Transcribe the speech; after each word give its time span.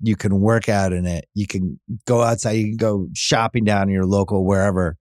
you 0.00 0.16
can 0.16 0.40
work 0.40 0.68
out 0.68 0.92
in 0.92 1.06
it. 1.06 1.26
You 1.34 1.46
can 1.46 1.80
go 2.06 2.22
outside. 2.22 2.52
You 2.52 2.66
can 2.66 2.76
go 2.76 3.08
shopping 3.14 3.64
down 3.64 3.84
in 3.84 3.94
your 3.94 4.06
local 4.06 4.44
wherever, 4.44 4.96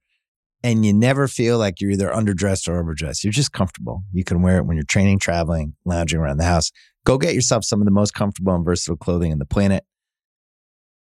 and 0.63 0.85
you 0.85 0.93
never 0.93 1.27
feel 1.27 1.57
like 1.57 1.81
you're 1.81 1.91
either 1.91 2.09
underdressed 2.09 2.67
or 2.67 2.79
overdressed. 2.79 3.23
You're 3.23 3.33
just 3.33 3.51
comfortable. 3.51 4.03
You 4.13 4.23
can 4.23 4.41
wear 4.41 4.57
it 4.57 4.65
when 4.65 4.77
you're 4.77 4.85
training, 4.85 5.19
traveling, 5.19 5.75
lounging 5.85 6.19
around 6.19 6.37
the 6.37 6.45
house. 6.45 6.71
Go 7.05 7.17
get 7.17 7.35
yourself 7.35 7.63
some 7.63 7.81
of 7.81 7.85
the 7.85 7.91
most 7.91 8.13
comfortable 8.13 8.55
and 8.55 8.65
versatile 8.65 8.97
clothing 8.97 9.31
in 9.31 9.39
the 9.39 9.45
planet. 9.45 9.83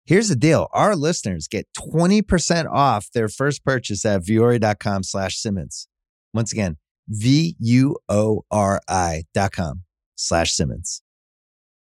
Here's 0.05 0.29
the 0.29 0.35
deal. 0.37 0.69
Our 0.71 0.95
listeners 0.95 1.47
get 1.49 1.67
20% 1.77 2.71
off 2.71 3.11
their 3.13 3.27
first 3.27 3.65
purchase 3.65 4.05
at 4.05 4.21
vuori.com 4.21 5.03
slash 5.03 5.37
Simmons. 5.37 5.89
Once 6.33 6.53
again, 6.53 6.77
V-U-O-R-I 7.09 7.93
dot 9.33 9.51
com 9.51 9.83
slash 10.15 10.53
Simmons. 10.53 11.01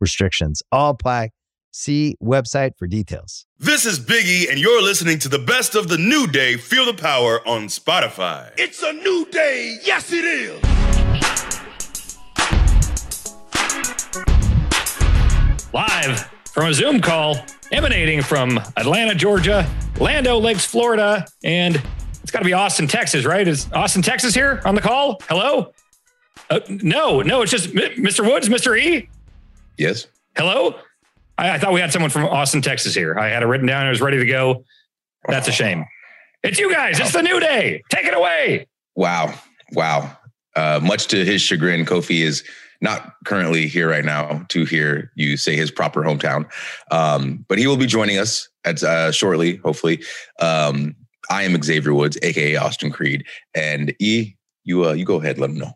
restrictions 0.00 0.62
all 0.72 0.90
apply. 0.90 1.30
See 1.70 2.16
website 2.22 2.72
for 2.78 2.86
details. 2.86 3.46
This 3.58 3.84
is 3.86 4.00
Biggie, 4.00 4.50
and 4.50 4.58
you're 4.58 4.82
listening 4.82 5.18
to 5.20 5.28
the 5.28 5.38
best 5.38 5.74
of 5.74 5.88
the 5.88 5.98
new 5.98 6.26
day. 6.26 6.56
Feel 6.56 6.86
the 6.86 6.94
power 6.94 7.46
on 7.46 7.66
Spotify. 7.66 8.50
It's 8.56 8.82
a 8.82 8.92
new 8.92 9.26
day. 9.30 9.78
Yes, 9.84 10.12
it 10.12 10.24
is. 10.24 10.62
Live 15.72 16.20
from 16.52 16.66
a 16.66 16.74
Zoom 16.74 17.00
call 17.00 17.36
emanating 17.70 18.22
from 18.22 18.58
Atlanta, 18.76 19.14
Georgia, 19.14 19.68
Land 20.00 20.26
O' 20.26 20.38
Lakes, 20.38 20.64
Florida, 20.64 21.26
and 21.44 21.80
it's 22.22 22.30
got 22.30 22.38
to 22.38 22.44
be 22.44 22.54
Austin, 22.54 22.86
Texas, 22.88 23.24
right? 23.24 23.46
Is 23.46 23.70
Austin, 23.72 24.02
Texas 24.02 24.34
here 24.34 24.62
on 24.64 24.74
the 24.74 24.80
call? 24.80 25.20
Hello? 25.28 25.72
Uh, 26.50 26.60
no, 26.68 27.20
no, 27.20 27.42
it's 27.42 27.50
just 27.50 27.68
M- 27.68 28.02
Mr. 28.02 28.24
Woods, 28.24 28.48
Mr. 28.48 28.78
E. 28.80 29.08
Yes. 29.78 30.08
Hello? 30.36 30.74
I, 31.38 31.50
I, 31.50 31.58
thought 31.58 31.72
we 31.72 31.80
had 31.80 31.92
someone 31.92 32.10
from 32.10 32.24
Austin, 32.24 32.60
Texas 32.60 32.94
here. 32.94 33.16
I 33.18 33.28
had 33.28 33.42
it 33.42 33.46
written 33.46 33.66
down. 33.66 33.86
I 33.86 33.90
was 33.90 34.00
ready 34.00 34.18
to 34.18 34.26
go. 34.26 34.64
That's 35.28 35.48
a 35.48 35.52
shame. 35.52 35.84
It's 36.42 36.58
you 36.58 36.72
guys. 36.72 36.98
It's 36.98 37.12
the 37.12 37.22
new 37.22 37.40
day. 37.40 37.82
Take 37.90 38.06
it 38.06 38.14
away. 38.14 38.66
Wow. 38.96 39.34
Wow. 39.72 40.16
Uh, 40.56 40.80
much 40.82 41.06
to 41.08 41.24
his 41.24 41.40
chagrin, 41.40 41.84
Kofi 41.84 42.22
is 42.22 42.42
not 42.80 43.14
currently 43.24 43.68
here 43.68 43.88
right 43.88 44.04
now 44.04 44.44
to 44.48 44.64
hear 44.64 45.12
you 45.14 45.36
say 45.36 45.56
his 45.56 45.70
proper 45.70 46.02
hometown. 46.02 46.48
Um, 46.90 47.44
but 47.48 47.58
he 47.58 47.66
will 47.66 47.76
be 47.76 47.86
joining 47.86 48.18
us 48.18 48.48
at 48.64 48.82
uh, 48.82 49.12
shortly, 49.12 49.56
hopefully. 49.56 50.02
Um, 50.40 50.96
I 51.30 51.42
am 51.42 51.60
Xavier 51.62 51.94
Woods, 51.94 52.18
aka 52.22 52.56
Austin 52.56 52.90
Creed, 52.90 53.24
and 53.54 53.94
E, 54.00 54.34
you 54.64 54.86
uh, 54.86 54.92
you 54.92 55.04
go 55.04 55.20
ahead, 55.20 55.38
let 55.38 55.50
him 55.50 55.58
know. 55.58 55.72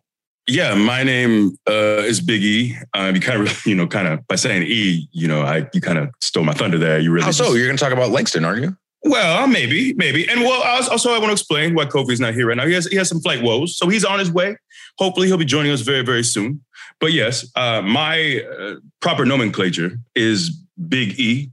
Yeah, 0.48 0.74
my 0.74 1.04
name 1.04 1.56
uh, 1.68 2.02
is 2.02 2.20
Big 2.20 2.42
E. 2.42 2.76
Um, 2.94 3.14
you 3.14 3.20
kind 3.20 3.40
of, 3.40 3.66
you 3.66 3.74
know, 3.74 3.86
kind 3.86 4.08
of 4.08 4.26
by 4.26 4.36
saying 4.36 4.64
E, 4.64 5.08
you 5.12 5.28
know, 5.28 5.42
I 5.42 5.68
you 5.72 5.80
kind 5.80 5.98
of 5.98 6.10
stole 6.20 6.44
my 6.44 6.52
thunder 6.52 6.78
there. 6.78 6.98
You 6.98 7.12
really. 7.12 7.24
How 7.24 7.30
so? 7.30 7.44
Just, 7.44 7.56
You're 7.56 7.66
going 7.66 7.76
to 7.76 7.84
talk 7.84 7.92
about 7.92 8.10
Langston, 8.10 8.44
aren't 8.44 8.62
you? 8.62 8.76
Well, 9.04 9.48
maybe, 9.48 9.94
maybe, 9.94 10.28
and 10.28 10.42
well, 10.42 10.62
also 10.62 11.10
I 11.10 11.18
want 11.18 11.26
to 11.26 11.32
explain 11.32 11.74
why 11.74 11.86
Kofi's 11.86 12.20
not 12.20 12.34
here 12.34 12.46
right 12.46 12.56
now. 12.56 12.66
He 12.66 12.74
has 12.74 12.86
he 12.86 12.96
has 12.96 13.08
some 13.08 13.20
flight 13.20 13.42
woes, 13.42 13.76
so 13.76 13.88
he's 13.88 14.04
on 14.04 14.20
his 14.20 14.30
way. 14.30 14.56
Hopefully, 14.98 15.26
he'll 15.26 15.36
be 15.36 15.44
joining 15.44 15.72
us 15.72 15.80
very 15.80 16.02
very 16.02 16.22
soon. 16.22 16.62
But 17.00 17.12
yes, 17.12 17.50
uh, 17.56 17.82
my 17.82 18.42
uh, 18.58 18.74
proper 19.00 19.24
nomenclature 19.24 19.98
is 20.14 20.50
Big 20.88 21.18
E. 21.18 21.50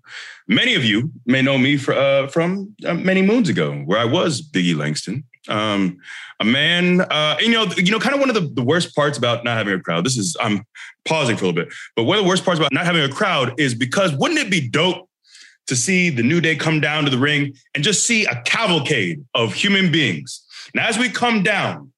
Many 0.47 0.75
of 0.75 0.83
you 0.83 1.11
may 1.25 1.41
know 1.41 1.57
me 1.57 1.77
for, 1.77 1.94
uh, 1.94 2.27
from 2.27 2.75
uh, 2.85 2.94
many 2.94 3.21
moons 3.21 3.50
ago, 3.50 3.73
where 3.79 4.00
I 4.00 4.06
was 4.06 4.41
Big 4.41 4.66
E 4.66 4.73
Langston. 4.73 5.23
Um, 5.47 6.00
a 6.39 6.45
man, 6.45 7.01
uh, 7.01 7.38
you 7.39 7.50
know, 7.50 7.66
you 7.77 7.91
know, 7.91 8.00
kind 8.00 8.13
of 8.13 8.19
one 8.19 8.29
of 8.29 8.35
the, 8.35 8.41
the 8.53 8.61
worst 8.61 8.95
parts 8.95 9.17
about 9.17 9.44
not 9.44 9.57
having 9.57 9.73
a 9.73 9.79
crowd. 9.79 10.05
This 10.05 10.17
is 10.17 10.35
I'm 10.41 10.66
pausing 11.05 11.38
for 11.38 11.45
a 11.45 11.47
little 11.47 11.63
bit, 11.63 11.73
but 11.95 12.03
one 12.03 12.17
of 12.17 12.23
the 12.23 12.29
worst 12.29 12.44
parts 12.44 12.59
about 12.59 12.73
not 12.73 12.85
having 12.85 13.01
a 13.01 13.09
crowd 13.09 13.53
is 13.57 13.73
because 13.73 14.13
wouldn't 14.16 14.39
it 14.39 14.51
be 14.51 14.67
dope 14.67 15.09
to 15.67 15.75
see 15.75 16.09
the 16.09 16.23
new 16.23 16.41
day 16.41 16.55
come 16.55 16.81
down 16.81 17.05
to 17.05 17.09
the 17.09 17.17
ring 17.17 17.55
and 17.73 17.83
just 17.83 18.05
see 18.05 18.25
a 18.25 18.41
cavalcade 18.44 19.23
of 19.33 19.53
human 19.53 19.91
beings? 19.91 20.44
And 20.73 20.83
as 20.83 20.97
we 20.97 21.09
come 21.09 21.41
down, 21.41 21.91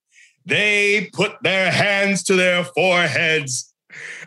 they 0.46 1.09
put 1.13 1.34
their 1.41 1.72
hands 1.72 2.23
to 2.23 2.35
their 2.35 2.63
foreheads, 2.63 3.73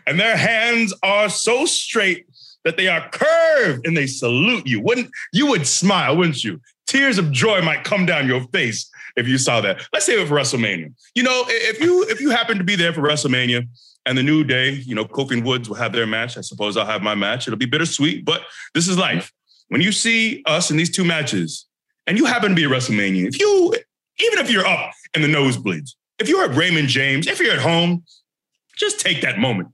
and 0.05 0.19
their 0.19 0.37
hands 0.37 0.93
are 1.03 1.29
so 1.29 1.65
straight 1.65 2.25
that 2.63 2.77
they 2.77 2.87
are 2.87 3.09
curved 3.09 3.85
and 3.85 3.95
they 3.95 4.07
salute 4.07 4.67
you. 4.67 4.81
Wouldn't 4.81 5.09
you 5.31 5.47
would 5.47 5.67
smile, 5.67 6.17
wouldn't 6.17 6.43
you? 6.43 6.59
Tears 6.87 7.17
of 7.17 7.31
joy 7.31 7.61
might 7.61 7.83
come 7.83 8.05
down 8.05 8.27
your 8.27 8.41
face 8.47 8.89
if 9.15 9.27
you 9.27 9.37
saw 9.37 9.61
that. 9.61 9.81
Let's 9.93 10.05
say 10.05 10.21
it 10.21 10.27
for 10.27 10.35
WrestleMania. 10.35 10.93
You 11.13 11.23
know, 11.23 11.43
if 11.47 11.79
you 11.79 12.03
if 12.09 12.21
you 12.21 12.29
happen 12.29 12.57
to 12.57 12.63
be 12.63 12.75
there 12.75 12.93
for 12.93 13.01
WrestleMania 13.01 13.67
and 14.05 14.17
the 14.17 14.23
new 14.23 14.43
day, 14.43 14.71
you 14.71 14.95
know, 14.95 15.05
Kofi 15.05 15.31
and 15.31 15.45
Woods 15.45 15.67
will 15.67 15.75
have 15.75 15.93
their 15.93 16.05
match. 16.05 16.37
I 16.37 16.41
suppose 16.41 16.77
I'll 16.77 16.85
have 16.85 17.01
my 17.01 17.15
match. 17.15 17.47
It'll 17.47 17.57
be 17.57 17.65
bittersweet, 17.65 18.25
but 18.25 18.41
this 18.73 18.87
is 18.87 18.97
life. 18.97 19.31
When 19.69 19.81
you 19.81 19.91
see 19.91 20.43
us 20.45 20.69
in 20.69 20.77
these 20.77 20.91
two 20.91 21.03
matches, 21.03 21.65
and 22.07 22.17
you 22.17 22.25
happen 22.25 22.49
to 22.49 22.55
be 22.55 22.65
at 22.65 22.69
WrestleMania, 22.69 23.27
if 23.27 23.39
you 23.39 23.73
even 24.19 24.39
if 24.39 24.49
you're 24.49 24.65
up 24.65 24.91
in 25.13 25.21
the 25.21 25.27
nosebleeds, 25.27 25.95
if 26.19 26.29
you're 26.29 26.43
at 26.43 26.55
Raymond 26.55 26.87
James, 26.87 27.27
if 27.27 27.39
you're 27.39 27.53
at 27.53 27.59
home, 27.59 28.03
just 28.77 28.99
take 28.99 29.21
that 29.21 29.39
moment 29.39 29.69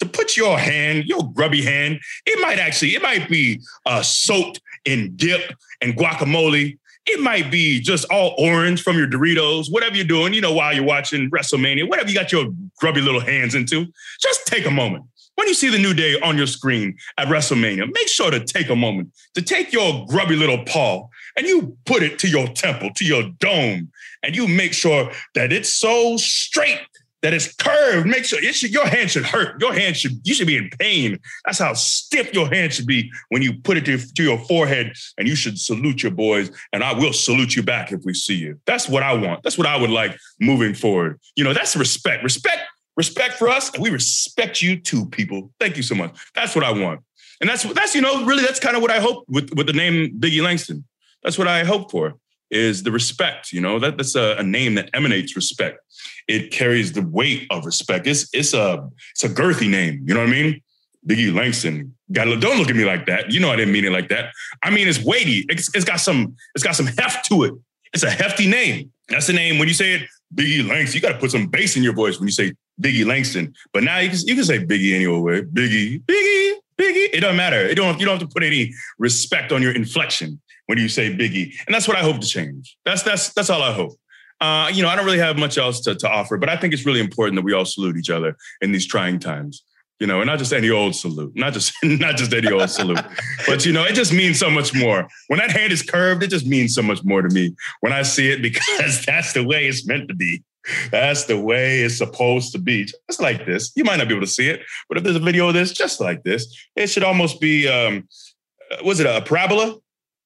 to 0.00 0.06
put 0.06 0.36
your 0.36 0.58
hand, 0.58 1.04
your 1.04 1.32
grubby 1.32 1.62
hand. 1.62 2.00
It 2.26 2.40
might 2.40 2.58
actually, 2.58 2.94
it 2.94 3.02
might 3.02 3.28
be 3.28 3.60
uh, 3.86 4.02
soaked 4.02 4.60
in 4.84 5.16
dip 5.16 5.54
and 5.80 5.94
guacamole 5.96 6.78
it 7.06 7.20
might 7.20 7.50
be 7.50 7.80
just 7.80 8.06
all 8.10 8.34
orange 8.38 8.82
from 8.82 8.96
your 8.96 9.06
Doritos, 9.06 9.70
whatever 9.70 9.96
you're 9.96 10.06
doing, 10.06 10.32
you 10.32 10.40
know, 10.40 10.52
while 10.52 10.72
you're 10.72 10.84
watching 10.84 11.30
WrestleMania, 11.30 11.88
whatever 11.88 12.08
you 12.08 12.14
got 12.14 12.32
your 12.32 12.46
grubby 12.78 13.00
little 13.00 13.20
hands 13.20 13.54
into, 13.54 13.86
just 14.20 14.46
take 14.46 14.66
a 14.66 14.70
moment. 14.70 15.04
When 15.36 15.48
you 15.48 15.54
see 15.54 15.68
the 15.68 15.78
new 15.78 15.94
day 15.94 16.18
on 16.20 16.36
your 16.38 16.46
screen 16.46 16.96
at 17.18 17.26
WrestleMania, 17.26 17.92
make 17.92 18.08
sure 18.08 18.30
to 18.30 18.40
take 18.40 18.70
a 18.70 18.76
moment 18.76 19.12
to 19.34 19.42
take 19.42 19.72
your 19.72 20.06
grubby 20.06 20.36
little 20.36 20.64
paw 20.64 21.08
and 21.36 21.46
you 21.46 21.76
put 21.86 22.02
it 22.02 22.18
to 22.20 22.28
your 22.28 22.46
temple, 22.48 22.90
to 22.94 23.04
your 23.04 23.24
dome, 23.40 23.90
and 24.22 24.36
you 24.36 24.46
make 24.46 24.72
sure 24.72 25.10
that 25.34 25.52
it's 25.52 25.68
so 25.68 26.16
straight 26.16 26.80
that 27.24 27.32
it's 27.32 27.54
curved. 27.54 28.06
Make 28.06 28.26
sure 28.26 28.38
should, 28.52 28.70
your 28.70 28.86
hand 28.86 29.10
should 29.10 29.24
hurt. 29.24 29.58
Your 29.58 29.72
hand 29.72 29.96
should, 29.96 30.20
you 30.24 30.34
should 30.34 30.46
be 30.46 30.58
in 30.58 30.68
pain. 30.78 31.18
That's 31.46 31.58
how 31.58 31.72
stiff 31.72 32.34
your 32.34 32.48
hand 32.48 32.74
should 32.74 32.86
be 32.86 33.10
when 33.30 33.40
you 33.40 33.54
put 33.54 33.78
it 33.78 33.86
to, 33.86 33.96
to 33.96 34.22
your 34.22 34.38
forehead 34.40 34.92
and 35.16 35.26
you 35.26 35.34
should 35.34 35.58
salute 35.58 36.02
your 36.02 36.12
boys. 36.12 36.50
And 36.74 36.84
I 36.84 36.92
will 36.92 37.14
salute 37.14 37.56
you 37.56 37.62
back 37.62 37.92
if 37.92 38.04
we 38.04 38.12
see 38.12 38.34
you. 38.34 38.60
That's 38.66 38.90
what 38.90 39.02
I 39.02 39.14
want. 39.14 39.42
That's 39.42 39.56
what 39.56 39.66
I 39.66 39.74
would 39.74 39.88
like 39.88 40.14
moving 40.38 40.74
forward. 40.74 41.18
You 41.34 41.44
know, 41.44 41.54
that's 41.54 41.74
respect. 41.74 42.22
Respect, 42.22 42.60
respect 42.94 43.34
for 43.34 43.48
us. 43.48 43.72
And 43.72 43.82
we 43.82 43.88
respect 43.88 44.60
you 44.60 44.78
too, 44.78 45.06
people. 45.06 45.50
Thank 45.58 45.78
you 45.78 45.82
so 45.82 45.94
much. 45.94 46.14
That's 46.34 46.54
what 46.54 46.62
I 46.62 46.72
want. 46.72 47.00
And 47.40 47.48
that's, 47.48 47.62
that's, 47.72 47.94
you 47.94 48.02
know, 48.02 48.26
really, 48.26 48.42
that's 48.42 48.60
kind 48.60 48.76
of 48.76 48.82
what 48.82 48.90
I 48.90 49.00
hope 49.00 49.24
with, 49.28 49.50
with 49.56 49.66
the 49.66 49.72
name 49.72 50.20
Biggie 50.20 50.42
Langston. 50.42 50.84
That's 51.22 51.38
what 51.38 51.48
I 51.48 51.64
hope 51.64 51.90
for 51.90 52.16
is 52.54 52.82
the 52.82 52.92
respect. 52.92 53.52
You 53.52 53.60
know, 53.60 53.78
that, 53.78 53.96
that's 53.96 54.14
a, 54.14 54.36
a 54.38 54.42
name 54.42 54.74
that 54.76 54.90
emanates 54.94 55.36
respect 55.36 55.78
it 56.28 56.50
carries 56.50 56.92
the 56.92 57.02
weight 57.02 57.46
of 57.50 57.64
respect. 57.64 58.06
It's 58.06 58.28
it's 58.32 58.54
a 58.54 58.88
it's 59.12 59.24
a 59.24 59.28
girthy 59.28 59.68
name. 59.68 60.02
You 60.06 60.14
know 60.14 60.20
what 60.20 60.28
I 60.28 60.32
mean? 60.32 60.62
Biggie 61.06 61.34
Langston. 61.34 61.94
Got 62.12 62.24
don't 62.40 62.58
look 62.58 62.70
at 62.70 62.76
me 62.76 62.84
like 62.84 63.06
that. 63.06 63.30
You 63.32 63.40
know 63.40 63.50
I 63.50 63.56
didn't 63.56 63.72
mean 63.72 63.84
it 63.84 63.92
like 63.92 64.08
that. 64.08 64.32
I 64.62 64.70
mean 64.70 64.88
it's 64.88 65.02
weighty. 65.02 65.44
It's, 65.48 65.74
it's 65.74 65.84
got 65.84 66.00
some 66.00 66.36
it's 66.54 66.64
got 66.64 66.76
some 66.76 66.86
heft 66.86 67.26
to 67.26 67.44
it. 67.44 67.54
It's 67.92 68.02
a 68.02 68.10
hefty 68.10 68.48
name. 68.48 68.90
That's 69.08 69.26
the 69.26 69.34
name. 69.34 69.58
When 69.58 69.68
you 69.68 69.74
say 69.74 69.92
it, 69.92 70.02
Biggie 70.34 70.66
Langston, 70.66 70.96
you 70.96 71.00
got 71.00 71.12
to 71.12 71.18
put 71.18 71.30
some 71.30 71.46
bass 71.46 71.76
in 71.76 71.82
your 71.82 71.92
voice 71.92 72.18
when 72.18 72.26
you 72.26 72.32
say 72.32 72.54
Biggie 72.80 73.06
Langston. 73.06 73.54
But 73.72 73.84
now 73.84 73.98
you 73.98 74.08
can 74.08 74.18
you 74.26 74.34
can 74.34 74.44
say 74.44 74.64
Biggie 74.64 74.94
anyway. 74.94 75.42
Biggie, 75.42 76.02
Biggie, 76.02 76.52
Biggie. 76.78 77.08
It 77.12 77.20
doesn't 77.20 77.36
matter. 77.36 77.60
It 77.60 77.76
don't. 77.76 78.00
You 78.00 78.06
don't 78.06 78.18
have 78.18 78.28
to 78.28 78.32
put 78.32 78.42
any 78.42 78.72
respect 78.98 79.52
on 79.52 79.62
your 79.62 79.72
inflection 79.72 80.40
when 80.66 80.78
you 80.78 80.88
say 80.88 81.14
Biggie, 81.14 81.52
and 81.66 81.74
that's 81.74 81.88
what 81.88 81.96
I 81.96 82.00
hope 82.00 82.20
to 82.20 82.26
change. 82.26 82.76
That's 82.84 83.02
that's 83.02 83.32
that's 83.32 83.50
all 83.50 83.62
I 83.62 83.72
hope. 83.72 83.92
Uh, 84.40 84.70
you 84.72 84.82
know, 84.82 84.88
I 84.88 84.96
don't 84.96 85.04
really 85.04 85.18
have 85.18 85.38
much 85.38 85.58
else 85.58 85.80
to, 85.82 85.94
to 85.94 86.10
offer, 86.10 86.36
but 86.36 86.48
I 86.48 86.56
think 86.56 86.74
it's 86.74 86.84
really 86.84 87.00
important 87.00 87.36
that 87.36 87.44
we 87.44 87.52
all 87.52 87.64
salute 87.64 87.96
each 87.96 88.10
other 88.10 88.36
in 88.60 88.72
these 88.72 88.86
trying 88.86 89.18
times. 89.18 89.62
You 90.00 90.08
know, 90.08 90.20
and 90.20 90.26
not 90.26 90.40
just 90.40 90.52
any 90.52 90.70
old 90.70 90.96
salute, 90.96 91.32
not 91.36 91.52
just 91.52 91.72
not 91.84 92.16
just 92.16 92.32
any 92.34 92.50
old 92.50 92.68
salute, 92.68 93.00
but 93.46 93.64
you 93.64 93.72
know, 93.72 93.84
it 93.84 93.94
just 93.94 94.12
means 94.12 94.38
so 94.38 94.50
much 94.50 94.74
more. 94.74 95.08
When 95.28 95.38
that 95.38 95.50
hand 95.50 95.72
is 95.72 95.82
curved, 95.82 96.22
it 96.22 96.30
just 96.30 96.46
means 96.46 96.74
so 96.74 96.82
much 96.82 97.02
more 97.04 97.22
to 97.22 97.32
me 97.32 97.54
when 97.80 97.92
I 97.92 98.02
see 98.02 98.30
it 98.30 98.42
because 98.42 99.04
that's 99.04 99.32
the 99.32 99.44
way 99.44 99.66
it's 99.66 99.86
meant 99.86 100.08
to 100.08 100.14
be. 100.14 100.42
That's 100.90 101.24
the 101.24 101.38
way 101.38 101.82
it's 101.82 101.98
supposed 101.98 102.52
to 102.52 102.58
be. 102.58 102.84
Just 102.84 103.20
like 103.20 103.46
this. 103.46 103.70
You 103.76 103.84
might 103.84 103.96
not 103.96 104.08
be 104.08 104.14
able 104.14 104.26
to 104.26 104.32
see 104.32 104.48
it, 104.48 104.62
but 104.88 104.98
if 104.98 105.04
there's 105.04 105.16
a 105.16 105.20
video 105.20 105.48
of 105.48 105.54
this, 105.54 105.72
just 105.72 106.00
like 106.00 106.24
this, 106.24 106.52
it 106.74 106.88
should 106.88 107.04
almost 107.04 107.40
be 107.40 107.68
um 107.68 108.08
uh, 108.70 108.84
was 108.84 108.98
it 109.00 109.06
a 109.06 109.22
parabola? 109.22 109.76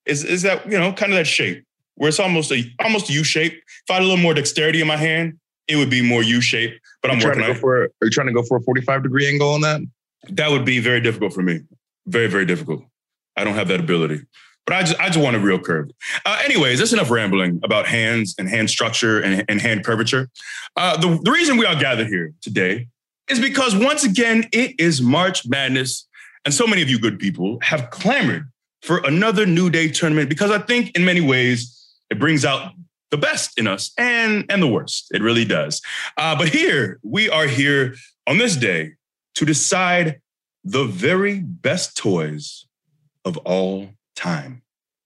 Is 0.08 0.24
is 0.24 0.42
that, 0.42 0.64
you 0.70 0.78
know, 0.78 0.92
kind 0.92 1.12
of 1.12 1.18
that 1.18 1.26
shape 1.26 1.64
where 1.96 2.08
it's 2.08 2.18
almost 2.18 2.50
a 2.50 2.64
almost 2.80 3.10
U 3.10 3.22
shape. 3.22 3.52
If 3.52 3.90
I 3.90 3.94
had 3.94 4.02
a 4.02 4.06
little 4.06 4.22
more 4.22 4.34
dexterity 4.34 4.80
in 4.80 4.86
my 4.86 4.96
hand, 4.96 5.38
it 5.68 5.76
would 5.76 5.90
be 5.90 6.02
more 6.02 6.22
U 6.22 6.40
shape. 6.40 6.80
But 7.02 7.10
I'm 7.10 7.20
trying 7.20 7.38
working 7.38 7.42
to 7.42 7.48
on 7.48 7.52
go 7.52 7.58
it. 7.58 7.60
for. 7.60 7.82
Are 7.84 7.90
you 8.02 8.10
trying 8.10 8.26
to 8.28 8.32
go 8.32 8.42
for 8.42 8.56
a 8.56 8.62
forty-five 8.62 9.02
degree 9.02 9.28
angle 9.28 9.50
on 9.50 9.60
that? 9.60 9.80
That 10.30 10.50
would 10.50 10.64
be 10.64 10.80
very 10.80 11.00
difficult 11.00 11.32
for 11.32 11.42
me. 11.42 11.60
Very, 12.06 12.26
very 12.26 12.46
difficult. 12.46 12.82
I 13.36 13.44
don't 13.44 13.54
have 13.54 13.68
that 13.68 13.80
ability. 13.80 14.22
But 14.66 14.76
I 14.76 14.80
just 14.82 15.00
I 15.00 15.06
just 15.06 15.18
want 15.18 15.36
a 15.36 15.38
real 15.38 15.58
curve. 15.58 15.90
Uh, 16.26 16.40
anyways, 16.44 16.78
that's 16.78 16.92
enough 16.92 17.10
rambling 17.10 17.60
about 17.62 17.86
hands 17.86 18.34
and 18.38 18.48
hand 18.48 18.68
structure 18.68 19.20
and, 19.20 19.44
and 19.48 19.60
hand 19.60 19.84
curvature. 19.84 20.28
Uh, 20.76 20.96
the, 20.96 21.20
the 21.22 21.30
reason 21.30 21.56
we 21.56 21.66
are 21.66 21.74
gathered 21.74 22.08
here 22.08 22.32
today 22.42 22.88
is 23.28 23.40
because 23.40 23.74
once 23.74 24.04
again, 24.04 24.48
it 24.52 24.78
is 24.78 25.00
March 25.00 25.46
Madness. 25.46 26.06
And 26.44 26.52
so 26.52 26.66
many 26.66 26.82
of 26.82 26.88
you 26.88 26.98
good 26.98 27.18
people 27.18 27.58
have 27.62 27.90
clamored 27.90 28.50
for 28.82 28.98
another 28.98 29.46
New 29.46 29.70
Day 29.70 29.90
tournament 29.90 30.28
because 30.28 30.50
I 30.50 30.58
think 30.58 30.96
in 30.96 31.04
many 31.04 31.20
ways 31.20 31.74
it 32.10 32.18
brings 32.18 32.44
out 32.44 32.72
the 33.10 33.16
best 33.16 33.58
in 33.58 33.66
us 33.66 33.92
and, 33.96 34.44
and 34.48 34.62
the 34.62 34.68
worst. 34.68 35.08
It 35.12 35.22
really 35.22 35.44
does. 35.44 35.80
Uh, 36.16 36.36
but 36.36 36.48
here, 36.48 36.98
we 37.02 37.28
are 37.28 37.46
here 37.46 37.94
on 38.26 38.38
this 38.38 38.56
day 38.56 38.92
to 39.34 39.44
decide 39.44 40.20
the 40.64 40.84
very 40.84 41.40
best 41.40 41.96
toys 41.96 42.66
of 43.24 43.36
all 43.38 43.88
time. 44.14 44.62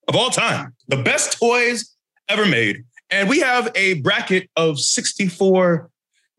Of 0.08 0.16
all 0.16 0.30
time, 0.30 0.74
the 0.88 0.96
best 0.96 1.38
toys 1.38 1.94
ever 2.28 2.46
made. 2.46 2.84
And 3.10 3.28
we 3.28 3.40
have 3.40 3.70
a 3.74 3.94
bracket 4.00 4.50
of 4.56 4.80
64 4.80 5.90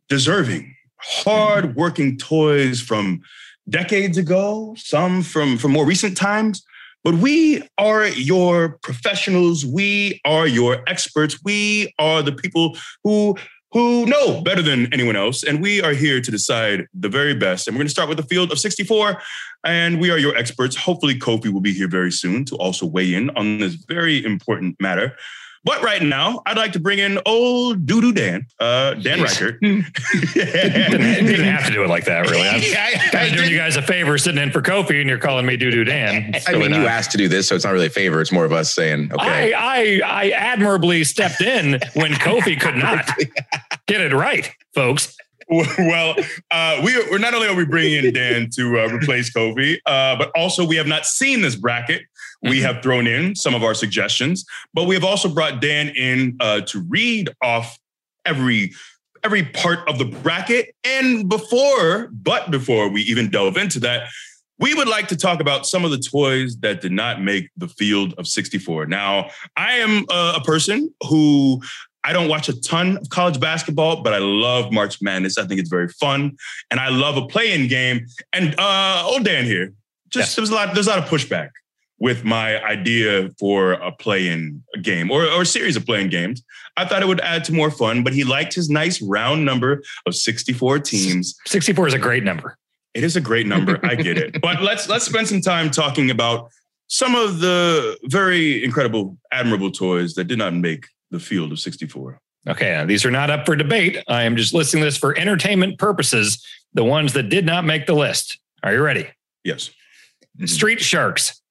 deserving, 0.10 0.76
hard-working 0.98 2.18
toys 2.18 2.82
from 2.82 3.22
decades 3.70 4.18
ago, 4.18 4.76
some 4.78 5.22
from, 5.22 5.58
from 5.58 5.72
more 5.72 5.86
recent 5.86 6.18
times. 6.18 6.66
But 7.04 7.16
we 7.16 7.62
are 7.78 8.08
your 8.08 8.78
professionals. 8.82 9.66
We 9.66 10.22
are 10.26 10.48
your 10.48 10.84
experts. 10.88 11.40
We 11.44 11.94
are 12.00 12.22
the 12.22 12.32
people 12.32 12.78
who 13.04 13.36
who 13.74 14.06
know 14.06 14.40
better 14.42 14.62
than 14.62 14.94
anyone 14.94 15.16
else. 15.16 15.44
And 15.44 15.60
we 15.60 15.82
are 15.82 15.94
here 15.94 16.22
to 16.22 16.32
decide 16.32 16.88
the 16.94 17.10
very 17.10 17.34
best. 17.34 17.68
And 17.68 17.76
we're 17.76 17.80
going 17.80 17.88
to 17.88 17.92
start 17.92 18.08
with 18.08 18.18
the 18.20 18.24
field 18.24 18.52
of 18.52 18.60
64. 18.60 19.20
And 19.64 20.00
we 20.00 20.12
are 20.12 20.18
your 20.18 20.38
experts. 20.38 20.76
Hopefully, 20.76 21.18
Kofi 21.18 21.52
will 21.52 21.60
be 21.60 21.74
here 21.74 21.88
very 21.88 22.12
soon 22.12 22.46
to 22.46 22.56
also 22.58 22.86
weigh 22.86 23.16
in 23.16 23.32
on 23.32 23.58
this 23.58 23.74
very 23.74 24.24
important 24.24 24.80
matter. 24.80 25.18
But 25.66 25.82
right 25.82 26.02
now, 26.02 26.42
I'd 26.46 26.58
like 26.58 26.74
to 26.74 26.80
bring 26.80 27.00
in 27.00 27.20
old 27.26 27.86
Doo 27.86 28.02
Doo 28.02 28.12
Dan, 28.12 28.46
uh, 28.60 28.96
Dan 28.96 29.22
Reichert. 29.22 29.62
didn't, 29.62 29.86
didn't 30.36 31.46
have 31.46 31.66
to 31.68 31.72
do 31.72 31.84
it 31.84 31.90
like 31.90 32.04
that, 32.06 32.30
really. 32.30 32.48
I'm 32.48 32.62
kind 33.12 33.32
of 33.32 33.38
doing 33.38 33.50
you 33.50 33.58
guys 33.58 33.78
a 33.78 33.82
favor 33.82 34.18
sitting 34.18 34.42
in 34.42 34.52
for 34.52 34.62
Kofi, 34.62 35.00
and 35.00 35.08
you're 35.08 35.18
calling 35.18 35.46
me 35.46 35.56
Doo 35.56 35.72
Doo 35.72 35.86
Dan. 35.86 36.36
I 36.48 36.58
mean, 36.58 36.74
you 36.74 36.86
asked 36.86 37.12
to 37.12 37.18
do 37.18 37.30
this, 37.30 37.48
so 37.48 37.56
it's 37.56 37.64
not 37.64 37.72
really 37.72 37.88
a 37.88 37.92
favor. 37.92 38.20
It's 38.20 38.32
more 38.32 38.44
of 38.44 38.52
us 38.52 38.74
saying, 38.74 39.12
okay. 39.14 39.54
I, 39.54 40.02
I 40.02 40.02
I 40.04 40.30
admirably 40.32 41.06
stepped 41.06 41.40
in 41.40 41.80
when 41.94 42.12
Kofi 42.14 42.60
could 42.60 42.76
not 42.76 43.10
get 43.88 44.02
it 44.02 44.14
right, 44.14 44.52
folks. 44.76 45.16
well, 45.50 46.16
uh, 46.52 46.82
we 46.84 46.96
are, 46.96 47.10
we're 47.12 47.18
not 47.20 47.34
only 47.34 47.48
are 47.48 47.56
we 47.56 47.66
bringing 47.66 48.06
in 48.06 48.14
Dan 48.14 48.50
to 48.56 48.80
uh, 48.80 48.88
replace 48.88 49.32
Kofi, 49.32 49.78
uh, 49.86 50.18
but 50.18 50.32
also 50.36 50.66
we 50.66 50.76
have 50.76 50.88
not 50.88 51.06
seen 51.06 51.42
this 51.42 51.56
bracket. 51.56 52.02
We 52.44 52.60
Mhm. 52.60 52.62
have 52.64 52.84
thrown 52.84 53.08
in 53.08 53.36
some 53.36 53.56
of 53.56 53.64
our 53.64 53.74
suggestions, 53.74 54.46
but 54.74 54.84
we 54.84 54.96
have 54.96 55.04
also 55.04 55.30
brought 55.30 55.62
Dan 55.62 55.90
in 55.90 56.36
uh, 56.40 56.62
to 56.62 56.80
read 56.90 57.30
off 57.42 57.78
every 58.26 58.74
every 59.26 59.44
part 59.44 59.88
of 59.88 59.98
the 59.98 60.04
bracket. 60.06 60.76
And 60.84 61.30
before, 61.30 62.10
but 62.12 62.52
before 62.52 62.90
we 62.90 63.04
even 63.04 63.30
delve 63.30 63.56
into 63.56 63.80
that, 63.80 64.10
we 64.60 64.74
would 64.74 64.90
like 64.90 65.08
to 65.08 65.16
talk 65.16 65.40
about 65.40 65.66
some 65.66 65.86
of 65.86 65.92
the 65.92 65.98
toys 65.98 66.58
that 66.58 66.82
did 66.82 66.92
not 66.92 67.22
make 67.22 67.50
the 67.56 67.70
field 67.70 68.14
of 68.18 68.28
64. 68.28 68.86
Now, 68.86 69.30
I 69.56 69.76
am 69.78 70.06
a, 70.12 70.34
a 70.38 70.42
person 70.44 70.94
who 71.08 71.62
I 72.04 72.12
don't 72.12 72.28
watch 72.28 72.50
a 72.50 72.60
ton 72.62 72.98
of 72.98 73.08
college 73.08 73.40
basketball, 73.40 74.04
but 74.04 74.14
I 74.14 74.18
love 74.18 74.74
March 74.74 75.02
Madness. 75.02 75.38
I 75.38 75.46
think 75.46 75.62
it's 75.62 75.70
very 75.70 75.88
fun, 75.88 76.36
and 76.70 76.78
I 76.82 76.90
love 76.90 77.16
a 77.16 77.26
play-in 77.26 77.70
game. 77.70 78.06
And 78.34 78.54
uh, 78.58 79.04
old 79.06 79.24
Dan 79.24 79.46
here, 79.46 79.72
just 80.10 80.32
Yes. 80.32 80.36
there 80.36 80.42
was 80.42 80.50
a 80.50 80.54
lot. 80.56 80.74
There's 80.74 80.88
a 80.88 80.90
lot 80.90 81.00
of 81.00 81.06
pushback 81.06 81.50
with 82.04 82.26
my 82.26 82.62
idea 82.66 83.30
for 83.40 83.72
a 83.72 83.90
play-in 83.90 84.62
game 84.82 85.10
or, 85.10 85.24
or 85.24 85.44
a 85.44 85.46
series 85.46 85.78
of 85.78 85.86
play-in 85.86 86.10
games. 86.10 86.44
I 86.76 86.84
thought 86.84 87.02
it 87.02 87.08
would 87.08 87.22
add 87.22 87.46
to 87.46 87.54
more 87.54 87.72
fun, 87.72 88.04
but 88.04 88.12
he 88.12 88.26
liked 88.26 88.54
his 88.54 88.70
nice 88.70 89.02
round 89.02 89.46
number 89.46 89.82
of 90.06 90.14
64 90.14 90.80
teams. 90.80 91.34
64 91.46 91.88
is 91.88 91.94
a 91.94 91.98
great 91.98 92.26
number. 92.26 92.58
It 92.94 93.06
is 93.06 93.16
a 93.16 93.22
great 93.22 93.48
number. 93.48 93.80
I 93.84 93.96
get 93.96 94.18
it. 94.18 94.36
But 94.42 94.62
let's 94.62 94.90
let's 94.90 95.06
spend 95.06 95.30
some 95.30 95.40
time 95.40 95.72
talking 95.72 96.12
about 96.12 96.50
some 96.88 97.16
of 97.16 97.40
the 97.40 97.98
very 98.04 98.66
incredible, 98.66 99.18
admirable 99.32 99.72
toys 99.72 100.14
that 100.16 100.26
did 100.26 100.38
not 100.38 100.54
make 100.54 100.88
the 101.10 101.22
field 101.22 101.54
of 101.54 101.60
64. 101.60 102.20
Okay, 102.50 102.84
these 102.86 103.06
are 103.06 103.12
not 103.12 103.30
up 103.30 103.46
for 103.46 103.56
debate. 103.56 104.04
I 104.10 104.24
am 104.24 104.36
just 104.36 104.54
listing 104.54 104.82
this 104.82 104.98
for 104.98 105.18
entertainment 105.18 105.80
purposes. 105.80 106.46
The 106.74 106.84
ones 106.84 107.14
that 107.14 107.30
did 107.30 107.46
not 107.46 107.64
make 107.64 107.86
the 107.86 107.94
list. 107.94 108.40
Are 108.62 108.74
you 108.74 108.82
ready? 108.82 109.08
Yes. 109.46 109.70
Street 110.46 110.82
Sharks, 110.82 111.42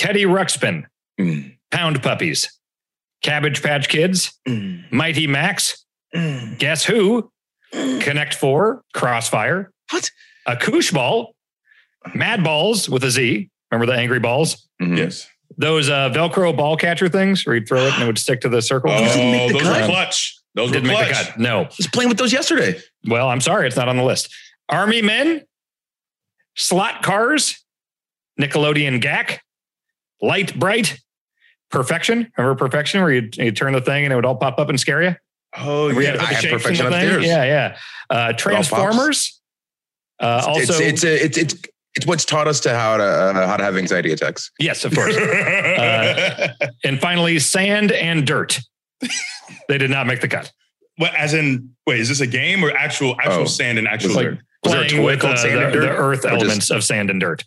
Teddy 0.00 0.24
Ruxpin, 0.24 0.84
Mm, 1.20 1.58
Pound 1.70 2.02
Puppies, 2.02 2.58
Cabbage 3.22 3.62
Patch 3.62 3.88
Kids, 3.90 4.32
mm, 4.48 4.90
Mighty 4.90 5.26
Max, 5.26 5.84
mm. 6.16 6.58
Guess 6.58 6.84
Who, 6.86 7.30
Connect 7.70 8.32
Four, 8.34 8.82
Crossfire, 8.94 9.70
What? 9.90 10.10
a 10.46 10.56
Koosh 10.56 10.90
Ball, 10.90 11.34
Mad 12.14 12.42
Balls 12.42 12.88
with 12.88 13.04
a 13.04 13.10
Z. 13.10 13.50
Remember 13.70 13.92
the 13.92 13.98
angry 13.98 14.20
balls? 14.20 14.66
Mhm. 14.80 14.96
Yes. 14.96 15.28
Those 15.58 15.90
uh, 15.90 16.08
Velcro 16.08 16.56
ball 16.56 16.78
catcher 16.78 17.10
things 17.10 17.44
where 17.44 17.56
you'd 17.56 17.68
throw 17.68 17.82
it 17.86 17.92
and 17.94 18.02
it 18.04 18.06
would 18.06 18.18
stick 18.18 18.40
to 18.40 18.48
the 18.48 18.62
circle. 18.62 18.90
Oh, 18.90 18.98
didn't 19.04 19.30
make 19.32 19.48
the 19.52 19.58
those 19.58 19.62
cut. 19.64 19.80
were 19.82 19.86
clutch. 19.86 20.38
Those 20.54 20.70
Didn't 20.72 20.88
were 20.88 20.94
make 20.94 21.08
the 21.08 21.14
cut. 21.14 21.38
No. 21.38 21.64
I 21.64 21.70
was 21.76 21.86
playing 21.88 22.08
with 22.08 22.16
those 22.18 22.32
yesterday. 22.32 22.80
Well, 23.06 23.28
I'm 23.28 23.42
sorry, 23.42 23.66
it's 23.66 23.76
not 23.76 23.88
on 23.88 23.98
the 23.98 24.02
list. 24.02 24.34
Army 24.70 25.02
Men, 25.02 25.42
Slot 26.56 27.02
Cars, 27.02 27.62
Nickelodeon 28.40 29.00
GAK, 29.02 29.40
Lite 30.22 30.58
Brite, 30.58 30.98
Perfection. 31.70 32.30
Remember 32.36 32.56
Perfection, 32.58 33.00
where 33.02 33.12
you 33.12 33.28
you 33.34 33.52
turn 33.52 33.72
the 33.72 33.80
thing 33.80 34.04
and 34.04 34.12
it 34.12 34.16
would 34.16 34.24
all 34.26 34.36
pop 34.36 34.58
up 34.58 34.68
and 34.68 34.78
scare 34.78 35.02
you? 35.02 35.14
Oh, 35.56 35.88
Remember 35.88 36.00
you 36.02 36.06
yeah. 36.08 36.12
had 36.12 36.20
I 36.20 36.22
the 36.22 36.26
have 36.34 36.40
shapes 36.42 36.52
in 36.52 36.58
Perfection 36.58 36.86
the 36.90 36.96
upstairs. 36.96 37.24
Yeah, 37.26 37.44
yeah. 37.44 37.76
Uh. 38.10 38.32
Transformers. 38.32 39.40
Uh, 40.20 40.44
also, 40.46 40.60
it's 40.74 40.80
it's 40.80 41.04
a, 41.04 41.24
it's 41.24 41.38
it's 41.38 41.54
it's 41.94 42.06
what's 42.06 42.24
taught 42.24 42.46
us 42.46 42.60
to 42.60 42.74
how 42.76 42.96
to 42.98 43.02
uh, 43.04 43.46
how 43.46 43.56
to 43.56 43.64
have 43.64 43.76
anxiety 43.76 44.12
attacks. 44.12 44.50
yes, 44.58 44.84
of 44.84 44.94
course. 44.94 45.16
Uh, 45.80 46.48
and 46.84 47.00
finally, 47.00 47.38
Sand 47.38 47.90
and 47.92 48.26
Dirt. 48.26 48.60
they 49.68 49.78
did 49.78 49.90
not 49.90 50.06
make 50.06 50.20
the 50.20 50.28
cut. 50.28 50.52
what, 50.96 51.14
as 51.14 51.32
in, 51.32 51.70
wait, 51.86 52.00
is 52.00 52.08
this 52.10 52.20
a 52.20 52.26
game 52.26 52.62
or 52.64 52.70
actual 52.72 53.16
actual 53.20 53.42
Oh. 53.42 53.46
sand 53.46 53.78
and 53.78 53.88
actual 53.88 54.10
It's 54.10 54.16
like- 54.16 54.26
dirt? 54.26 54.38
Was 54.62 54.72
there 54.72 54.82
a 54.82 54.84
Playing 54.86 55.02
toy 55.02 55.06
with 55.12 55.20
called 55.20 55.34
uh, 55.34 55.36
Sand 55.38 55.54
the, 55.58 55.64
and 55.64 55.72
Dirt? 55.72 55.80
the 55.80 55.88
earth 55.88 56.18
Or 56.18 56.22
just- 56.22 56.34
elements 56.34 56.70
of 56.70 56.84
sand 56.84 57.08
and 57.08 57.18
dirt. 57.18 57.44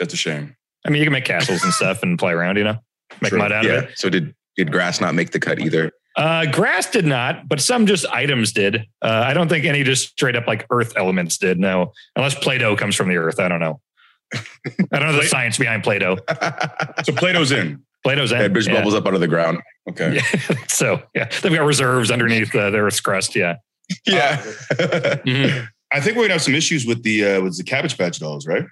That's 0.00 0.12
a 0.12 0.16
shame. 0.16 0.56
I 0.86 0.90
mean, 0.90 1.00
you 1.00 1.06
can 1.06 1.12
make 1.12 1.24
castles 1.24 1.62
and 1.64 1.72
stuff 1.72 2.02
and 2.02 2.18
play 2.18 2.32
around, 2.32 2.56
you 2.56 2.64
know, 2.64 2.78
make 3.20 3.30
True. 3.30 3.38
mud 3.38 3.52
out 3.52 3.64
of 3.64 3.70
yeah. 3.70 3.80
it. 3.80 3.98
So 3.98 4.08
did 4.08 4.34
did 4.56 4.72
grass 4.72 5.00
not 5.00 5.14
make 5.14 5.30
the 5.30 5.40
cut 5.40 5.60
either? 5.60 5.92
Uh, 6.16 6.46
grass 6.46 6.90
did 6.90 7.04
not, 7.04 7.48
but 7.48 7.60
some 7.60 7.86
just 7.86 8.04
items 8.06 8.52
did. 8.52 8.86
Uh, 9.00 9.22
I 9.24 9.34
don't 9.34 9.48
think 9.48 9.64
any 9.64 9.84
just 9.84 10.08
straight 10.10 10.34
up 10.34 10.48
like 10.48 10.66
earth 10.68 10.94
elements 10.96 11.38
did. 11.38 11.60
No, 11.60 11.92
unless 12.16 12.34
Play-Doh 12.34 12.74
comes 12.74 12.96
from 12.96 13.08
the 13.08 13.16
earth. 13.16 13.38
I 13.38 13.46
don't 13.46 13.60
know. 13.60 13.80
I 14.34 14.98
don't 14.98 15.12
know 15.12 15.20
the 15.20 15.28
science 15.28 15.58
behind 15.58 15.84
Play-Doh. 15.84 16.18
So 17.04 17.12
Play-Doh's 17.12 17.52
in. 17.52 17.84
Play-Doh's 18.02 18.32
in. 18.32 18.38
That 18.38 18.52
bitch 18.52 18.66
yeah. 18.66 18.74
bubbles 18.74 18.94
up 18.94 19.06
out 19.06 19.14
of 19.14 19.20
the 19.20 19.28
ground. 19.28 19.60
Okay. 19.88 20.16
Yeah. 20.16 20.54
so 20.68 21.00
yeah, 21.14 21.28
they've 21.40 21.54
got 21.54 21.64
reserves 21.64 22.10
underneath 22.10 22.52
uh, 22.52 22.70
the 22.70 22.78
Earth's 22.78 23.00
crust. 23.00 23.36
Yeah. 23.36 23.56
Yeah. 24.04 24.42
Mhm. 24.42 25.68
I 25.92 26.00
think 26.00 26.16
we're 26.16 26.24
gonna 26.24 26.34
have 26.34 26.42
some 26.42 26.54
issues 26.54 26.84
with 26.84 27.04
the 27.04 27.24
uh, 27.24 27.42
with 27.42 27.56
the 27.56 27.64
Cabbage 27.64 27.96
Patch 27.96 28.18
dolls, 28.18 28.46
right? 28.46 28.64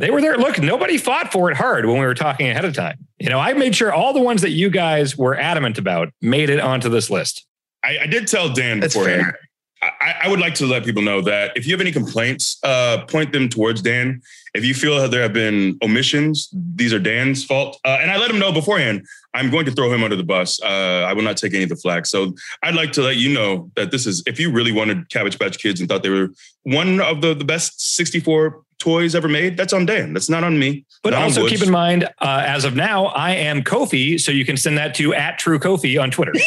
They 0.00 0.10
were 0.10 0.22
there. 0.22 0.38
Look, 0.38 0.58
nobody 0.58 0.96
fought 0.96 1.30
for 1.30 1.50
it 1.50 1.58
hard 1.58 1.84
when 1.84 1.98
we 1.98 2.06
were 2.06 2.14
talking 2.14 2.48
ahead 2.48 2.64
of 2.64 2.72
time. 2.72 2.96
You 3.18 3.28
know, 3.28 3.38
I 3.38 3.52
made 3.52 3.76
sure 3.76 3.92
all 3.92 4.14
the 4.14 4.20
ones 4.20 4.40
that 4.40 4.50
you 4.50 4.70
guys 4.70 5.16
were 5.18 5.38
adamant 5.38 5.76
about 5.76 6.08
made 6.22 6.48
it 6.48 6.58
onto 6.58 6.88
this 6.88 7.10
list. 7.10 7.46
I, 7.84 7.98
I 7.98 8.06
did 8.06 8.26
tell 8.26 8.50
Dan 8.50 8.80
That's 8.80 8.94
beforehand. 8.94 9.24
fair. 9.24 9.38
I, 9.82 10.14
I 10.24 10.28
would 10.28 10.40
like 10.40 10.54
to 10.56 10.66
let 10.66 10.84
people 10.86 11.02
know 11.02 11.20
that 11.22 11.54
if 11.54 11.66
you 11.66 11.74
have 11.74 11.82
any 11.82 11.92
complaints, 11.92 12.58
uh, 12.62 13.04
point 13.08 13.32
them 13.32 13.50
towards 13.50 13.82
Dan. 13.82 14.22
If 14.54 14.64
you 14.64 14.72
feel 14.72 14.98
that 15.00 15.10
there 15.10 15.22
have 15.22 15.34
been 15.34 15.78
omissions, 15.82 16.48
these 16.52 16.94
are 16.94 16.98
Dan's 16.98 17.44
fault. 17.44 17.78
Uh, 17.84 17.98
and 18.00 18.10
I 18.10 18.16
let 18.16 18.30
him 18.30 18.38
know 18.38 18.52
beforehand. 18.52 19.06
I'm 19.34 19.50
going 19.50 19.66
to 19.66 19.72
throw 19.72 19.92
him 19.92 20.02
under 20.02 20.16
the 20.16 20.24
bus. 20.24 20.60
Uh, 20.62 21.04
I 21.06 21.12
will 21.12 21.22
not 21.22 21.36
take 21.36 21.52
any 21.52 21.62
of 21.62 21.68
the 21.68 21.76
flack. 21.76 22.06
So 22.06 22.34
I'd 22.62 22.74
like 22.74 22.92
to 22.92 23.02
let 23.02 23.16
you 23.16 23.32
know 23.34 23.70
that 23.76 23.90
this 23.90 24.06
is, 24.06 24.22
if 24.26 24.40
you 24.40 24.50
really 24.50 24.72
wanted 24.72 25.10
Cabbage 25.10 25.38
Patch 25.38 25.58
Kids 25.58 25.80
and 25.80 25.88
thought 25.88 26.02
they 26.02 26.10
were 26.10 26.30
one 26.62 27.00
of 27.00 27.20
the, 27.20 27.34
the 27.34 27.44
best 27.44 27.94
64 27.96 28.62
toys 28.80 29.14
ever 29.14 29.28
made, 29.28 29.56
that's 29.56 29.72
on 29.72 29.86
Dan. 29.86 30.12
That's 30.12 30.28
not 30.28 30.42
on 30.42 30.58
me. 30.58 30.84
But 31.04 31.10
not 31.10 31.22
also 31.22 31.46
keep 31.46 31.62
in 31.62 31.70
mind, 31.70 32.04
uh, 32.20 32.42
as 32.46 32.64
of 32.64 32.74
now, 32.74 33.06
I 33.06 33.30
am 33.32 33.62
Kofi, 33.62 34.18
so 34.18 34.32
you 34.32 34.44
can 34.44 34.56
send 34.56 34.76
that 34.78 34.94
to 34.96 35.14
at 35.14 35.38
True 35.38 35.58
Kofi 35.60 36.00
on 36.02 36.10
Twitter. 36.10 36.32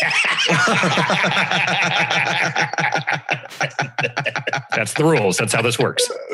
That's 4.75 4.93
the 4.93 5.03
rules. 5.05 5.37
That's 5.37 5.53
how 5.53 5.61
this 5.61 5.77
works. 5.79 6.09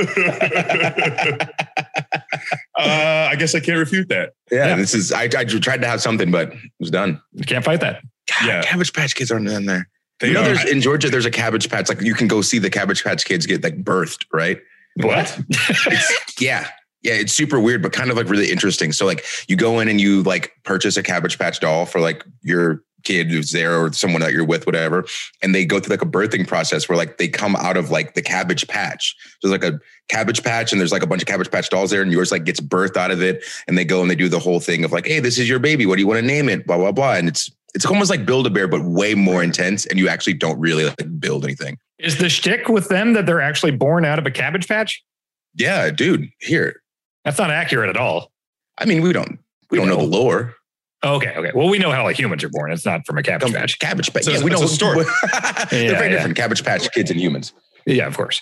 uh, 2.77 3.29
I 3.32 3.36
guess 3.38 3.53
I 3.56 3.60
can't 3.60 3.77
refute 3.77 4.08
that. 4.10 4.32
Yeah, 4.51 4.68
Yeah. 4.70 4.75
this 4.75 4.94
is. 4.94 5.12
I, 5.12 5.24
I 5.24 5.27
tried 5.46 5.82
to 5.82 5.88
have 5.88 6.01
something, 6.01 6.32
but 6.32 6.53
it 6.53 6.60
was 6.79 6.89
done. 6.91 7.22
You 7.34 7.44
can't 7.46 7.63
fight 7.65 7.82
that. 7.82 8.01
God, 8.29 8.48
Yeah. 8.48 8.62
Cabbage 8.63 8.94
Patch 8.94 9.15
Kids 9.15 9.32
aren't 9.32 9.48
in 9.50 9.65
there. 9.65 9.89
They 10.20 10.27
you 10.29 10.34
know, 10.34 10.41
are- 10.41 10.46
there's 10.46 10.65
in 10.65 10.82
Georgia. 10.82 11.10
There's 11.10 11.25
a 11.25 11.32
Cabbage 11.32 11.70
Patch. 11.70 11.89
Like 11.89 12.01
you 12.01 12.13
can 12.13 12.27
go 12.27 12.41
see 12.41 12.60
the 12.60 12.70
Cabbage 12.70 13.03
Patch 13.03 13.25
Kids 13.25 13.46
get 13.46 13.63
like 13.63 13.84
birthed, 13.84 14.25
right? 14.34 14.60
What? 14.96 15.39
Yeah. 16.39 16.67
Yeah, 17.01 17.13
it's 17.13 17.34
super 17.34 17.60
weird, 17.60 17.81
but 17.81 17.93
kind 17.93 18.10
of 18.10 18.17
like 18.17 18.29
really 18.29 18.51
interesting. 18.51 18.91
So 18.91 19.05
like 19.05 19.25
you 19.48 19.55
go 19.55 19.79
in 19.79 19.88
and 19.88 20.01
you 20.01 20.22
like 20.24 20.51
purchase 20.63 20.98
a 20.98 21.03
Cabbage 21.03 21.39
Patch 21.39 21.60
doll 21.60 21.86
for 21.86 22.01
like 22.01 22.25
your 22.41 22.84
kid 23.03 23.31
who's 23.31 23.51
there 23.51 23.79
or 23.79 23.91
someone 23.93 24.22
that 24.22 24.34
you're 24.34 24.46
with, 24.46 24.65
whatever. 24.65 25.05
And 25.41 25.53
they 25.53 25.65
go 25.65 25.79
through 25.79 25.93
like 25.96 26.01
a 26.01 26.05
birthing 26.05 26.48
process 26.48 26.88
where 26.88 26.98
like 26.98 27.17
they 27.17 27.27
come 27.27 27.55
out 27.55 27.77
of 27.77 27.89
like 27.89 28.13
the 28.13 28.22
cabbage 28.22 28.67
patch. 28.67 29.15
There's 29.41 29.51
like 29.51 29.63
a 29.63 29.79
cabbage 30.10 30.43
patch 30.43 30.72
and 30.72 30.79
there's 30.79 30.91
like 30.91 31.03
a 31.03 31.08
bunch 31.08 31.22
of 31.22 31.27
cabbage 31.27 31.51
patch 31.51 31.69
dolls 31.69 31.91
there 31.91 32.01
and 32.01 32.12
yours 32.12 32.31
like 32.31 32.43
gets 32.43 32.60
birthed 32.60 32.98
out 32.98 33.12
of 33.12 33.22
it. 33.22 33.43
And 33.67 33.77
they 33.77 33.86
go 33.86 34.01
and 34.01 34.10
they 34.10 34.15
do 34.15 34.29
the 34.29 34.39
whole 34.39 34.60
thing 34.60 34.84
of 34.84 34.91
like, 34.91 35.08
hey, 35.08 35.19
this 35.19 35.38
is 35.38 35.48
your 35.48 35.60
baby. 35.60 35.86
What 35.86 35.96
do 35.96 36.01
you 36.01 36.08
want 36.08 36.19
to 36.19 36.25
name 36.25 36.50
it? 36.50 36.65
Blah, 36.67 36.77
blah, 36.77 36.91
blah. 36.91 37.13
And 37.13 37.27
it's 37.27 37.50
it's 37.75 37.86
almost 37.86 38.10
like 38.10 38.25
build 38.25 38.48
a 38.48 38.50
bear, 38.50 38.67
but 38.67 38.84
way 38.84 39.13
more 39.13 39.43
intense. 39.43 39.86
And 39.86 40.00
you 40.00 40.10
actually 40.10 40.34
don't 40.34 40.60
really 40.60 40.86
like 40.86 41.19
build 41.19 41.43
anything. 41.43 41.77
Is 42.00 42.18
the 42.18 42.29
shtick 42.29 42.70
with 42.70 42.88
them 42.88 43.13
that 43.13 43.25
they're 43.25 43.41
actually 43.41 43.72
born 43.72 44.06
out 44.06 44.20
of 44.20 44.25
a 44.25 44.32
cabbage 44.32 44.68
patch? 44.68 45.03
Yeah, 45.56 45.89
dude. 45.91 46.29
Here. 46.39 46.82
That's 47.25 47.38
not 47.38 47.51
accurate 47.51 47.89
at 47.89 47.98
all. 47.98 48.32
I 48.77 48.86
mean, 48.86 49.01
we 49.01 49.12
don't 49.12 49.39
we 49.70 49.77
don't 49.77 49.88
know 49.88 49.98
the 49.98 50.03
lore. 50.03 50.56
Okay, 51.03 51.34
okay. 51.36 51.51
Well, 51.53 51.70
we 51.70 51.77
know 51.77 51.91
how 51.91 52.03
like 52.03 52.18
humans 52.18 52.44
are 52.44 52.50
born. 52.50 52.72
It's 52.72 52.86
not 52.86 53.06
from 53.06 53.18
a 53.18 53.24
cabbage 53.24 53.53
patch. 53.53 53.79
Cabbage 53.79 54.12
patch. 54.13 54.24
So 54.24 54.32
yeah, 54.32 54.44
we 54.44 54.50
don't 54.50 54.63
a 54.63 54.68
story. 54.68 55.06
They're 55.70 55.91
very 55.91 55.91
yeah. 55.91 56.10
different. 56.10 56.36
Cabbage 56.36 56.63
patch 56.63 56.91
kids 56.91 57.12
and 57.12 57.20
humans. 57.20 57.53
Yeah, 57.86 58.08
of 58.08 58.15
course. 58.18 58.41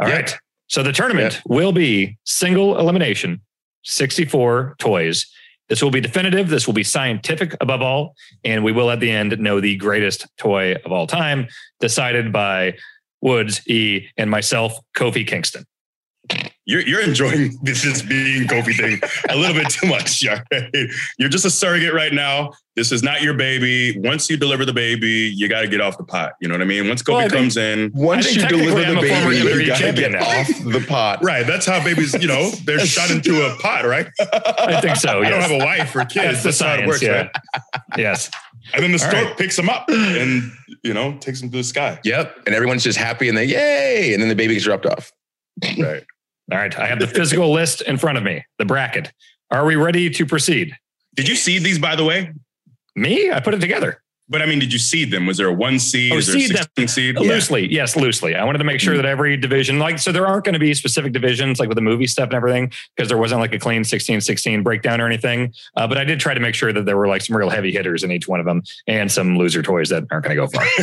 All 0.00 0.08
right. 0.08 0.30
Yeah. 0.30 0.36
So 0.68 0.82
the 0.82 0.92
tournament 0.92 1.40
will 1.46 1.72
be 1.72 2.18
single 2.24 2.78
elimination, 2.78 3.40
64 3.84 4.76
toys. 4.78 5.26
This 5.68 5.82
will 5.82 5.90
be 5.90 6.00
definitive. 6.00 6.48
This 6.48 6.66
will 6.66 6.74
be 6.74 6.82
scientific 6.82 7.54
above 7.60 7.82
all. 7.82 8.14
And 8.44 8.64
we 8.64 8.72
will 8.72 8.90
at 8.90 9.00
the 9.00 9.10
end 9.10 9.38
know 9.38 9.60
the 9.60 9.76
greatest 9.76 10.26
toy 10.38 10.74
of 10.84 10.90
all 10.90 11.06
time, 11.06 11.46
decided 11.80 12.32
by 12.32 12.76
Woods, 13.22 13.66
E, 13.68 14.08
and 14.18 14.30
myself, 14.30 14.78
Kofi 14.96 15.26
Kingston. 15.26 15.64
You're, 16.64 16.82
you're 16.82 17.02
enjoying 17.02 17.58
this 17.62 17.82
just 17.82 18.08
being 18.08 18.46
Kofi 18.46 18.76
thing 18.76 19.00
a 19.28 19.36
little 19.36 19.54
bit 19.56 19.68
too 19.70 19.88
much. 19.88 20.24
all 20.28 20.36
right? 20.52 20.70
You're 21.18 21.28
just 21.28 21.44
a 21.44 21.50
surrogate 21.50 21.92
right 21.92 22.12
now. 22.12 22.52
This 22.76 22.92
is 22.92 23.02
not 23.02 23.20
your 23.22 23.34
baby. 23.34 23.98
Once 23.98 24.30
you 24.30 24.36
deliver 24.36 24.64
the 24.64 24.72
baby, 24.72 25.32
you 25.34 25.48
got 25.48 25.62
to 25.62 25.68
get 25.68 25.80
off 25.80 25.98
the 25.98 26.04
pot. 26.04 26.34
You 26.40 26.46
know 26.48 26.54
what 26.54 26.62
I 26.62 26.64
mean? 26.64 26.86
Once 26.88 27.02
Kofi 27.02 27.14
Well, 27.16 27.28
comes 27.28 27.56
in, 27.56 27.90
Once 27.92 28.34
you 28.34 28.46
deliver 28.46 28.94
the 28.94 29.00
baby, 29.00 29.36
you 29.36 29.66
gotta 29.66 29.92
get 29.92 30.12
now. 30.12 30.22
off 30.24 30.46
the 30.64 30.84
pot. 30.88 31.18
right? 31.24 31.44
That's 31.44 31.66
how 31.66 31.82
babies, 31.82 32.14
you 32.14 32.28
know, 32.28 32.50
they're 32.64 32.78
shot 32.78 33.10
into 33.10 33.44
a 33.44 33.56
pot, 33.58 33.84
right? 33.84 34.06
I 34.20 34.80
think 34.80 34.96
so. 34.96 35.20
I 35.22 35.28
don't 35.28 35.42
have 35.42 35.50
a 35.50 35.58
wife 35.58 35.94
or 35.96 36.04
kids. 36.04 36.42
That's 36.42 36.42
the 36.42 36.48
That's, 36.48 36.60
how 36.60 36.74
it 36.74 36.86
works, 36.86 37.02
yeah. 37.02 37.22
right? 37.22 37.30
yes. 37.98 38.30
And 38.72 38.82
then 38.84 38.92
the 38.92 39.02
All 39.02 39.10
stork 39.10 39.24
right. 39.26 39.36
picks 39.36 39.56
them 39.56 39.68
up 39.68 39.86
and, 39.88 40.52
you 40.82 40.94
know, 40.94 41.16
takes 41.18 41.40
them 41.40 41.50
to 41.50 41.56
the 41.56 41.64
sky. 41.64 41.98
Yep. 42.04 42.42
And 42.46 42.54
everyone's 42.54 42.82
just 42.82 42.98
happy 42.98 43.28
and 43.28 43.36
they 43.36 43.44
yay. 43.44 44.12
And 44.12 44.22
then 44.22 44.28
the 44.28 44.34
baby 44.34 44.54
gets 44.54 44.64
dropped 44.64 44.86
off. 44.86 45.12
Right. 45.78 46.04
All 46.50 46.58
right. 46.58 46.76
I 46.78 46.86
have 46.86 46.98
the 46.98 47.06
physical 47.06 47.52
list 47.52 47.82
in 47.82 47.98
front 47.98 48.18
of 48.18 48.24
me, 48.24 48.44
the 48.58 48.64
bracket. 48.64 49.12
Are 49.50 49.64
we 49.64 49.76
ready 49.76 50.10
to 50.10 50.26
proceed? 50.26 50.76
Did 51.14 51.28
you 51.28 51.36
see 51.36 51.58
these, 51.58 51.78
by 51.78 51.94
the 51.94 52.04
way? 52.04 52.32
Me? 52.96 53.30
I 53.30 53.40
put 53.40 53.54
it 53.54 53.60
together. 53.60 54.02
But 54.32 54.42
I 54.42 54.46
mean, 54.46 54.58
did 54.58 54.72
you 54.72 54.78
seed 54.78 55.10
them? 55.10 55.26
Was 55.26 55.36
there 55.36 55.48
a 55.48 55.52
one 55.52 55.78
seed? 55.78 56.12
Oh, 56.12 56.16
Is 56.16 56.26
there 56.26 56.36
a 56.36 56.40
seed 56.40 56.56
them. 56.74 56.88
seed? 56.88 57.18
Loosely, 57.18 57.70
yes, 57.72 57.94
loosely. 57.96 58.34
I 58.34 58.44
wanted 58.44 58.58
to 58.58 58.64
make 58.64 58.80
sure 58.80 58.96
that 58.96 59.04
every 59.04 59.36
division, 59.36 59.78
like, 59.78 59.98
so 59.98 60.10
there 60.10 60.26
aren't 60.26 60.44
going 60.44 60.54
to 60.54 60.58
be 60.58 60.72
specific 60.74 61.12
divisions 61.12 61.60
like 61.60 61.68
with 61.68 61.76
the 61.76 61.82
movie 61.82 62.06
stuff 62.06 62.26
and 62.30 62.34
everything, 62.34 62.72
because 62.96 63.08
there 63.08 63.18
wasn't 63.18 63.40
like 63.42 63.52
a 63.52 63.58
clean 63.58 63.84
16 63.84 64.22
16 64.22 64.62
breakdown 64.62 65.00
or 65.00 65.06
anything. 65.06 65.52
Uh, 65.76 65.86
but 65.86 65.98
I 65.98 66.04
did 66.04 66.18
try 66.18 66.34
to 66.34 66.40
make 66.40 66.54
sure 66.54 66.72
that 66.72 66.86
there 66.86 66.96
were 66.96 67.06
like 67.08 67.20
some 67.22 67.36
real 67.36 67.50
heavy 67.50 67.70
hitters 67.70 68.02
in 68.02 68.10
each 68.10 68.26
one 68.26 68.40
of 68.40 68.46
them 68.46 68.62
and 68.86 69.12
some 69.12 69.36
loser 69.36 69.62
toys 69.62 69.90
that 69.90 70.04
aren't 70.10 70.24
going 70.24 70.34
to 70.36 70.42
go 70.42 70.48
far. 70.48 70.64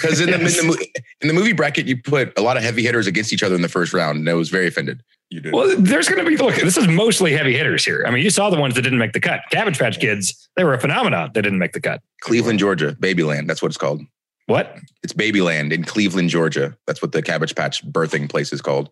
Because 0.00 0.20
in, 0.20 0.28
Yes. 0.28 0.56
the, 0.56 0.60
in, 0.62 0.66
the, 0.70 0.88
in 1.22 1.28
the 1.28 1.34
movie 1.34 1.52
bracket, 1.52 1.86
you 1.86 1.96
put 1.96 2.36
a 2.38 2.42
lot 2.42 2.56
of 2.56 2.62
heavy 2.64 2.82
hitters 2.82 3.06
against 3.06 3.32
each 3.32 3.42
other 3.42 3.54
in 3.54 3.62
the 3.62 3.68
first 3.68 3.92
round. 3.92 4.18
And 4.18 4.28
I 4.28 4.34
was 4.34 4.48
very 4.48 4.66
offended. 4.66 5.02
You 5.30 5.40
did. 5.40 5.52
well, 5.52 5.74
there's 5.76 6.08
going 6.08 6.24
to 6.24 6.28
be, 6.30 6.36
look, 6.36 6.54
this 6.54 6.76
is 6.76 6.86
mostly 6.86 7.32
heavy 7.32 7.56
hitters 7.56 7.84
here. 7.84 8.04
I 8.06 8.10
mean, 8.10 8.22
you 8.22 8.30
saw 8.30 8.48
the 8.48 8.60
ones 8.60 8.74
that 8.76 8.82
didn't 8.82 8.98
make 9.00 9.12
the 9.12 9.18
cut. 9.20 9.40
Cabbage 9.50 9.78
Patch 9.78 9.98
Kids, 9.98 10.48
they 10.56 10.62
were 10.62 10.74
a 10.74 10.80
phenomenon. 10.80 11.32
They 11.34 11.42
didn't 11.42 11.58
make 11.58 11.72
the 11.72 11.80
cut. 11.80 12.00
Cleveland, 12.20 12.60
Georgia, 12.60 12.92
Babyland. 13.00 13.48
That's 13.48 13.60
what 13.60 13.68
it's 13.68 13.76
called. 13.76 14.02
What? 14.46 14.76
It's 15.02 15.12
Babyland 15.12 15.72
in 15.72 15.82
Cleveland, 15.82 16.30
Georgia. 16.30 16.76
That's 16.86 17.02
what 17.02 17.10
the 17.10 17.22
Cabbage 17.22 17.56
Patch 17.56 17.84
birthing 17.90 18.28
place 18.30 18.52
is 18.52 18.62
called. 18.62 18.88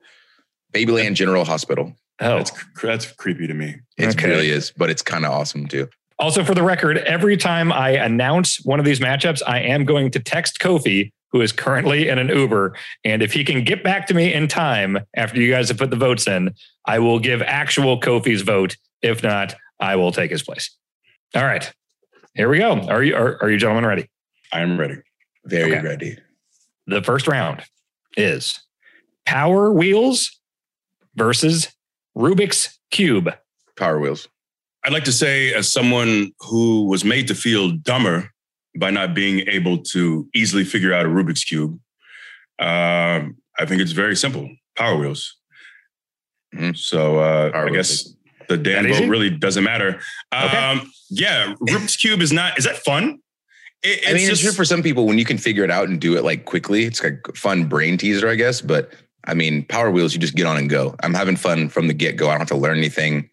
Babyland 0.73 1.15
General 1.15 1.45
Hospital. 1.45 1.95
Oh, 2.21 2.37
that's, 2.39 2.53
that's 2.83 3.13
creepy 3.13 3.47
to 3.47 3.55
me. 3.55 3.77
It 3.97 4.09
Okay. 4.17 4.29
really 4.29 4.49
is, 4.51 4.73
but 4.77 4.91
it's 4.91 5.03
kind 5.03 5.25
of 5.25 5.31
awesome 5.33 5.67
too. 5.67 5.89
Also, 6.19 6.45
for 6.45 6.55
the 6.55 6.63
record, 6.63 6.99
every 6.99 7.37
time 7.37 7.73
I 7.73 7.91
announce 7.91 8.65
one 8.65 8.79
of 8.79 8.85
these 8.85 9.01
matchups, 9.01 9.43
I 9.47 9.61
am 9.61 9.85
going 9.85 10.11
to 10.13 10.21
text 10.21 10.59
Kofi, 10.61 11.11
who 11.35 11.41
is 11.41 11.51
currently 11.51 12.09
in 12.09 12.17
an 12.21 12.29
Uber. 12.29 12.77
And 13.05 13.21
if 13.21 13.33
he 13.33 13.43
can 13.43 13.65
get 13.65 13.83
back 13.83 14.07
to 14.07 14.15
me 14.15 14.33
in 14.33 14.47
time 14.47 15.01
after 15.17 15.41
you 15.41 15.51
guys 15.51 15.69
have 15.69 15.77
put 15.79 15.91
the 15.91 15.97
votes 15.97 16.29
in, 16.29 16.55
I 16.87 17.01
will 17.01 17.19
give 17.19 17.43
actual 17.43 18.01
Kofi's 18.01 18.43
vote. 18.43 18.77
If 19.03 19.25
not, 19.25 19.57
I 19.81 19.97
will 19.97 20.13
take 20.13 20.31
his 20.31 20.45
place. 20.45 20.71
All 21.35 21.43
right. 21.45 21.71
Here 22.37 22.49
we 22.49 22.59
go. 22.59 22.75
Are 22.89 23.03
you 23.03 23.17
are, 23.17 23.43
are 23.43 23.51
you 23.51 23.59
gentlemen 23.59 23.85
ready? 23.85 24.09
I 24.53 24.61
am 24.61 24.79
ready. 24.79 24.99
Very 25.45 25.73
Okay. 25.73 25.85
ready. 25.85 26.19
The 26.87 27.03
first 27.03 27.27
round 27.27 27.65
is 28.17 28.61
Power 29.27 29.73
Wheels 29.73 30.39
versus 31.17 31.75
Rubik's 32.17 32.79
Cube. 32.93 33.35
Power 33.77 33.99
Wheels. 33.99 34.29
I'd 34.85 34.93
like 34.93 35.05
to 35.05 35.13
say, 35.13 35.53
as 35.53 35.71
someone 35.73 36.31
who 36.39 36.85
was 36.87 37.05
made 37.05 37.27
to 37.27 37.35
feel 37.35 37.73
dumber 37.73 38.31
by 38.77 38.91
not 38.91 39.15
being 39.15 39.41
able 39.49 39.79
to 39.79 40.29
easily 40.35 40.65
figure 40.65 40.93
out 40.93 41.07
a 41.07 41.09
Rubik's 41.09 41.45
Cube, 41.45 41.79
um, 42.59 43.37
I 43.59 43.67
think 43.67 43.81
it's 43.83 43.93
very 43.93 44.17
simple 44.17 44.51
Power 44.77 44.97
Wheels. 44.99 45.37
Mhm. 46.55 46.77
So 46.77 47.19
uh, 47.19 47.51
I 47.55 47.65
Wheels. 47.65 47.77
guess 47.77 48.15
the 48.49 48.57
Dan 48.57 48.87
vote 48.89 49.09
really 49.09 49.31
doesn't 49.31 49.65
matter. 49.65 50.01
Okay. 50.35 50.57
Um, 50.57 50.91
Yeah, 51.11 51.55
Rubik's 51.69 51.97
Cube 51.97 52.21
is 52.21 52.33
not, 52.33 52.59
is 52.59 52.65
that 52.65 52.79
fun? 52.79 53.21
It, 53.83 54.09
I 54.09 54.13
mean, 54.15 54.29
just, 54.29 54.43
it's 54.43 54.51
good 54.51 54.57
for 54.57 54.65
some 54.65 54.83
people 54.83 55.07
when 55.07 55.19
you 55.19 55.25
can 55.25 55.37
figure 55.39 55.63
it 55.65 55.71
out 55.71 55.89
and 55.89 56.01
do 56.01 56.17
it 56.17 56.25
like 56.25 56.45
quickly. 56.47 56.85
It's 56.85 57.03
like 57.03 57.21
a 57.29 57.33
fun 57.35 57.67
brain 57.67 57.97
teaser, 57.99 58.29
I 58.29 58.35
guess. 58.35 58.61
But 58.61 58.93
I 59.27 59.35
mean, 59.35 59.65
Power 59.67 59.91
Wheels, 59.91 60.15
you 60.15 60.21
just 60.21 60.35
get 60.35 60.47
on 60.47 60.57
and 60.57 60.69
go. 60.71 60.95
I'm 61.03 61.15
having 61.15 61.37
fun 61.37 61.69
from 61.69 61.87
the 61.89 61.95
get 61.95 62.17
go. 62.17 62.29
I 62.29 62.33
don't 62.33 62.41
have 62.41 62.49
to 62.49 62.57
learn 62.57 62.79
anything. 62.79 63.29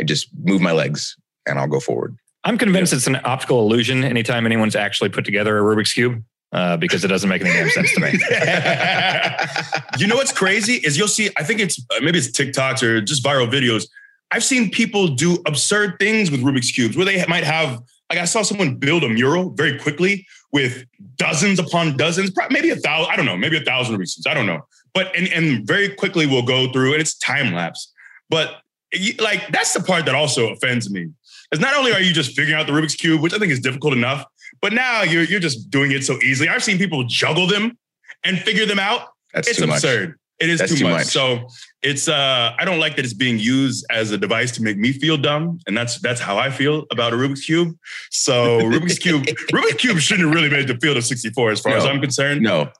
I 0.00 0.02
just 0.02 0.28
move 0.42 0.60
my 0.60 0.72
legs 0.72 1.16
and 1.46 1.58
I'll 1.58 1.68
go 1.68 1.80
forward. 1.80 2.16
I'm 2.44 2.58
convinced 2.58 2.92
it's 2.92 3.06
an 3.06 3.18
optical 3.24 3.60
illusion 3.60 4.04
anytime 4.04 4.44
anyone's 4.44 4.76
actually 4.76 5.08
put 5.08 5.24
together 5.24 5.58
a 5.58 5.62
Rubik's 5.62 5.94
Cube 5.94 6.22
uh, 6.52 6.76
because 6.76 7.04
it 7.04 7.08
doesn't 7.08 7.28
make 7.28 7.40
any 7.40 7.50
damn 7.50 7.70
sense 7.70 7.92
to 7.94 8.00
me. 8.00 8.12
you 9.98 10.06
know 10.06 10.14
what's 10.16 10.32
crazy 10.32 10.74
is 10.74 10.96
you'll 10.98 11.08
see. 11.08 11.30
I 11.36 11.42
think 11.42 11.60
it's 11.60 11.78
uh, 11.90 12.00
maybe 12.02 12.18
it's 12.18 12.30
TikToks 12.30 12.82
or 12.82 13.00
just 13.00 13.24
viral 13.24 13.50
videos. 13.50 13.88
I've 14.30 14.44
seen 14.44 14.70
people 14.70 15.08
do 15.08 15.38
absurd 15.46 15.96
things 15.98 16.30
with 16.30 16.42
Rubik's 16.42 16.70
cubes 16.70 16.96
where 16.96 17.06
they 17.06 17.24
might 17.26 17.44
have. 17.44 17.82
Like 18.10 18.18
I 18.18 18.26
saw 18.26 18.42
someone 18.42 18.76
build 18.76 19.02
a 19.02 19.08
mural 19.08 19.50
very 19.50 19.78
quickly 19.78 20.26
with 20.52 20.84
dozens 21.16 21.58
upon 21.58 21.96
dozens, 21.96 22.30
maybe 22.50 22.70
a 22.70 22.76
thousand. 22.76 23.10
I 23.10 23.16
don't 23.16 23.26
know, 23.26 23.36
maybe 23.36 23.56
a 23.56 23.62
thousand 23.62 23.96
Rubik's 23.96 24.14
cubes. 24.14 24.26
I 24.26 24.34
don't 24.34 24.46
know, 24.46 24.60
but 24.92 25.14
and 25.16 25.28
and 25.28 25.66
very 25.66 25.88
quickly 25.88 26.26
we'll 26.26 26.42
go 26.42 26.70
through 26.70 26.92
and 26.92 27.00
it's 27.00 27.14
time 27.14 27.54
lapse. 27.54 27.90
But 28.28 28.60
like 29.18 29.48
that's 29.48 29.72
the 29.72 29.80
part 29.80 30.04
that 30.06 30.14
also 30.14 30.52
offends 30.52 30.90
me. 30.90 31.08
Is 31.52 31.60
not 31.60 31.74
only 31.76 31.92
are 31.92 32.00
you 32.00 32.12
just 32.12 32.34
figuring 32.34 32.58
out 32.58 32.66
the 32.66 32.72
Rubik's 32.72 32.94
cube, 32.94 33.20
which 33.20 33.34
I 33.34 33.38
think 33.38 33.52
is 33.52 33.60
difficult 33.60 33.92
enough, 33.92 34.24
but 34.60 34.72
now 34.72 35.02
you're 35.02 35.24
you're 35.24 35.40
just 35.40 35.70
doing 35.70 35.92
it 35.92 36.04
so 36.04 36.18
easily. 36.22 36.48
I've 36.48 36.64
seen 36.64 36.78
people 36.78 37.04
juggle 37.04 37.46
them 37.46 37.78
and 38.24 38.38
figure 38.38 38.66
them 38.66 38.78
out 38.78 39.08
That's 39.32 39.48
it's 39.48 39.58
too 39.58 39.66
much. 39.66 39.76
absurd. 39.76 40.18
It 40.40 40.50
is 40.50 40.60
too, 40.60 40.76
too 40.76 40.84
much. 40.84 40.92
much. 40.92 41.06
So 41.06 41.46
it's 41.82 42.08
uh 42.08 42.54
I 42.58 42.64
don't 42.64 42.80
like 42.80 42.96
that 42.96 43.04
it's 43.04 43.14
being 43.14 43.38
used 43.38 43.86
as 43.90 44.10
a 44.10 44.18
device 44.18 44.50
to 44.52 44.62
make 44.62 44.76
me 44.76 44.92
feel 44.92 45.16
dumb. 45.16 45.60
And 45.66 45.76
that's 45.76 46.00
that's 46.00 46.20
how 46.20 46.38
I 46.38 46.50
feel 46.50 46.86
about 46.90 47.12
a 47.12 47.16
Rubik's 47.16 47.44
Cube. 47.44 47.76
So 48.10 48.60
Rubik's 48.62 48.98
Cube, 48.98 49.22
Rubik's 49.52 49.74
Cube 49.74 49.98
shouldn't 49.98 50.26
have 50.26 50.34
really 50.34 50.50
made 50.50 50.66
the 50.66 50.76
field 50.78 50.96
of 50.96 51.04
64 51.04 51.52
as 51.52 51.60
far 51.60 51.76
as 51.76 51.84
I'm 51.84 52.00
concerned. 52.00 52.42
No, 52.42 52.70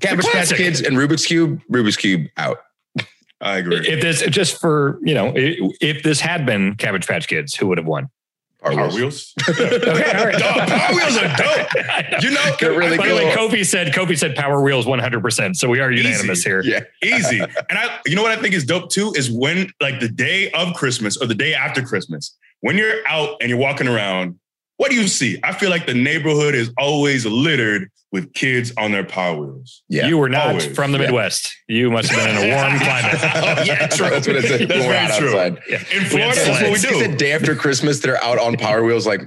Cabbage 0.00 0.26
Patch. 0.26 0.54
Kids 0.54 0.82
and 0.82 0.96
Rubik's 0.96 1.26
Cube, 1.26 1.60
Rubik's 1.72 1.96
Cube 1.96 2.26
out. 2.36 2.58
I 3.40 3.58
agree. 3.58 3.86
If 3.88 4.00
this 4.00 4.22
just 4.22 4.60
for 4.60 4.98
you 5.02 5.14
know, 5.14 5.32
if 5.36 6.02
this 6.02 6.20
had 6.20 6.44
been 6.46 6.74
Cabbage 6.76 7.06
Patch 7.06 7.28
Kids, 7.28 7.54
who 7.54 7.66
would 7.68 7.78
have 7.78 7.86
won? 7.86 8.08
Power 8.60 8.72
Power 8.74 8.88
Wheels. 8.88 8.96
wheels. 8.96 9.34
Okay, 9.48 10.18
all 10.18 10.24
right. 10.26 10.36
Dog, 10.36 10.68
Power 10.68 10.96
Wheels 10.96 11.16
are 11.16 11.36
dope. 11.36 11.68
You 12.24 12.30
know, 12.32 12.56
They're 12.58 12.72
really 12.76 12.96
By 12.96 13.06
the 13.08 13.14
way, 13.14 13.32
cool. 13.32 13.48
Kofi 13.48 13.64
said 13.64 13.92
Kofi 13.94 14.18
said 14.18 14.34
Power 14.34 14.60
Wheels 14.62 14.84
100. 14.86 15.22
percent 15.22 15.56
So 15.56 15.68
we 15.68 15.78
are 15.78 15.92
unanimous 15.92 16.40
Easy. 16.40 16.48
here. 16.50 16.62
Yeah. 16.64 16.80
easy. 17.04 17.38
And 17.40 17.78
I, 17.78 18.00
you 18.04 18.16
know 18.16 18.22
what 18.22 18.36
I 18.36 18.40
think 18.42 18.54
is 18.54 18.64
dope 18.64 18.90
too 18.90 19.12
is 19.16 19.30
when 19.30 19.70
like 19.80 20.00
the 20.00 20.08
day 20.08 20.50
of 20.50 20.74
Christmas 20.74 21.16
or 21.16 21.26
the 21.28 21.36
day 21.36 21.54
after 21.54 21.80
Christmas, 21.82 22.36
when 22.60 22.76
you're 22.76 23.06
out 23.06 23.36
and 23.40 23.48
you're 23.48 23.58
walking 23.60 23.86
around, 23.86 24.40
what 24.78 24.90
do 24.90 24.96
you 24.96 25.06
see? 25.06 25.38
I 25.44 25.52
feel 25.52 25.70
like 25.70 25.86
the 25.86 25.94
neighborhood 25.94 26.54
is 26.54 26.72
always 26.78 27.26
littered 27.26 27.90
with 28.10 28.32
kids 28.32 28.72
on 28.78 28.90
their 28.90 29.04
Power 29.04 29.36
Wheels. 29.36 29.82
Yeah. 29.90 30.06
You 30.06 30.16
were 30.16 30.30
not 30.30 30.46
Always. 30.48 30.66
from 30.74 30.92
the 30.92 30.98
Yeah. 30.98 31.04
Midwest. 31.06 31.54
You 31.68 31.90
must 31.90 32.10
have 32.10 32.24
been 32.24 32.42
in 32.42 32.50
a 32.50 32.56
warm 32.56 32.78
climate. 32.80 33.18
Oh, 33.22 33.62
yeah, 33.64 33.86
true. 33.88 34.08
That's 34.08 34.26
what 34.26 34.36
it's 34.36 34.48
That's 34.48 34.58
going 34.66 34.68
very 34.68 35.08
true. 35.18 35.28
outside. 35.38 35.58
Yeah. 35.68 35.76
In 35.94 36.04
Florida, 36.06 36.34
that's 36.34 36.48
what 36.48 36.62
we 36.62 36.70
It's 36.74 37.06
the 37.08 37.14
day 37.16 37.32
after 37.32 37.54
Christmas, 37.54 38.00
they're 38.00 38.22
out 38.24 38.38
on 38.38 38.56
Power 38.56 38.82
Wheels. 38.82 39.06
Like, 39.06 39.20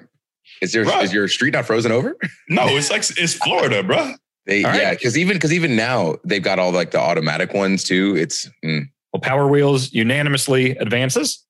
is 0.63 0.73
your 0.73 0.85
is 1.03 1.13
your 1.13 1.27
street 1.27 1.53
not 1.53 1.65
frozen 1.65 1.91
over? 1.91 2.15
No, 2.49 2.65
it's 2.69 2.89
like 2.89 3.03
it's 3.17 3.33
Florida, 3.35 3.83
bro. 3.83 4.13
They, 4.47 4.63
All 4.63 4.71
right. 4.71 4.81
yeah, 4.81 4.91
because 4.91 5.15
even 5.17 5.35
because 5.37 5.53
even 5.53 5.75
now 5.75 6.15
they've 6.25 6.41
got 6.41 6.57
all 6.57 6.71
like 6.71 6.89
the 6.91 6.99
automatic 6.99 7.53
ones 7.53 7.83
too. 7.83 8.15
It's 8.17 8.49
mm. 8.65 8.85
Well, 9.13 9.21
Power 9.21 9.47
Wheels 9.47 9.91
unanimously 9.93 10.71
advances. 10.77 11.45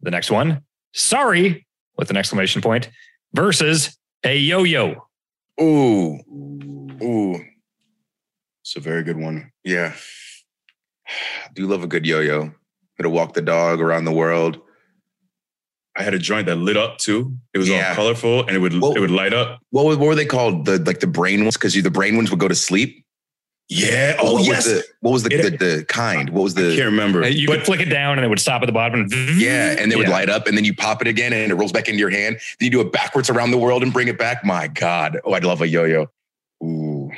The 0.00 0.10
next 0.10 0.30
one, 0.32 0.62
sorry, 0.92 1.66
with 1.96 2.10
an 2.10 2.16
exclamation 2.16 2.60
point, 2.62 2.88
versus 3.34 3.96
a 4.24 4.36
yo-yo. 4.36 5.06
ooh 5.60 6.18
ooh. 7.02 7.40
It's 8.62 8.76
a 8.76 8.80
very 8.80 9.02
good 9.02 9.16
one. 9.18 9.50
Yeah, 9.64 9.92
I 11.08 11.48
do 11.54 11.66
love 11.66 11.82
a 11.82 11.86
good 11.86 12.06
yo-yo. 12.06 12.52
Gonna 13.00 13.10
walk 13.10 13.34
the 13.34 13.42
dog 13.42 13.80
around 13.80 14.04
the 14.04 14.12
world. 14.12 14.60
I 15.96 16.02
had 16.02 16.14
a 16.14 16.18
joint 16.18 16.46
that 16.46 16.56
lit 16.56 16.76
up 16.76 16.98
too. 16.98 17.36
It 17.52 17.58
was 17.58 17.68
Yeah. 17.68 17.90
all 17.90 17.94
colorful 17.94 18.40
and 18.46 18.50
it 18.56 18.60
would 18.60 18.80
Well- 18.80 18.92
it 18.94 19.00
would 19.00 19.10
light 19.10 19.34
up. 19.34 19.60
What, 19.70 19.84
were- 19.84 19.96
what 19.98 20.06
were 20.06 20.14
they 20.14 20.24
called? 20.26 20.64
The 20.64 20.78
like 20.78 21.00
the 21.00 21.06
brain 21.06 21.42
ones 21.42 21.56
because 21.56 21.74
the 21.74 21.90
brain 21.90 22.16
ones 22.16 22.30
would 22.30 22.38
go 22.40 22.48
to 22.48 22.54
sleep. 22.54 23.01
Yeah. 23.74 24.16
Oh 24.20 24.34
what 24.34 24.44
yes. 24.46 24.56
Was 24.56 24.64
the, 24.66 24.84
what 25.00 25.10
was 25.12 25.22
the, 25.22 25.30
It- 25.38 25.58
the 25.58 25.64
the 25.76 25.84
kind? 25.86 26.30
What 26.30 26.42
was 26.42 26.56
I 26.58 26.62
the 26.62 26.68
can't 26.76 26.86
remember. 26.86 27.26
You 27.28 27.46
but 27.46 27.58
could 27.58 27.64
flick 27.66 27.80
it 27.80 27.86
down 27.90 28.18
and 28.18 28.24
it 28.24 28.28
would 28.28 28.40
stop 28.40 28.62
at 28.62 28.66
the 28.66 28.72
bottom. 28.72 29.00
And 29.00 29.40
yeah? 29.40 29.74
And 29.78 29.90
they 29.90 29.96
would 29.96 30.08
Yeah. 30.08 30.12
light 30.12 30.28
up, 30.28 30.46
and 30.46 30.56
then 30.56 30.64
you 30.64 30.74
pop 30.74 31.00
it 31.00 31.08
again, 31.08 31.32
and 31.32 31.50
it 31.50 31.54
rolls 31.54 31.72
back 31.72 31.88
into 31.88 31.98
your 31.98 32.10
hand. 32.10 32.36
Then 32.58 32.66
you 32.66 32.70
do 32.70 32.80
it 32.80 32.92
backwards 32.92 33.30
around 33.30 33.50
the 33.50 33.58
world 33.58 33.82
and 33.82 33.92
bring 33.92 34.08
it 34.08 34.18
back. 34.18 34.44
My 34.44 34.68
God! 34.68 35.18
Oh, 35.24 35.32
I'd 35.32 35.44
love 35.44 35.62
a 35.62 35.68
yo-yo. 35.68 36.06
Ooh, 36.62 37.10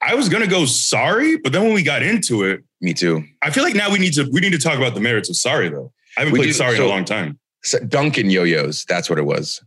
I 0.00 0.14
was 0.14 0.28
gonna 0.28 0.46
go 0.46 0.64
sorry, 0.64 1.36
but 1.38 1.52
then 1.52 1.62
when 1.64 1.74
we 1.74 1.82
got 1.82 2.02
into 2.02 2.44
it, 2.44 2.62
me 2.80 2.94
too. 2.94 3.24
I 3.42 3.50
feel 3.50 3.64
like 3.64 3.74
now 3.74 3.90
we 3.90 3.98
need 3.98 4.14
to 4.14 4.28
we 4.30 4.40
need 4.40 4.52
to 4.52 4.58
talk 4.58 4.76
about 4.78 4.94
the 4.94 5.00
merits 5.00 5.28
of 5.28 5.36
sorry 5.36 5.68
though. 5.68 5.92
I 6.16 6.20
haven't 6.20 6.32
We 6.34 6.38
played 6.40 6.46
do- 6.48 6.52
sorry 6.54 6.76
in 6.76 6.82
a 6.82 6.86
long 6.86 7.04
time. 7.04 7.38
So 7.62 7.78
Duncan 7.80 8.30
yo-yos. 8.30 8.84
That's 8.86 9.10
what 9.10 9.18
it 9.18 9.24
was. 9.26 9.60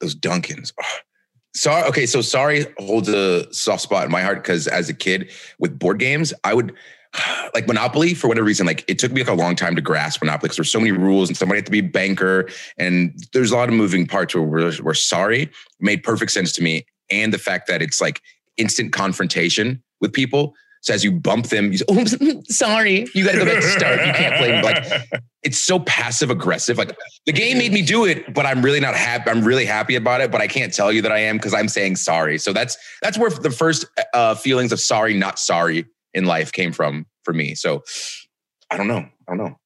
Those 0.00 0.14
Duncans. 0.14 0.72
Oh. 0.80 0.84
Sorry. 1.54 1.82
Okay, 1.88 2.06
so 2.06 2.20
sorry 2.20 2.66
holds 2.78 3.08
a 3.08 3.52
soft 3.52 3.82
spot 3.82 4.04
in 4.04 4.12
my 4.12 4.22
heart 4.22 4.42
because 4.42 4.66
as 4.68 4.88
a 4.88 4.94
kid 4.94 5.30
with 5.58 5.78
board 5.78 5.98
games, 5.98 6.32
I 6.44 6.54
would 6.54 6.74
like 7.54 7.66
Monopoly 7.66 8.14
for 8.14 8.28
whatever 8.28 8.46
reason. 8.46 8.66
Like 8.66 8.84
it 8.88 8.98
took 8.98 9.12
me 9.12 9.22
like 9.22 9.30
a 9.30 9.34
long 9.34 9.56
time 9.56 9.74
to 9.76 9.82
grasp 9.82 10.22
Monopoly 10.22 10.48
because 10.48 10.56
there's 10.56 10.70
so 10.70 10.78
many 10.78 10.92
rules 10.92 11.28
and 11.28 11.36
somebody 11.36 11.58
had 11.58 11.66
to 11.66 11.72
be 11.72 11.80
banker 11.80 12.48
and 12.76 13.18
there's 13.32 13.50
a 13.50 13.56
lot 13.56 13.68
of 13.68 13.74
moving 13.74 14.06
parts 14.06 14.34
where 14.34 14.44
we're, 14.44 14.72
where 14.76 14.94
sorry 14.94 15.50
made 15.80 16.02
perfect 16.02 16.32
sense 16.32 16.52
to 16.52 16.62
me 16.62 16.84
and 17.10 17.32
the 17.32 17.38
fact 17.38 17.66
that 17.68 17.82
it's 17.82 18.00
like 18.00 18.20
instant 18.56 18.92
confrontation 18.92 19.82
with 20.00 20.12
people. 20.12 20.54
So 20.80 20.94
as 20.94 21.02
you 21.02 21.12
bump 21.12 21.46
them, 21.46 21.72
you 21.72 21.78
say, 21.78 21.84
"Oh, 21.88 22.04
sorry." 22.44 23.06
You 23.12 23.24
got 23.24 23.32
to 23.32 23.38
go 23.38 23.44
back 23.44 23.62
to 23.62 23.68
start. 23.68 24.06
You 24.06 24.12
can't 24.12 24.36
play 24.36 24.62
like 24.62 25.22
it's 25.48 25.58
so 25.58 25.78
passive 25.80 26.28
aggressive. 26.28 26.76
Like 26.76 26.94
the 27.24 27.32
game 27.32 27.56
made 27.56 27.72
me 27.72 27.80
do 27.80 28.04
it, 28.04 28.34
but 28.34 28.44
I'm 28.44 28.62
really 28.62 28.80
not 28.80 28.94
happy. 28.94 29.30
I'm 29.30 29.42
really 29.42 29.64
happy 29.64 29.94
about 29.94 30.20
it, 30.20 30.30
but 30.30 30.42
I 30.42 30.46
can't 30.46 30.74
tell 30.74 30.92
you 30.92 31.00
that 31.00 31.10
I 31.10 31.20
am 31.20 31.38
because 31.38 31.54
I'm 31.54 31.68
saying 31.68 31.96
sorry. 31.96 32.36
So 32.36 32.52
that's 32.52 32.76
that's 33.00 33.16
where 33.16 33.30
the 33.30 33.50
first 33.50 33.86
uh, 34.12 34.34
feelings 34.34 34.72
of 34.72 34.78
sorry, 34.78 35.14
not 35.14 35.38
sorry 35.38 35.86
in 36.12 36.26
life 36.26 36.52
came 36.52 36.70
from 36.70 37.06
for 37.24 37.32
me. 37.32 37.54
So 37.54 37.82
I 38.70 38.76
don't 38.76 38.88
know. 38.88 38.98
I 38.98 39.10
don't 39.28 39.38
know. 39.38 39.56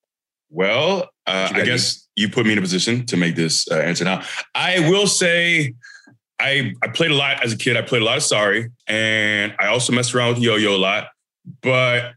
Well, 0.51 1.11
uh, 1.27 1.49
I 1.53 1.62
guess 1.62 2.07
you 2.14 2.29
put 2.29 2.47
me 2.47 2.53
in 2.53 2.59
a 2.59 2.62
position 2.62 3.05
to 3.07 3.16
make 3.16 3.35
this 3.35 3.68
uh, 3.68 3.75
answer 3.75 4.05
now. 4.05 4.23
I 4.55 4.88
will 4.88 5.09
say 5.09 5.75
I 6.38 6.75
I 6.81 6.88
played 6.88 7.11
a 7.11 7.16
lot 7.16 7.45
as 7.45 7.53
a 7.53 7.57
kid. 7.57 7.77
I 7.77 7.83
played 7.83 8.03
a 8.03 8.05
lot 8.05 8.18
of 8.18 8.23
sorry, 8.23 8.71
and 8.87 9.53
I 9.59 9.66
also 9.66 9.92
messed 9.92 10.14
around 10.14 10.35
with 10.35 10.45
yo-yo 10.45 10.77
a 10.77 10.79
lot. 10.79 11.09
But 11.61 12.12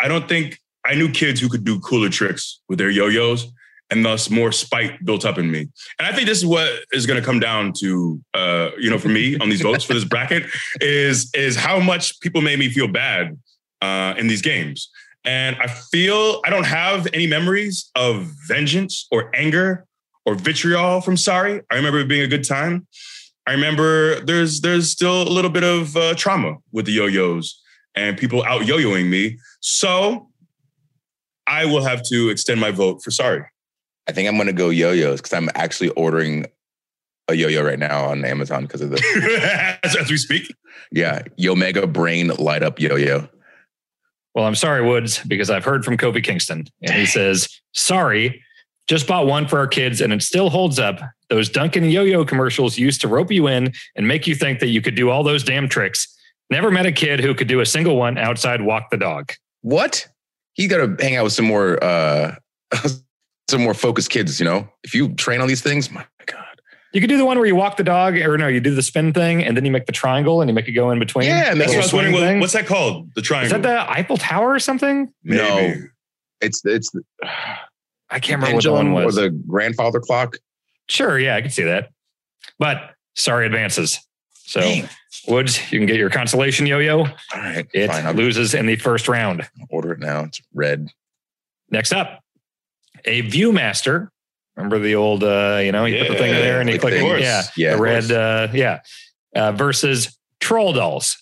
I 0.00 0.08
don't 0.08 0.28
think 0.28 0.58
I 0.84 0.94
knew 0.94 1.10
kids 1.10 1.40
who 1.40 1.48
could 1.48 1.64
do 1.64 1.80
cooler 1.80 2.08
tricks 2.08 2.60
with 2.68 2.78
their 2.78 2.90
yo-yos, 2.90 3.50
and 3.90 4.04
thus 4.04 4.30
more 4.30 4.52
spite 4.52 5.04
built 5.04 5.24
up 5.24 5.38
in 5.38 5.50
me. 5.50 5.68
And 5.98 6.08
I 6.08 6.12
think 6.12 6.26
this 6.26 6.38
is 6.38 6.46
what 6.46 6.68
is 6.92 7.06
going 7.06 7.20
to 7.20 7.24
come 7.24 7.38
down 7.38 7.72
to, 7.80 8.20
uh, 8.34 8.70
you 8.78 8.90
know, 8.90 8.98
for 8.98 9.08
me 9.08 9.36
on 9.38 9.48
these 9.48 9.60
votes 9.60 9.84
for 9.84 9.94
this 9.94 10.04
bracket 10.04 10.44
is 10.80 11.30
is 11.34 11.56
how 11.56 11.78
much 11.80 12.18
people 12.20 12.40
made 12.40 12.58
me 12.58 12.68
feel 12.68 12.88
bad 12.88 13.38
uh, 13.82 14.14
in 14.18 14.26
these 14.26 14.42
games. 14.42 14.90
And 15.24 15.56
I 15.56 15.68
feel 15.68 16.40
I 16.44 16.50
don't 16.50 16.66
have 16.66 17.06
any 17.14 17.26
memories 17.26 17.90
of 17.94 18.30
vengeance 18.46 19.06
or 19.10 19.30
anger 19.34 19.86
or 20.26 20.34
vitriol 20.34 21.00
from 21.00 21.16
Sorry. 21.16 21.62
I 21.70 21.76
remember 21.76 22.00
it 22.00 22.08
being 22.08 22.22
a 22.22 22.26
good 22.26 22.46
time. 22.46 22.86
I 23.46 23.52
remember 23.52 24.20
there's 24.20 24.60
there's 24.60 24.90
still 24.90 25.22
a 25.22 25.30
little 25.30 25.50
bit 25.50 25.64
of 25.64 25.96
uh, 25.96 26.14
trauma 26.14 26.56
with 26.72 26.86
the 26.86 26.92
yo-yos 26.92 27.60
and 27.94 28.16
people 28.16 28.42
out 28.44 28.66
yo-yoing 28.66 29.08
me. 29.08 29.38
So 29.60 30.28
I 31.46 31.66
will 31.66 31.82
have 31.82 32.02
to 32.04 32.30
extend 32.30 32.60
my 32.60 32.70
vote 32.70 33.02
for 33.02 33.10
Sorry. 33.10 33.44
I 34.08 34.12
think 34.12 34.28
I'm 34.28 34.36
gonna 34.36 34.52
go 34.52 34.70
yo-yos 34.70 35.20
because 35.20 35.32
I'm 35.32 35.48
actually 35.54 35.88
ordering 35.90 36.46
a 37.28 37.34
yo-yo 37.34 37.62
right 37.62 37.78
now 37.78 38.04
on 38.04 38.24
Amazon 38.24 38.64
because 38.64 38.82
of 38.82 38.90
the 38.90 39.78
as, 39.82 39.96
as 40.00 40.10
we 40.10 40.16
speak. 40.16 40.54
yeah 40.92 41.22
Yomega 41.38 41.90
Brain 41.90 42.28
Light 42.38 42.62
Up 42.62 42.78
Yo-yo. 42.78 43.28
Well, 44.34 44.44
I'm 44.46 44.56
sorry, 44.56 44.82
Woods, 44.82 45.22
because 45.26 45.48
I've 45.48 45.64
heard 45.64 45.84
from 45.84 45.96
Kofi 45.96 46.22
Kingston, 46.22 46.66
and 46.82 46.92
he 46.96 47.06
says, 47.06 47.48
"Sorry, 47.72 48.42
just 48.88 49.06
bought 49.06 49.26
one 49.26 49.46
for 49.46 49.58
our 49.58 49.66
kids, 49.66 50.00
and 50.00 50.12
it 50.12 50.22
still 50.22 50.50
holds 50.50 50.78
up. 50.78 51.00
Those 51.30 51.48
Duncan 51.48 51.84
Yo-Yo 51.84 52.24
commercials 52.24 52.76
used 52.76 53.00
to 53.02 53.08
rope 53.08 53.30
you 53.30 53.46
in 53.46 53.72
and 53.96 54.06
make 54.06 54.26
you 54.26 54.34
think 54.34 54.60
that 54.60 54.68
you 54.68 54.82
could 54.82 54.94
do 54.94 55.08
all 55.08 55.22
those 55.22 55.42
damn 55.42 55.68
tricks. 55.68 56.08
Never 56.50 56.70
met 56.70 56.84
a 56.84 56.92
kid 56.92 57.20
who 57.20 57.34
could 57.34 57.48
do 57.48 57.60
a 57.60 57.66
single 57.66 57.96
one 57.96 58.18
outside 58.18 58.60
walk 58.60 58.90
the 58.90 58.96
dog. 58.98 59.32
What? 59.62 60.06
He's 60.54 60.68
got 60.68 60.78
to 60.78 61.04
hang 61.04 61.16
out 61.16 61.24
with 61.24 61.32
some 61.32 61.44
more 61.44 61.82
uh 61.82 62.36
some 63.48 63.62
more 63.62 63.74
focused 63.74 64.10
kids. 64.10 64.40
You 64.40 64.46
know, 64.46 64.68
if 64.82 64.94
you 64.94 65.14
train 65.14 65.40
on 65.40 65.48
these 65.48 65.62
things, 65.62 65.90
my 65.90 66.04
God. 66.26 66.40
You 66.92 67.00
could 67.00 67.10
do 67.10 67.18
the 67.18 67.24
one 67.24 67.38
where 67.38 67.46
you 67.46 67.56
walk 67.56 67.76
the 67.76 67.82
dog, 67.82 68.16
or 68.16 68.38
no, 68.38 68.46
you 68.46 68.60
do 68.60 68.72
the 68.72 68.82
spin 68.82 69.12
thing, 69.12 69.42
and 69.42 69.56
then 69.56 69.64
you 69.64 69.72
make 69.72 69.86
the 69.86 69.92
triangle, 69.92 70.40
and 70.40 70.48
you 70.48 70.54
make 70.54 70.68
it 70.68 70.72
go 70.72 70.92
in 70.92 71.00
between. 71.00 71.26
Yeah, 71.26 71.52
That's 71.52 71.72
it 71.72 71.76
what 71.76 71.76
I 71.76 71.78
was 71.78 71.92
wondering. 71.92 72.34
What, 72.34 72.40
what's 72.42 72.52
that 72.52 72.66
called? 72.66 73.12
The 73.16 73.22
triangle? 73.22 73.46
Is 73.46 73.50
that 73.50 73.62
the 73.62 73.90
Eiffel 73.90 74.16
Tower 74.16 74.52
or 74.52 74.60
something? 74.60 75.12
Maybe. 75.24 75.38
No. 75.42 75.74
It's 76.40 76.64
it's 76.64 76.90
the 76.92 77.02
I 78.10 78.20
can't 78.20 78.40
remember 78.40 78.56
what 78.56 78.64
the 78.64 78.72
one 78.72 78.84
pendulum 78.86 79.04
was. 79.06 79.18
or 79.18 79.22
the 79.22 79.30
grandfather 79.30 79.98
clock. 79.98 80.36
Sure, 80.88 81.18
yeah, 81.18 81.34
I 81.34 81.40
can 81.40 81.50
see 81.50 81.64
that. 81.64 81.88
But 82.58 82.92
sorry, 83.16 83.46
advances. 83.46 83.98
So 84.46 84.60
Dang. 84.60 84.88
Woods, 85.26 85.72
you 85.72 85.78
can 85.78 85.86
get 85.86 85.96
your 85.96 86.10
consolation 86.10 86.66
yo-yo. 86.66 86.98
All 87.00 87.06
right, 87.34 87.66
It 87.72 87.88
fine. 87.88 88.14
Loses 88.16 88.52
in 88.54 88.66
the 88.66 88.76
first 88.76 89.08
round. 89.08 89.48
order 89.70 89.92
it 89.92 90.00
now. 90.00 90.24
It's 90.24 90.40
red. 90.52 90.88
Next 91.70 91.92
up, 91.92 92.20
a 93.06 93.22
Viewmaster. 93.22 94.08
Remember 94.56 94.78
the 94.78 94.94
old, 94.94 95.24
uh, 95.24 95.60
you 95.64 95.72
know, 95.72 95.84
you 95.86 95.98
put 96.04 96.08
the 96.12 96.18
thing 96.18 96.32
there 96.32 96.60
and 96.60 96.68
you 96.70 96.78
click, 96.78 96.92
things. 96.94 97.20
yeah, 97.22 97.42
Yeah, 97.56 97.76
the 97.76 97.82
red, 97.82 98.12
uh, 98.12 98.48
yeah, 98.52 98.80
uh, 99.34 99.50
versus 99.52 100.16
Troll 100.40 100.72
Dolls. 100.74 101.16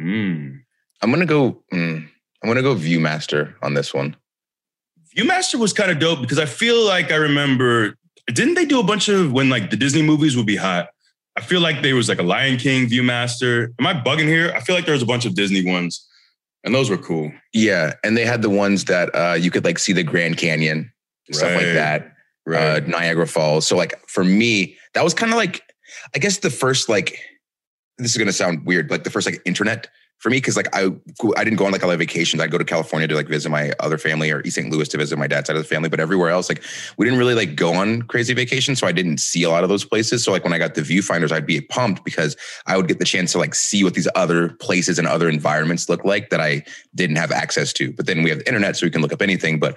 Mm. 0.00 0.60
I'm 1.02 1.10
gonna 1.10 1.26
go. 1.26 1.62
mm, 1.72 2.08
I'm 2.42 2.48
gonna 2.48 2.62
go 2.62 2.74
ViewMaster 2.74 3.54
on 3.62 3.74
this 3.74 3.92
one. 3.94 4.16
Viewmaster 5.16 5.56
was 5.60 5.72
kind 5.72 5.90
of 5.90 5.98
dope 5.98 6.22
because 6.22 6.38
I 6.38 6.46
feel 6.46 6.84
like 6.84 7.12
I 7.12 7.16
remember. 7.16 7.96
Didn't 8.28 8.54
they 8.54 8.64
do 8.64 8.80
a 8.80 8.84
bunch 8.84 9.08
of 9.08 9.30
when 9.32 9.50
like 9.50 9.70
the 9.70 9.76
Disney 9.76 10.02
movies 10.02 10.36
would 10.36 10.46
be 10.46 10.56
hot? 10.56 10.88
I 11.36 11.40
feel 11.40 11.60
like 11.60 11.82
there 11.82 11.94
was 11.94 12.08
like 12.08 12.18
a 12.18 12.22
Lion 12.22 12.58
King 12.58 12.86
Viewmaster. 12.86 13.68
Am 13.78 13.86
I 13.86 13.94
bugging 13.94 14.26
here? 14.28 14.52
I 14.54 14.60
feel 14.60 14.74
like 14.74 14.84
there 14.84 14.94
was 14.94 15.02
a 15.02 15.06
bunch 15.06 15.24
of 15.24 15.34
Disney 15.34 15.64
ones, 15.64 16.06
and 16.64 16.74
those 16.74 16.90
were 16.90 16.98
cool. 16.98 17.32
Yeah, 17.54 17.94
and 18.04 18.16
they 18.16 18.24
had 18.26 18.42
the 18.42 18.50
ones 18.50 18.84
that 18.86 19.08
uh, 19.14 19.34
you 19.34 19.50
could 19.50 19.64
like 19.64 19.78
see 19.78 19.92
the 19.92 20.02
Grand 20.02 20.36
Canyon, 20.36 20.92
and 21.28 21.36
stuff 21.36 21.54
like 21.54 21.66
Right. 21.66 21.72
that, 21.72 22.12
uh, 22.54 22.80
Niagara 22.86 23.26
Falls. 23.26 23.66
So 23.66 23.76
like 23.76 23.94
for 24.08 24.24
me, 24.24 24.76
that 24.94 25.02
was 25.04 25.14
kind 25.14 25.32
of 25.32 25.38
like, 25.38 25.62
I 26.14 26.18
guess 26.18 26.38
the 26.38 26.50
first 26.50 26.88
like, 26.88 27.18
this 27.98 28.10
is 28.10 28.18
gonna 28.18 28.32
sound 28.32 28.66
weird, 28.66 28.90
like 28.90 29.04
the 29.04 29.10
first 29.10 29.26
like 29.26 29.40
internet 29.46 29.88
for 30.22 30.30
me 30.30 30.36
because 30.36 30.56
like 30.56 30.68
I 30.72 30.84
I 31.36 31.42
didn't 31.42 31.56
go 31.56 31.66
on 31.66 31.72
like 31.72 31.82
a 31.82 31.86
lot 31.86 31.94
of 31.94 31.98
vacations. 31.98 32.40
I'd 32.40 32.52
go 32.52 32.56
to 32.56 32.64
California 32.64 33.08
to 33.08 33.14
like 33.16 33.26
visit 33.26 33.50
my 33.50 33.72
other 33.80 33.98
family 33.98 34.30
or 34.30 34.40
East 34.42 34.54
St. 34.54 34.70
Louis 34.70 34.86
to 34.88 34.96
visit 34.96 35.18
my 35.18 35.26
dad's 35.26 35.48
side 35.48 35.56
of 35.56 35.62
the 35.62 35.68
family. 35.68 35.88
But 35.88 35.98
everywhere 35.98 36.30
else, 36.30 36.48
like 36.48 36.62
we 36.96 37.04
didn't 37.04 37.18
really 37.18 37.34
like 37.34 37.56
go 37.56 37.74
on 37.74 38.02
crazy 38.02 38.32
vacations. 38.32 38.78
So 38.78 38.86
I 38.86 38.92
didn't 38.92 39.18
see 39.18 39.42
a 39.42 39.50
lot 39.50 39.64
of 39.64 39.68
those 39.68 39.84
places. 39.84 40.22
So 40.22 40.30
like 40.30 40.44
when 40.44 40.52
I 40.52 40.58
got 40.58 40.76
the 40.76 40.82
viewfinders, 40.82 41.32
I'd 41.32 41.44
be 41.44 41.60
pumped 41.60 42.04
because 42.04 42.36
I 42.66 42.76
would 42.76 42.86
get 42.86 43.00
the 43.00 43.04
chance 43.04 43.32
to 43.32 43.38
like 43.38 43.56
see 43.56 43.82
what 43.82 43.94
these 43.94 44.08
other 44.14 44.50
places 44.50 44.96
and 44.96 45.08
other 45.08 45.28
environments 45.28 45.88
look 45.88 46.04
like 46.04 46.30
that 46.30 46.40
I 46.40 46.62
didn't 46.94 47.16
have 47.16 47.32
access 47.32 47.72
to. 47.74 47.92
But 47.92 48.06
then 48.06 48.22
we 48.22 48.30
have 48.30 48.38
the 48.38 48.46
internet, 48.46 48.76
so 48.76 48.86
we 48.86 48.90
can 48.90 49.02
look 49.02 49.12
up 49.12 49.22
anything. 49.22 49.58
But 49.58 49.76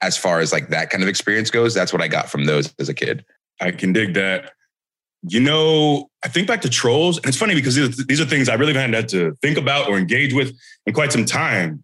as 0.00 0.16
far 0.16 0.38
as 0.38 0.52
like 0.52 0.68
that 0.68 0.90
kind 0.90 1.02
of 1.02 1.08
experience 1.08 1.50
goes, 1.50 1.74
that's 1.74 1.92
what 1.92 2.02
I 2.02 2.06
got 2.06 2.30
from 2.30 2.44
those 2.44 2.72
as 2.78 2.88
a 2.88 2.94
kid. 2.94 3.24
I 3.60 3.72
can 3.72 3.92
dig 3.92 4.14
that. 4.14 4.52
You 5.28 5.40
know, 5.40 6.08
I 6.24 6.28
think 6.28 6.46
back 6.46 6.62
to 6.62 6.68
trolls, 6.68 7.18
and 7.18 7.26
it's 7.26 7.36
funny 7.36 7.54
because 7.54 7.74
these 8.06 8.20
are 8.20 8.24
things 8.24 8.48
I 8.48 8.54
really 8.54 8.74
haven't 8.74 8.94
had 8.94 9.08
to 9.10 9.34
think 9.42 9.58
about 9.58 9.88
or 9.88 9.98
engage 9.98 10.32
with 10.32 10.56
in 10.86 10.94
quite 10.94 11.12
some 11.12 11.24
time. 11.24 11.82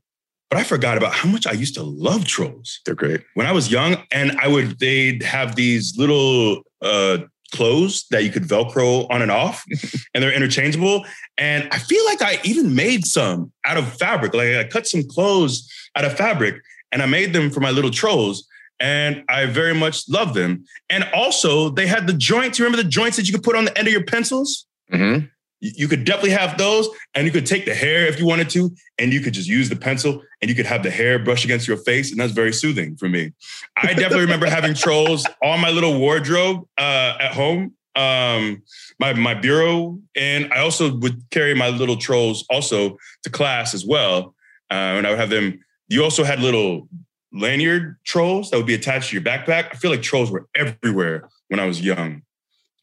But 0.49 0.59
I 0.59 0.65
forgot 0.65 0.99
about 0.99 1.15
how 1.15 1.29
much 1.29 1.47
I 1.47 1.53
used 1.53 1.75
to 1.75 1.83
love 1.83 2.27
trolls. 2.27 2.81
They're 2.85 2.95
great. 2.95 3.23
When 3.35 3.47
I 3.47 3.53
was 3.53 3.73
young, 3.73 3.97
and 4.13 4.39
I 4.41 4.49
would, 4.49 4.79
they'd 4.79 5.23
have 5.23 5.57
these 5.57 5.97
little 5.97 6.63
uh, 6.83 7.19
clothes 7.53 8.07
that 8.11 8.25
you 8.25 8.31
could 8.31 8.45
Velcro 8.45 9.07
on 9.11 9.23
and 9.23 9.31
off, 9.31 9.65
and 10.15 10.23
they're 10.23 10.33
interchangeable. 10.33 11.05
And 11.39 11.69
I 11.73 11.79
feel 11.79 12.05
like 12.05 12.23
I 12.23 12.39
even 12.45 12.75
made 12.75 13.07
some 13.07 13.53
out 13.65 13.77
of 13.77 13.93
fabric. 13.97 14.35
Like 14.35 14.55
I 14.55 14.65
cut 14.65 14.87
some 14.87 15.05
clothes 15.09 15.71
out 15.97 16.05
of 16.05 16.17
fabric 16.17 16.57
and 16.93 17.03
I 17.03 17.07
made 17.07 17.33
them 17.33 17.51
for 17.51 17.61
my 17.61 17.71
little 17.71 17.91
trolls 17.91 18.47
and 18.83 19.23
I 19.29 19.47
very 19.47 19.75
much 19.75 20.09
love 20.09 20.35
them. 20.35 20.65
And 20.91 21.09
also, 21.15 21.71
they 21.71 21.87
had 21.87 22.09
the 22.09 22.13
joints. 22.13 22.59
You 22.59 22.65
remember 22.65 22.83
the 22.83 22.89
joints 22.89 23.17
that 23.17 23.29
you 23.29 23.33
could 23.33 23.45
put 23.45 23.55
on 23.55 23.65
the 23.65 23.79
end 23.79 23.87
of 23.87 23.93
your 23.93 24.05
pencils? 24.05 24.67
Mm-hmm. 24.93 25.27
You 25.61 25.87
could 25.87 26.05
definitely 26.05 26.31
have 26.31 26.59
those, 26.59 26.89
and 27.15 27.25
you 27.25 27.33
could 27.33 27.47
take 27.47 27.65
the 27.65 27.75
hair 27.75 28.07
if 28.07 28.19
you 28.19 28.27
wanted 28.27 28.51
to, 28.51 28.75
and 28.99 29.13
you 29.13 29.21
could 29.21 29.33
just 29.33 29.49
use 29.49 29.69
the 29.69 29.77
pencil, 29.77 30.21
and 30.41 30.49
you 30.49 30.57
could 30.57 30.67
have 30.67 30.83
the 30.83 30.91
hair 30.91 31.21
brush 31.21 31.45
against 31.45 31.69
your 31.69 31.77
face, 31.77 32.11
and 32.11 32.21
that's 32.21 32.33
very 32.33 32.53
soothing 32.53 32.97
for 32.97 33.09
me. 33.09 33.33
I 33.77 33.95
definitely 33.95 34.23
remember 34.23 34.47
having 34.47 34.75
trolls 34.85 35.25
on 35.41 35.61
my 35.61 35.71
little 35.71 36.01
wardrobe 36.01 36.67
uh, 36.77 37.17
at 37.21 37.33
home, 37.33 37.75
um, 37.95 38.65
my 38.99 39.13
my 39.13 39.35
bureau, 39.35 40.01
and 40.17 40.53
I 40.53 40.59
also 40.59 40.97
would 40.97 41.23
carry 41.31 41.55
my 41.55 41.69
little 41.69 41.97
trolls 41.97 42.45
also 42.51 42.99
to 43.23 43.31
class 43.31 43.73
as 43.73 43.87
well, 43.87 44.35
uh, 44.69 44.99
and 44.99 45.07
I 45.07 45.11
would 45.11 45.21
have 45.21 45.31
them. 45.31 45.65
You 45.87 46.03
also 46.03 46.25
had 46.25 46.41
little 46.41 46.89
lanyard 47.33 47.97
trolls 48.05 48.51
that 48.51 48.57
would 48.57 48.67
be 48.67 48.75
attached 48.75 49.11
to 49.11 49.17
your 49.17 49.23
backpack. 49.25 49.69
I 49.73 49.77
feel 49.77 49.91
like 49.91 50.03
trolls 50.03 50.31
were 50.31 50.47
everywhere 50.55 51.29
when 51.49 51.61
I 51.61 51.67
was 51.67 51.81
young. 51.81 52.23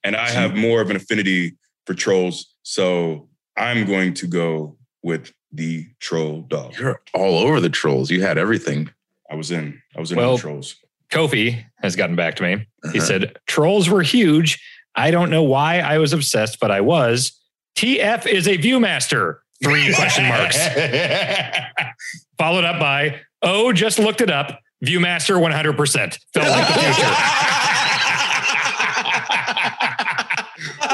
And 0.03 0.15
I 0.15 0.29
have 0.29 0.55
more 0.55 0.81
of 0.81 0.89
an 0.89 0.95
affinity 0.95 1.57
for 1.85 1.93
trolls. 1.93 2.53
So 2.63 3.27
I'm 3.57 3.85
going 3.85 4.13
to 4.15 4.27
go 4.27 4.77
with 5.03 5.31
the 5.51 5.87
troll 5.99 6.41
dog. 6.43 6.77
You're 6.77 7.01
all 7.13 7.39
over 7.39 7.59
the 7.59 7.69
trolls. 7.69 8.09
You 8.09 8.21
had 8.21 8.37
everything. 8.37 8.89
I 9.29 9.35
was 9.35 9.51
in. 9.51 9.81
I 9.95 9.99
was 9.99 10.11
in 10.11 10.17
Well, 10.17 10.35
the 10.37 10.41
trolls. 10.41 10.75
Kofi 11.11 11.63
has 11.81 11.95
gotten 11.95 12.15
back 12.15 12.35
to 12.37 12.43
me. 12.43 12.67
He 12.91 12.99
Uh-huh. 12.99 13.01
said, 13.07 13.37
Trolls 13.47 13.89
were 13.89 14.01
huge. 14.03 14.61
I 14.95 15.11
don't 15.11 15.29
know 15.29 15.43
why 15.43 15.79
I 15.79 15.97
was 15.97 16.13
obsessed, 16.13 16.59
but 16.59 16.71
I 16.71 16.81
was. 16.81 17.31
TF 17.75 18.25
is 18.27 18.47
a 18.47 18.57
Viewmaster. 18.57 19.37
Three 19.63 19.93
question 19.95 20.27
marks. 20.27 20.57
Followed 22.37 22.63
up 22.65 22.79
by, 22.79 23.19
Oh, 23.41 23.71
just 23.73 23.97
looked 23.99 24.21
it 24.21 24.29
up. 24.29 24.59
Viewmaster 24.85 25.37
100%. 25.39 26.19
Felt 26.33 26.47
like 26.49 26.67
the 26.67 26.73
future. 26.73 27.07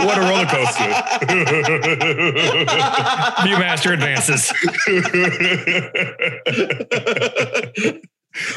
what 0.05 0.17
a 0.17 0.21
roller 0.21 0.45
coaster. 0.45 0.83
Viewmaster 3.45 3.93
advances. 3.93 4.51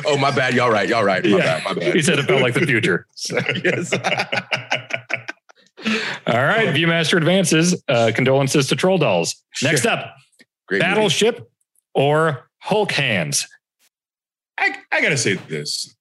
oh, 0.07 0.16
my 0.18 0.31
bad. 0.31 0.55
Y'all 0.55 0.70
right. 0.70 0.88
Y'all 0.88 1.05
right. 1.05 1.22
My 1.24 1.31
Yeah. 1.31 1.38
bad. 1.38 1.64
My 1.64 1.74
bad. 1.74 1.94
He 1.94 2.03
said 2.03 2.18
it 2.18 2.24
felt 2.24 2.42
like 2.42 2.55
the 2.55 2.66
future. 2.66 3.07
yes. 3.64 3.92
All 6.27 6.44
right. 6.44 6.68
Viewmaster 6.74 7.16
advances. 7.18 7.81
Uh, 7.88 8.11
condolences 8.14 8.68
to 8.68 8.77
Troll 8.77 8.98
Dolls. 8.98 9.37
Next 9.62 9.87
up, 9.87 10.14
Great 10.66 10.83
movie. 10.83 10.94
Battleship 10.94 11.51
or 11.94 12.48
Hulk 12.59 12.92
Hands. 12.92 13.46
I, 14.59 14.77
I 14.92 15.01
gotta 15.01 15.16
say 15.16 15.35
this. 15.35 15.94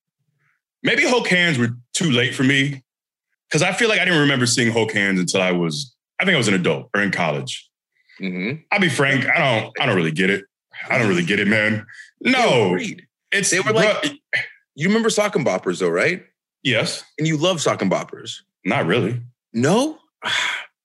Maybe 0.84 1.04
Hulk 1.06 1.28
hands 1.28 1.58
were 1.58 1.70
too 1.93 2.12
late 2.12 2.34
for 2.36 2.43
me. 2.43 2.84
Cause 3.52 3.62
I 3.62 3.72
feel 3.72 3.88
like 3.89 4.00
I 4.00 4.06
didn't 4.06 4.20
remember 4.22 4.46
seeing 4.46 4.72
Hulk 4.72 4.91
hands 4.91 5.20
until 5.20 5.41
I 5.41 5.52
was, 5.52 5.96
I 6.20 6.26
think 6.26 6.36
I 6.36 6.38
was 6.38 6.48
an 6.50 6.54
adult 6.54 6.89
or 6.93 7.02
in 7.02 7.12
college. 7.12 7.70
Mhm. 8.22 8.63
I'll 8.72 8.80
be 8.80 8.89
frank, 8.89 9.26
I 9.26 9.38
don't 9.39 9.74
I 9.80 9.86
don't 9.86 9.96
really 9.96 10.12
get 10.12 10.30
it. 10.30 10.43
I 10.89 10.98
don't 10.98 11.08
really 11.08 11.24
get 11.26 11.39
it, 11.39 11.48
man. 11.48 11.86
No. 12.22 12.78
It's 13.32 13.50
They 13.52 13.60
were 13.60 13.72
like- 13.74 14.02
bruh, 14.04 14.17
You 14.76 14.88
remember 14.88 15.10
Socker 15.10 15.43
Boppers 15.43 15.80
though, 15.80 15.89
right? 15.89 16.24
yes, 16.63 17.04
And 17.17 17.28
you 17.28 17.38
love 17.38 17.58
Socker 17.58 17.89
Boppers. 17.89 18.41
not 18.65 18.86
really. 18.86 19.22
No. 19.54 20.00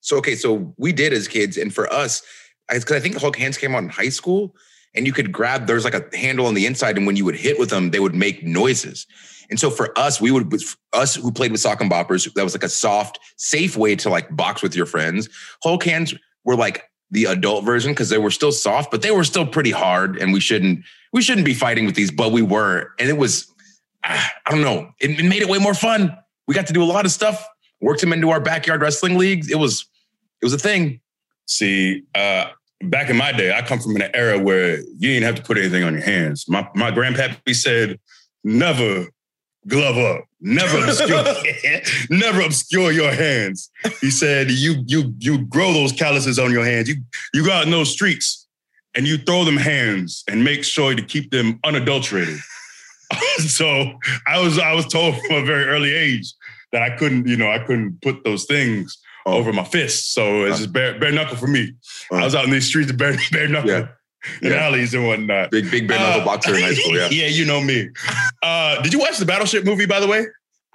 So 0.05 0.17
okay, 0.17 0.35
so 0.35 0.73
we 0.77 0.91
did 0.91 1.13
as 1.13 1.29
kids, 1.29 1.55
and 1.55 1.73
for 1.73 1.87
us, 1.91 2.23
because 2.69 2.91
I, 2.91 2.99
think 2.99 3.15
Hulk 3.15 3.37
hands 3.37 3.57
came 3.57 3.73
out 3.73 3.83
in 3.83 3.87
high 3.89 4.09
school, 4.09 4.53
and 4.95 5.05
you 5.07 5.13
could 5.13 5.31
grab. 5.31 5.67
There's 5.67 5.83
like 5.83 5.93
a 5.93 6.05
handle 6.15 6.45
on 6.45 6.53
the 6.53 6.65
inside, 6.65 6.97
and 6.97 7.05
when 7.05 7.15
you 7.15 7.25
would 7.25 7.35
hit 7.35 7.59
with 7.59 7.69
them, 7.69 7.91
they 7.91 7.99
would 7.99 8.15
make 8.15 8.43
noises. 8.43 9.07
And 9.49 9.59
so 9.59 9.69
for 9.69 9.97
us, 9.97 10.21
we 10.21 10.31
would 10.31 10.53
us 10.93 11.15
who 11.15 11.31
played 11.31 11.51
with 11.51 11.61
Socker 11.61 11.89
Boppers, 11.89 12.31
that 12.33 12.43
was 12.43 12.53
like 12.53 12.63
a 12.63 12.69
soft, 12.69 13.19
safe 13.37 13.75
way 13.75 13.95
to 13.97 14.09
like 14.09 14.33
box 14.35 14.61
with 14.61 14.75
your 14.75 14.85
friends. 14.85 15.29
Hulk 15.63 15.83
hands 15.83 16.13
were 16.43 16.55
like 16.55 16.89
the 17.11 17.25
adult 17.25 17.63
version 17.65 17.91
because 17.91 18.09
they 18.09 18.17
were 18.17 18.31
still 18.31 18.51
soft, 18.51 18.89
but 18.89 19.01
they 19.01 19.11
were 19.11 19.23
still 19.23 19.45
pretty 19.45 19.71
hard, 19.71 20.17
and 20.17 20.33
we 20.33 20.39
shouldn't 20.39 20.83
we 21.11 21.21
shouldn't 21.21 21.45
be 21.45 21.53
fighting 21.53 21.85
with 21.85 21.95
these, 21.95 22.11
but 22.11 22.31
we 22.31 22.41
were, 22.41 22.91
and 22.99 23.09
it 23.09 23.17
was 23.17 23.51
ah, 24.03 24.31
I 24.45 24.51
don't 24.51 24.61
know, 24.61 24.91
it, 24.99 25.23
made 25.23 25.41
it 25.41 25.49
way 25.49 25.59
more 25.59 25.75
fun. 25.75 26.17
We 26.47 26.55
got 26.55 26.67
to 26.67 26.73
do 26.73 26.83
a 26.83 26.85
lot 26.85 27.05
of 27.05 27.11
stuff 27.11 27.45
worked 27.83 28.01
him 28.01 28.13
into 28.13 28.29
our 28.29 28.39
backyard 28.39 28.81
wrestling 28.81 29.17
leagues. 29.17 29.51
It 29.51 29.59
was 29.59 29.85
it 30.41 30.45
was 30.45 30.53
a 30.53 30.57
thing. 30.57 31.01
See, 31.45 32.03
uh, 32.15 32.47
back 32.89 33.09
in 33.09 33.17
my 33.17 33.31
day, 33.31 33.53
I 33.53 33.61
come 33.61 33.79
from 33.79 33.95
an 33.95 34.09
era 34.13 34.39
where 34.39 34.79
you 34.79 35.13
didn't 35.13 35.23
have 35.23 35.35
to 35.35 35.43
put 35.43 35.57
anything 35.57 35.83
on 35.83 35.93
your 35.93 36.03
hands. 36.03 36.47
My 36.47 36.67
my 36.75 36.91
grandpappy 36.91 37.55
said, 37.55 37.99
never 38.43 39.07
glove 39.67 39.97
up, 39.97 40.25
never 40.41 40.85
obscure, 40.85 41.23
never 42.09 42.41
obscure 42.41 42.91
your 42.91 43.11
hands. 43.11 43.69
He 44.01 44.09
said, 44.09 44.51
you 44.51 44.83
you 44.85 45.13
you 45.19 45.45
grow 45.45 45.73
those 45.73 45.91
calluses 45.91 46.39
on 46.39 46.51
your 46.51 46.65
hands. 46.65 46.89
You 46.89 46.95
you 47.33 47.45
go 47.45 47.51
out 47.51 47.65
in 47.65 47.71
those 47.71 47.91
streets 47.91 48.47
and 48.95 49.07
you 49.07 49.17
throw 49.17 49.43
them 49.43 49.57
hands 49.57 50.23
and 50.27 50.43
make 50.43 50.63
sure 50.63 50.95
to 50.95 51.01
keep 51.01 51.31
them 51.31 51.59
unadulterated. 51.63 52.39
so 53.37 53.99
I 54.27 54.39
was 54.39 54.59
I 54.59 54.73
was 54.73 54.85
told 54.87 55.15
from 55.15 55.37
a 55.37 55.45
very 55.45 55.65
early 55.65 55.93
age 55.93 56.33
that 56.71 56.81
I 56.81 56.89
couldn't, 56.89 57.27
you 57.27 57.37
know, 57.37 57.51
I 57.51 57.59
couldn't 57.59 58.01
put 58.01 58.23
those 58.23 58.45
things 58.45 58.97
Oh. 59.25 59.33
over 59.37 59.53
my 59.53 59.63
fists. 59.63 60.13
So 60.13 60.43
it's 60.45 60.57
just 60.59 60.73
bare, 60.73 60.99
bare 60.99 61.11
knuckle 61.11 61.37
for 61.37 61.47
me. 61.47 61.73
I 62.11 62.23
was 62.25 62.35
out 62.35 62.43
in 62.45 62.51
these 62.51 62.67
streets 62.67 62.91
of 62.91 62.97
bare, 62.97 63.15
bare 63.31 63.47
knuckle 63.47 63.69
Yeah. 63.69 63.87
in 64.41 64.51
Yeah. 64.51 64.65
alleys 64.65 64.93
and 64.93 65.07
whatnot. 65.07 65.51
Big 65.51 65.71
big 65.71 65.87
bare 65.87 65.97
knuckle 65.99 66.21
Uh, 66.21 66.25
boxer 66.25 66.55
in 66.55 66.61
high 66.61 66.73
school. 66.73 66.97
Yeah. 66.97 67.07
yeah, 67.11 67.27
you 67.27 67.45
know 67.45 67.61
me. 67.61 67.89
Uh, 68.41 68.81
did 68.81 68.91
you 68.93 68.99
watch 68.99 69.17
the 69.17 69.25
Battleship 69.25 69.63
movie, 69.65 69.85
by 69.85 69.99
the 69.99 70.07
way? 70.07 70.25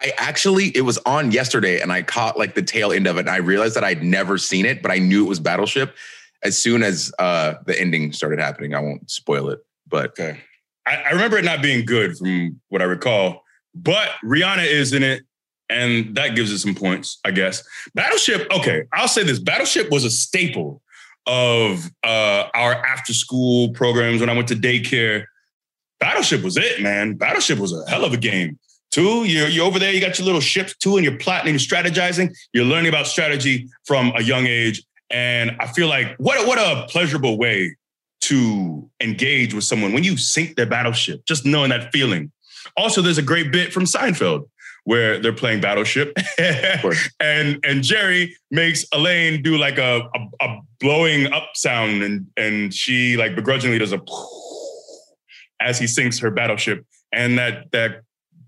I 0.01 0.13
actually 0.17 0.69
it 0.77 0.83
was 0.83 0.97
on 1.07 1.33
yesterday 1.33 1.81
and 1.81 1.93
I 1.93 2.03
caught 2.03 2.39
like 2.39 2.55
the 2.55 2.63
tail 2.63 2.93
end 2.93 3.07
of 3.09 3.17
it 3.17 3.21
and 3.21 3.31
I 3.31 3.39
realized 3.39 3.75
that 3.77 3.85
I'd 3.85 4.03
never 4.03 4.39
seen 4.39 4.65
it, 4.65 4.81
but 4.81 4.91
I 4.93 4.99
knew 4.99 5.25
it 5.27 5.29
was 5.29 5.41
Battleship. 5.41 5.95
As 6.43 6.57
soon 6.57 6.83
as 6.85 7.13
uh 7.19 7.55
the 7.67 7.79
ending 7.79 8.13
started 8.13 8.39
happening, 8.39 8.75
I 8.75 8.81
won't 8.81 9.11
spoil 9.11 9.51
it. 9.51 9.59
But 9.89 10.11
Okay. 10.19 10.39
I, 10.87 10.97
I 10.97 11.11
remember 11.11 11.37
it 11.37 11.45
not 11.45 11.61
being 11.63 11.85
good 11.85 12.17
from 12.17 12.61
what 12.69 12.81
I 12.81 12.85
recall, 12.87 13.43
but 13.75 14.09
Rihanna 14.25 14.65
is 14.67 14.93
in 14.93 15.03
it, 15.03 15.23
and 15.71 16.15
that 16.17 16.35
gives 16.35 16.51
it 16.51 16.59
some 16.59 16.75
points, 16.75 17.19
I 17.25 17.31
guess. 17.31 17.63
Battleship, 17.95 18.51
okay, 18.53 18.85
I'll 18.93 19.09
say 19.09 19.23
this 19.23 19.39
Battleship 19.39 19.91
was 19.91 20.05
a 20.05 20.11
staple 20.11 20.83
of 21.27 21.91
uh, 22.05 22.45
our 22.55 22.75
after 22.75 23.13
school 23.13 23.71
programs 23.73 24.21
when 24.21 24.31
I 24.31 24.35
went 24.35 24.49
to 24.49 24.55
daycare. 24.55 25.25
Battleship 26.01 26.43
was 26.43 26.57
it, 26.57 26.81
man. 26.81 27.15
Battleship 27.15 27.59
was 27.59 27.73
a 27.73 27.89
hell 27.91 28.05
of 28.05 28.13
a 28.13 28.17
game. 28.17 28.59
Two, 28.91 29.25
you're, 29.25 29.49
you're 29.49 29.67
over 29.67 29.79
there, 29.79 29.93
you 29.93 30.01
got 30.01 30.19
your 30.19 30.25
little 30.25 30.41
ships, 30.41 30.75
two, 30.79 30.97
and 30.97 31.05
you're 31.05 31.19
plotting 31.19 31.51
and 31.51 31.61
you're 31.61 31.83
strategizing. 31.83 32.35
You're 32.55 32.65
learning 32.65 32.89
about 32.89 33.07
strategy 33.07 33.69
from 33.85 34.13
a 34.17 34.23
young 34.23 34.47
age. 34.47 34.83
And 35.11 35.57
I 35.61 35.67
feel 35.67 35.89
like 35.89 36.15
what, 36.17 36.47
what 36.47 36.59
a 36.59 36.87
pleasurable 36.89 37.37
way 37.37 37.77
to 38.23 38.89
engage 39.01 39.53
with 39.53 39.65
someone 39.65 39.93
when 39.93 40.05
you 40.05 40.17
sink 40.17 40.57
their 40.57 40.67
battleship, 40.67 41.25
just 41.27 41.45
knowing 41.45 41.71
that 41.71 41.93
feeling. 41.93 42.33
Also, 42.77 43.03
there's 43.03 43.19
a 43.19 43.23
great 43.23 43.53
bit 43.53 43.73
from 43.73 43.85
Seinfeld 43.85 44.49
where 44.89 45.19
they're 45.19 45.35
playing 45.35 45.61
Battleship, 45.61 46.17
and 47.21 47.61
and 47.63 47.83
Jerry 47.83 48.35
makes 48.51 48.87
Elaine 48.95 49.43
do 49.43 49.59
like 49.59 49.77
a, 49.77 50.09
a, 50.15 50.27
a 50.41 50.61
blowing 50.81 51.31
up 51.31 51.51
sound, 51.53 52.03
and 52.03 52.27
and 52.39 52.73
she 52.73 53.19
like 53.19 53.37
begrudgingly 53.37 53.77
does 53.79 53.93
a 53.93 54.01
as 55.61 55.79
he 55.79 55.87
sinks 55.87 56.19
her 56.21 56.31
battleship, 56.31 56.87
and 57.13 57.37
that 57.37 57.71
that 57.73 58.01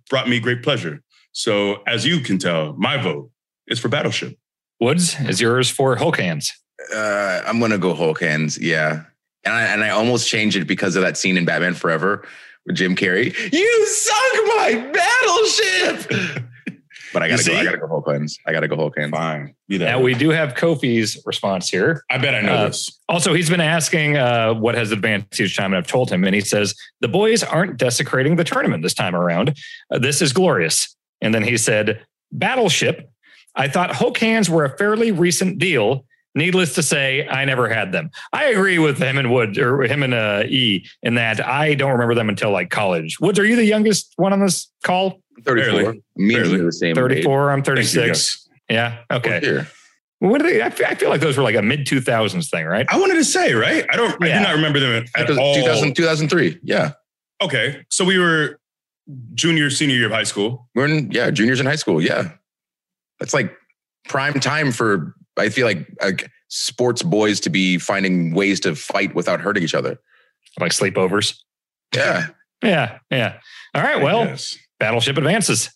brought 0.09 0.31
me 0.31 0.41
great 0.41 0.63
pleasure. 0.63 1.03
So 1.33 1.83
as 1.87 2.07
you 2.07 2.21
can 2.21 2.39
tell, 2.39 2.73
my 2.73 2.97
vote 2.97 3.31
is 3.67 3.79
for 3.79 3.91
Battleship. 3.91 4.39
Woods 4.81 5.21
is 5.21 5.43
yours 5.43 5.69
for 5.69 5.95
Hulk 5.97 6.17
Hands. 6.19 6.51
uh 6.95 7.43
I'm 7.45 7.61
gonna 7.61 7.77
go 7.77 7.93
Hulk 7.93 8.19
hands. 8.19 8.57
Yeah. 8.57 9.03
And 9.45 9.55
I, 9.55 9.63
and 9.65 9.85
I 9.85 9.91
almost 9.91 10.29
changed 10.29 10.57
it 10.57 10.67
because 10.67 10.97
of 10.97 11.03
that 11.03 11.17
scene 11.17 11.37
in 11.37 11.45
Batman 11.45 11.75
Forever 11.75 12.27
with 12.67 12.77
Jim 12.77 12.97
Carrey. 12.97 13.35
You 13.53 13.87
sunk 13.87 14.35
my 14.49 14.91
battleship. 14.93 16.45
but 17.13 17.23
I 17.23 17.29
gotta 17.29 17.45
go. 17.45 17.57
I 17.57 17.65
gotta 17.65 17.79
go 17.79 17.89
Hulk 17.89 18.09
hands. 18.11 18.39
I 18.47 18.53
gotta 18.53 18.69
go 18.69 18.77
Hulk 18.77 18.99
hands. 18.99 19.11
Fine. 19.11 19.55
Be 19.69 19.79
that. 19.79 19.85
Now 19.87 19.99
way. 19.99 20.05
we 20.05 20.15
do 20.15 20.31
have 20.31 20.55
Kofi's 20.55 21.21
response 21.27 21.69
here. 21.69 22.05
I 22.11 22.19
bet 22.19 22.35
I 22.35 22.41
know 22.41 22.55
Uh, 22.55 22.67
this. 22.69 23.01
Also, 23.09 23.35
he's 23.35 23.51
been 23.51 23.61
asking 23.61 24.17
uh, 24.17 24.55
what 24.55 24.75
has 24.75 24.93
advanced 24.93 25.41
each 25.41 25.57
time, 25.57 25.73
and 25.73 25.77
I've 25.77 25.87
told 25.87 26.11
him, 26.11 26.25
and 26.25 26.35
he 26.35 26.41
says 26.41 26.75
the 27.01 27.09
boys 27.09 27.43
aren't 27.43 27.77
desecrating 27.79 28.37
the 28.37 28.45
tournament 28.45 28.83
this 28.83 28.95
time 28.95 29.15
around. 29.17 29.57
Uh, 29.91 29.99
this 29.99 30.23
is 30.23 30.33
glorious. 30.33 30.95
And 31.21 31.35
then 31.35 31.43
he 31.43 31.57
said, 31.57 32.05
"Battleship. 32.33 33.11
I 33.57 33.67
thought 33.69 33.91
Hulk 33.95 34.17
hands 34.19 34.49
were 34.49 34.65
a 34.65 34.77
fairly 34.79 35.11
recent 35.11 35.59
deal. 35.59 36.05
Needless 36.35 36.75
to 36.77 36.83
say, 36.83 37.27
I 37.27 37.45
never 37.45 37.69
had 37.69 37.91
them. 37.93 38.11
I 38.33 38.47
agree 38.47 38.79
with 38.79 38.99
him 38.99 39.19
and 39.19 39.33
Wood 39.33 39.59
or 39.59 39.83
him 39.83 40.03
and 40.03 40.15
uh, 40.15 40.45
E 40.47 40.87
in 41.03 41.15
that 41.17 41.45
I 41.45 41.75
don't 41.75 41.91
remember 41.93 42.15
them 42.15 42.29
until 42.29 42.51
like 42.53 42.71
college. 42.71 43.19
Woods, 43.21 43.39
are 43.39 43.45
you 43.45 43.57
the 43.57 43.65
youngest 43.65 44.13
one 44.17 44.33
on 44.33 44.41
this 44.41 44.71
call? 44.85 45.21
34. 45.45 45.73
Barely. 45.73 46.03
Me 46.17 46.35
and 46.35 46.45
Barely. 46.45 46.65
the 46.65 46.73
same. 46.73 46.91
age. 46.91 46.97
Thirty-four. 46.97 47.51
I'm 47.51 47.63
Thank 47.63 47.67
you, 47.79 47.85
thirty-six. 47.85 48.49
Yeah. 48.69 48.99
Okay. 49.11 49.41
Here. 49.41 49.69
What 50.21 50.43
are 50.43 50.45
they? 50.45 50.63
I 50.63 50.69
feel, 50.71 50.87
I 50.87 50.95
feel 50.95 51.09
like 51.09 51.23
those 51.23 51.37
were 51.37 51.43
like 51.43 51.55
a 51.57 51.63
mid 51.63 51.87
two 51.87 52.01
thousands 52.01 52.51
thing, 52.51 52.67
right? 52.67 52.87
I 52.91 52.99
wanted 53.01 53.15
to 53.15 53.25
say, 53.25 53.55
right? 53.55 53.87
I 53.91 53.97
don't. 53.97 54.23
I 54.23 54.29
do 54.39 54.41
not 54.41 54.55
remember 54.55 54.79
them 54.79 54.93
at 55.17 55.27
Because 55.27 55.39
all. 55.39 55.55
2000, 55.55 55.95
2003. 55.95 56.61
Yeah. 56.63 56.93
Okay, 57.43 57.85
so 57.89 58.05
we 58.05 58.19
were 58.19 58.61
junior, 59.35 59.71
senior 59.71 59.97
year 59.97 60.07
of 60.07 60.13
high 60.13 60.25
school. 60.25 60.69
We're 60.75 60.87
in, 60.87 61.11
yeah, 61.11 61.31
juniors 61.31 61.59
in 61.59 61.65
high 61.65 61.77
school. 61.77 62.03
Yeah. 62.03 62.33
That's 63.19 63.33
like 63.33 63.53
prime 64.09 64.39
time 64.41 64.73
for, 64.73 65.15
I 65.41 65.49
feel 65.49 65.67
like, 65.67 65.87
like 66.03 66.31
sports 66.49 67.03
boys 67.03 67.41
to 67.41 67.51
be 67.51 67.79
finding 67.79 68.35
ways 68.35 68.61
to 68.61 68.75
fight 68.75 69.15
without 69.15 69.41
hurting 69.41 69.63
each 69.63 69.75
other. 69.75 69.99
Like 70.59 70.73
sleepovers. 70.73 71.37
Yeah. 71.95 72.29
Yeah. 72.63 72.99
Yeah. 73.11 73.39
All 73.75 73.83
right. 73.83 74.03
Well. 74.03 74.37
Battleship 74.79 75.17
advances. 75.19 75.71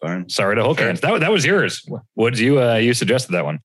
fine. 0.00 0.28
Sorry 0.28 0.54
to 0.56 0.62
Hulk 0.62 0.78
Sure. 0.78 0.86
hands. 0.86 1.00
That, 1.00 1.20
that 1.20 1.30
was 1.32 1.44
yours. 1.44 1.84
Woods, 2.14 2.40
you 2.40 2.60
uh, 2.62 2.76
you 2.76 2.94
suggested 2.94 3.32
that 3.32 3.44
one. 3.44 3.58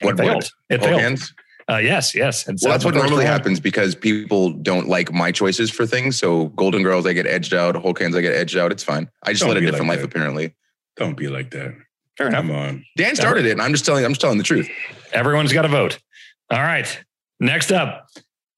What 0.00 0.14
it 0.14 0.18
failed. 0.18 0.50
It 0.70 0.78
Hulk 0.80 0.90
failed. 0.90 1.00
hands? 1.00 1.34
Uh, 1.70 1.76
yes. 1.78 2.14
Yes. 2.14 2.46
And 2.48 2.58
Well, 2.62 2.72
that's 2.72 2.84
what 2.84 2.94
normally 2.94 3.24
happens 3.26 3.60
because 3.60 3.94
people 3.94 4.52
don't 4.52 4.88
like 4.88 5.12
my 5.12 5.32
choices 5.32 5.70
for 5.70 5.84
things. 5.86 6.16
So 6.16 6.46
Golden 6.50 6.82
Girls, 6.82 7.06
I 7.06 7.12
get 7.12 7.26
edged 7.26 7.52
out. 7.52 7.74
Hulk 7.76 8.00
hands, 8.00 8.14
I 8.16 8.20
get 8.22 8.34
edged 8.34 8.56
out. 8.56 8.72
It's 8.72 8.84
fine. 8.84 9.10
I 9.22 9.32
just 9.32 9.40
Don't 9.42 9.50
led 9.52 9.58
a 9.58 9.66
different 9.66 9.88
like 9.88 9.98
life, 9.98 10.00
that. 10.08 10.16
apparently. 10.16 10.54
Don't 10.96 11.16
be 11.16 11.28
like 11.28 11.50
that. 11.50 11.74
Fair 12.18 12.26
enough. 12.28 12.40
Come 12.42 12.50
on. 12.50 12.84
Dan 12.96 13.16
started 13.16 13.46
it, 13.46 13.52
and 13.52 13.62
I'm 13.62 13.72
just 13.72 13.84
telling. 13.86 14.04
I'm 14.04 14.10
just 14.10 14.20
telling 14.20 14.36
the 14.38 14.44
truth. 14.44 14.68
Everyone's 15.12 15.52
got 15.52 15.62
to 15.62 15.68
vote. 15.68 15.98
All 16.50 16.58
right. 16.60 17.02
Next 17.40 17.70
up, 17.72 18.08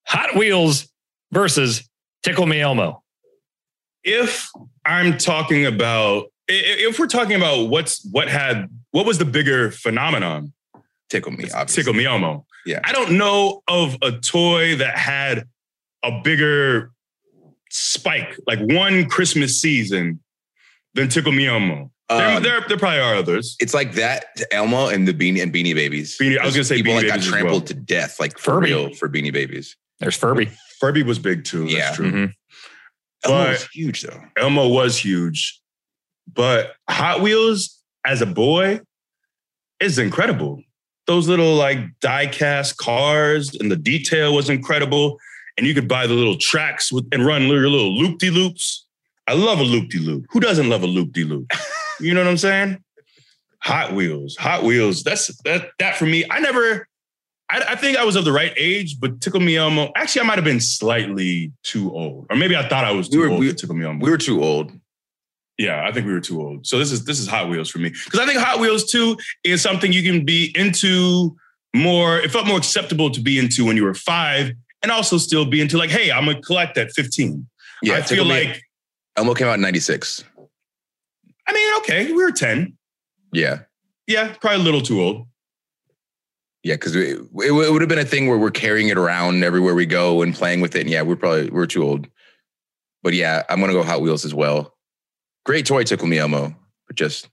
Hot 0.07 0.35
Wheels 0.35 0.89
versus 1.31 1.89
Tickle 2.23 2.47
Me 2.47 2.61
Elmo. 2.61 3.03
If 4.03 4.49
I'm 4.87 5.19
talking 5.19 5.67
about, 5.67 6.33
i- 6.49 6.55
i- 6.55 6.81
if 6.89 6.99
we're 6.99 7.07
talking 7.07 7.37
about 7.37 7.69
what's 7.69 8.03
what 8.11 8.29
had 8.29 8.69
what 8.93 9.05
was 9.07 9.19
the 9.19 9.25
bigger 9.27 9.71
phenomenon, 9.71 10.53
Tickle 11.11 11.33
me, 11.33 11.45
obviously. 11.51 11.83
Tickle 11.83 11.95
Me 11.95 12.07
Elmo. 12.07 12.47
Yeah. 12.65 12.81
I 12.85 12.93
don't 12.93 13.13
know 13.19 13.63
of 13.69 13.97
a 14.03 14.13
toy 14.13 14.77
that 14.77 14.97
had 14.97 15.45
a 16.03 16.21
bigger 16.23 16.93
spike, 17.71 18.37
like 18.47 18.59
one 18.61 19.07
Christmas 19.09 19.59
season, 19.61 20.21
than 20.95 21.09
Tickle 21.09 21.33
Me 21.33 21.47
Elmo. 21.47 21.91
There, 22.11 22.37
Um, 22.37 22.43
there, 22.43 22.61
there 22.69 22.77
probably 22.77 22.99
are 23.01 23.15
others. 23.15 23.57
It's 23.61 23.73
like 23.75 23.93
that 23.95 24.27
Elmo 24.51 24.89
and 24.89 25.07
the 25.09 25.15
Beanie 25.15 25.43
and 25.43 25.53
Beanie 25.53 25.75
Babies. 25.75 26.19
Beanie- 26.19 26.39
I 26.39 26.45
was 26.45 26.55
gonna 26.55 26.65
say 26.65 26.77
people 26.77 26.93
Beanie 26.93 26.97
like 26.97 27.07
got 27.07 27.13
Babies 27.15 27.27
as 27.27 27.31
trampled 27.31 27.53
well. 27.63 27.67
to 27.69 27.75
death, 27.75 28.21
like 28.21 28.39
for 28.39 28.55
Furby. 28.55 28.67
real, 28.67 28.95
for 28.95 29.09
Beanie 29.09 29.33
Babies. 29.33 29.77
There's 30.01 30.17
Furby. 30.17 30.51
Furby 30.81 31.03
was 31.03 31.19
big 31.19 31.45
too. 31.45 31.67
Yeah. 31.67 31.79
That's 31.87 31.97
true. 31.97 32.11
Mhm. 32.13 32.33
Elmo 33.25 33.39
But- 33.39 33.49
was 33.51 33.69
huge 33.73 34.03
though. 34.03 34.23
Elmo 34.39 34.69
was 34.69 34.97
huge, 34.99 35.61
but 36.33 36.75
Hot 36.89 37.21
Wheels 37.21 37.79
as 38.07 38.23
a 38.23 38.27
boy 38.27 38.81
is 39.81 39.99
incredible. 39.99 40.63
Those 41.07 41.29
little 41.29 41.55
like 41.55 41.79
die 42.01 42.27
cast 42.27 42.77
cars 42.77 43.55
and 43.55 43.71
the 43.71 43.77
detail 43.77 44.35
was 44.35 44.49
incredible. 44.51 45.19
And 45.59 45.67
you 45.67 45.75
could 45.75 45.89
buy 45.89 46.07
the 46.07 46.15
little 46.15 46.37
tracks 46.39 46.91
with, 46.91 47.07
and 47.13 47.27
run 47.27 47.43
your 47.49 47.69
little 47.69 47.95
loop 47.95 48.19
de 48.19 48.31
loops. 48.31 48.87
I 49.27 49.35
love 49.35 49.59
a 49.59 49.63
loop 49.65 49.91
de 49.91 49.99
loop. 49.99 50.25
Who 50.31 50.41
doesn't 50.41 50.71
love 50.71 50.83
a 50.83 50.87
loop 50.87 51.13
de 51.13 51.25
loop? 51.25 51.51
You 52.01 52.15
know 52.15 52.21
what 52.23 52.31
I'm 52.31 52.37
saying? 52.39 52.83
Hot 53.63 53.93
Wheels, 53.93 54.37
Hot 54.37 54.63
Wheels. 54.63 55.03
That's 55.03 55.27
that 55.43 55.71
that 55.79 55.97
for 55.97 56.07
me. 56.07 56.25
I 56.31 56.41
never. 56.41 56.87
I, 57.53 57.65
I 57.71 57.75
think 57.75 57.99
I 57.99 58.05
was 58.05 58.15
of 58.17 58.25
the 58.25 58.33
right 58.33 58.53
age, 58.57 59.01
but 59.01 59.21
Tickle 59.21 59.41
Me 59.41 59.57
Elmo. 59.57 59.91
Actually, 59.97 60.23
I 60.23 60.25
might 60.25 60.37
have 60.37 60.45
been 60.45 60.61
slightly 60.61 61.53
too 61.65 61.93
old, 61.93 62.27
or 62.31 62.37
maybe 62.37 62.57
I 62.57 62.67
thought 62.69 62.85
I 62.85 62.93
was 62.93 63.09
too 63.09 63.19
We 63.21 63.27
were- 63.27 63.33
old 63.33 63.41
we- 63.41 63.53
Tickle 63.53 63.75
Me 63.77 63.85
Elmo. 63.85 64.05
We 64.05 64.11
were 64.11 64.19
too 64.19 64.43
old. 64.43 64.73
Yeah, 65.59 65.87
I 65.87 65.93
think 65.93 66.07
we 66.07 66.13
were 66.13 66.21
too 66.21 66.41
old. 66.41 66.67
So 66.67 66.79
this 66.79 66.91
is 66.91 67.05
this 67.05 67.19
is 67.19 67.29
Hot 67.29 67.51
Wheels 67.51 67.69
for 67.69 67.81
me 67.81 67.91
because 67.91 68.19
I 68.21 68.25
think 68.27 68.39
Hot 68.39 68.61
Wheels 68.61 68.91
too 68.91 69.17
is 69.45 69.61
something 69.61 69.93
you 69.93 70.03
can 70.03 70.25
be 70.25 70.55
into 70.57 71.37
more. 71.77 72.19
It 72.19 72.31
felt 72.31 72.47
more 72.47 72.57
acceptable 72.57 73.11
to 73.11 73.21
be 73.21 73.39
into 73.39 73.67
when 73.67 73.77
you 73.77 73.85
were 73.85 73.95
five, 73.95 74.53
and 74.83 74.91
also 74.91 75.19
still 75.19 75.45
be 75.45 75.61
into 75.61 75.77
like, 75.77 75.91
hey, 75.91 76.11
I'm 76.11 76.25
gonna 76.25 76.41
collect 76.41 76.79
at 76.79 76.93
15. 76.93 77.47
Yeah, 77.83 77.95
I 77.97 78.03
feel 78.03 78.25
like 78.25 78.63
Elmo 79.17 79.35
came 79.35 79.49
out 79.49 79.55
in 79.55 79.61
'96. 79.61 80.25
I 81.51 81.53
mean, 81.53 81.77
okay, 81.79 82.13
we 82.13 82.23
were 82.23 82.31
10. 82.31 82.77
Yeah, 83.33 83.61
Yeah, 84.07 84.35
probably 84.41 84.61
a 84.61 84.65
little 84.65 84.81
too 84.83 85.01
old. 85.01 85.27
yeah, 86.63 86.75
because 86.75 86.95
it, 86.95 87.19
it 87.45 87.51
would 87.53 87.83
have 87.83 87.89
been 87.89 87.99
a 87.99 88.05
thing 88.05 88.29
where 88.29 88.39
we're 88.39 88.51
carrying 88.53 88.89
it 88.89 88.97
around 88.99 89.43
everywhere 89.43 89.75
we 89.75 89.87
go 89.87 90.23
and 90.23 90.33
playing 90.35 90.61
with 90.61 90.77
it. 90.77 90.83
And 90.83 90.91
yeah, 90.91 91.03
we're 91.03 91.17
probably 91.17 91.51
we're 91.51 91.67
too 91.67 91.83
old. 91.83 92.07
But 93.03 93.15
yeah, 93.15 93.43
I'm 93.49 93.61
gonna 93.61 93.73
go 93.73 93.83
Hot 93.83 94.01
Wheels 94.01 94.25
as 94.25 94.35
well. 94.35 94.77
Great 95.45 95.67
toy, 95.67 95.83
Tickle 95.85 96.07
Me 96.07 96.19
Elmo, 96.19 96.55
but 96.87 96.97
just 96.97 97.29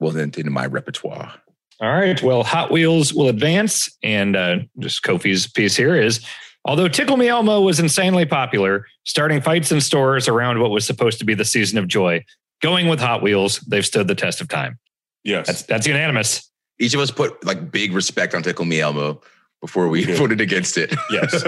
wasn't 0.00 0.38
in 0.38 0.50
my 0.52 0.66
repertoire. 0.66 1.32
All 1.80 1.92
right. 1.92 2.20
Well, 2.22 2.42
Hot 2.44 2.70
Wheels 2.72 3.12
will 3.14 3.28
advance. 3.28 3.90
And 4.02 4.34
uh, 4.36 4.56
just 4.78 5.02
Kofi's 5.04 5.46
piece 5.46 5.76
here 5.76 5.94
is 5.94 6.24
although 6.64 6.88
Tickle 6.88 7.16
Me 7.16 7.28
Elmo 7.28 7.60
was 7.60 7.78
insanely 7.78 8.24
popular, 8.26 8.86
starting 9.04 9.40
fights 9.40 9.70
in 9.70 9.80
stores 9.80 10.28
around 10.28 10.60
what 10.60 10.70
was 10.70 10.86
supposed 10.86 11.18
to 11.18 11.24
be 11.24 11.34
the 11.34 11.44
season 11.44 11.78
of 11.78 11.88
joy, 11.88 12.24
going 12.62 12.88
with 12.88 13.00
Hot 13.00 13.22
Wheels, 13.22 13.58
they've 13.60 13.84
stood 13.84 14.08
the 14.08 14.14
test 14.14 14.40
of 14.40 14.48
time. 14.48 14.78
Yes. 15.24 15.46
That's 15.46 15.62
that's 15.64 15.86
unanimous. 15.86 16.50
Each 16.78 16.94
of 16.94 17.00
us 17.00 17.10
put 17.10 17.44
like 17.44 17.70
big 17.70 17.92
respect 17.92 18.34
on 18.34 18.42
Tickle 18.42 18.64
Me 18.64 18.80
Elmo 18.80 19.20
before 19.60 19.88
we 19.88 20.00
We 20.00 20.06
did. 20.06 20.18
voted 20.18 20.40
against 20.40 20.76
it. 20.76 20.92
Yes. 21.10 21.44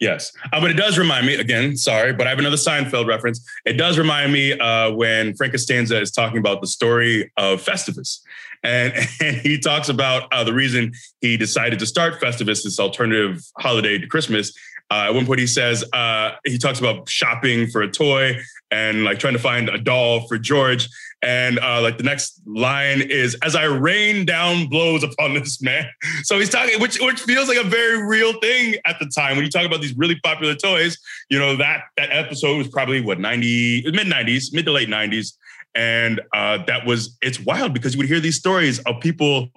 yes. 0.00 0.32
Uh, 0.52 0.60
but 0.60 0.70
it 0.70 0.74
does 0.74 0.96
remind 0.98 1.26
me, 1.26 1.34
again, 1.34 1.76
sorry, 1.76 2.12
but 2.12 2.26
I 2.28 2.30
have 2.30 2.38
another 2.38 2.56
Seinfeld 2.56 3.06
reference. 3.08 3.44
It 3.64 3.72
does 3.72 3.98
remind 3.98 4.32
me 4.32 4.52
uh, 4.58 4.92
when 4.92 5.34
Frank 5.34 5.52
Costanza 5.52 6.00
is 6.00 6.12
talking 6.12 6.38
about 6.38 6.60
the 6.60 6.68
story 6.68 7.32
of 7.36 7.60
Festivus. 7.60 8.20
And, 8.62 8.92
and 9.20 9.36
he 9.38 9.58
talks 9.58 9.88
about 9.88 10.32
uh, 10.32 10.44
the 10.44 10.52
reason 10.52 10.92
he 11.20 11.36
decided 11.36 11.80
to 11.80 11.86
start 11.86 12.20
Festivus, 12.20 12.62
this 12.62 12.78
alternative 12.78 13.42
holiday 13.58 13.98
to 13.98 14.06
Christmas. 14.06 14.52
Uh, 14.90 15.06
at 15.08 15.14
one 15.14 15.26
point, 15.26 15.40
he 15.40 15.46
says, 15.46 15.84
uh, 15.92 16.32
he 16.44 16.58
talks 16.58 16.78
about 16.78 17.08
shopping 17.08 17.66
for 17.66 17.82
a 17.82 17.90
toy 17.90 18.38
and 18.70 19.04
like 19.04 19.18
trying 19.18 19.32
to 19.32 19.38
find 19.38 19.68
a 19.68 19.78
doll 19.78 20.26
for 20.28 20.38
George. 20.38 20.88
And 21.22 21.58
uh, 21.58 21.80
like 21.80 21.96
the 21.96 22.04
next 22.04 22.40
line 22.46 23.00
is, 23.00 23.36
as 23.42 23.56
I 23.56 23.64
rain 23.64 24.26
down 24.26 24.68
blows 24.68 25.02
upon 25.02 25.34
this 25.34 25.60
man. 25.62 25.86
So 26.22 26.38
he's 26.38 26.50
talking, 26.50 26.80
which 26.80 27.00
which 27.00 27.20
feels 27.20 27.46
like 27.48 27.58
a 27.58 27.64
very 27.64 28.04
real 28.04 28.32
thing 28.40 28.76
at 28.84 28.98
the 28.98 29.06
time 29.06 29.36
when 29.36 29.44
you 29.44 29.50
talk 29.50 29.64
about 29.64 29.80
these 29.80 29.96
really 29.96 30.18
popular 30.24 30.54
toys. 30.54 30.98
You 31.30 31.38
know 31.38 31.56
that 31.56 31.82
that 31.96 32.10
episode 32.10 32.56
was 32.56 32.68
probably 32.68 33.00
what 33.00 33.20
ninety 33.20 33.84
mid 33.92 34.08
nineties, 34.08 34.52
mid 34.52 34.64
to 34.64 34.72
late 34.72 34.88
nineties, 34.88 35.38
and 35.76 36.20
uh, 36.34 36.64
that 36.66 36.84
was 36.84 37.16
it's 37.22 37.38
wild 37.38 37.74
because 37.74 37.94
you 37.94 37.98
would 37.98 38.08
hear 38.08 38.18
these 38.18 38.36
stories 38.36 38.80
of 38.80 39.00
people, 39.00 39.48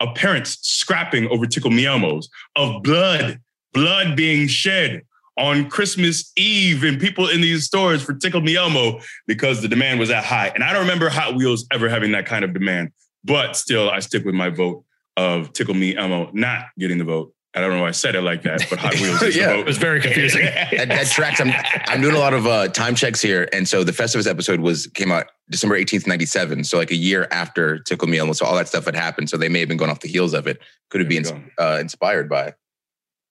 of 0.00 0.14
parents 0.14 0.58
scrapping 0.62 1.28
over 1.28 1.46
Tickle 1.46 1.70
Me 1.70 1.84
Elmos, 1.84 2.26
of 2.56 2.82
blood, 2.82 3.40
blood 3.72 4.16
being 4.16 4.46
shed 4.48 5.02
on 5.36 5.70
Christmas 5.70 6.32
Eve, 6.36 6.82
and 6.82 7.00
people 7.00 7.28
in 7.28 7.40
these 7.40 7.64
stores 7.64 8.02
for 8.02 8.12
Tickle 8.14 8.40
Me 8.40 8.56
Elmo 8.56 9.00
because 9.28 9.62
the 9.62 9.68
demand 9.68 10.00
was 10.00 10.08
that 10.08 10.24
high. 10.24 10.48
And 10.54 10.64
I 10.64 10.72
don't 10.72 10.82
remember 10.82 11.08
Hot 11.08 11.36
Wheels 11.36 11.64
ever 11.72 11.88
having 11.88 12.10
that 12.12 12.26
kind 12.26 12.44
of 12.44 12.52
demand, 12.52 12.90
but 13.22 13.56
still, 13.56 13.88
I 13.88 14.00
stick 14.00 14.24
with 14.24 14.34
my 14.34 14.48
vote 14.50 14.84
of 15.16 15.52
Tickle 15.52 15.74
Me 15.74 15.96
Elmo 15.96 16.30
not 16.32 16.66
getting 16.78 16.98
the 16.98 17.04
vote. 17.04 17.32
I 17.54 17.60
don't 17.60 17.70
know 17.70 17.82
why 17.82 17.88
I 17.88 17.92
said 17.92 18.14
it 18.14 18.22
like 18.22 18.42
that, 18.42 18.66
but 18.68 18.78
Hot 18.80 18.94
Wheels 18.94 19.22
is 19.22 19.36
Yeah. 19.36 19.46
the 19.48 19.52
It 19.54 19.56
vote. 19.58 19.66
was 19.66 19.78
very 19.78 20.00
confusing. 20.00 20.44
that, 20.72 20.88
that 20.88 21.06
tracks. 21.06 21.40
I'm 21.40 21.50
I'm 21.86 22.00
doing 22.00 22.14
a 22.14 22.18
lot 22.18 22.34
of 22.34 22.46
uh, 22.46 22.68
time 22.68 22.94
checks 22.96 23.20
here, 23.22 23.48
and 23.52 23.66
so 23.66 23.84
the 23.84 23.92
Festivus 23.92 24.28
episode 24.28 24.58
was 24.60 24.86
came 24.88 25.10
out 25.12 25.26
December 25.50 25.78
18th, 25.78 26.06
97. 26.08 26.64
So 26.64 26.78
like 26.78 26.90
a 26.90 26.96
year 26.96 27.26
after 27.30 27.78
Tickle 27.78 28.06
Me 28.08 28.18
Elmo. 28.18 28.32
So 28.32 28.44
all 28.44 28.54
that 28.56 28.66
stuff 28.68 28.84
had 28.84 28.94
happened. 28.96 29.30
So 29.30 29.36
they 29.36 29.48
may 29.48 29.60
have 29.60 29.68
been 29.68 29.78
going 29.78 29.90
off 29.90 30.00
the 30.00 30.08
heels 30.08 30.34
of 30.34 30.46
it. 30.48 30.58
Could 30.90 31.00
have 31.00 31.08
There 31.10 31.22
been 31.22 31.42
you 31.58 31.64
uh, 31.64 31.78
inspired 31.80 32.28
by. 32.28 32.54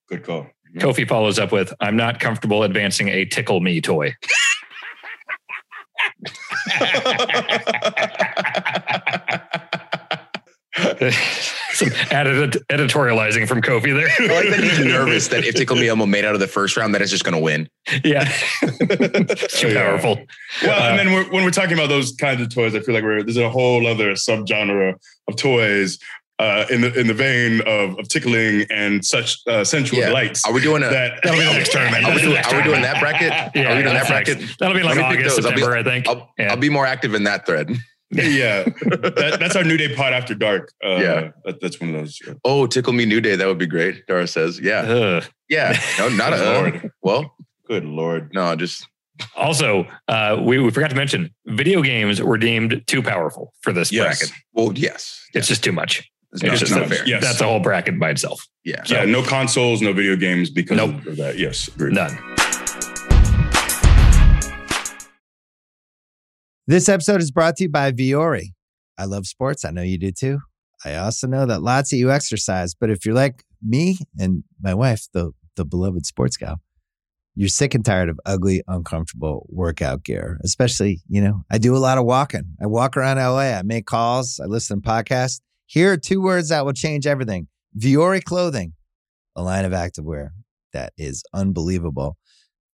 Good 0.10 0.24
call. 0.24 0.48
Kofi 0.78 1.08
follows 1.08 1.40
up 1.40 1.52
with, 1.52 1.74
I'm 1.80 1.96
not 1.96 2.20
comfortable 2.20 2.64
advancing 2.64 3.08
a 3.10 3.26
tickle 3.26 3.60
me 3.62 3.82
toy. 3.82 4.14
Some 11.74 11.90
added 12.12 12.54
editorializing 12.70 13.48
from 13.48 13.62
Kofi 13.62 13.96
there. 13.96 14.10
I 14.30 14.34
like 14.42 14.50
that 14.50 14.60
he's 14.64 14.80
nervous 14.80 15.28
that 15.30 15.44
if 15.44 15.56
Tickle 15.56 15.76
Me 15.78 15.88
Elmo 15.90 16.06
made 16.06 16.24
out 16.26 16.34
of 16.36 16.40
the 16.40 16.48
first 16.48 16.78
round, 16.78 16.94
that 16.94 17.02
it's 17.02 17.10
just 17.12 17.24
going 17.24 17.34
to 17.36 17.40
win. 17.42 17.68
Yeah. 18.04 18.26
Too 19.50 19.70
Yeah. 19.70 19.84
powerful. 19.88 20.20
Well, 20.64 20.72
Uh, 20.82 20.90
and 20.90 21.00
then 21.00 21.14
we're, 21.14 21.30
when 21.32 21.44
we're 21.44 21.52
talking 21.52 21.74
about 21.74 21.90
those 21.90 22.12
kinds 22.14 22.42
of 22.42 22.54
toys, 22.54 22.76
I 22.76 22.80
feel 22.82 22.94
like 22.96 23.04
we're, 23.04 23.24
there's 23.24 23.38
a 23.38 23.50
whole 23.50 23.86
other 23.88 24.12
subgenre 24.14 24.96
of 25.28 25.36
toys 25.36 25.98
uh, 26.40 26.66
in 26.70 26.82
the 26.82 26.94
in 27.00 27.08
the 27.08 27.14
vein 27.14 27.62
of, 27.62 27.98
of 28.00 28.08
tickling 28.08 28.66
and 28.70 29.04
such 29.06 29.38
uh, 29.48 29.64
sensual 29.64 30.00
Yeah. 30.00 30.08
delights. 30.08 30.46
Are 30.46 30.54
we 30.54 30.62
doing 30.62 30.84
a? 30.84 30.90
that 30.90 31.20
That'll 31.24 31.40
be 31.40 31.46
the 31.46 31.54
next 31.54 31.72
tournament. 31.72 32.06
Are 32.06 32.14
we 32.16 32.22
doing, 32.22 32.38
are 32.38 32.56
we 32.58 32.64
doing 32.64 32.82
that 32.82 33.00
bracket? 33.00 33.32
Yeah, 33.56 33.72
are 33.74 33.76
we 33.78 33.82
doing 33.84 33.96
that 33.96 34.08
that's 34.08 34.10
next. 34.10 34.30
bracket? 34.36 34.58
That'll 34.60 34.76
be 34.78 34.84
like 34.84 34.98
Let 34.98 35.06
August, 35.18 35.36
those. 35.38 35.46
I'll 35.46 35.52
be- 35.54 35.62
September, 35.62 35.78
I 35.78 35.84
think. 35.84 36.08
I'll, 36.08 36.32
Yeah. 36.38 36.52
I'll 36.52 36.58
be 36.58 36.70
more 36.70 36.86
active 36.86 37.14
in 37.16 37.24
that 37.24 37.46
thread. 37.46 37.72
yeah, 38.12 38.64
that, 38.64 39.38
that's 39.40 39.56
our 39.58 39.66
new 39.66 39.76
day 39.76 39.94
pod 39.94 40.14
after 40.14 40.34
dark. 40.34 40.72
Uh, 40.86 40.96
Yeah. 40.96 41.32
that, 41.44 41.60
that's 41.60 41.82
one 41.82 41.90
of 41.94 41.96
those. 42.02 42.20
yeah. 42.26 42.36
Oh, 42.46 42.66
tickle 42.68 42.94
me 42.94 43.06
new 43.06 43.20
day. 43.20 43.36
That 43.36 43.48
would 43.48 43.58
be 43.58 43.66
great. 43.68 44.06
Dara 44.08 44.28
says, 44.28 44.60
yeah, 44.62 44.80
Ugh. 44.82 45.24
yeah. 45.50 45.78
No, 46.00 46.08
not 46.10 46.32
a. 46.34 46.38
Lord. 46.38 46.92
well, 47.02 47.36
Good 47.68 47.84
lord. 47.84 48.32
no, 48.34 48.56
just 48.56 48.88
Also, 49.36 49.88
uh, 50.08 50.38
we, 50.42 50.58
we 50.58 50.72
forgot 50.72 50.90
to 50.92 50.96
mention 50.96 51.32
video 51.48 51.82
games 51.82 52.22
were 52.22 52.38
deemed 52.38 52.82
too 52.88 53.02
powerful 53.04 53.54
for 53.62 53.74
this 53.74 53.92
Yes. 53.92 54.20
bracket. 54.20 54.36
well, 54.54 54.72
yes. 54.74 55.22
It's 55.34 55.48
just 55.50 55.64
too 55.64 55.74
much. 55.74 56.10
It's 56.34 56.44
It's 56.44 56.50
not, 56.52 56.58
just 56.60 56.72
not 56.76 56.88
fair. 56.90 57.08
Yes. 57.08 57.24
That's 57.24 57.40
a 57.42 57.46
whole 57.46 57.60
bracket 57.62 58.00
by 58.00 58.10
itself. 58.10 58.46
Yeah. 58.66 58.84
Yeah, 58.88 59.06
no 59.06 59.24
consoles, 59.24 59.82
no 59.82 59.94
video 59.94 60.16
games 60.18 60.50
because 60.50 60.76
Nope. 60.78 61.06
of 61.06 61.16
that. 61.18 61.38
Yes, 61.38 61.68
agreed. 61.70 61.94
None. 61.94 62.18
This 66.68 66.90
episode 66.90 67.22
is 67.22 67.32
brought 67.32 67.56
to 67.58 67.64
you 67.64 67.70
by 67.70 67.92
Vuori. 67.94 68.48
I 68.98 69.06
love 69.06 69.26
sports. 69.26 69.64
I 69.64 69.72
know 69.72 69.82
you 69.82 69.98
do 69.98 70.12
too. 70.12 70.40
I 70.84 70.96
also 70.96 71.28
know 71.28 71.46
that 71.46 71.62
lots 71.62 71.94
of 71.94 72.00
you 72.00 72.12
exercise, 72.12 72.76
but 72.76 72.90
if 72.90 73.06
you're 73.06 73.16
like 73.16 73.44
me 73.66 73.98
and 74.20 74.44
my 74.62 74.74
wife, 74.74 75.08
the 75.14 75.32
the 75.56 75.64
beloved 75.66 76.06
sports 76.06 76.36
gal, 76.38 76.58
you're 77.36 77.48
sick 77.50 77.74
and 77.74 77.84
tired 77.86 78.10
of 78.10 78.20
ugly, 78.26 78.62
uncomfortable 78.68 79.48
workout 79.50 80.04
gear. 80.04 80.40
Especially, 80.44 81.00
you 81.08 81.22
know, 81.22 81.44
I 81.50 81.58
do 81.58 81.76
a 81.76 81.80
lot 81.80 81.98
of 81.98 82.06
walking. 82.06 82.44
I 82.62 82.68
walk 82.68 82.98
around 82.98 83.18
LA. 83.18 83.58
I 83.58 83.62
make 83.64 83.86
calls. 83.86 84.40
I 84.44 84.46
listen 84.46 84.82
to 84.82 84.88
podcasts. 84.88 85.40
Here 85.68 85.94
are 85.94 85.98
two 85.98 86.22
words 86.22 86.50
that 86.50 86.66
will 86.66 86.74
change 86.74 87.06
everything: 87.06 87.48
Vuori 87.78 88.24
clothing, 88.24 88.74
a 89.36 89.44
line 89.44 89.66
of 89.66 89.72
activewear 89.72 90.30
that 90.74 90.94
is 90.98 91.24
unbelievable. 91.34 92.18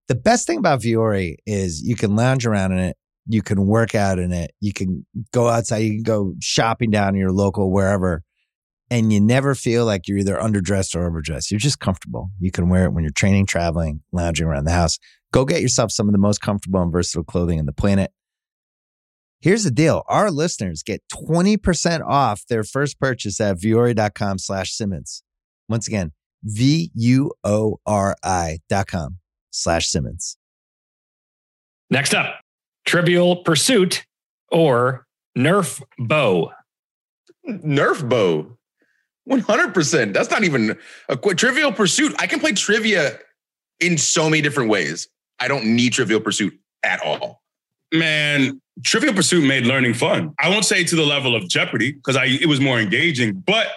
The 0.10 0.16
best 0.16 0.46
thing 0.46 0.58
about 0.58 0.82
Vuori 0.82 1.36
is 1.46 1.82
you 1.82 1.96
can 1.96 2.16
lounge 2.16 2.46
around 2.46 2.74
in 2.74 2.80
it 2.80 2.98
you 3.30 3.44
can 3.44 3.68
work 3.68 3.94
out 3.94 4.18
in 4.18 4.34
it. 4.34 4.52
You 4.60 4.74
can 4.74 5.06
go 5.32 5.48
outside. 5.48 5.78
You 5.78 5.94
can 5.94 6.04
go 6.04 6.34
shopping 6.42 6.90
down 6.90 7.10
in 7.10 7.16
your 7.22 7.32
local 7.32 7.72
wherever, 7.72 8.24
and 8.90 9.14
you 9.14 9.22
never 9.22 9.54
feel 9.54 9.86
like 9.86 10.08
you're 10.08 10.18
either 10.18 10.36
underdressed 10.36 10.96
or 10.96 11.06
overdressed. 11.06 11.52
You're 11.52 11.60
just 11.60 11.80
comfortable. 11.80 12.32
You 12.40 12.50
can 12.50 12.70
wear 12.70 12.86
it 12.86 12.94
when 12.94 13.04
you're 13.04 13.14
training, 13.14 13.46
traveling, 13.46 14.02
lounging 14.12 14.48
around 14.48 14.66
the 14.66 14.72
house. 14.72 14.98
Go 15.32 15.46
get 15.46 15.62
yourself 15.62 15.92
some 15.92 16.08
of 16.08 16.12
the 16.12 16.20
most 16.20 16.42
comfortable 16.42 16.82
and 16.82 16.92
versatile 16.92 17.24
clothing 17.24 17.60
on 17.60 17.68
the 17.68 17.72
planet. 17.72 18.12
Here's 19.42 19.64
the 19.64 19.72
deal. 19.72 20.04
Our 20.08 20.32
listeners 20.32 20.84
get 20.84 21.02
20% 21.14 22.06
off 22.06 22.46
their 22.50 22.64
first 22.64 23.00
purchase 23.00 23.40
at 23.40 23.58
vuori.com 23.58 24.38
slash 24.38 24.74
Simmons. 24.74 25.24
Once 25.70 25.88
again, 25.88 26.12
V-U-O-R-I 26.44 27.30
dot 28.70 28.88
com 28.88 29.18
slash 29.52 29.88
Simmons. 29.88 30.38
Next 31.90 32.14
up, 32.14 32.42
Trivial 32.86 33.38
Pursuit 33.38 34.06
or 34.52 35.06
Nerf 35.38 35.82
Bow. 35.98 36.52
Nerf 37.48 38.08
bow. 38.08 38.58
100%. 39.30 40.14
That's 40.14 40.30
not 40.30 40.44
even 40.44 40.78
a 41.08 41.18
qu- 41.18 41.36
trivial 41.36 41.72
pursuit. 41.72 42.16
I 42.20 42.28
can 42.28 42.40
play 42.40 42.52
trivia 42.52 43.20
in 43.80 43.98
so 43.98 44.30
many 44.30 44.42
different 44.42 44.70
ways. 44.70 45.08
I 45.40 45.48
don't 45.48 45.66
need 45.76 45.94
trivial 45.94 46.20
pursuit 46.20 46.54
at 46.84 47.02
all. 47.02 47.39
Man, 47.94 48.62
Trivial 48.84 49.14
Pursuit 49.14 49.46
made 49.46 49.66
learning 49.66 49.94
fun. 49.94 50.34
I 50.40 50.50
won't 50.50 50.66
say 50.66 50.84
to 50.84 50.96
the 50.96 51.06
level 51.06 51.36
of 51.36 51.48
Jeopardy 51.50 51.92
because 51.92 52.16
I 52.16 52.26
it 52.26 52.48
was 52.48 52.60
more 52.60 52.80
engaging, 52.80 53.34
but 53.34 53.68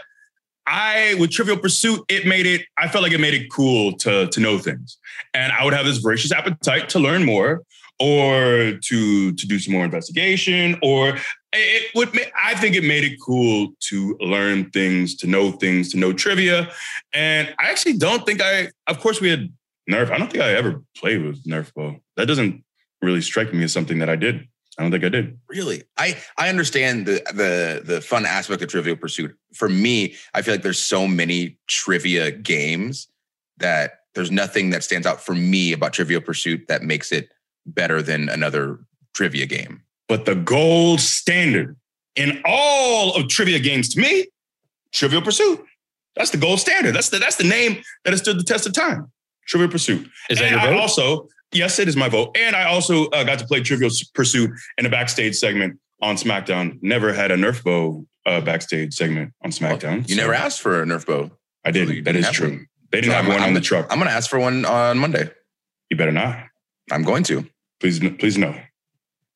I 0.66 1.16
with 1.18 1.30
Trivial 1.30 1.56
Pursuit, 1.56 2.00
it 2.08 2.26
made 2.26 2.46
it. 2.46 2.62
I 2.78 2.88
felt 2.88 3.02
like 3.02 3.12
it 3.12 3.20
made 3.20 3.34
it 3.34 3.50
cool 3.50 3.92
to 3.98 4.28
to 4.28 4.40
know 4.40 4.58
things, 4.58 4.98
and 5.34 5.52
I 5.52 5.64
would 5.64 5.74
have 5.74 5.86
this 5.86 5.98
voracious 5.98 6.32
appetite 6.32 6.88
to 6.90 6.98
learn 6.98 7.24
more 7.24 7.62
or 7.98 8.78
to 8.82 9.32
to 9.32 9.46
do 9.46 9.58
some 9.58 9.72
more 9.72 9.84
investigation 9.84 10.76
or 10.82 11.16
it 11.52 11.90
would 11.94 12.08
i 12.42 12.54
think 12.54 12.74
it 12.74 12.82
made 12.82 13.04
it 13.04 13.16
cool 13.20 13.68
to 13.80 14.16
learn 14.20 14.70
things 14.70 15.14
to 15.14 15.26
know 15.26 15.52
things 15.52 15.92
to 15.92 15.98
know 15.98 16.12
trivia 16.12 16.68
and 17.12 17.54
i 17.58 17.70
actually 17.70 17.96
don't 17.96 18.24
think 18.26 18.40
i 18.42 18.68
of 18.86 18.98
course 18.98 19.20
we 19.20 19.28
had 19.28 19.52
nerf 19.88 20.10
i 20.10 20.18
don't 20.18 20.32
think 20.32 20.42
i 20.42 20.52
ever 20.52 20.82
played 20.96 21.22
with 21.22 21.44
nerf 21.44 21.72
bow 21.74 21.94
that 22.16 22.26
doesn't 22.26 22.64
really 23.02 23.20
strike 23.20 23.52
me 23.52 23.64
as 23.64 23.72
something 23.72 23.98
that 23.98 24.08
i 24.08 24.16
did. 24.16 24.46
I 24.78 24.82
don't 24.82 24.90
think 24.90 25.04
i 25.04 25.10
did. 25.10 25.38
Really? 25.48 25.82
I 25.98 26.16
I 26.38 26.48
understand 26.48 27.04
the 27.06 27.22
the 27.34 27.82
the 27.84 28.00
fun 28.00 28.24
aspect 28.24 28.62
of 28.62 28.68
Trivial 28.70 28.96
Pursuit. 28.96 29.36
For 29.54 29.68
me, 29.68 30.14
I 30.34 30.40
feel 30.42 30.54
like 30.54 30.62
there's 30.62 30.78
so 30.78 31.06
many 31.06 31.58
trivia 31.68 32.30
games 32.30 33.08
that 33.58 33.98
there's 34.14 34.30
nothing 34.30 34.70
that 34.70 34.82
stands 34.82 35.06
out 35.06 35.20
for 35.20 35.34
me 35.34 35.72
about 35.72 35.92
Trivial 35.92 36.20
Pursuit 36.22 36.66
that 36.68 36.82
makes 36.82 37.12
it 37.12 37.32
better 37.66 38.00
than 38.02 38.28
another 38.28 38.80
trivia 39.14 39.46
game. 39.46 39.82
but 40.08 40.24
the 40.24 40.34
gold 40.34 41.00
standard 41.00 41.76
in 42.16 42.40
all 42.44 43.14
of 43.14 43.28
trivia 43.28 43.58
games 43.58 43.88
to 43.94 44.00
me 44.00 44.26
trivial 44.92 45.22
pursuit. 45.22 45.64
That's 46.16 46.30
the 46.30 46.36
gold 46.38 46.60
standard. 46.60 46.94
That's 46.94 47.08
the 47.10 47.18
that's 47.18 47.36
the 47.36 47.44
name 47.44 47.82
that 48.04 48.12
has 48.12 48.20
stood 48.20 48.38
the 48.38 48.44
test 48.44 48.66
of 48.66 48.72
time. 48.72 49.10
Trivial 49.46 49.70
pursuit. 49.70 50.08
Is 50.30 50.38
that 50.38 50.52
And 50.52 50.60
your 50.62 50.74
I 50.74 50.78
also, 50.78 51.28
yes, 51.52 51.78
it 51.78 51.88
is 51.88 51.96
my 51.96 52.08
vote. 52.08 52.36
And 52.38 52.54
I 52.56 52.64
also 52.64 53.06
uh, 53.08 53.24
got 53.24 53.38
to 53.38 53.46
play 53.46 53.60
Trivial 53.62 53.90
Pursuit 54.14 54.50
in 54.78 54.86
a 54.86 54.90
backstage 54.90 55.36
segment 55.36 55.78
on 56.00 56.16
SmackDown. 56.16 56.78
Never 56.82 57.12
had 57.12 57.30
a 57.30 57.36
Nerf 57.36 57.62
bow 57.62 58.06
uh, 58.26 58.40
backstage 58.40 58.94
segment 58.94 59.32
on 59.44 59.50
SmackDown. 59.50 60.08
You 60.08 60.14
so 60.16 60.20
never 60.22 60.34
asked 60.34 60.60
for 60.60 60.82
a 60.82 60.86
Nerf 60.86 61.06
bow. 61.06 61.30
I 61.64 61.70
did. 61.70 61.88
That 61.88 62.12
didn't 62.12 62.16
is 62.24 62.30
true. 62.30 62.48
one. 62.50 62.66
They 62.90 63.00
didn't 63.00 63.12
So 63.12 63.16
have 63.16 63.24
I'm- 63.24 63.32
one 63.32 63.38
on 63.40 63.44
I'm- 63.44 63.54
the 63.54 63.60
truck. 63.60 63.86
I'm 63.90 63.98
gonna 63.98 64.10
ask 64.10 64.28
for 64.28 64.38
one 64.38 64.64
on 64.64 64.98
Monday. 64.98 65.30
you 65.90 65.96
better 65.96 66.12
not. 66.12 66.44
I'm 66.90 67.02
going 67.04 67.22
to. 67.24 67.46
Please, 67.80 68.00
please 68.00 68.36
no. 68.38 68.54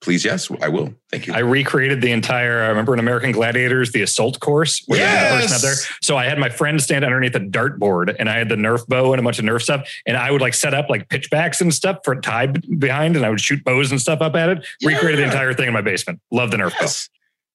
Please, 0.07 0.25
yes, 0.25 0.49
I 0.63 0.69
will. 0.69 0.95
Thank 1.11 1.27
you. 1.27 1.35
I 1.35 1.41
recreated 1.41 2.01
the 2.01 2.13
entire. 2.13 2.63
I 2.63 2.69
remember 2.69 2.95
in 2.95 3.01
American 3.01 3.33
Gladiators, 3.33 3.91
the 3.91 4.03
assault 4.03 4.39
course 4.39 4.85
where 4.87 5.01
the 5.01 5.05
person 5.05 5.41
Yes! 5.41 5.53
out 5.53 5.63
there. 5.63 5.75
So 6.01 6.17
I 6.17 6.27
had 6.27 6.39
my 6.39 6.49
friend 6.49 6.81
stand 6.81 7.05
underneath 7.05 7.35
a 7.35 7.41
dartboard, 7.41 8.15
and 8.17 8.31
I 8.31 8.39
had 8.39 8.49
the 8.49 8.55
Nerf 8.55 8.87
bow 8.87 9.13
and 9.15 9.19
a 9.19 9.23
bunch 9.25 9.41
of 9.41 9.45
Nerf 9.45 9.63
stuff, 9.63 9.93
and 10.07 10.17
I 10.17 10.31
would 10.31 10.41
like 10.41 10.55
set 10.55 10.75
up 10.75 10.89
like 10.89 11.09
pitchbacks 11.09 11.61
and 11.61 11.75
stuff 11.75 11.99
for 12.05 12.21
tied 12.21 12.63
behind, 12.79 13.17
and 13.17 13.27
I 13.27 13.31
would 13.31 13.41
shoot 13.41 13.65
bows 13.65 13.91
and 13.91 14.01
stuff 14.01 14.21
up 14.21 14.37
at 14.37 14.49
it. 14.49 14.65
Recreated 14.85 15.19
the 15.19 15.25
entire 15.25 15.53
thing 15.53 15.67
in 15.67 15.73
my 15.75 15.81
basement. 15.81 16.21
Love 16.31 16.53
the 16.53 16.59
Nerf 16.59 16.71
bow. 16.71 16.83
Yes. 16.83 17.09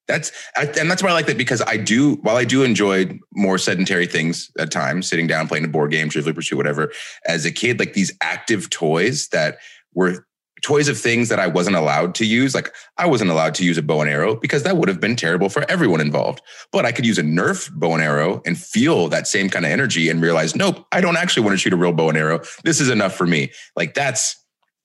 That's 0.10 0.34
and 0.58 0.92
that's 0.92 1.02
why 1.02 1.12
I 1.12 1.14
like 1.14 1.28
that 1.28 1.38
because 1.38 1.62
I 1.62 1.78
do 1.78 2.16
while 2.16 2.36
I 2.36 2.44
do 2.44 2.64
enjoy 2.64 3.18
more 3.34 3.58
sedentary 3.58 4.08
things 4.08 4.52
at 4.60 4.72
times, 4.72 5.08
sitting 5.08 5.26
down 5.26 5.48
playing 5.48 5.64
a 5.64 5.70
board 5.70 5.92
game, 5.92 6.10
Trivial 6.10 6.36
Pursuit, 6.36 6.58
whatever. 6.58 6.92
As 7.26 7.46
a 7.46 7.52
kid, 7.52 7.80
like 7.80 7.94
these 7.94 8.12
active 8.22 8.70
toys 8.70 9.30
that 9.30 9.60
were 9.94 10.26
toys 10.62 10.88
of 10.88 10.98
things 10.98 11.30
that 11.30 11.40
I 11.40 11.48
wasn't 11.48 11.76
allowed 11.76 12.16
to 12.16 12.26
use. 12.26 12.54
Like 12.54 12.74
I 12.98 13.08
wasn't 13.08 13.32
allowed 13.32 13.56
to 13.56 13.66
use 13.66 13.78
a 13.78 13.82
bow 13.82 14.02
and 14.02 14.10
arrow 14.10 14.36
because 14.36 14.64
that 14.64 14.78
would 14.78 14.88
have 14.88 15.00
been 15.00 15.16
terrible 15.16 15.50
for 15.50 15.70
everyone 15.70 16.02
involved. 16.02 16.42
But 16.72 16.86
I 16.86 16.92
could 16.92 17.06
use 17.06 17.18
a 17.18 17.24
Nerf 17.24 17.72
bow 17.74 17.94
and 17.94 18.04
arrow 18.04 18.42
and 18.46 18.58
feel 18.58 19.08
that 19.10 19.28
same 19.28 19.50
kind 19.50 19.66
of 19.66 19.72
energy 19.72 20.10
and 20.10 20.22
realize, 20.22 20.56
nope, 20.56 20.86
I 20.92 21.02
don't 21.02 21.18
actually 21.18 21.44
want 21.44 21.54
to 21.54 21.58
shoot 21.58 21.74
a 21.74 21.78
real 21.78 21.94
bow 21.94 22.10
and 22.10 22.18
arrow. 22.18 22.42
This 22.64 22.80
is 22.80 22.90
enough 22.90 23.16
for 23.16 23.26
me. 23.26 23.52
Like 23.76 23.94
that's 23.94 24.36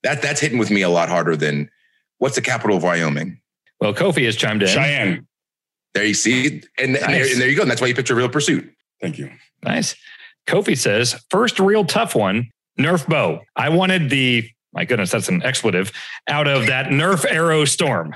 that 0.03 0.21
that's 0.21 0.39
hitting 0.39 0.57
with 0.57 0.71
me 0.71 0.81
a 0.81 0.89
lot 0.89 1.09
harder 1.09 1.35
than 1.35 1.69
what's 2.17 2.35
the 2.35 2.41
capital 2.41 2.77
of 2.77 2.83
Wyoming. 2.83 3.39
Well, 3.79 3.93
Kofi 3.93 4.25
has 4.25 4.35
chimed 4.35 4.63
in. 4.63 4.69
Cheyenne. 4.69 5.27
There 5.93 6.05
you 6.05 6.13
see, 6.13 6.61
and, 6.77 6.95
and, 6.95 6.95
there, 6.95 7.25
and 7.25 7.41
there 7.41 7.49
you 7.49 7.55
go. 7.55 7.63
And 7.63 7.71
that's 7.71 7.81
why 7.81 7.87
you 7.87 7.95
picked 7.95 8.09
a 8.11 8.15
real 8.15 8.29
pursuit. 8.29 8.71
Thank 9.01 9.17
you. 9.17 9.31
Nice. 9.63 9.95
Kofi 10.47 10.77
says, 10.77 11.23
first 11.29 11.59
real 11.59 11.85
tough 11.85 12.15
one, 12.15 12.51
Nerf 12.79 13.07
bow. 13.07 13.41
I 13.55 13.69
wanted 13.69 14.09
the, 14.09 14.49
my 14.73 14.85
goodness, 14.85 15.11
that's 15.11 15.29
an 15.29 15.43
expletive, 15.43 15.91
out 16.27 16.47
of 16.47 16.67
that 16.67 16.87
Nerf 16.87 17.25
arrow 17.29 17.65
storm. 17.65 18.13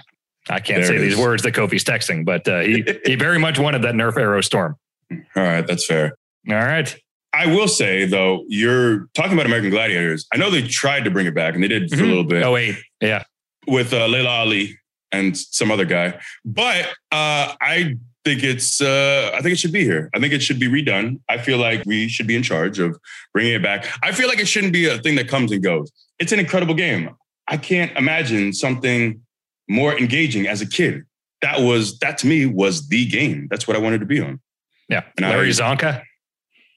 I 0.49 0.59
can't 0.59 0.81
There 0.83 0.87
say 0.93 0.97
these 0.97 1.17
words 1.17 1.43
that 1.43 1.53
Kofi's 1.53 1.83
texting, 1.83 2.25
but 2.25 2.47
uh, 2.47 2.61
he, 2.61 2.83
he 3.05 3.15
very 3.15 3.37
much 3.39 3.59
wanted 3.59 3.83
that 3.83 3.93
Nerf 3.95 4.17
arrow 4.17 4.41
storm. 4.41 4.75
All 5.11 5.17
right, 5.43 5.65
that's 5.65 5.85
fair. 5.85 6.15
All 6.49 6.55
right. 6.55 6.95
I 7.33 7.45
will 7.45 7.67
say 7.67 8.05
though, 8.05 8.43
you're 8.47 9.07
talking 9.13 9.33
about 9.33 9.45
American 9.45 9.69
Gladiators. 9.69 10.25
I 10.33 10.37
know 10.37 10.49
they 10.49 10.67
tried 10.67 11.05
to 11.05 11.11
bring 11.11 11.27
it 11.27 11.35
back, 11.35 11.53
and 11.53 11.63
they 11.63 11.67
did 11.67 11.89
for 11.89 11.95
a 11.95 11.99
Mhm. 11.99 12.07
little 12.07 12.23
bit. 12.25 12.43
Oh, 12.43 12.51
wait. 12.53 12.75
Yeah. 12.99 13.23
with 13.67 13.93
uh, 13.93 14.07
Laila 14.07 14.29
Ali 14.29 14.77
and 15.11 15.37
some 15.37 15.69
other 15.71 15.85
guy. 15.85 16.19
But 16.43 16.87
uh, 17.11 17.53
I 17.61 17.95
think 18.25 18.43
it's 18.43 18.81
uh, 18.81 19.29
I 19.35 19.41
think 19.41 19.53
it 19.53 19.59
should 19.59 19.71
be 19.71 19.83
here. 19.83 20.09
I 20.15 20.19
think 20.19 20.33
it 20.33 20.41
should 20.41 20.59
be 20.59 20.67
redone. 20.67 21.19
I 21.29 21.37
feel 21.37 21.59
like 21.59 21.83
we 21.85 22.07
should 22.07 22.25
be 22.27 22.35
in 22.35 22.41
charge 22.43 22.79
of 22.79 22.97
bringing 23.33 23.53
it 23.53 23.61
back. 23.61 23.85
I 24.03 24.11
feel 24.13 24.27
like 24.27 24.39
it 24.39 24.47
shouldn't 24.47 24.73
be 24.73 24.87
a 24.87 24.97
thing 24.97 25.15
that 25.15 25.27
comes 25.27 25.51
and 25.51 25.61
goes. 25.63 25.91
It's 26.21 26.31
an 26.31 26.39
incredible 26.39 26.75
game. 26.75 27.09
I 27.47 27.57
can't 27.57 27.91
imagine 27.97 28.53
something 28.53 29.21
more 29.67 29.97
engaging 29.97 30.47
as 30.47 30.61
a 30.61 30.67
kid. 30.67 31.03
That 31.41 31.61
was 31.61 31.97
that 31.99 32.19
to 32.19 32.27
me 32.27 32.45
was 32.45 32.87
the 32.89 33.07
game. 33.07 33.47
That's 33.49 33.67
what 33.67 33.75
I 33.75 33.79
wanted 33.79 33.99
to 34.01 34.05
be 34.05 34.21
on. 34.21 34.39
Yeah. 34.87 35.01
And 35.17 35.25
I- 35.25 35.29
Larry 35.31 35.49
Csonka 35.49 36.03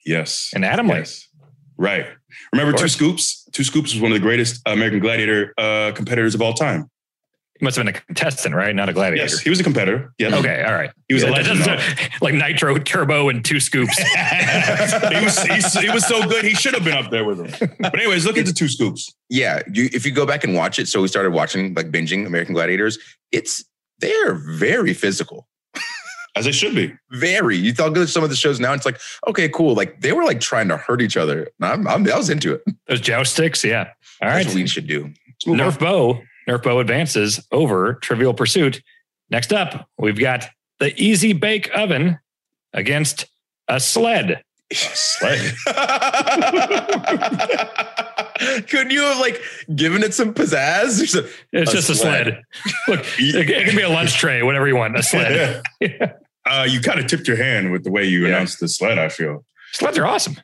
Yes. 0.07 0.51
and 0.55 0.64
Adamle. 0.64 0.97
Yes. 0.97 1.28
Right. 1.76 2.07
Remember 2.53 2.76
Two. 2.76 2.88
Scoops? 2.88 3.47
Two 3.53 3.64
Scoops 3.64 3.92
was 3.92 4.01
one 4.01 4.12
of 4.12 4.16
the 4.16 4.22
greatest 4.22 4.62
American 4.66 5.01
Gladiator 5.01 5.53
uh, 5.59 5.92
competitors 5.95 6.34
of 6.34 6.40
all 6.40 6.55
time. 6.55 6.90
He 7.64 7.66
must 7.66 7.76
have 7.78 7.86
been 7.86 7.94
a 7.94 7.98
contestant, 7.98 8.54
right? 8.54 8.76
Not 8.76 8.90
a 8.90 8.92
gladiator. 8.92 9.22
Yes, 9.22 9.40
he 9.40 9.48
was 9.48 9.58
a 9.58 9.62
competitor. 9.62 10.12
Yeah. 10.18 10.36
Okay, 10.36 10.62
all 10.64 10.74
right. 10.74 10.90
He 11.08 11.14
was 11.14 11.22
a 11.22 11.28
Yeah, 11.28 11.32
legend, 11.32 11.60
that 11.60 12.10
like 12.20 12.34
Nitro 12.34 12.76
Turbo 12.76 13.30
and 13.30 13.42
two 13.42 13.58
scoops. 13.58 13.96
he, 13.98 15.24
was, 15.24 15.42
he, 15.72 15.80
he 15.86 15.88
was 15.88 16.06
so 16.06 16.28
good, 16.28 16.44
he 16.44 16.52
should 16.54 16.74
have 16.74 16.84
been 16.84 16.92
up 16.92 17.10
there 17.10 17.24
with 17.24 17.40
him. 17.40 17.70
But 17.80 17.94
anyways, 17.98 18.26
look 18.26 18.36
into 18.36 18.52
Two 18.52 18.68
Scoops. 18.68 19.14
Yeah, 19.30 19.62
you, 19.72 19.88
if 19.94 20.04
you 20.04 20.12
go 20.12 20.26
back 20.26 20.44
and 20.44 20.54
watch 20.54 20.78
it, 20.78 20.88
so 20.88 21.00
we 21.00 21.08
started 21.08 21.30
watching 21.30 21.72
like 21.72 21.90
binging 21.90 22.26
American 22.26 22.52
Gladiators. 22.52 22.98
It's 23.32 23.64
they're 24.00 24.34
very 24.34 24.92
physical, 24.92 25.48
As 26.36 26.46
it 26.46 26.54
should 26.54 26.74
be. 26.74 26.92
very. 27.12 27.56
You 27.56 27.72
thought 27.72 27.94
good 27.94 28.10
some 28.10 28.24
of 28.24 28.28
the 28.28 28.36
shows 28.36 28.60
now. 28.60 28.74
It's 28.74 28.84
like 28.84 29.00
okay, 29.26 29.48
cool. 29.48 29.74
Like 29.74 30.02
they 30.02 30.12
were 30.12 30.24
like 30.24 30.40
trying 30.40 30.68
to 30.68 30.76
hurt 30.76 31.00
each 31.00 31.16
other. 31.16 31.48
I'm, 31.62 31.88
I'm 31.88 32.06
I 32.12 32.18
was 32.18 32.28
into 32.28 32.52
it. 32.52 32.62
Those 32.88 33.00
joust 33.00 33.32
sticks, 33.32 33.64
yeah. 33.64 33.88
All 34.20 34.28
That's 34.28 34.44
right. 34.44 34.46
what 34.48 34.54
we 34.54 34.66
should 34.66 34.86
do. 34.86 35.14
Let's 35.46 35.76
Nerf 35.78 35.80
on. 35.80 35.88
Bow. 35.88 36.20
Nerf 36.49 36.62
Bow 36.62 36.78
advances 36.80 37.45
over 37.53 37.95
Trivial 37.95 38.34
Pursuit. 38.34 38.82
Next 39.30 39.53
up, 39.53 39.88
we've 39.99 40.18
got 40.18 40.47
the 40.80 40.95
Easy 41.01 41.32
Bake 41.32 41.70
Oven 41.76 42.18
against 42.72 43.26
a 43.68 43.78
sled. 43.80 44.42
A 44.70 44.74
Sled. 44.74 45.55
Couldn't 48.68 48.90
you 48.90 49.03
have 49.03 49.18
like 49.20 49.40
given 49.74 50.03
it 50.03 50.14
some 50.14 50.34
pizzazz? 50.34 51.14
A- 51.14 51.28
It's 51.53 51.70
A 51.70 51.74
just 51.74 51.90
a 51.90 51.95
sled. 51.95 52.26
sled. 52.26 52.42
Look, 52.88 53.01
it, 53.18 53.51
it 53.51 53.66
can 53.66 53.76
be 53.76 53.82
a 53.82 53.88
lunch 53.88 54.14
tray, 54.14 54.42
whatever 54.42 54.66
you 54.66 54.76
want. 54.76 54.99
A 54.99 55.03
sled. 55.03 55.62
uh, 56.47 56.66
you 56.68 56.80
kind 56.80 56.99
of 56.99 57.07
tipped 57.07 57.28
your 57.28 57.36
hand 57.36 57.72
with 57.72 57.84
the 57.84 57.90
way 57.90 58.05
you 58.05 58.22
Yeah. 58.22 58.28
announced 58.28 58.61
the 58.61 58.68
sled, 58.68 58.99
I 58.99 59.09
feel. 59.09 59.45
Sleds 59.72 59.99
are 59.99 60.07
awesome. 60.07 60.36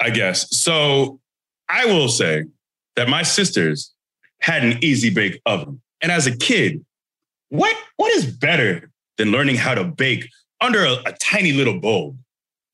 I 0.00 0.10
guess. 0.10 0.56
So 0.56 1.20
I 1.68 1.86
will 1.86 2.08
say 2.08 2.44
that 2.96 3.08
my 3.08 3.22
sisters 3.22 3.92
had 4.42 4.64
an 4.64 4.78
easy 4.82 5.10
bake 5.10 5.40
oven. 5.46 5.80
And 6.00 6.12
as 6.12 6.26
a 6.26 6.36
kid, 6.36 6.84
what 7.48 7.76
what 7.96 8.12
is 8.12 8.26
better 8.26 8.90
than 9.18 9.30
learning 9.30 9.56
how 9.56 9.74
to 9.74 9.84
bake 9.84 10.28
under 10.60 10.84
a, 10.84 10.94
a 11.06 11.12
tiny 11.20 11.52
little 11.52 11.78
bulb? 11.78 12.18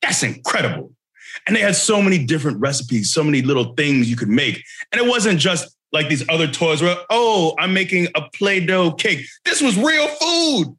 That's 0.02 0.22
incredible. 0.22 0.92
And 1.46 1.54
they 1.54 1.60
had 1.60 1.76
so 1.76 2.00
many 2.02 2.24
different 2.24 2.58
recipes, 2.58 3.12
so 3.12 3.22
many 3.22 3.42
little 3.42 3.74
things 3.74 4.08
you 4.08 4.16
could 4.16 4.28
make. 4.28 4.62
And 4.92 5.00
it 5.00 5.08
wasn't 5.08 5.38
just 5.38 5.76
like 5.92 6.08
these 6.08 6.26
other 6.28 6.46
toys 6.46 6.82
where, 6.82 6.96
oh, 7.10 7.54
I'm 7.58 7.72
making 7.72 8.08
a 8.14 8.22
Play-Doh 8.34 8.92
cake. 8.92 9.26
This 9.44 9.60
was 9.60 9.76
real 9.76 10.06
food. 10.06 10.76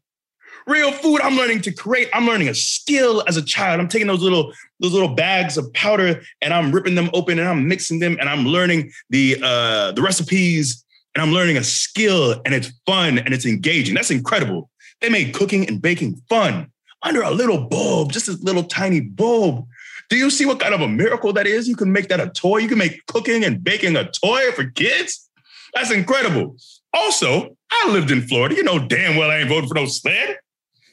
Real 0.69 0.91
food 0.91 1.19
I'm 1.21 1.35
learning 1.35 1.61
to 1.61 1.71
create. 1.71 2.09
I'm 2.13 2.27
learning 2.27 2.47
a 2.47 2.53
skill 2.53 3.23
as 3.27 3.37
a 3.37 3.41
child. 3.41 3.79
I'm 3.79 3.87
taking 3.87 4.05
those 4.05 4.21
little 4.21 4.53
those 4.79 4.93
little 4.93 5.15
bags 5.15 5.57
of 5.57 5.73
powder 5.73 6.21
and 6.43 6.53
I'm 6.53 6.71
ripping 6.71 6.93
them 6.93 7.09
open 7.11 7.39
and 7.39 7.47
I'm 7.47 7.67
mixing 7.67 7.97
them 7.97 8.17
and 8.19 8.29
I'm 8.29 8.45
learning 8.45 8.91
the 9.09 9.37
uh, 9.41 9.93
the 9.93 10.03
recipes 10.03 10.85
and 11.15 11.23
I'm 11.23 11.31
learning 11.31 11.57
a 11.57 11.63
skill 11.63 12.39
and 12.45 12.53
it's 12.53 12.71
fun 12.85 13.17
and 13.17 13.33
it's 13.33 13.47
engaging. 13.47 13.95
That's 13.95 14.11
incredible. 14.11 14.69
They 15.01 15.09
made 15.09 15.33
cooking 15.33 15.67
and 15.67 15.81
baking 15.81 16.21
fun 16.29 16.71
under 17.01 17.23
a 17.23 17.31
little 17.31 17.67
bulb, 17.67 18.11
just 18.11 18.27
a 18.27 18.33
little 18.33 18.63
tiny 18.63 18.99
bulb. 18.99 19.65
Do 20.07 20.17
you 20.17 20.29
see 20.29 20.45
what 20.45 20.59
kind 20.59 20.75
of 20.75 20.81
a 20.81 20.87
miracle 20.87 21.33
that 21.33 21.47
is? 21.47 21.67
You 21.67 21.75
can 21.75 21.91
make 21.91 22.09
that 22.09 22.19
a 22.19 22.29
toy. 22.29 22.57
You 22.57 22.67
can 22.67 22.77
make 22.77 23.07
cooking 23.07 23.43
and 23.43 23.63
baking 23.63 23.95
a 23.95 24.11
toy 24.11 24.51
for 24.51 24.65
kids. 24.65 25.31
That's 25.73 25.91
incredible. 25.91 26.57
Also, 26.93 27.57
I 27.71 27.89
lived 27.89 28.11
in 28.11 28.21
Florida. 28.21 28.53
You 28.53 28.63
know 28.63 28.77
damn 28.77 29.15
well 29.15 29.31
I 29.31 29.37
ain't 29.37 29.49
voting 29.49 29.67
for 29.67 29.73
no 29.73 29.87
sled. 29.87 30.37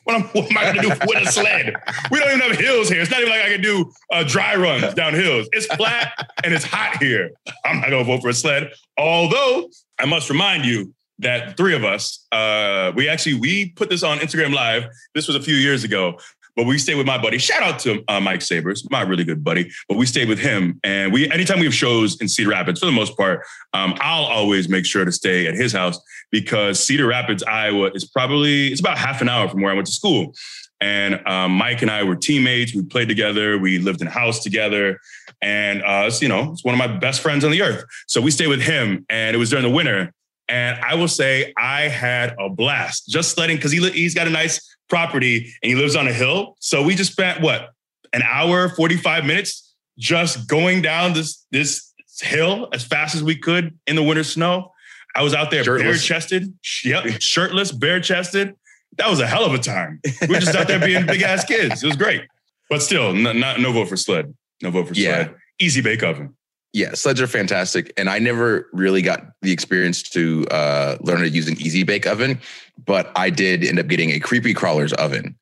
What, 0.06 0.14
am, 0.14 0.22
what 0.28 0.48
am 0.48 0.56
I 0.56 0.64
gonna 0.66 0.82
do 0.82 0.88
with 0.88 1.28
a 1.28 1.32
sled? 1.32 1.74
We 2.12 2.20
don't 2.20 2.28
even 2.28 2.40
have 2.48 2.56
hills 2.56 2.88
here. 2.88 3.00
It's 3.00 3.10
not 3.10 3.18
even 3.18 3.32
like 3.32 3.42
I 3.42 3.48
can 3.48 3.60
do 3.60 3.92
uh, 4.12 4.22
dry 4.22 4.54
runs 4.54 4.94
down 4.94 5.14
hills. 5.14 5.48
It's 5.50 5.66
flat 5.74 6.12
and 6.44 6.54
it's 6.54 6.64
hot 6.64 7.02
here. 7.02 7.32
I'm 7.64 7.80
not 7.80 7.90
gonna 7.90 8.04
vote 8.04 8.22
for 8.22 8.28
a 8.28 8.32
sled. 8.32 8.70
Although 8.96 9.68
I 9.98 10.06
must 10.06 10.30
remind 10.30 10.64
you 10.64 10.94
that 11.18 11.56
three 11.56 11.74
of 11.74 11.82
us, 11.82 12.24
uh, 12.30 12.92
we 12.94 13.08
actually 13.08 13.34
we 13.34 13.70
put 13.70 13.90
this 13.90 14.04
on 14.04 14.18
Instagram 14.18 14.54
Live. 14.54 14.84
This 15.12 15.26
was 15.26 15.34
a 15.34 15.42
few 15.42 15.56
years 15.56 15.82
ago, 15.82 16.20
but 16.56 16.66
we 16.66 16.78
stayed 16.78 16.96
with 16.96 17.06
my 17.06 17.18
buddy. 17.18 17.38
Shout 17.38 17.62
out 17.62 17.78
to 17.80 18.02
uh, 18.08 18.18
Mike 18.18 18.40
Sabers, 18.40 18.88
my 18.90 19.02
really 19.02 19.24
good 19.24 19.44
buddy. 19.44 19.70
But 19.88 19.98
we 19.98 20.06
stayed 20.06 20.28
with 20.28 20.38
him, 20.38 20.80
and 20.82 21.12
we 21.12 21.30
anytime 21.30 21.58
we 21.58 21.66
have 21.66 21.74
shows 21.74 22.20
in 22.20 22.28
Cedar 22.28 22.50
Rapids, 22.50 22.80
for 22.80 22.86
the 22.86 22.92
most 22.92 23.16
part, 23.16 23.44
um, 23.74 23.94
I'll 24.00 24.24
always 24.24 24.68
make 24.68 24.86
sure 24.86 25.04
to 25.04 25.12
stay 25.12 25.46
at 25.46 25.54
his 25.54 25.72
house 25.72 26.00
because 26.30 26.82
Cedar 26.84 27.06
Rapids, 27.06 27.42
Iowa, 27.42 27.90
is 27.94 28.04
probably 28.06 28.68
it's 28.68 28.80
about 28.80 28.98
half 28.98 29.20
an 29.20 29.28
hour 29.28 29.48
from 29.48 29.60
where 29.60 29.70
I 29.70 29.74
went 29.74 29.86
to 29.86 29.92
school. 29.92 30.34
And 30.80 31.26
um, 31.26 31.52
Mike 31.52 31.80
and 31.80 31.90
I 31.90 32.02
were 32.02 32.16
teammates. 32.16 32.74
We 32.74 32.82
played 32.82 33.08
together. 33.08 33.58
We 33.58 33.78
lived 33.78 34.02
in 34.02 34.08
a 34.08 34.10
house 34.10 34.42
together, 34.42 34.98
and 35.40 35.82
uh, 35.82 36.04
it's, 36.06 36.20
you 36.20 36.28
know, 36.28 36.52
it's 36.52 36.64
one 36.64 36.74
of 36.74 36.78
my 36.78 36.86
best 36.86 37.22
friends 37.22 37.44
on 37.44 37.50
the 37.50 37.62
earth. 37.62 37.84
So 38.08 38.20
we 38.20 38.30
stayed 38.30 38.48
with 38.48 38.60
him, 38.60 39.06
and 39.08 39.34
it 39.34 39.38
was 39.38 39.50
during 39.50 39.62
the 39.62 39.70
winter. 39.70 40.12
And 40.48 40.78
I 40.80 40.94
will 40.94 41.08
say 41.08 41.52
I 41.58 41.82
had 41.82 42.36
a 42.38 42.48
blast 42.48 43.08
just 43.08 43.32
sledding 43.32 43.56
because 43.56 43.72
he 43.72 43.80
he's 43.90 44.14
got 44.14 44.26
a 44.26 44.30
nice 44.30 44.75
property 44.88 45.52
and 45.62 45.70
he 45.70 45.74
lives 45.74 45.96
on 45.96 46.06
a 46.08 46.12
hill. 46.12 46.56
So 46.60 46.82
we 46.82 46.94
just 46.94 47.12
spent 47.12 47.40
what 47.40 47.70
an 48.12 48.22
hour, 48.22 48.68
45 48.68 49.24
minutes 49.24 49.74
just 49.98 50.48
going 50.48 50.82
down 50.82 51.12
this 51.14 51.44
this 51.50 51.92
hill 52.20 52.68
as 52.72 52.84
fast 52.84 53.14
as 53.14 53.22
we 53.22 53.36
could 53.36 53.78
in 53.86 53.96
the 53.96 54.02
winter 54.02 54.24
snow. 54.24 54.72
I 55.14 55.22
was 55.22 55.34
out 55.34 55.50
there 55.50 55.64
bare 55.64 55.96
chested, 55.96 56.52
yep, 56.84 57.04
shirtless, 57.20 57.72
bare 57.72 58.00
chested. 58.00 58.54
That 58.98 59.08
was 59.10 59.20
a 59.20 59.26
hell 59.26 59.44
of 59.44 59.54
a 59.54 59.58
time. 59.58 60.00
We 60.22 60.28
were 60.28 60.40
just 60.40 60.54
out 60.54 60.68
there 60.68 60.78
being 60.78 61.06
big 61.06 61.22
ass 61.22 61.44
kids. 61.44 61.82
It 61.82 61.86
was 61.86 61.96
great. 61.96 62.22
But 62.68 62.82
still, 62.82 63.12
no, 63.12 63.32
not, 63.32 63.60
no 63.60 63.72
vote 63.72 63.88
for 63.88 63.96
sled. 63.96 64.34
No 64.62 64.70
vote 64.70 64.88
for 64.88 64.94
Yeah. 64.94 65.24
sled. 65.24 65.34
Easy 65.58 65.80
bake 65.80 66.02
oven. 66.02 66.34
Yeah, 66.72 66.92
sleds 66.94 67.20
are 67.20 67.26
fantastic, 67.26 67.92
and 67.96 68.08
I 68.10 68.18
never 68.18 68.68
really 68.72 69.02
got 69.02 69.22
the 69.42 69.52
experience 69.52 70.02
to 70.10 70.46
uh, 70.50 70.96
learn 71.00 71.20
to 71.20 71.28
use 71.28 71.48
an 71.48 71.54
easy 71.60 71.82
bake 71.84 72.06
oven, 72.06 72.38
but 72.84 73.10
I 73.16 73.30
did 73.30 73.64
end 73.64 73.78
up 73.78 73.86
getting 73.86 74.10
a 74.10 74.20
creepy 74.20 74.52
crawlers 74.54 74.92
oven. 74.94 75.36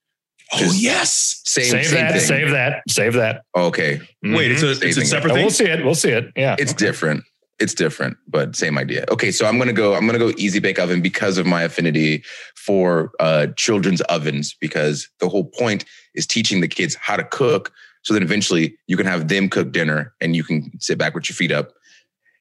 Oh 0.52 0.72
yes. 0.76 1.40
Same, 1.46 1.64
save 1.64 1.86
same 1.86 1.94
that, 1.94 2.12
thing. 2.12 2.20
save 2.20 2.50
that, 2.50 2.82
save 2.88 3.12
that. 3.14 3.42
Okay, 3.56 4.00
Wait, 4.22 4.52
it's 4.52 4.62
a, 4.62 4.70
it's 4.72 4.80
a 4.82 4.92
Saving 4.92 5.02
it. 5.02 5.06
separate 5.06 5.30
Oh, 5.32 5.34
thing. 5.34 5.42
we'll 5.44 5.50
see 5.50 5.64
it. 5.64 5.84
We'll 5.84 5.94
see 5.94 6.10
it. 6.10 6.30
Yeah. 6.36 6.54
it's 6.58 6.72
different. 6.72 7.24
It's 7.60 7.72
different, 7.74 8.16
but 8.28 8.54
same 8.56 8.76
idea. 8.78 9.04
Okay, 9.10 9.30
so 9.30 9.46
I'm 9.46 9.58
gonna 9.58 9.72
go. 9.72 9.94
I'm 9.94 10.06
gonna 10.06 10.18
go 10.18 10.32
easy 10.36 10.58
bake 10.58 10.78
oven 10.78 11.00
because 11.00 11.38
of 11.38 11.46
my 11.46 11.62
affinity 11.62 12.24
for 12.56 13.12
uh, 13.20 13.46
children's 13.56 14.00
ovens. 14.02 14.56
Because 14.60 15.08
the 15.20 15.28
whole 15.28 15.44
point 15.44 15.84
is 16.16 16.26
teaching 16.26 16.60
the 16.60 16.68
kids 16.68 16.96
how 17.00 17.16
to 17.16 17.22
cook, 17.24 17.72
so 18.04 18.14
then 18.14 18.22
eventually 18.22 18.76
you 18.86 18.96
can 18.96 19.06
have 19.06 19.28
them 19.28 19.48
cook 19.48 19.72
dinner, 19.72 20.14
and 20.20 20.36
you 20.36 20.44
can 20.44 20.70
sit 20.80 20.96
back 20.96 21.14
with 21.14 21.28
your 21.28 21.34
feet 21.34 21.50
up 21.50 21.72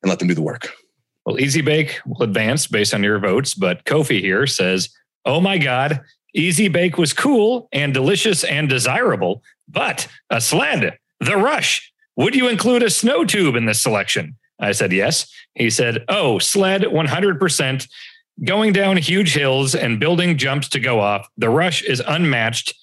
and 0.02 0.10
let 0.10 0.20
them 0.20 0.28
do 0.28 0.36
the 0.36 0.42
work. 0.42 0.70
Well, 1.26 1.40
Easy 1.40 1.62
Bake 1.62 2.00
will 2.06 2.22
advance 2.22 2.68
based 2.68 2.94
on 2.94 3.02
your 3.02 3.18
votes, 3.18 3.54
but 3.54 3.86
Kofi 3.86 4.20
here 4.20 4.46
says, 4.46 4.90
"Oh 5.26 5.40
my 5.40 5.58
God, 5.58 6.02
Easy 6.36 6.68
Bake 6.68 6.98
was 6.98 7.14
cool 7.14 7.70
and 7.72 7.94
delicious 7.94 8.44
and 8.44 8.68
desirable, 8.68 9.42
but 9.68 10.08
a 10.30 10.42
sled, 10.42 10.98
the 11.20 11.38
rush. 11.38 11.92
Would 12.18 12.36
you 12.36 12.50
include 12.50 12.84
a 12.84 12.90
snow 12.90 13.24
tube 13.24 13.56
in 13.56 13.66
this 13.66 13.82
selection?" 13.82 14.36
I 14.60 14.74
said 14.74 14.92
yes. 14.92 15.28
He 15.56 15.70
said, 15.70 16.04
"Oh, 16.10 16.40
sled, 16.40 16.84
100%. 16.84 17.88
Going 18.44 18.74
down 18.74 18.98
huge 18.98 19.34
hills 19.34 19.76
and 19.76 20.00
building 20.00 20.38
jumps 20.38 20.68
to 20.70 20.80
go 20.80 21.00
off. 21.00 21.28
The 21.38 21.50
rush 21.50 21.84
is 21.84 22.02
unmatched." 22.06 22.74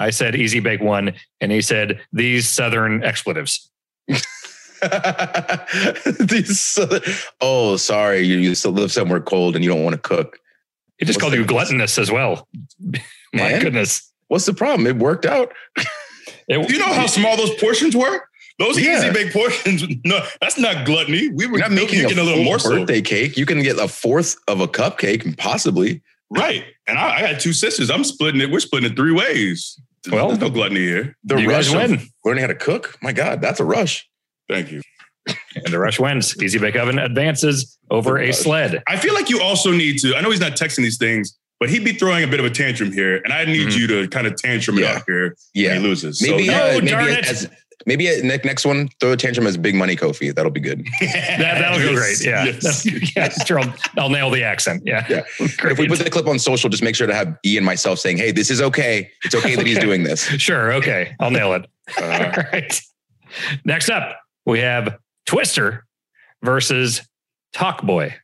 I 0.00 0.10
said 0.10 0.34
Easy 0.34 0.60
Bake 0.60 0.80
one, 0.80 1.12
and 1.40 1.52
he 1.52 1.60
said 1.60 2.00
these 2.12 2.48
southern 2.48 3.04
expletives. 3.04 3.70
These, 6.20 6.78
oh, 7.40 7.76
sorry, 7.76 8.20
you, 8.22 8.38
you 8.38 8.54
still 8.54 8.72
live 8.72 8.90
somewhere 8.90 9.20
cold 9.20 9.54
and 9.54 9.64
you 9.64 9.70
don't 9.70 9.84
want 9.84 9.94
to 9.94 10.00
cook. 10.00 10.38
He 10.98 11.04
just 11.04 11.16
What's 11.18 11.22
called 11.22 11.34
you 11.34 11.44
gluttonous 11.44 11.98
as 11.98 12.10
well. 12.10 12.48
My 13.34 13.50
Man. 13.50 13.60
goodness. 13.60 14.10
What's 14.28 14.46
the 14.46 14.54
problem? 14.54 14.86
It 14.86 14.96
worked 14.96 15.26
out. 15.26 15.52
It- 16.48 16.66
Do 16.66 16.72
you 16.72 16.78
know 16.78 16.92
how 16.92 17.06
small 17.06 17.36
those 17.36 17.54
portions 17.56 17.94
were? 17.96 18.22
Those 18.58 18.78
Yeah. 18.80 18.98
easy 18.98 19.12
bake 19.12 19.32
portions. 19.32 19.84
No, 20.04 20.24
that's 20.40 20.58
not 20.58 20.84
gluttony. 20.86 21.28
We 21.28 21.46
were 21.46 21.58
You're 21.58 21.68
not 21.68 21.72
making 21.72 22.00
a, 22.00 22.02
getting 22.02 22.18
a 22.18 22.22
little 22.22 22.44
morsel. 22.44 22.70
birthday 22.72 23.00
cake. 23.02 23.36
You 23.36 23.46
can 23.46 23.62
get 23.62 23.78
a 23.78 23.86
fourth 23.88 24.36
of 24.48 24.60
a 24.60 24.68
cupcake, 24.68 25.36
possibly. 25.38 26.02
Right. 26.30 26.64
And 26.86 26.98
I, 26.98 27.16
I 27.16 27.32
got 27.32 27.40
two 27.40 27.52
sisters. 27.52 27.90
I'm 27.90 28.04
splitting 28.04 28.40
it. 28.40 28.50
We're 28.50 28.60
splitting 28.60 28.90
it 28.92 28.96
three 28.96 29.12
ways. 29.12 29.78
Well- 30.10 30.28
there's 30.28 30.40
no 30.40 30.50
gluttony 30.50 30.80
here. 30.80 31.16
The 31.24 31.36
You 31.40 31.50
rush 31.50 31.68
of 31.72 31.90
win. 31.90 32.00
learning 32.24 32.42
how 32.42 32.48
to 32.48 32.54
cook. 32.54 32.96
My 33.02 33.12
God, 33.12 33.40
that's 33.42 33.60
a 33.60 33.64
rush. 33.64 34.08
Thank 34.48 34.72
you. 34.72 34.82
And 35.54 35.66
the 35.72 35.78
rush 35.78 36.00
wins. 36.00 36.40
Easy 36.42 36.58
Bake 36.58 36.76
Oven 36.76 36.98
advances 36.98 37.78
over 37.90 38.18
a 38.18 38.32
sled. 38.32 38.82
I 38.88 38.96
feel 38.96 39.14
like 39.14 39.28
you 39.30 39.40
also 39.40 39.70
need 39.72 39.98
to. 40.00 40.16
I 40.16 40.20
know 40.22 40.30
he's 40.30 40.40
not 40.40 40.52
texting 40.52 40.78
these 40.82 40.96
things, 40.96 41.36
but 41.60 41.68
he'd 41.68 41.84
be 41.84 41.92
throwing 41.92 42.24
a 42.24 42.26
bit 42.26 42.40
of 42.40 42.46
a 42.46 42.50
tantrum 42.50 42.90
here, 42.92 43.16
and 43.24 43.32
I 43.32 43.44
need 43.44 43.68
Mhm. 43.68 43.76
you 43.78 43.86
to 43.88 44.08
kind 44.08 44.26
of 44.26 44.36
tantrum 44.36 44.78
it 44.78 44.82
Yeah. 44.82 44.92
up 44.94 45.04
here 45.06 45.36
when 45.54 45.64
Yeah, 45.64 45.74
he 45.74 45.80
loses. 45.80 46.22
maybe 46.22 46.46
so, 46.46 46.52
No, 46.52 46.70
uh, 46.70 46.72
maybe 46.76 46.86
darn 46.88 47.08
it. 47.10 47.26
as 47.26 47.48
Maybe 47.86 48.08
a, 48.08 48.22
ne- 48.22 48.40
next 48.44 48.66
one, 48.66 48.88
throw 49.00 49.12
a 49.12 49.16
tantrum 49.16 49.46
as 49.46 49.56
Big 49.56 49.74
Money 49.74 49.96
Kofi. 49.96 50.34
That'll 50.34 50.50
be 50.50 50.60
good. 50.60 50.86
That, 51.00 51.58
that'll 51.58 51.78
go 51.78 51.94
great. 51.94 52.22
Yeah. 52.24 52.44
Yes. 52.44 52.86
yeah 53.16 53.28
sure. 53.44 53.60
I'll, 53.60 53.74
I'll 53.96 54.08
nail 54.10 54.30
the 54.30 54.42
accent. 54.42 54.82
Yeah. 54.84 55.06
Yeah. 55.08 55.22
If 55.40 55.78
we 55.78 55.88
put 55.88 55.98
the 55.98 56.10
clip 56.10 56.26
on 56.26 56.38
social, 56.38 56.68
just 56.68 56.82
make 56.82 56.94
sure 56.94 57.06
to 57.06 57.14
have 57.14 57.38
E 57.44 57.56
and 57.56 57.64
myself 57.64 57.98
saying, 57.98 58.18
"Hey, 58.18 58.32
this 58.32 58.50
is 58.50 58.60
okay. 58.60 59.10
It's 59.24 59.34
okay 59.34 59.54
that 59.56 59.66
he's 59.66 59.78
doing 59.78 60.02
this." 60.02 60.24
Sure. 60.26 60.72
Okay. 60.74 61.14
I'll 61.20 61.30
nail 61.30 61.54
it. 61.54 61.66
Uh, 61.98 62.04
All 62.04 62.42
right. 62.52 62.80
Next 63.64 63.88
up, 63.88 64.16
we 64.44 64.58
have 64.60 64.98
Twister 65.26 65.86
versus 66.42 67.02
Talk 67.52 67.82
Boy. 67.82 68.14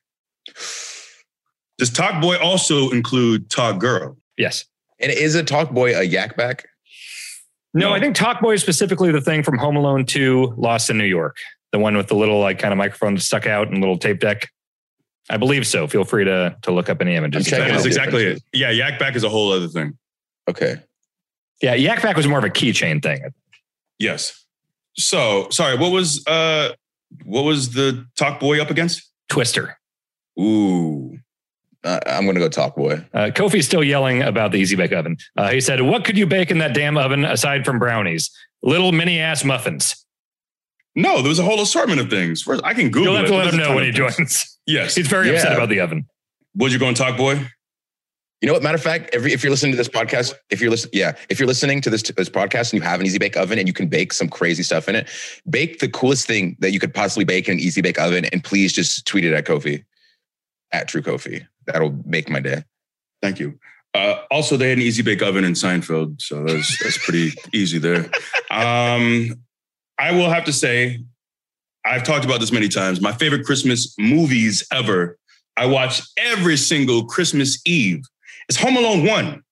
Does 1.78 1.90
Talk 1.90 2.20
Boy 2.20 2.36
also 2.38 2.90
include 2.90 3.50
Talk 3.50 3.78
Girl? 3.78 4.16
Yes. 4.36 4.64
and 5.00 5.10
is 5.12 5.34
a 5.34 5.42
talk 5.42 5.70
boy 5.70 5.98
a 5.98 6.02
yak 6.02 6.36
back? 6.36 6.66
No, 7.74 7.88
No. 7.90 7.94
I 7.94 8.00
think 8.00 8.14
Talk 8.16 8.40
Boy 8.40 8.54
is 8.54 8.62
specifically 8.62 9.12
the 9.12 9.20
thing 9.20 9.42
from 9.42 9.58
Home 9.58 9.76
Alone 9.76 10.06
2, 10.06 10.54
Lost 10.56 10.90
in 10.90 10.98
New 10.98 11.04
York. 11.04 11.36
The 11.72 11.78
one 11.78 11.96
with 11.96 12.06
the 12.08 12.14
little 12.14 12.40
like 12.40 12.58
kind 12.58 12.72
of 12.72 12.78
microphone 12.78 13.18
stuck 13.18 13.46
out 13.46 13.68
and 13.68 13.78
little 13.80 13.98
tape 13.98 14.20
deck. 14.20 14.48
I 15.28 15.36
believe 15.36 15.66
so. 15.66 15.86
Feel 15.88 16.04
free 16.04 16.24
to 16.24 16.56
to 16.62 16.70
look 16.70 16.88
up 16.88 17.00
any 17.00 17.16
images. 17.16 17.46
I'm 17.46 17.50
checking 17.50 17.64
That 17.66 17.72
out 17.72 17.76
is 17.78 17.82
the 17.82 17.88
exactly 17.88 18.24
it. 18.24 18.42
Yeah, 18.52 18.70
Yak 18.70 18.98
Back 18.98 19.16
is 19.16 19.24
a 19.24 19.28
whole 19.28 19.52
other 19.52 19.66
thing. 19.68 19.98
Okay. 20.48 20.76
Yeah, 21.60 21.74
Yak 21.74 22.02
Back 22.02 22.16
was 22.16 22.26
more 22.28 22.38
of 22.38 22.44
a 22.44 22.50
keychain 22.50 23.02
thing. 23.02 23.20
Yes. 23.98 24.44
So 24.96 25.48
sorry, 25.50 25.76
what 25.76 25.90
was 25.90 26.24
uh 26.26 26.72
what 27.24 27.42
was 27.42 27.72
the 27.72 28.06
Talk 28.16 28.38
Boy 28.40 28.60
up 28.62 28.70
against? 28.70 29.10
Twister. 29.28 29.76
Ooh. 30.38 31.18
Uh, 31.86 32.00
I'm 32.06 32.24
going 32.24 32.34
to 32.34 32.40
go 32.40 32.48
talk 32.48 32.74
boy. 32.76 32.94
Uh, 33.14 33.30
Kofi's 33.34 33.64
still 33.64 33.84
yelling 33.84 34.22
about 34.22 34.50
the 34.52 34.58
Easy 34.58 34.74
Bake 34.76 34.92
Oven. 34.92 35.16
Uh, 35.36 35.50
he 35.50 35.60
said, 35.60 35.80
"What 35.82 36.04
could 36.04 36.18
you 36.18 36.26
bake 36.26 36.50
in 36.50 36.58
that 36.58 36.74
damn 36.74 36.98
oven 36.98 37.24
aside 37.24 37.64
from 37.64 37.78
brownies? 37.78 38.30
Little 38.62 38.92
mini 38.92 39.20
ass 39.20 39.44
muffins." 39.44 40.04
No, 40.96 41.20
there 41.22 41.28
was 41.28 41.38
a 41.38 41.44
whole 41.44 41.60
assortment 41.60 42.00
of 42.00 42.10
things. 42.10 42.42
First, 42.42 42.62
I 42.64 42.74
can 42.74 42.90
Google 42.90 43.12
You'll 43.12 43.16
have 43.16 43.24
it. 43.26 43.28
to 43.28 43.34
let 43.36 43.42
There's 43.44 43.54
him 43.54 43.60
know 43.60 43.74
when 43.74 43.84
he 43.84 43.90
of 43.90 43.96
things. 43.96 44.16
joins. 44.16 44.58
Yes. 44.66 44.94
He's 44.96 45.06
very 45.06 45.30
upset 45.30 45.52
about 45.52 45.68
the 45.68 45.78
oven. 45.80 46.06
Would 46.56 46.72
you 46.72 46.78
go 46.78 46.88
and 46.88 46.96
Talk 46.96 47.16
Boy? 47.16 47.34
You 48.40 48.46
know 48.48 48.52
what? 48.54 48.62
Matter 48.62 48.76
of 48.76 48.82
fact, 48.82 49.10
every 49.14 49.32
if 49.32 49.42
you're 49.44 49.50
listening 49.50 49.72
to 49.72 49.76
this 49.78 49.88
podcast, 49.88 50.34
if 50.50 50.60
you're 50.60 50.70
listening, 50.70 50.90
yeah, 50.94 51.12
if 51.28 51.38
you're 51.38 51.46
listening 51.46 51.80
to 51.82 51.90
this 51.90 52.02
this 52.02 52.28
podcast 52.28 52.72
and 52.72 52.74
you 52.74 52.80
have 52.82 52.98
an 53.00 53.06
easy 53.06 53.18
bake 53.18 53.36
oven 53.36 53.58
and 53.58 53.68
you 53.68 53.72
can 53.74 53.86
bake 53.88 54.12
some 54.12 54.28
crazy 54.28 54.62
stuff 54.62 54.88
in 54.88 54.94
it, 54.96 55.08
bake 55.48 55.78
the 55.78 55.88
coolest 55.88 56.26
thing 56.26 56.56
that 56.60 56.72
you 56.72 56.78
could 56.80 56.92
possibly 56.92 57.24
bake 57.24 57.48
in 57.48 57.54
an 57.54 57.60
easy 57.60 57.80
bake 57.80 57.98
oven, 58.00 58.24
and 58.26 58.42
please 58.42 58.72
just 58.72 59.06
tweet 59.06 59.24
it 59.24 59.32
at 59.32 59.46
Kofi, 59.46 59.84
at 60.72 60.88
True 60.88 61.02
Kofi. 61.02 61.46
That'll 61.66 61.96
make 62.04 62.28
my 62.28 62.40
day. 62.40 62.62
Thank 63.22 63.40
you. 63.40 63.58
Uh, 63.94 64.22
also, 64.30 64.56
they 64.56 64.68
had 64.68 64.78
an 64.78 64.84
easy 64.84 65.02
bake 65.02 65.22
oven 65.22 65.42
in 65.42 65.54
Seinfeld, 65.54 66.20
so 66.20 66.44
that's 66.44 66.82
that's 66.82 67.02
pretty 67.02 67.32
easy 67.54 67.78
there. 67.78 68.10
Um, 68.50 69.34
I 69.98 70.12
will 70.12 70.28
have 70.28 70.44
to 70.44 70.52
say, 70.52 71.02
I've 71.84 72.02
talked 72.02 72.24
about 72.24 72.40
this 72.40 72.52
many 72.52 72.68
times. 72.68 73.00
My 73.00 73.12
favorite 73.12 73.46
Christmas 73.46 73.94
movies 73.98 74.66
ever. 74.70 75.18
I 75.56 75.64
watch 75.64 76.02
every 76.18 76.58
single 76.58 77.06
Christmas 77.06 77.62
Eve. 77.64 78.02
It's 78.50 78.60
Home 78.60 78.76
Alone 78.76 79.06
One 79.06 79.42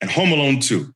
and 0.00 0.10
Home 0.10 0.32
Alone 0.32 0.60
Two. 0.60 0.94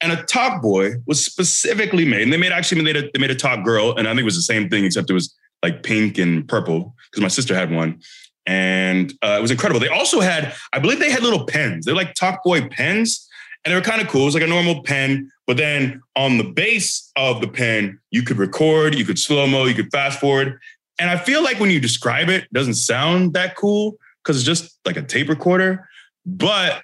And 0.00 0.10
a 0.10 0.22
Talk 0.22 0.62
Boy 0.62 0.92
was 1.06 1.22
specifically 1.22 2.06
made, 2.06 2.22
and 2.22 2.32
they 2.32 2.38
made 2.38 2.52
actually 2.52 2.82
made 2.82 2.96
a, 2.96 3.02
they 3.12 3.20
made 3.20 3.30
a 3.30 3.34
Talk 3.34 3.64
Girl, 3.64 3.94
and 3.96 4.08
I 4.08 4.12
think 4.12 4.20
it 4.20 4.24
was 4.24 4.36
the 4.36 4.42
same 4.42 4.70
thing 4.70 4.86
except 4.86 5.10
it 5.10 5.14
was 5.14 5.34
like 5.62 5.82
pink 5.82 6.16
and 6.16 6.48
purple 6.48 6.94
because 7.10 7.22
my 7.22 7.28
sister 7.28 7.54
had 7.54 7.70
one 7.70 8.00
and 8.46 9.12
uh, 9.22 9.36
it 9.38 9.42
was 9.42 9.50
incredible. 9.50 9.80
They 9.80 9.88
also 9.88 10.20
had, 10.20 10.54
I 10.72 10.78
believe, 10.78 10.98
they 10.98 11.10
had 11.10 11.22
little 11.22 11.46
pens. 11.46 11.84
They're 11.84 11.94
like 11.94 12.14
Talk 12.14 12.42
Boy 12.44 12.68
pens, 12.68 13.28
and 13.64 13.72
they 13.72 13.76
were 13.76 13.84
kind 13.84 14.02
of 14.02 14.08
cool. 14.08 14.22
It 14.22 14.26
was 14.26 14.34
like 14.34 14.42
a 14.42 14.48
normal 14.48 14.82
pen, 14.82 15.30
but 15.46 15.56
then 15.56 16.02
on 16.16 16.38
the 16.38 16.44
base 16.44 17.10
of 17.16 17.40
the 17.40 17.48
pen, 17.48 17.98
you 18.10 18.22
could 18.22 18.36
record, 18.36 18.94
you 18.94 19.04
could 19.04 19.18
slow 19.18 19.46
mo, 19.46 19.64
you 19.64 19.74
could 19.74 19.90
fast 19.90 20.20
forward. 20.20 20.58
And 20.98 21.10
I 21.10 21.16
feel 21.16 21.42
like 21.42 21.58
when 21.58 21.70
you 21.70 21.80
describe 21.80 22.28
it, 22.28 22.44
it 22.44 22.52
doesn't 22.52 22.74
sound 22.74 23.34
that 23.34 23.56
cool 23.56 23.96
because 24.22 24.36
it's 24.36 24.46
just 24.46 24.78
like 24.84 24.96
a 24.96 25.02
tape 25.02 25.28
recorder. 25.28 25.88
But 26.26 26.82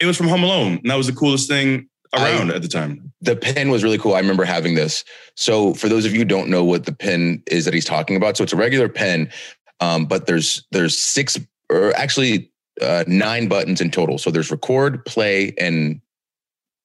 it 0.00 0.06
was 0.06 0.16
from 0.16 0.28
Home 0.28 0.44
Alone, 0.44 0.78
and 0.78 0.90
that 0.90 0.96
was 0.96 1.06
the 1.06 1.12
coolest 1.12 1.48
thing 1.48 1.88
around 2.14 2.50
at 2.50 2.62
the 2.62 2.68
time. 2.68 3.12
The 3.20 3.36
pen 3.36 3.70
was 3.70 3.82
really 3.82 3.98
cool. 3.98 4.14
I 4.14 4.20
remember 4.20 4.44
having 4.44 4.74
this. 4.74 5.04
So 5.34 5.74
for 5.74 5.88
those 5.88 6.04
of 6.04 6.12
you 6.12 6.18
who 6.18 6.24
don't 6.24 6.48
know 6.48 6.62
what 6.62 6.86
the 6.86 6.92
pen 6.92 7.42
is 7.46 7.64
that 7.64 7.74
he's 7.74 7.84
talking 7.84 8.16
about, 8.16 8.36
so 8.36 8.44
it's 8.44 8.52
a 8.52 8.56
regular 8.56 8.88
pen, 8.88 9.30
um, 9.80 10.06
but 10.06 10.26
there's 10.26 10.66
there's 10.70 10.96
six 10.96 11.38
or 11.70 11.94
actually 11.96 12.50
uh, 12.80 13.04
nine 13.06 13.48
buttons 13.48 13.80
in 13.80 13.90
total. 13.90 14.18
So 14.18 14.30
there's 14.30 14.50
record, 14.50 15.04
play, 15.04 15.54
and 15.58 16.00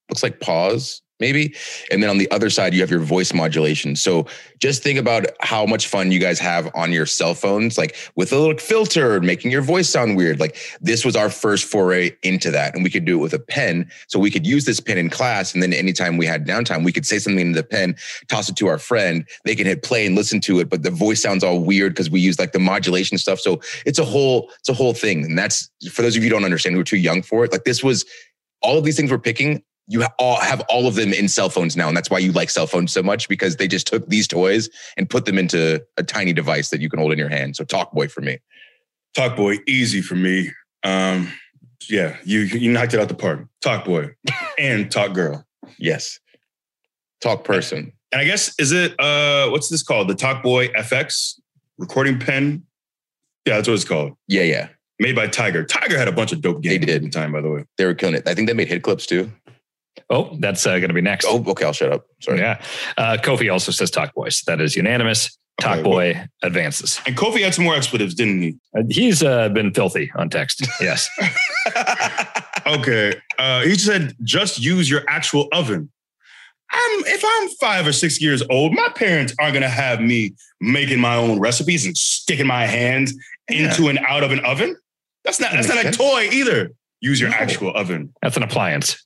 looks 0.09 0.23
like 0.23 0.39
pause 0.39 1.01
maybe. 1.19 1.55
And 1.91 2.01
then 2.01 2.09
on 2.09 2.17
the 2.17 2.29
other 2.31 2.49
side, 2.49 2.73
you 2.73 2.81
have 2.81 2.91
your 2.91 2.99
voice 2.99 3.33
modulation. 3.33 3.95
So 3.95 4.25
just 4.59 4.83
think 4.83 4.97
about 4.97 5.25
how 5.41 5.65
much 5.65 5.87
fun 5.87 6.11
you 6.11 6.19
guys 6.19 6.39
have 6.39 6.69
on 6.75 6.91
your 6.91 7.05
cell 7.05 7.33
phones, 7.33 7.77
like 7.77 7.95
with 8.15 8.31
a 8.31 8.37
little 8.37 8.57
filter, 8.57 9.19
making 9.19 9.51
your 9.51 9.61
voice 9.61 9.89
sound 9.89 10.17
weird. 10.17 10.39
Like 10.39 10.57
this 10.81 11.03
was 11.03 11.15
our 11.15 11.29
first 11.29 11.65
foray 11.65 12.11
into 12.23 12.51
that. 12.51 12.73
And 12.75 12.83
we 12.83 12.89
could 12.89 13.05
do 13.05 13.17
it 13.19 13.21
with 13.21 13.33
a 13.33 13.39
pen. 13.39 13.89
So 14.07 14.19
we 14.19 14.31
could 14.31 14.45
use 14.45 14.65
this 14.65 14.79
pen 14.79 14.97
in 14.97 15.09
class. 15.09 15.53
And 15.53 15.61
then 15.61 15.73
anytime 15.73 16.17
we 16.17 16.25
had 16.25 16.47
downtime, 16.47 16.83
we 16.83 16.91
could 16.91 17.05
say 17.05 17.19
something 17.19 17.47
in 17.47 17.51
the 17.53 17.63
pen, 17.63 17.95
toss 18.27 18.49
it 18.49 18.55
to 18.57 18.67
our 18.67 18.79
friend. 18.79 19.27
They 19.45 19.55
can 19.55 19.65
hit 19.65 19.83
play 19.83 20.05
and 20.05 20.15
listen 20.15 20.39
to 20.41 20.59
it, 20.59 20.69
but 20.69 20.83
the 20.83 20.91
voice 20.91 21.21
sounds 21.21 21.43
all 21.43 21.59
weird 21.59 21.93
because 21.93 22.09
we 22.09 22.19
use 22.19 22.39
like 22.39 22.51
the 22.51 22.59
modulation 22.59 23.17
stuff. 23.17 23.39
So 23.39 23.61
it's 23.85 23.99
a 23.99 24.05
whole, 24.05 24.49
it's 24.59 24.69
a 24.69 24.73
whole 24.73 24.93
thing. 24.93 25.23
And 25.25 25.37
that's 25.37 25.69
for 25.91 26.01
those 26.01 26.15
of 26.15 26.23
you 26.23 26.29
who 26.29 26.35
don't 26.35 26.45
understand 26.45 26.75
who 26.75 26.81
are 26.81 26.85
too 26.85 26.97
young 26.97 27.21
for 27.21 27.43
it. 27.43 27.51
Like 27.51 27.63
this 27.63 27.83
was 27.83 28.05
all 28.61 28.77
of 28.77 28.83
these 28.83 28.97
things 28.97 29.11
we're 29.11 29.19
picking 29.19 29.63
you 29.91 30.05
all 30.19 30.39
have 30.39 30.61
all 30.69 30.87
of 30.87 30.95
them 30.95 31.11
in 31.11 31.27
cell 31.27 31.49
phones 31.49 31.75
now 31.75 31.87
and 31.87 31.97
that's 31.97 32.09
why 32.09 32.19
you 32.19 32.31
like 32.31 32.49
cell 32.49 32.67
phones 32.67 32.93
so 32.93 33.01
much 33.03 33.27
because 33.27 33.55
they 33.57 33.67
just 33.67 33.87
took 33.87 34.07
these 34.07 34.27
toys 34.27 34.69
and 34.97 35.09
put 35.09 35.25
them 35.25 35.37
into 35.37 35.83
a 35.97 36.03
tiny 36.03 36.31
device 36.31 36.69
that 36.69 36.79
you 36.79 36.89
can 36.89 36.99
hold 36.99 37.11
in 37.11 37.17
your 37.19 37.27
hand 37.29 37.55
so 37.55 37.63
talk 37.63 37.91
boy 37.91 38.07
for 38.07 38.21
me 38.21 38.37
Talk 39.15 39.35
Boy, 39.35 39.55
easy 39.67 40.01
for 40.03 40.13
me. 40.13 40.51
Um, 40.83 41.31
yeah, 41.89 42.17
you 42.23 42.41
you 42.41 42.71
knocked 42.71 42.93
it 42.93 42.99
out 42.99 43.07
the 43.07 43.15
park. 43.15 43.47
Talk 43.59 43.83
Boy 43.83 44.11
and 44.59 44.91
Talk 44.91 45.13
Girl. 45.13 45.45
yes 45.79 46.19
talk 47.19 47.43
person 47.43 47.91
And 48.11 48.21
I 48.21 48.25
guess 48.25 48.53
is 48.59 48.71
it 48.71 48.97
uh 48.99 49.49
what's 49.49 49.67
this 49.67 49.81
called? 49.81 50.07
The 50.09 50.15
Talk 50.15 50.43
Boy 50.43 50.67
FX 50.69 51.39
recording 51.79 52.19
pen. 52.19 52.63
Yeah, 53.47 53.55
that's 53.55 53.67
what 53.67 53.73
it's 53.73 53.83
called. 53.83 54.13
yeah 54.27 54.43
yeah 54.43 54.69
Made 54.99 55.15
by 55.15 55.27
Tiger. 55.27 55.63
Tiger 55.65 55.97
had 55.97 56.07
a 56.07 56.11
bunch 56.11 56.31
of 56.31 56.41
dope 56.41 56.61
games. 56.61 56.79
They 56.79 56.85
did. 56.85 57.03
in 57.03 57.09
time, 57.09 57.31
by 57.31 57.41
the 57.41 57.49
way. 57.49 57.63
they 57.79 57.85
were 57.85 57.95
killing 57.95 58.13
it 58.15 58.27
i 58.27 58.35
think 58.35 58.47
they 58.47 58.53
made 58.53 58.67
hit 58.67 58.83
clips 58.83 59.07
too 59.07 59.31
Oh, 60.09 60.35
that's 60.39 60.65
uh, 60.65 60.77
going 60.79 60.87
to 60.89 60.93
be 60.93 61.01
next. 61.01 61.25
oh 61.27 61.43
okay 61.47 61.65
i'll 61.65 61.73
shut 61.73 61.91
up 61.91 62.05
sorry 62.21 62.39
yeah. 62.39 62.61
Uh, 62.97 63.17
Kofi 63.21 63.51
also 63.51 63.71
says 63.71 63.91
Talk 63.91 64.13
Boys. 64.13 64.41
That 64.47 64.59
is 64.61 64.75
unanimous. 64.75 65.37
Talk 65.59 65.79
Okay, 65.79 65.83
Boy 65.83 66.25
advances. 66.41 67.01
And 67.05 67.17
Kofi 67.17 67.43
had 67.43 67.53
some 67.53 67.65
more 67.65 67.75
expletives, 67.75 68.13
didn't 68.15 68.41
he? 68.41 68.55
Uh, 68.77 68.83
he's 68.89 69.21
uh, 69.21 69.49
been 69.49 69.73
filthy 69.73 70.09
on 70.15 70.29
text. 70.29 70.65
Yes. 70.81 71.09
Okay. 72.67 73.13
Uh, 73.37 73.61
he 73.61 73.75
said, 73.75 74.15
just 74.23 74.59
use 74.59 74.89
your 74.89 75.01
actual 75.07 75.47
oven. 75.51 75.89
I'm, 76.71 76.99
if 77.07 77.23
I'm 77.25 77.49
five 77.59 77.87
or 77.87 77.93
six 77.93 78.21
years 78.21 78.43
old, 78.49 78.73
my 78.73 78.89
parents 78.95 79.33
aren't 79.39 79.53
going 79.53 79.63
to 79.63 79.69
have 79.69 79.99
me 80.01 80.35
making 80.61 80.99
my 80.99 81.15
own 81.15 81.39
recipes 81.39 81.85
and 81.85 81.97
sticking 81.97 82.45
my 82.47 82.65
hands 82.65 83.13
into 83.47 83.87
and 83.89 83.97
out 83.99 84.23
of 84.23 84.31
an 84.31 84.39
oven. 84.45 84.75
That's 85.23 85.39
not, 85.39 85.51
That 85.51 85.65
that's 85.65 85.83
not 85.83 85.85
a 85.85 85.91
toy 85.91 86.29
either. 86.31 86.71
Use 87.01 87.19
your 87.19 87.31
No. 87.31 87.37
actual 87.37 87.75
oven. 87.75 88.13
That's 88.21 88.37
an 88.37 88.43
appliance. 88.43 89.03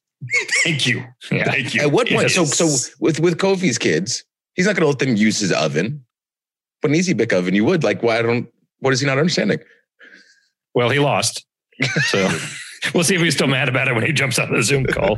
Thank 0.64 0.86
you. 0.88 1.04
Yeah. 1.32 1.46
Thank 1.52 1.74
you. 1.74 1.82
at 1.82 1.92
what 1.92 2.08
point 2.08 2.30
so 2.32 2.42
Yes. 2.42 2.58
so 2.58 2.94
with 3.00 3.20
with 3.20 3.38
kofi's 3.38 3.78
kids 3.78 4.24
he's 4.56 4.66
not 4.66 4.76
going 4.76 4.84
to 4.84 4.88
let 4.88 5.00
them 5.00 5.16
use 5.16 5.40
his 5.40 5.52
oven 5.52 6.06
but 6.82 6.92
an 6.92 6.96
easy 6.96 7.14
bake 7.14 7.34
oven 7.34 7.56
you 7.56 7.66
would 7.66 7.84
like 7.84 8.04
why 8.04 8.20
i 8.20 8.22
don't 8.22 8.48
what 8.80 8.94
is 8.94 9.00
he 9.02 9.06
not 9.08 9.18
understanding 9.18 9.60
Well, 10.76 10.90
he 10.90 11.00
lost. 11.00 11.46
So 12.08 12.28
we'll 12.94 13.04
see 13.04 13.16
if 13.16 13.22
he's 13.22 13.36
still 13.36 13.48
mad 13.48 13.70
about 13.70 13.88
it 13.88 13.94
when 13.96 14.04
he 14.06 14.12
jumps 14.12 14.40
on 14.40 14.52
the 14.52 14.64
Zoom 14.64 14.86
call. 14.86 15.18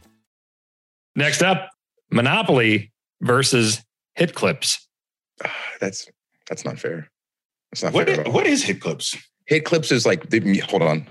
Next 1.15 1.41
up, 1.41 1.69
Monopoly 2.11 2.91
versus 3.21 3.81
Hit 4.15 4.33
Clips. 4.33 4.87
that's 5.79 6.07
that's 6.49 6.65
not 6.65 6.77
fair 6.77 7.09
that's 7.71 7.81
not 7.83 7.93
What, 7.93 8.07
fair 8.07 8.19
at 8.21 8.27
all. 8.27 8.33
what 8.33 8.45
is 8.45 8.61
hit 8.63 8.81
clips? 8.81 9.15
hit 9.47 9.63
clips 9.65 9.91
is 9.91 10.05
like 10.05 10.29
the- 10.29 10.59
hold 10.59 10.81
on 10.83 11.07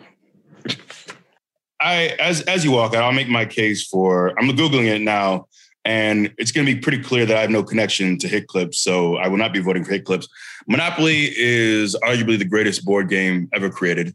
I 1.80 2.14
as 2.20 2.42
as 2.42 2.62
you 2.64 2.72
walk 2.72 2.94
out, 2.94 3.02
I'll 3.02 3.12
make 3.12 3.28
my 3.28 3.46
case 3.46 3.86
for. 3.86 4.38
I'm 4.38 4.48
googling 4.50 4.84
it 4.94 5.00
now, 5.00 5.46
and 5.86 6.30
it's 6.36 6.52
going 6.52 6.66
to 6.66 6.74
be 6.74 6.78
pretty 6.78 7.02
clear 7.02 7.24
that 7.24 7.36
I 7.36 7.40
have 7.40 7.48
no 7.50 7.62
connection 7.62 8.18
to 8.18 8.28
Hit 8.28 8.48
Clips, 8.48 8.78
so 8.78 9.16
I 9.16 9.28
will 9.28 9.38
not 9.38 9.54
be 9.54 9.60
voting 9.60 9.84
for 9.84 9.92
Hit 9.92 10.04
Clips. 10.04 10.28
Monopoly 10.68 11.32
is 11.38 11.96
arguably 12.04 12.38
the 12.38 12.44
greatest 12.44 12.84
board 12.84 13.08
game 13.08 13.48
ever 13.54 13.70
created. 13.70 14.14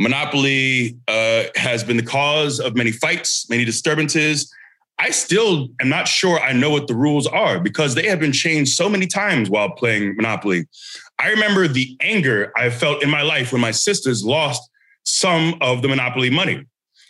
Monopoly 0.00 0.96
uh, 1.06 1.44
has 1.54 1.84
been 1.84 1.96
the 1.96 2.02
cause 2.02 2.58
of 2.58 2.74
many 2.74 2.90
fights, 2.90 3.48
many 3.48 3.64
disturbances. 3.64 4.52
I 4.98 5.10
still 5.10 5.68
am 5.80 5.88
not 5.88 6.08
sure 6.08 6.40
I 6.40 6.52
know 6.52 6.70
what 6.70 6.86
the 6.86 6.94
rules 6.94 7.26
are 7.26 7.60
because 7.60 7.94
they 7.94 8.06
have 8.08 8.18
been 8.18 8.32
changed 8.32 8.72
so 8.72 8.88
many 8.88 9.06
times 9.06 9.50
while 9.50 9.70
playing 9.70 10.16
Monopoly. 10.16 10.66
I 11.18 11.28
remember 11.30 11.68
the 11.68 11.96
anger 12.00 12.52
I 12.56 12.70
felt 12.70 13.02
in 13.02 13.10
my 13.10 13.22
life 13.22 13.52
when 13.52 13.60
my 13.60 13.72
sisters 13.72 14.24
lost 14.24 14.70
some 15.04 15.54
of 15.60 15.82
the 15.82 15.88
Monopoly 15.88 16.30
money. 16.30 16.64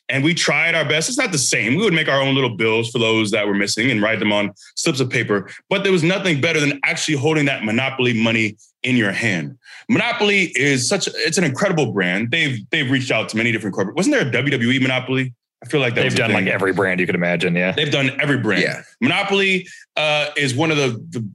And 0.09 0.23
we 0.23 0.35
tried 0.35 0.77
our 0.77 0.85
best. 0.85 1.09
It's 1.09 1.19
not 1.19 1.33
the 1.33 1.39
same. 1.39 1.75
We 1.75 1.83
would 1.83 1.93
make 1.93 2.09
our 2.09 2.21
own 2.21 2.35
little 2.35 2.57
bills 2.57 2.91
for 2.91 2.99
those 2.99 3.33
that 3.33 3.47
were 3.47 3.55
missing 3.55 3.91
and 3.91 4.01
write 4.01 4.21
them 4.21 4.33
on 4.33 4.53
slips 4.77 5.01
of 5.01 5.11
paper. 5.11 5.51
But 5.69 5.83
there 5.83 5.91
was 5.91 6.05
nothing 6.05 6.41
better 6.41 6.61
than 6.61 6.79
actually 6.85 7.17
holding 7.17 7.47
that 7.47 7.65
Monopoly 7.65 8.13
money 8.13 8.57
in 8.85 8.97
your 8.97 9.11
hand. 9.11 9.59
Monopoly 9.89 10.53
is 10.55 10.89
such 10.89 11.09
it's 11.09 11.39
an 11.39 11.45
incredible 11.45 11.93
brand. 11.93 12.31
They've 12.31 12.59
they've 12.71 12.89
reached 12.89 13.11
out 13.11 13.29
to 13.31 13.37
many 13.37 13.51
different 13.51 13.75
corporate. 13.75 13.97
Wasn't 13.97 14.15
there 14.15 14.27
a 14.27 14.31
WWE 14.31 14.81
Monopoly? 14.81 15.35
I 15.63 15.69
feel 15.69 15.81
like 15.81 15.95
They've 15.95 16.15
done 16.15 16.31
thing. 16.31 16.45
like 16.45 16.53
every 16.53 16.73
brand 16.73 17.01
you 17.01 17.07
could 17.07 17.15
imagine. 17.15 17.55
Yeah. 17.57 17.73
They've 17.73 17.91
done 17.91 18.11
every 18.21 18.39
brand. 18.39 18.63
Yeah. 18.63 18.83
Monopoly 19.01 19.67
uh, 19.97 20.31
is 20.37 20.55
one 20.55 20.71
of 20.71 20.77
the, 20.77 20.91
the 21.11 21.29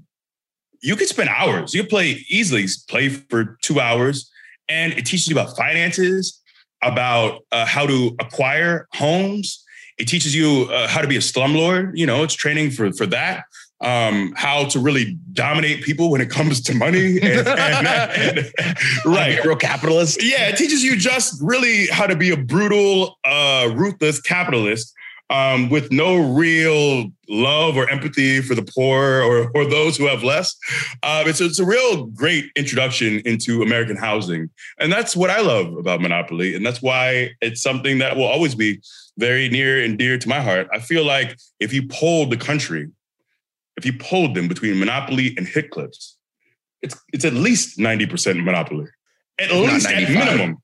you 0.82 0.95
could 0.95 1.07
spend 1.07 1.30
hours. 1.30 1.74
You 1.74 1.82
could 1.82 1.89
play 1.89 2.26
easily, 2.30 2.65
play 2.88 3.09
for 3.09 3.57
two 3.61 3.80
hours, 3.80 4.32
and 4.69 4.93
it 4.93 5.05
teaches 5.05 5.28
you 5.28 5.36
about 5.36 5.55
finances, 5.55 6.39
about 6.84 7.41
uh, 7.51 7.65
how 7.65 7.86
to 7.86 8.15
acquire 8.19 8.88
homes. 8.93 9.63
It 9.97 10.05
teaches 10.07 10.36
you 10.36 10.67
uh, 10.72 10.88
how 10.88 11.01
to 11.01 11.07
be 11.07 11.17
a 11.17 11.19
slumlord. 11.19 11.91
You 11.95 12.05
know, 12.05 12.24
it's 12.24 12.34
training 12.34 12.72
for 12.72 12.91
for 12.93 13.05
that. 13.07 13.43
Um, 13.82 14.34
how 14.38 14.65
to 14.65 14.79
really 14.79 15.17
dominate 15.34 15.84
people 15.84 16.11
when 16.11 16.21
it 16.21 16.29
comes 16.29 16.61
to 16.61 16.75
money. 16.75 17.19
And, 17.19 17.47
and- 17.47 18.38
and- 18.38 18.51
right. 19.05 19.43
Real 19.43 19.55
capitalist. 19.55 20.23
Yeah, 20.23 20.49
it 20.49 20.57
teaches 20.57 20.84
you 20.84 20.95
just 20.95 21.41
really 21.41 21.88
how 21.88 22.05
to 22.05 22.15
be 22.15 22.29
a 22.32 22.38
brutal, 22.38 23.17
uh, 23.25 23.69
ruthless 23.73 24.21
capitalist 24.21 24.93
um, 25.32 25.69
with 25.69 25.91
no 25.91 26.17
real 26.34 27.05
love 27.29 27.77
or 27.77 27.89
empathy 27.89 28.41
for 28.41 28.53
the 28.53 28.61
poor 28.63 29.21
or, 29.21 29.49
or 29.55 29.65
those 29.65 29.95
who 29.97 30.05
have 30.05 30.23
less. 30.23 30.55
Um, 31.03 31.27
it's, 31.27 31.39
it's 31.39 31.57
a 31.57 31.65
real 31.65 32.05
great 32.07 32.45
introduction 32.57 33.21
into 33.25 33.61
American 33.61 33.95
housing. 33.95 34.49
And 34.79 34.91
that's 34.91 35.15
what 35.15 35.29
I 35.29 35.39
love 35.39 35.77
about 35.77 36.01
Monopoly. 36.01 36.53
And 36.53 36.65
that's 36.65 36.82
why 36.82 37.29
it's 37.41 37.61
something 37.61 37.97
that 37.99 38.17
will 38.17 38.25
always 38.25 38.53
be 38.55 38.82
very 39.17 39.47
near 39.49 39.82
and 39.84 39.97
dear 39.97 40.17
to 40.17 40.27
my 40.29 40.41
heart. 40.41 40.67
I 40.73 40.79
feel 40.79 41.05
like 41.05 41.38
if 41.59 41.71
you 41.73 41.88
polled 41.88 42.29
the 42.29 42.38
country, 42.38 42.89
if 43.78 43.86
you 43.86 43.93
polled 43.93 44.36
them 44.36 44.47
between 44.47 44.80
Monopoly 44.80 45.34
and 45.38 45.47
Hit 45.47 45.72
Clips, 45.72 46.17
it's, 46.82 46.99
it's 47.13 47.26
at 47.26 47.34
least 47.34 47.78
90% 47.78 48.43
Monopoly. 48.43 48.88
At 49.39 49.49
If 49.49 49.72
least 49.72 49.88
at 49.89 50.09
minimum 50.09 50.57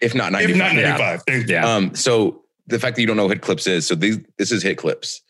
If 0.00 0.14
not 0.14 0.28
if 0.40 0.56
95. 0.56 0.56
not 0.56 0.74
95. 0.74 1.22
Thank 1.26 1.48
you. 1.48 1.54
Yeah. 1.54 1.74
Um, 1.74 1.94
so 1.94 2.42
the 2.66 2.78
fact 2.78 2.96
that 2.96 3.02
you 3.02 3.06
don't 3.06 3.16
know 3.16 3.24
what 3.24 3.32
hit 3.32 3.42
clips 3.42 3.66
is, 3.66 3.86
so 3.86 3.94
these 3.94 4.18
this 4.38 4.52
is 4.52 4.62
hit 4.62 4.78
clips. 4.78 5.20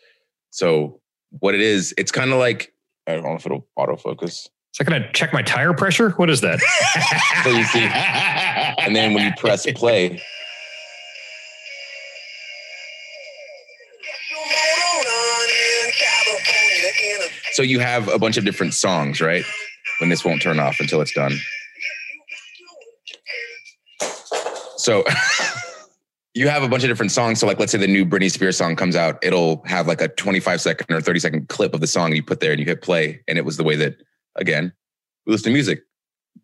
So 0.50 1.00
what 1.30 1.54
it 1.54 1.60
is, 1.60 1.94
it's 1.96 2.12
kind 2.12 2.32
of 2.32 2.38
like 2.38 2.72
I 3.06 3.14
don't 3.14 3.24
know 3.24 3.34
if 3.34 3.46
it'll 3.46 3.66
autofocus. 3.78 4.24
Is 4.24 4.50
that 4.78 4.84
going 4.84 5.02
to 5.02 5.12
check 5.12 5.32
my 5.32 5.42
tire 5.42 5.72
pressure? 5.72 6.10
What 6.10 6.30
is 6.30 6.40
that? 6.42 6.60
So 7.44 7.50
you 7.50 7.64
see, 7.64 7.80
and 7.80 8.94
then 8.96 9.14
when 9.14 9.24
you 9.24 9.32
press 9.38 9.64
play, 9.72 10.20
so 17.58 17.64
you 17.64 17.80
have 17.80 18.06
a 18.06 18.20
bunch 18.20 18.36
of 18.36 18.44
different 18.44 18.72
songs, 18.72 19.20
right? 19.20 19.44
When 19.98 20.08
this 20.08 20.24
won't 20.24 20.40
turn 20.40 20.60
off 20.60 20.78
until 20.78 21.00
it's 21.00 21.12
done. 21.12 21.32
So 24.76 25.02
you 26.34 26.46
have 26.46 26.62
a 26.62 26.68
bunch 26.68 26.84
of 26.84 26.88
different 26.88 27.10
songs. 27.10 27.40
So, 27.40 27.48
like, 27.48 27.58
let's 27.58 27.72
say 27.72 27.78
the 27.78 27.88
new 27.88 28.06
Britney 28.06 28.30
Spears 28.30 28.56
song 28.56 28.76
comes 28.76 28.94
out, 28.94 29.18
it'll 29.24 29.64
have 29.64 29.88
like 29.88 30.00
a 30.00 30.06
25 30.06 30.60
second 30.60 30.94
or 30.94 31.00
30 31.00 31.18
second 31.18 31.48
clip 31.48 31.74
of 31.74 31.80
the 31.80 31.88
song 31.88 32.14
you 32.14 32.22
put 32.22 32.38
there 32.38 32.52
and 32.52 32.60
you 32.60 32.64
hit 32.64 32.80
play. 32.80 33.20
And 33.26 33.38
it 33.38 33.44
was 33.44 33.56
the 33.56 33.64
way 33.64 33.74
that, 33.74 33.96
again, 34.36 34.72
we 35.26 35.32
listen 35.32 35.46
to 35.46 35.52
music 35.52 35.82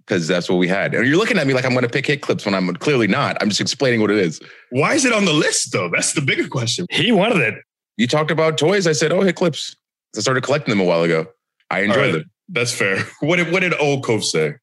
because 0.05 0.27
that's 0.27 0.49
what 0.49 0.57
we 0.57 0.67
had. 0.67 0.95
And 0.95 1.07
you're 1.07 1.17
looking 1.17 1.39
at 1.39 1.47
me 1.47 1.55
like 1.55 1.65
I'm 1.65 1.75
going 1.75 1.85
to 1.85 1.89
pick 1.89 2.09
hit 2.09 2.23
clips 2.23 2.45
when 2.45 2.57
I'm 2.57 2.75
clearly 2.75 3.07
not. 3.07 3.41
I'm 3.41 3.51
just 3.51 3.61
explaining 3.61 4.01
what 4.01 4.11
it 4.11 4.19
is. 4.19 4.41
Why 4.71 4.95
is 4.95 5.05
it 5.05 5.13
on 5.13 5.27
the 5.27 5.33
list 5.33 5.71
though? 5.71 5.89
That's 5.89 6.15
the 6.15 6.23
bigger 6.23 6.49
question. 6.49 6.87
he 6.91 7.13
wanted 7.13 7.37
it. 7.37 7.63
You 7.99 8.09
talked 8.09 8.33
about 8.33 8.59
toys. 8.59 8.89
I 8.89 8.93
said, 8.95 9.13
oh, 9.13 9.21
hit 9.21 9.37
clips. 9.37 9.77
I 10.17 10.21
started 10.21 10.43
collecting 10.43 10.71
them 10.73 10.81
a 10.81 10.85
while 10.85 11.03
ago. 11.03 11.27
I 11.71 11.81
enjoy 11.81 11.95
All 11.95 12.01
right, 12.01 12.13
them. 12.13 12.31
That's 12.49 12.73
fair. 12.73 13.05
What 13.21 13.37
did 13.37 13.51
what 13.53 13.61
did 13.61 13.75
old 13.81 14.05
Cove 14.05 14.25
say? 14.25 14.55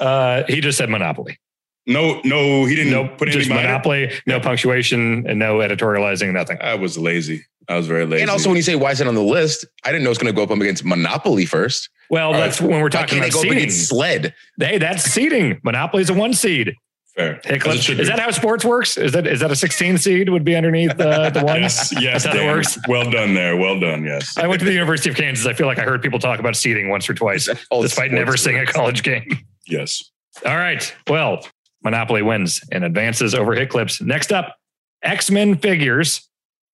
Uh, 0.00 0.42
he 0.48 0.60
just 0.60 0.76
said 0.78 0.90
Monopoly. 0.90 1.38
No, 1.86 2.20
no, 2.24 2.64
he 2.64 2.74
didn't 2.74 2.92
No, 2.92 3.08
put 3.08 3.28
any 3.28 3.36
just 3.36 3.50
minor- 3.50 3.62
Monopoly, 3.62 4.10
no 4.26 4.40
punctuation, 4.40 5.26
and 5.28 5.38
no 5.38 5.58
editorializing, 5.58 6.32
nothing. 6.32 6.56
I 6.60 6.74
was 6.74 6.96
lazy. 6.96 7.44
I 7.68 7.76
was 7.76 7.86
very 7.86 8.06
lazy. 8.06 8.22
And 8.22 8.30
also, 8.30 8.48
when 8.48 8.56
you 8.56 8.62
say 8.62 8.74
why 8.74 8.90
is 8.90 9.00
it 9.00 9.06
on 9.06 9.14
the 9.14 9.22
list, 9.22 9.66
I 9.84 9.92
didn't 9.92 10.04
know 10.04 10.10
it's 10.10 10.18
going 10.18 10.34
to 10.34 10.36
go 10.36 10.42
up 10.42 10.50
against 10.58 10.84
Monopoly 10.84 11.46
first. 11.46 11.90
Well, 12.10 12.32
right. 12.32 12.40
that's 12.40 12.60
when 12.60 12.80
we're 12.80 12.88
talking 12.88 13.18
about 13.18 13.32
go 13.32 13.42
seeding. 13.42 13.70
Sled? 13.70 14.34
Hey, 14.58 14.78
that's 14.78 15.04
seeding. 15.04 15.60
Monopoly's 15.62 16.10
a 16.10 16.14
one 16.14 16.32
seed. 16.34 16.74
Fair. 17.16 17.40
Hey, 17.44 17.56
As 17.56 17.62
Cliff, 17.62 17.76
it 17.76 17.82
should 17.82 18.00
is 18.00 18.08
be. 18.08 18.14
that 18.16 18.20
how 18.20 18.30
sports 18.30 18.64
works? 18.64 18.96
Is 18.96 19.12
that 19.12 19.26
is 19.26 19.40
that 19.40 19.50
a 19.50 19.56
16 19.56 19.98
seed 19.98 20.28
would 20.28 20.44
be 20.44 20.54
underneath 20.56 20.98
uh, 21.00 21.30
the 21.30 21.42
one? 21.44 21.62
Yes, 21.62 21.92
yes, 22.00 22.24
That's 22.24 22.34
how 22.36 22.40
it 22.40 22.44
Dan. 22.46 22.56
works? 22.56 22.78
Well 22.88 23.10
done 23.10 23.34
there. 23.34 23.56
Well 23.56 23.78
done. 23.80 24.04
Yes. 24.04 24.36
I 24.38 24.46
went 24.46 24.60
to 24.60 24.64
the 24.64 24.72
University 24.72 25.10
of 25.10 25.16
Kansas. 25.16 25.46
I 25.46 25.52
feel 25.52 25.66
like 25.66 25.78
I 25.78 25.82
heard 25.84 26.02
people 26.02 26.18
talk 26.18 26.40
about 26.40 26.56
seeding 26.56 26.88
once 26.88 27.08
or 27.08 27.14
twice, 27.14 27.48
All 27.70 27.82
despite 27.82 28.10
never 28.12 28.32
sports 28.32 28.42
seeing 28.42 28.58
a 28.58 28.66
college 28.66 29.02
game. 29.02 29.26
Yes. 29.66 30.10
All 30.44 30.56
right. 30.56 30.94
Well, 31.08 31.46
Monopoly 31.82 32.22
wins 32.22 32.60
and 32.72 32.84
advances 32.84 33.34
over 33.34 33.54
Hit 33.54 33.70
Clips. 33.70 34.00
Next 34.00 34.32
up, 34.32 34.56
X 35.02 35.30
Men 35.30 35.56
figures 35.56 36.28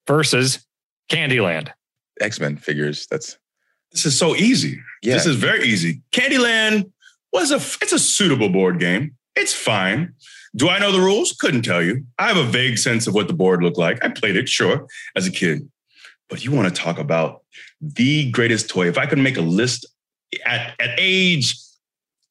versus 0.07 0.65
Candyland. 1.11 1.71
X 2.21 2.39
Men 2.41 2.57
figures. 2.57 3.07
That's 3.11 3.37
This 3.93 4.07
is 4.07 4.19
so 4.19 4.35
easy. 4.37 4.81
yeah. 5.03 5.15
This 5.15 5.27
is 5.27 5.37
very 5.37 5.65
easy. 5.65 6.03
Candyland 6.13 6.91
was 7.33 7.51
a 7.51 7.57
it's 7.83 7.93
a 7.93 7.99
suitable 7.99 8.49
board 8.49 8.79
game. 8.81 9.17
It's 9.37 9.55
fine. 9.55 10.15
Do 10.57 10.69
I 10.69 10.79
know 10.79 10.93
the 10.93 11.01
rules? 11.01 11.33
Couldn't 11.33 11.63
tell 11.63 11.83
you. 11.83 12.05
I 12.19 12.29
have 12.29 12.37
a 12.37 12.45
vague 12.45 12.79
sense 12.79 13.07
of 13.07 13.15
what 13.15 13.29
the 13.29 13.35
board 13.35 13.63
looked 13.63 13.79
like. 13.79 14.05
I 14.05 14.09
played 14.09 14.37
it, 14.37 14.49
sure, 14.49 14.87
as 15.15 15.27
a 15.27 15.31
kid. 15.31 15.71
But 16.29 16.45
you 16.45 16.53
want 16.53 16.75
to 16.75 16.83
talk 16.83 16.99
about 16.99 17.43
the 17.81 18.31
greatest 18.31 18.69
toy. 18.69 18.89
If 18.89 18.99
I 18.99 19.07
could 19.07 19.19
make 19.19 19.37
a 19.37 19.43
list 19.43 19.87
at, 20.45 20.75
at 20.81 20.91
age 20.99 21.57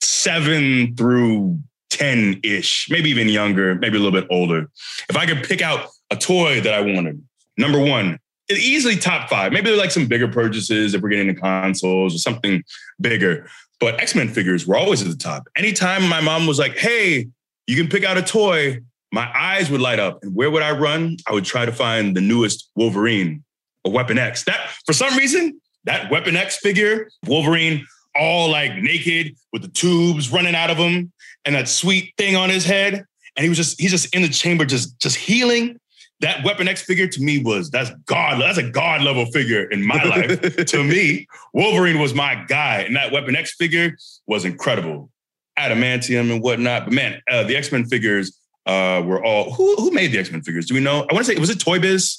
seven 0.02 0.96
through 0.96 1.60
10 1.92 2.42
ish, 2.44 2.88
maybe 2.90 3.10
even 3.10 3.30
younger, 3.30 3.76
maybe 3.76 3.98
a 3.98 4.00
little 4.00 4.20
bit 4.20 4.28
older, 4.30 4.70
if 5.10 5.18
I 5.18 5.26
could 5.26 5.44
pick 5.44 5.62
out 5.62 5.88
a 6.12 6.16
toy 6.16 6.62
that 6.62 6.74
I 6.74 6.82
wanted, 6.82 7.24
number 7.58 7.80
one, 7.80 8.20
easily 8.50 8.96
top 8.96 9.30
five. 9.30 9.52
Maybe 9.52 9.70
there 9.70 9.78
like 9.78 9.92
some 9.92 10.08
bigger 10.08 10.28
purchases 10.28 10.94
if 10.94 11.02
we're 11.02 11.10
getting 11.10 11.30
into 11.30 11.40
consoles 11.40 12.16
or 12.16 12.18
something 12.18 12.64
bigger. 13.00 13.48
But 13.80 14.02
X 14.02 14.16
Men 14.16 14.28
figures 14.28 14.68
were 14.68 14.76
always 14.76 15.02
at 15.02 15.08
the 15.08 15.16
top. 15.16 15.48
Anytime 15.56 16.08
my 16.08 16.20
mom 16.20 16.48
was 16.48 16.60
like, 16.60 16.78
hey, 16.78 17.28
you 17.70 17.76
can 17.76 17.88
pick 17.88 18.04
out 18.04 18.18
a 18.18 18.24
toy, 18.24 18.80
my 19.12 19.30
eyes 19.38 19.70
would 19.70 19.80
light 19.80 20.00
up. 20.00 20.24
And 20.24 20.34
where 20.34 20.50
would 20.50 20.64
I 20.64 20.72
run? 20.72 21.18
I 21.28 21.34
would 21.34 21.46
try 21.46 21.66
to 21.66 21.72
find 21.72 22.18
the 22.18 22.22
newest 22.22 22.72
Wolverine 22.76 23.44
or 23.84 23.92
Weapon 23.92 24.18
X. 24.18 24.44
That, 24.46 24.72
for 24.88 24.94
some 24.94 25.16
reason, 25.16 25.62
that 25.84 26.10
Weapon 26.10 26.36
X 26.36 26.58
figure, 26.58 27.10
Wolverine, 27.28 27.86
all 28.16 28.50
like 28.50 28.76
naked 28.78 29.36
with 29.54 29.62
the 29.62 29.68
tubes 29.68 30.32
running 30.32 30.56
out 30.56 30.72
of 30.72 30.78
him 30.78 31.12
and 31.46 31.54
that 31.54 31.68
sweet 31.68 32.12
thing 32.18 32.36
on 32.36 32.50
his 32.50 32.66
head. 32.66 33.06
And 33.36 33.44
he 33.44 33.50
was 33.50 33.58
just, 33.60 33.80
he's 33.80 33.92
just 33.92 34.16
in 34.16 34.24
the 34.24 34.30
chamber, 34.30 34.66
just, 34.66 35.00
just 35.00 35.18
healing. 35.18 35.80
That 36.22 36.44
Weapon 36.44 36.68
X 36.68 36.82
figure 36.82 37.08
to 37.08 37.22
me 37.22 37.44
was, 37.44 37.70
that's 37.70 37.92
God, 38.08 38.42
that's 38.42 38.58
a 38.58 38.68
God 38.68 39.04
level 39.04 39.28
figure 39.28 39.70
in 39.70 39.86
my 39.86 40.04
life 40.04 40.42
to 40.66 40.84
me, 40.84 41.28
Wolverine 41.54 42.00
was 42.00 42.16
my 42.16 42.44
guy, 42.48 42.80
and 42.80 42.96
that 42.96 43.12
Weapon 43.12 43.36
X 43.36 43.54
figure 43.56 43.96
was 44.26 44.44
incredible, 44.44 45.12
adamantium 45.60 46.32
and 46.32 46.42
whatnot. 46.42 46.86
But 46.86 46.94
man, 46.94 47.22
uh, 47.30 47.44
the 47.44 47.56
X 47.56 47.72
Men 47.72 47.86
figures 47.86 48.38
uh, 48.66 49.02
were 49.06 49.24
all 49.24 49.52
who 49.54 49.76
who 49.76 49.92
made 49.92 50.12
the 50.12 50.20
X 50.20 50.32
Men 50.32 50.42
figures? 50.42 50.66
Do 50.66 50.74
we 50.74 50.80
know? 50.80 51.06
I 51.10 51.14
want 51.14 51.26
to 51.26 51.34
say 51.34 51.40
was 51.40 51.50
it 51.50 51.60
Toy 51.60 51.80
Biz? 51.80 52.18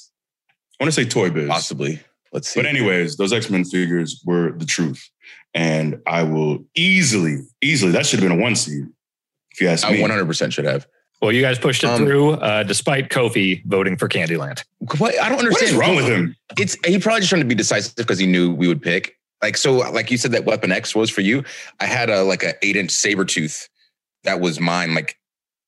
I 0.79 0.83
want 0.83 0.93
to 0.93 1.01
say 1.03 1.07
Toy 1.07 1.29
Biz. 1.29 1.47
possibly. 1.49 1.99
Let's 2.33 2.47
see. 2.49 2.59
But 2.61 2.65
anyways, 2.67 3.17
those 3.17 3.33
X 3.33 3.49
Men 3.49 3.65
figures 3.65 4.21
were 4.25 4.53
the 4.53 4.65
truth, 4.65 5.09
and 5.53 5.99
I 6.07 6.23
will 6.23 6.65
easily, 6.75 7.39
easily 7.61 7.91
that 7.91 8.05
should 8.05 8.19
have 8.21 8.29
been 8.29 8.39
a 8.39 8.41
one 8.41 8.55
seed. 8.55 8.85
If 9.51 9.59
you 9.59 9.67
ask 9.67 9.85
I 9.85 9.91
me, 9.91 9.99
100% 9.99 10.53
should 10.53 10.63
have. 10.63 10.87
Well, 11.21 11.33
you 11.33 11.41
guys 11.41 11.59
pushed 11.59 11.83
it 11.83 11.87
Um, 11.87 11.97
through 12.05 12.31
uh, 12.31 12.63
despite 12.63 13.09
Kofi 13.09 13.63
voting 13.65 13.97
for 13.97 14.07
Candyland. 14.07 14.63
What? 14.97 15.19
I 15.19 15.27
don't 15.29 15.39
understand. 15.39 15.75
What 15.77 15.83
is 15.83 15.89
wrong 15.89 15.95
with 15.97 16.07
him? 16.07 16.35
It's 16.57 16.75
he 16.85 16.97
probably 16.99 17.19
just 17.19 17.29
trying 17.29 17.41
to 17.41 17.47
be 17.47 17.53
decisive 17.53 17.95
because 17.97 18.17
he 18.17 18.25
knew 18.25 18.53
we 18.55 18.67
would 18.67 18.81
pick. 18.81 19.17
Like 19.41 19.57
so, 19.57 19.73
like 19.73 20.11
you 20.11 20.17
said, 20.17 20.31
that 20.33 20.45
Weapon 20.45 20.71
X 20.71 20.95
was 20.95 21.09
for 21.09 21.21
you. 21.21 21.43
I 21.79 21.85
had 21.85 22.09
a 22.09 22.23
like 22.23 22.43
a 22.43 22.53
eight 22.65 22.75
inch 22.75 22.91
saber 22.91 23.25
tooth 23.25 23.67
that 24.23 24.39
was 24.39 24.59
mine. 24.59 24.93
Like 24.93 25.17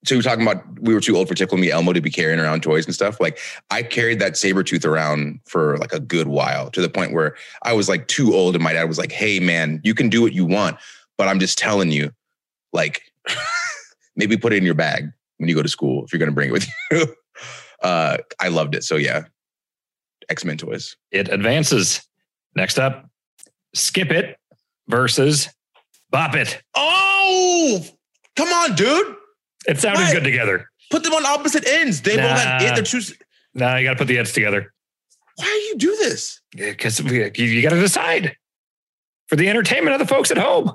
so 0.05 0.15
you're 0.15 0.21
talking 0.21 0.41
about 0.41 0.63
we 0.81 0.93
were 0.93 0.99
too 0.99 1.15
old 1.15 1.27
for 1.27 1.33
Tickle 1.33 1.57
Me 1.57 1.71
Elmo 1.71 1.93
to 1.93 2.01
be 2.01 2.09
carrying 2.09 2.39
around 2.39 2.61
toys 2.61 2.85
and 2.85 2.93
stuff. 2.93 3.19
Like 3.21 3.39
I 3.71 3.83
carried 3.83 4.19
that 4.19 4.35
saber 4.35 4.63
tooth 4.63 4.83
around 4.83 5.39
for 5.45 5.77
like 5.77 5.93
a 5.93 5.99
good 5.99 6.27
while 6.27 6.69
to 6.71 6.81
the 6.81 6.89
point 6.89 7.13
where 7.13 7.35
I 7.63 7.73
was 7.73 7.87
like 7.87 8.07
too 8.07 8.33
old, 8.33 8.55
and 8.55 8.63
my 8.63 8.73
dad 8.73 8.85
was 8.85 8.97
like, 8.97 9.11
"Hey, 9.11 9.39
man, 9.39 9.79
you 9.83 9.93
can 9.93 10.09
do 10.09 10.21
what 10.21 10.33
you 10.33 10.45
want, 10.45 10.77
but 11.17 11.27
I'm 11.27 11.39
just 11.39 11.57
telling 11.57 11.91
you, 11.91 12.11
like, 12.73 13.01
maybe 14.15 14.35
put 14.35 14.51
it 14.51 14.57
in 14.57 14.65
your 14.65 14.75
bag 14.75 15.09
when 15.37 15.47
you 15.47 15.55
go 15.55 15.63
to 15.63 15.69
school 15.69 16.03
if 16.03 16.11
you're 16.11 16.19
going 16.19 16.29
to 16.29 16.35
bring 16.35 16.49
it 16.49 16.53
with 16.53 16.67
you." 16.91 17.15
uh, 17.81 18.17
I 18.39 18.49
loved 18.49 18.75
it. 18.75 18.83
So 18.83 18.97
yeah, 18.97 19.23
X 20.29 20.43
Men 20.43 20.57
toys. 20.57 20.97
It 21.11 21.29
advances. 21.29 22.01
Next 22.55 22.77
up, 22.77 23.09
Skip 23.73 24.11
It 24.11 24.37
versus 24.87 25.49
Bop 26.09 26.35
It. 26.35 26.61
Oh, 26.75 27.83
come 28.35 28.49
on, 28.49 28.75
dude! 28.75 29.15
It 29.67 29.79
sounded 29.79 30.01
What? 30.03 30.13
good 30.13 30.23
together. 30.23 30.69
Put 30.91 31.03
them 31.03 31.13
on 31.13 31.25
opposite 31.25 31.67
ends. 31.67 32.01
They 32.01 32.15
both 32.17 32.25
have 32.25 32.61
Nah. 32.61 32.75
they're 32.75 32.83
choose. 32.83 33.13
No, 33.55 33.75
you 33.77 33.83
got 33.85 33.91
to 33.93 33.97
put 33.97 34.07
the 34.07 34.17
ends 34.17 34.31
together 34.33 34.73
Why 35.35 35.45
do 35.45 35.51
you 35.51 35.75
do 35.77 35.95
this? 35.97 36.41
because 36.55 36.99
you, 36.99 37.31
you 37.35 37.61
got 37.61 37.69
to 37.69 37.79
decide 37.79 38.35
for 39.27 39.35
the 39.35 39.47
entertainment 39.49 39.93
of 39.93 39.99
the 39.99 40.07
folks 40.13 40.29
at 40.31 40.37
home. 40.37 40.69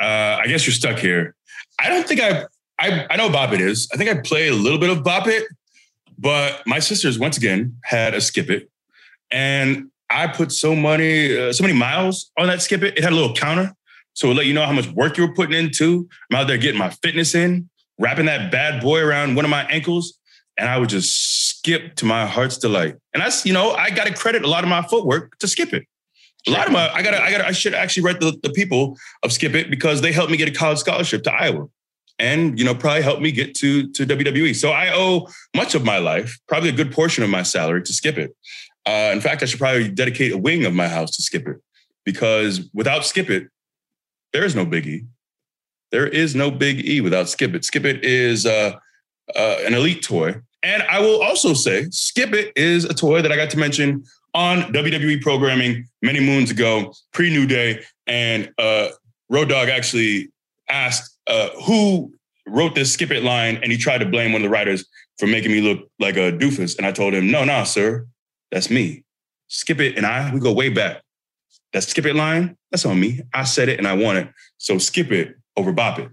Uh, 0.00 0.38
I 0.42 0.46
guess 0.46 0.66
you're 0.66 0.74
stuck 0.74 0.98
here. 0.98 1.34
I 1.78 1.88
don't 1.88 2.06
think 2.06 2.20
I, 2.20 2.44
I, 2.78 3.06
I 3.10 3.16
know 3.16 3.30
Bop 3.30 3.52
It 3.52 3.60
is. 3.62 3.88
I 3.92 3.96
think 3.96 4.10
I 4.10 4.20
played 4.20 4.50
a 4.52 4.54
little 4.54 4.78
bit 4.78 4.90
of 4.90 5.02
Bop 5.04 5.26
It, 5.26 5.44
but 6.18 6.62
my 6.66 6.78
sisters 6.80 7.18
once 7.18 7.36
again 7.38 7.76
had 7.82 8.12
a 8.14 8.20
Skip 8.20 8.50
It, 8.50 8.70
and 9.30 9.90
I 10.10 10.26
put 10.28 10.52
so 10.52 10.74
many, 10.74 11.36
uh, 11.36 11.52
so 11.52 11.62
many 11.64 11.74
miles 11.74 12.30
on 12.38 12.46
that 12.46 12.62
Skip 12.62 12.82
It. 12.82 12.96
It 12.96 13.02
had 13.02 13.12
a 13.12 13.16
little 13.16 13.34
counter, 13.34 13.74
so 14.14 14.30
it 14.30 14.34
let 14.34 14.46
you 14.46 14.54
know 14.54 14.64
how 14.64 14.72
much 14.72 14.88
work 14.88 15.16
you 15.16 15.26
were 15.26 15.34
putting 15.34 15.58
into. 15.58 16.08
I'm 16.30 16.40
out 16.40 16.46
there 16.46 16.58
getting 16.58 16.78
my 16.78 16.90
fitness 16.90 17.34
in, 17.34 17.68
wrapping 17.98 18.26
that 18.26 18.52
bad 18.52 18.82
boy 18.82 19.00
around 19.00 19.34
one 19.34 19.44
of 19.44 19.50
my 19.50 19.64
ankles, 19.64 20.18
and 20.56 20.68
I 20.68 20.78
would 20.78 20.88
just 20.88 21.50
skip 21.50 21.96
to 21.96 22.04
my 22.04 22.26
heart's 22.26 22.58
delight. 22.58 22.94
And 23.12 23.22
that's, 23.22 23.44
you 23.44 23.52
know, 23.52 23.72
I 23.72 23.90
got 23.90 24.06
to 24.06 24.14
credit 24.14 24.44
a 24.44 24.48
lot 24.48 24.62
of 24.62 24.70
my 24.70 24.82
footwork 24.82 25.36
to 25.38 25.48
Skip 25.48 25.72
It. 25.72 25.86
A 26.46 26.52
lot 26.52 26.66
of 26.68 26.72
my, 26.72 26.88
I 26.92 27.02
gotta, 27.02 27.20
I 27.20 27.32
gotta, 27.32 27.46
I 27.46 27.50
should 27.50 27.74
actually 27.74 28.04
write 28.04 28.20
the, 28.20 28.38
the 28.42 28.50
people 28.50 28.96
of 29.24 29.32
Skip 29.32 29.54
It 29.54 29.68
because 29.68 30.00
they 30.00 30.12
helped 30.12 30.30
me 30.30 30.36
get 30.36 30.48
a 30.48 30.52
college 30.52 30.78
scholarship 30.78 31.24
to 31.24 31.34
Iowa, 31.34 31.66
and 32.20 32.56
you 32.56 32.64
know 32.64 32.72
probably 32.72 33.02
helped 33.02 33.20
me 33.20 33.32
get 33.32 33.56
to 33.56 33.90
to 33.90 34.06
WWE. 34.06 34.54
So 34.54 34.70
I 34.70 34.90
owe 34.94 35.26
much 35.56 35.74
of 35.74 35.84
my 35.84 35.98
life, 35.98 36.38
probably 36.46 36.68
a 36.68 36.72
good 36.72 36.92
portion 36.92 37.24
of 37.24 37.30
my 37.30 37.42
salary, 37.42 37.82
to 37.82 37.92
Skip 37.92 38.16
It. 38.16 38.36
Uh, 38.86 39.10
in 39.12 39.20
fact, 39.20 39.42
I 39.42 39.46
should 39.46 39.58
probably 39.58 39.88
dedicate 39.88 40.32
a 40.32 40.38
wing 40.38 40.64
of 40.64 40.74
my 40.74 40.88
house 40.88 41.16
to 41.16 41.22
Skip 41.22 41.48
It 41.48 41.56
because 42.04 42.68
without 42.72 43.04
Skip 43.04 43.28
It, 43.30 43.48
there 44.32 44.44
is 44.44 44.54
no 44.54 44.64
Big 44.64 44.86
E. 44.86 45.04
There 45.90 46.06
is 46.06 46.34
no 46.34 46.50
Big 46.50 46.86
E 46.86 47.00
without 47.00 47.28
Skip 47.28 47.54
It. 47.54 47.64
Skip 47.64 47.84
It 47.84 48.04
is 48.04 48.46
uh, 48.46 48.76
uh, 49.34 49.56
an 49.66 49.74
elite 49.74 50.02
toy, 50.02 50.36
and 50.62 50.82
I 50.84 51.00
will 51.00 51.22
also 51.22 51.52
say 51.52 51.88
Skip 51.90 52.32
It 52.32 52.52
is 52.56 52.84
a 52.84 52.94
toy 52.94 53.22
that 53.22 53.32
I 53.32 53.36
got 53.36 53.50
to 53.50 53.58
mention 53.58 54.04
on 54.34 54.72
WWE 54.72 55.20
programming 55.22 55.88
many 56.02 56.20
moons 56.20 56.50
ago, 56.50 56.92
pre 57.12 57.30
New 57.30 57.46
Day, 57.46 57.82
and 58.06 58.52
uh, 58.58 58.88
Road 59.30 59.48
Dog 59.48 59.68
actually 59.68 60.30
asked 60.68 61.16
uh, 61.26 61.48
who 61.64 62.12
wrote 62.46 62.74
this 62.74 62.92
skip 62.92 63.10
it 63.10 63.22
line, 63.22 63.58
and 63.62 63.72
he 63.72 63.78
tried 63.78 63.98
to 63.98 64.06
blame 64.06 64.32
one 64.32 64.42
of 64.42 64.44
the 64.44 64.50
writers 64.50 64.84
for 65.18 65.26
making 65.26 65.50
me 65.50 65.60
look 65.60 65.88
like 65.98 66.16
a 66.16 66.32
doofus. 66.32 66.76
And 66.76 66.86
I 66.86 66.92
told 66.92 67.14
him, 67.14 67.30
no, 67.30 67.44
no, 67.44 67.64
sir, 67.64 68.06
that's 68.50 68.70
me. 68.70 69.04
Skip 69.48 69.80
it 69.80 69.96
and 69.96 70.06
I, 70.06 70.32
we 70.32 70.40
go 70.40 70.52
way 70.52 70.68
back. 70.68 71.02
That 71.72 71.82
skip 71.82 72.06
it 72.06 72.14
line, 72.14 72.56
that's 72.70 72.86
on 72.86 72.98
me. 72.98 73.20
I 73.34 73.44
said 73.44 73.68
it 73.68 73.78
and 73.78 73.86
I 73.86 73.94
want 73.94 74.18
it. 74.18 74.28
So 74.58 74.78
skip 74.78 75.12
it 75.12 75.36
over 75.56 75.72
bop 75.72 75.98
it. 75.98 76.10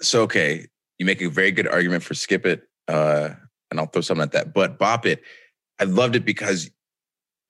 So 0.00 0.22
okay, 0.22 0.66
you 0.98 1.06
make 1.06 1.20
a 1.22 1.28
very 1.28 1.50
good 1.50 1.66
argument 1.66 2.02
for 2.02 2.14
skip 2.14 2.46
it, 2.46 2.62
uh, 2.88 3.30
and 3.70 3.80
I'll 3.80 3.86
throw 3.86 4.02
something 4.02 4.22
at 4.22 4.32
that. 4.32 4.52
But 4.52 4.78
bop 4.78 5.06
it, 5.06 5.22
I 5.78 5.84
loved 5.84 6.16
it 6.16 6.24
because, 6.24 6.70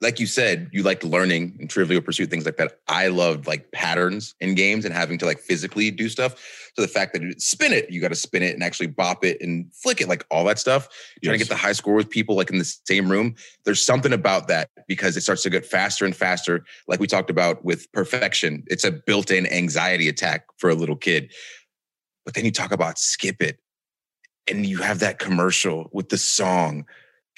like 0.00 0.18
you 0.18 0.26
said, 0.26 0.70
you 0.72 0.82
liked 0.82 1.04
learning 1.04 1.56
and 1.60 1.68
Trivial 1.68 2.00
Pursuit 2.00 2.30
things 2.30 2.46
like 2.46 2.56
that. 2.56 2.78
I 2.88 3.08
loved 3.08 3.46
like 3.46 3.70
patterns 3.72 4.34
in 4.40 4.54
games 4.54 4.86
and 4.86 4.94
having 4.94 5.18
to 5.18 5.26
like 5.26 5.38
physically 5.38 5.90
do 5.90 6.08
stuff. 6.08 6.70
So 6.74 6.82
the 6.82 6.88
fact 6.88 7.12
that 7.12 7.22
you 7.22 7.32
spin 7.38 7.72
it, 7.72 7.90
you 7.90 8.00
got 8.00 8.08
to 8.08 8.14
spin 8.14 8.42
it 8.42 8.54
and 8.54 8.62
actually 8.62 8.86
bop 8.86 9.24
it 9.24 9.40
and 9.42 9.70
flick 9.74 10.00
it, 10.00 10.08
like 10.08 10.24
all 10.30 10.44
that 10.46 10.58
stuff. 10.58 10.88
Trying 11.22 11.34
to 11.34 11.38
get 11.38 11.48
the 11.50 11.56
high 11.56 11.72
score 11.72 11.94
with 11.94 12.08
people 12.08 12.34
like 12.34 12.50
in 12.50 12.58
the 12.58 12.76
same 12.86 13.10
room. 13.10 13.34
There's 13.64 13.84
something 13.84 14.12
about 14.12 14.48
that 14.48 14.70
because 14.88 15.16
it 15.18 15.20
starts 15.20 15.42
to 15.42 15.50
get 15.50 15.66
faster 15.66 16.06
and 16.06 16.16
faster. 16.16 16.64
Like 16.88 16.98
we 16.98 17.06
talked 17.06 17.28
about 17.28 17.62
with 17.62 17.92
perfection, 17.92 18.64
it's 18.68 18.84
a 18.84 18.92
built-in 18.92 19.46
anxiety 19.52 20.08
attack 20.08 20.46
for 20.56 20.70
a 20.70 20.74
little 20.74 20.96
kid. 20.96 21.30
But 22.24 22.34
then 22.34 22.46
you 22.46 22.52
talk 22.52 22.72
about 22.72 22.98
skip 22.98 23.42
it, 23.42 23.58
and 24.48 24.64
you 24.64 24.78
have 24.78 25.00
that 25.00 25.18
commercial 25.18 25.90
with 25.92 26.08
the 26.08 26.18
song, 26.18 26.86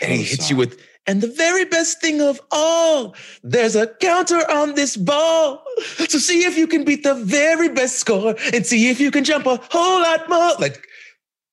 and 0.00 0.12
he 0.12 0.22
hits 0.22 0.48
song. 0.48 0.50
you 0.50 0.56
with, 0.56 0.80
and 1.07 1.20
the 1.20 1.28
very 1.28 1.64
best 1.64 2.00
thing 2.00 2.20
of 2.20 2.40
all, 2.50 3.14
there's 3.42 3.74
a 3.74 3.88
counter 3.88 4.38
on 4.50 4.74
this 4.74 4.96
ball. 4.96 5.64
So 6.09 6.18
see 6.18 6.44
if 6.44 6.57
you 6.57 6.66
can 6.66 6.84
beat 6.84 7.03
the 7.03 7.14
very 7.14 7.68
best 7.68 7.98
score 7.98 8.36
and 8.53 8.64
see 8.64 8.88
if 8.88 9.00
you 9.00 9.11
can 9.11 9.24
jump 9.24 9.46
a 9.46 9.61
whole 9.70 10.00
lot 10.00 10.28
more. 10.28 10.53
Like 10.61 10.86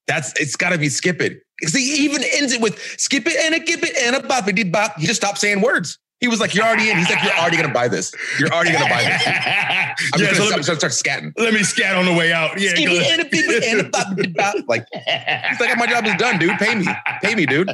that's 0.07 0.39
it's 0.39 0.55
gotta 0.55 0.77
be 0.77 0.89
skip 0.89 1.21
it. 1.21 1.41
Because 1.59 1.73
he 1.73 2.05
even 2.05 2.23
ends 2.35 2.53
it 2.53 2.61
with 2.61 2.79
skip 2.99 3.25
it 3.25 3.35
and 3.37 3.55
a 3.55 3.59
gip 3.59 3.83
it 3.83 3.95
and 3.97 4.15
a 4.15 4.25
bop 4.25 4.47
it 4.47 4.71
bop. 4.71 4.99
He 4.99 5.07
just 5.07 5.21
stopped 5.21 5.39
saying 5.39 5.61
words. 5.61 5.97
He 6.19 6.27
was 6.27 6.39
like, 6.39 6.53
You're 6.53 6.65
already 6.65 6.89
in. 6.89 6.97
He's 6.97 7.09
like, 7.09 7.23
You're 7.23 7.33
already 7.33 7.57
gonna 7.57 7.73
buy 7.73 7.87
this. 7.87 8.13
You're 8.39 8.49
already 8.49 8.73
gonna 8.73 8.89
buy 8.89 9.03
this. 9.03 9.23
I'm 9.27 9.33
yeah, 9.33 9.95
just 9.95 10.37
gonna, 10.37 10.49
let, 10.49 10.63
start, 10.63 10.83
me, 10.83 10.89
start, 10.89 10.91
scatting. 10.91 11.33
let 11.37 11.53
me 11.53 11.63
scat 11.63 11.95
on 11.95 12.05
the 12.05 12.13
way 12.13 12.31
out. 12.33 12.59
Yeah, 12.59 12.69
Skip 12.69 12.89
it 12.91 13.51
and 13.51 13.61
a 13.61 13.69
and 13.69 13.79
a 13.81 13.89
bop 13.89 14.07
bop. 14.35 14.55
Like 14.67 14.85
he's 14.93 15.59
like, 15.59 15.75
My 15.77 15.87
job 15.87 16.05
is 16.05 16.15
done, 16.15 16.37
dude. 16.37 16.57
Pay 16.59 16.75
me. 16.75 16.87
Pay 17.21 17.35
me, 17.35 17.45
dude. 17.45 17.69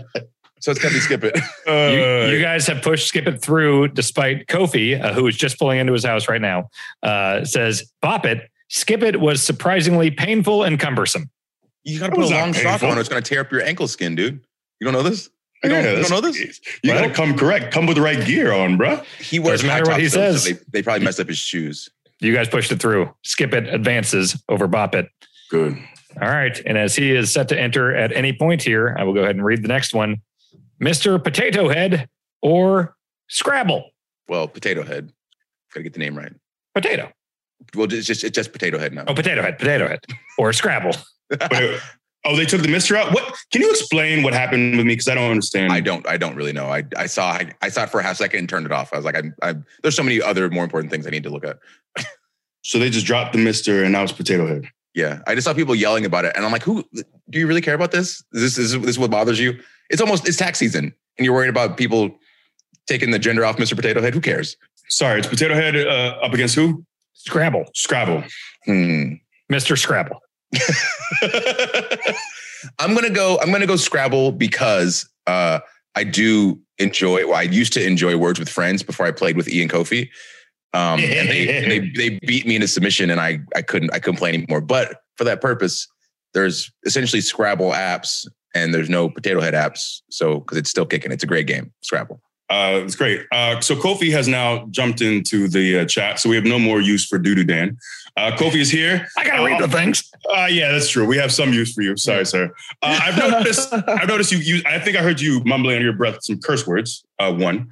So 0.65 0.71
it's 0.71 0.79
gotta 0.81 0.95
be 0.95 0.99
skip 0.99 1.23
it. 1.23 1.37
You, 1.67 1.71
Uh, 1.71 2.27
you 2.31 2.41
guys 2.41 2.65
have 2.65 2.81
pushed 2.81 3.07
Skip 3.07 3.27
It 3.27 3.39
through 3.39 3.89
despite 3.89 4.47
Kofi, 4.47 4.99
uh, 4.99 5.13
who 5.13 5.27
is 5.27 5.37
just 5.37 5.59
pulling 5.59 5.77
into 5.77 5.93
his 5.93 6.03
house 6.03 6.27
right 6.27 6.41
now, 6.41 6.69
uh, 7.03 7.45
says, 7.45 7.91
Bop 8.01 8.25
It. 8.25 8.49
Skip 8.69 9.03
It 9.03 9.19
was 9.19 9.43
surprisingly 9.43 10.09
painful 10.09 10.63
and 10.63 10.79
cumbersome. 10.79 11.29
You 11.83 11.99
gotta 11.99 12.15
put 12.15 12.25
a 12.25 12.29
long 12.29 12.51
sock 12.55 12.81
on 12.81 12.97
or 12.97 12.99
it's 12.99 13.09
gonna 13.09 13.21
tear 13.21 13.41
up 13.41 13.51
your 13.51 13.61
ankle 13.61 13.87
skin, 13.87 14.15
dude. 14.15 14.41
You 14.79 14.85
don't 14.85 14.93
know 14.93 15.03
this? 15.03 15.29
You 15.63 15.69
don't, 15.69 15.83
Yeah, 15.83 15.91
you 15.97 16.01
don't 16.01 16.09
know 16.09 16.21
this? 16.21 16.39
You 16.83 16.91
Well- 16.91 16.99
gotta 17.03 17.13
come 17.13 17.37
correct. 17.37 17.71
Come 17.71 17.85
with 17.85 17.97
the 17.97 18.01
right 18.01 18.25
gear 18.25 18.51
on, 18.51 18.75
bro. 18.75 19.03
He 19.19 19.37
wears 19.37 19.61
Doesn't 19.61 19.67
matter 19.67 19.85
what 19.85 19.99
he 19.99 20.05
tops, 20.07 20.15
though, 20.15 20.31
so 20.31 20.37
says. 20.39 20.45
they, 20.45 20.63
they 20.79 20.81
probably 20.81 21.05
messed 21.05 21.19
up 21.19 21.27
his 21.27 21.37
shoes. 21.37 21.89
You 22.21 22.33
guys 22.33 22.47
pushed 22.47 22.71
it 22.71 22.79
through. 22.79 23.13
Skip 23.21 23.53
It 23.53 23.67
advances 23.71 24.35
over 24.49 24.65
Bop 24.65 24.95
It. 24.95 25.09
Good. 25.51 25.77
All 26.19 26.27
right. 26.27 26.59
And 26.65 26.75
as 26.75 26.95
he 26.95 27.11
is 27.11 27.31
set 27.31 27.49
to 27.49 27.59
enter 27.59 27.93
at 27.95 28.11
any 28.13 28.33
point 28.33 28.63
here, 28.63 28.95
I 28.97 29.03
will 29.03 29.13
go 29.13 29.21
ahead 29.21 29.35
and 29.35 29.45
read 29.45 29.61
the 29.61 29.67
next 29.67 29.93
one 29.93 30.21
Mr. 30.81 31.23
Potato 31.23 31.69
Head 31.69 32.09
or 32.41 32.95
Scrabble. 33.27 33.91
Well, 34.27 34.47
potato 34.47 34.83
head. 34.83 35.11
Gotta 35.73 35.83
get 35.83 35.93
the 35.93 35.99
name 35.99 36.17
right. 36.17 36.33
Potato. 36.73 37.11
Well, 37.75 37.91
it's 37.91 38.07
just 38.07 38.23
it's 38.23 38.35
just 38.35 38.51
potato 38.51 38.77
head 38.77 38.93
now. 38.93 39.05
Oh, 39.07 39.13
Potato 39.13 39.41
Head, 39.41 39.57
Potato 39.57 39.87
Head, 39.87 39.99
or 40.37 40.51
Scrabble. 40.53 40.91
Wait, 41.51 41.79
oh, 42.25 42.35
they 42.35 42.45
took 42.45 42.61
the 42.61 42.67
Mister 42.67 42.95
out. 42.95 43.13
What? 43.13 43.35
Can 43.51 43.61
you 43.61 43.69
explain 43.69 44.23
what 44.23 44.33
happened 44.33 44.77
with 44.77 44.85
me? 44.85 44.93
Because 44.93 45.07
I 45.07 45.15
don't 45.15 45.31
understand. 45.31 45.71
I 45.71 45.79
don't. 45.79 46.07
I 46.07 46.17
don't 46.17 46.35
really 46.35 46.53
know. 46.53 46.67
I 46.67 46.83
I 46.97 47.05
saw 47.05 47.31
I, 47.31 47.51
I 47.61 47.69
saw 47.69 47.83
it 47.83 47.89
for 47.89 47.99
a 47.99 48.03
half 48.03 48.17
second 48.17 48.39
and 48.39 48.49
turned 48.49 48.65
it 48.65 48.71
off. 48.71 48.93
I 48.93 48.97
was 48.97 49.05
like, 49.05 49.15
I'm, 49.15 49.33
I'm. 49.41 49.65
There's 49.81 49.95
so 49.95 50.03
many 50.03 50.21
other 50.21 50.49
more 50.49 50.63
important 50.63 50.91
things 50.91 51.07
I 51.07 51.09
need 51.09 51.23
to 51.23 51.29
look 51.29 51.45
at. 51.45 51.57
So 52.67 52.79
they 52.79 52.89
just 52.89 53.05
dropped 53.05 53.33
the 53.33 53.37
Mister, 53.37 53.83
and 53.83 53.91
now 53.91 54.01
it's 54.01 54.11
Potato 54.11 54.47
Head. 54.47 54.67
Yeah, 54.95 55.19
I 55.27 55.35
just 55.35 55.45
saw 55.45 55.53
people 55.53 55.75
yelling 55.75 56.03
about 56.03 56.25
it, 56.25 56.33
and 56.35 56.43
I'm 56.43 56.51
like, 56.51 56.63
who? 56.63 56.83
Do 57.29 57.37
you 57.37 57.45
really 57.45 57.61
care 57.61 57.75
about 57.75 57.91
this? 57.91 58.23
Is 58.33 58.55
this 58.55 58.57
is 58.57 58.81
this 58.81 58.97
what 58.97 59.11
bothers 59.11 59.39
you? 59.39 59.59
It's 59.89 60.01
almost 60.01 60.27
it's 60.27 60.37
tax 60.37 60.59
season, 60.59 60.93
and 61.17 61.25
you're 61.25 61.33
worried 61.33 61.49
about 61.49 61.77
people 61.77 62.17
taking 62.87 63.11
the 63.11 63.19
gender 63.19 63.45
off 63.45 63.57
Mr. 63.57 63.75
Potato 63.75 64.01
Head. 64.01 64.13
Who 64.13 64.21
cares? 64.21 64.57
Sorry, 64.89 65.19
it's 65.19 65.27
Potato 65.27 65.55
Head 65.55 65.75
uh, 65.75 66.19
up 66.21 66.33
against 66.33 66.55
who? 66.55 66.85
Scrabble. 67.13 67.65
Scrabble. 67.73 68.23
Hmm. 68.65 69.13
Mr. 69.51 69.77
Scrabble. 69.77 70.21
I'm 72.79 72.93
gonna 72.93 73.09
go. 73.09 73.37
I'm 73.41 73.51
gonna 73.51 73.67
go 73.67 73.75
Scrabble 73.75 74.31
because 74.31 75.07
uh, 75.27 75.59
I 75.95 76.03
do 76.03 76.59
enjoy. 76.77 77.27
Well, 77.27 77.35
I 77.35 77.43
used 77.43 77.73
to 77.73 77.85
enjoy 77.85 78.17
Words 78.17 78.39
with 78.39 78.49
Friends 78.49 78.83
before 78.83 79.05
I 79.05 79.11
played 79.11 79.37
with 79.37 79.47
Ian 79.47 79.69
Kofi. 79.69 80.09
Um, 80.73 80.99
and 80.99 81.29
they, 81.29 81.57
and 81.63 81.71
they 81.71 81.79
they 81.89 82.19
beat 82.25 82.45
me 82.45 82.55
into 82.55 82.67
submission, 82.67 83.09
and 83.09 83.19
I 83.19 83.39
I 83.55 83.61
couldn't 83.61 83.93
I 83.93 83.99
couldn't 83.99 84.17
play 84.17 84.29
anymore. 84.29 84.61
But 84.61 85.01
for 85.15 85.23
that 85.23 85.41
purpose, 85.41 85.87
there's 86.33 86.71
essentially 86.85 87.21
Scrabble 87.21 87.71
apps, 87.71 88.27
and 88.55 88.73
there's 88.73 88.89
no 88.89 89.09
Potato 89.09 89.41
Head 89.41 89.53
apps. 89.53 90.01
So 90.09 90.39
because 90.39 90.57
it's 90.57 90.69
still 90.69 90.85
kicking, 90.85 91.11
it's 91.11 91.23
a 91.23 91.27
great 91.27 91.45
game. 91.45 91.71
Scrabble. 91.81 92.21
Uh, 92.49 92.81
it's 92.83 92.95
great. 92.95 93.21
Uh, 93.31 93.59
so 93.59 93.75
Kofi 93.75 94.11
has 94.11 94.27
now 94.27 94.67
jumped 94.69 95.01
into 95.01 95.47
the 95.47 95.79
uh, 95.79 95.85
chat, 95.85 96.19
so 96.19 96.29
we 96.29 96.35
have 96.35 96.45
no 96.45 96.59
more 96.59 96.79
use 96.79 97.05
for 97.05 97.17
Doodoo 97.17 97.45
Dan. 97.45 97.77
Uh, 98.17 98.31
Kofi 98.37 98.57
is 98.61 98.69
here. 98.69 99.07
I 99.17 99.25
got 99.25 99.37
to 99.37 99.45
read 99.45 99.59
the 99.59 99.67
things. 99.67 100.09
Uh, 100.31 100.45
yeah, 100.45 100.71
that's 100.71 100.89
true. 100.89 101.05
We 101.05 101.17
have 101.17 101.31
some 101.31 101.51
use 101.51 101.73
for 101.73 101.81
you. 101.81 101.97
Sorry, 101.97 102.25
sir. 102.25 102.53
Uh, 102.81 102.99
I've 103.03 103.17
noticed. 103.17 103.73
I've 103.73 104.07
noticed 104.07 104.31
you. 104.31 104.37
You. 104.37 104.61
I 104.65 104.79
think 104.79 104.95
I 104.95 105.01
heard 105.01 105.19
you 105.19 105.41
mumbling 105.43 105.77
under 105.77 105.85
your 105.85 105.97
breath 105.97 106.19
some 106.21 106.39
curse 106.39 106.67
words. 106.67 107.03
Uh, 107.17 107.33
one. 107.33 107.69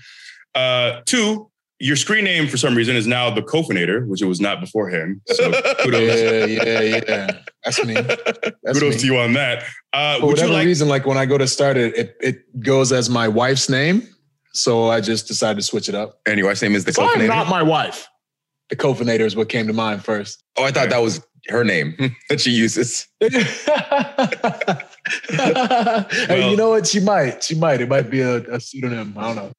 Uh, 0.56 1.02
two. 1.06 1.50
Your 1.80 1.96
screen 1.96 2.24
name 2.24 2.48
for 2.48 2.58
some 2.58 2.76
reason 2.76 2.96
is 2.96 3.08
now 3.08 3.30
the 3.30 3.42
Cofinator, 3.42 4.08
which 4.08 4.22
it 4.22 4.26
was 4.26 4.40
not 4.40 4.62
beforehand. 4.62 5.20
So 5.28 5.52
kudos, 5.82 6.20
Yeah, 6.56 6.82
yeah, 6.82 7.04
yeah. 7.08 7.38
That's 7.64 7.84
me. 7.86 7.94
That's 7.96 8.80
kudos 8.80 8.96
me. 8.96 9.00
to 9.02 9.06
you 9.06 9.18
on 9.18 9.34
that. 9.34 9.64
Uh, 9.92 10.20
For 10.20 10.28
would 10.28 10.38
you 10.38 10.44
whatever 10.44 10.54
like? 10.54 10.66
reason, 10.66 10.88
like 10.88 11.06
when 11.06 11.18
I 11.18 11.26
go 11.26 11.38
to 11.38 11.48
start 11.48 11.76
it, 11.78 11.98
it, 11.98 12.16
it 12.22 12.60
goes 12.62 12.92
as 12.92 13.10
my 13.10 13.28
wife's 13.28 13.70
name. 13.70 14.08
So 14.54 14.90
I 14.90 15.02
just 15.02 15.28
decided 15.28 15.56
to 15.58 15.64
switch 15.64 15.90
it 15.90 15.96
up. 15.96 16.20
And 16.26 16.38
your 16.38 16.48
wife's 16.48 16.62
name 16.62 16.76
is 16.76 16.86
the 16.86 16.94
So 16.94 17.04
I'm 17.04 17.10
Cofinator? 17.20 17.28
not 17.28 17.48
my 17.50 17.64
wife. 17.64 18.08
The 18.70 18.76
Cofinator 18.76 19.22
is 19.22 19.36
what 19.36 19.50
came 19.50 19.68
to 19.68 19.74
mind 19.74 20.04
first. 20.06 20.44
oh, 20.58 20.64
I 20.64 20.72
thought 20.72 20.90
that 20.90 21.02
was 21.02 21.22
her 21.50 21.64
name 21.64 21.96
that 22.30 22.40
she 22.40 22.52
uses. 22.52 23.08
hey, 26.30 26.50
you 26.50 26.56
know 26.58 26.70
what? 26.70 26.88
She 26.88 27.00
might. 27.00 27.44
She 27.44 27.56
might. 27.56 27.82
It 27.82 27.90
might 27.90 28.10
be 28.10 28.22
a, 28.22 28.38
a 28.52 28.60
pseudonym. 28.60 29.14
I 29.18 29.22
don't 29.28 29.36
know. 29.36 29.52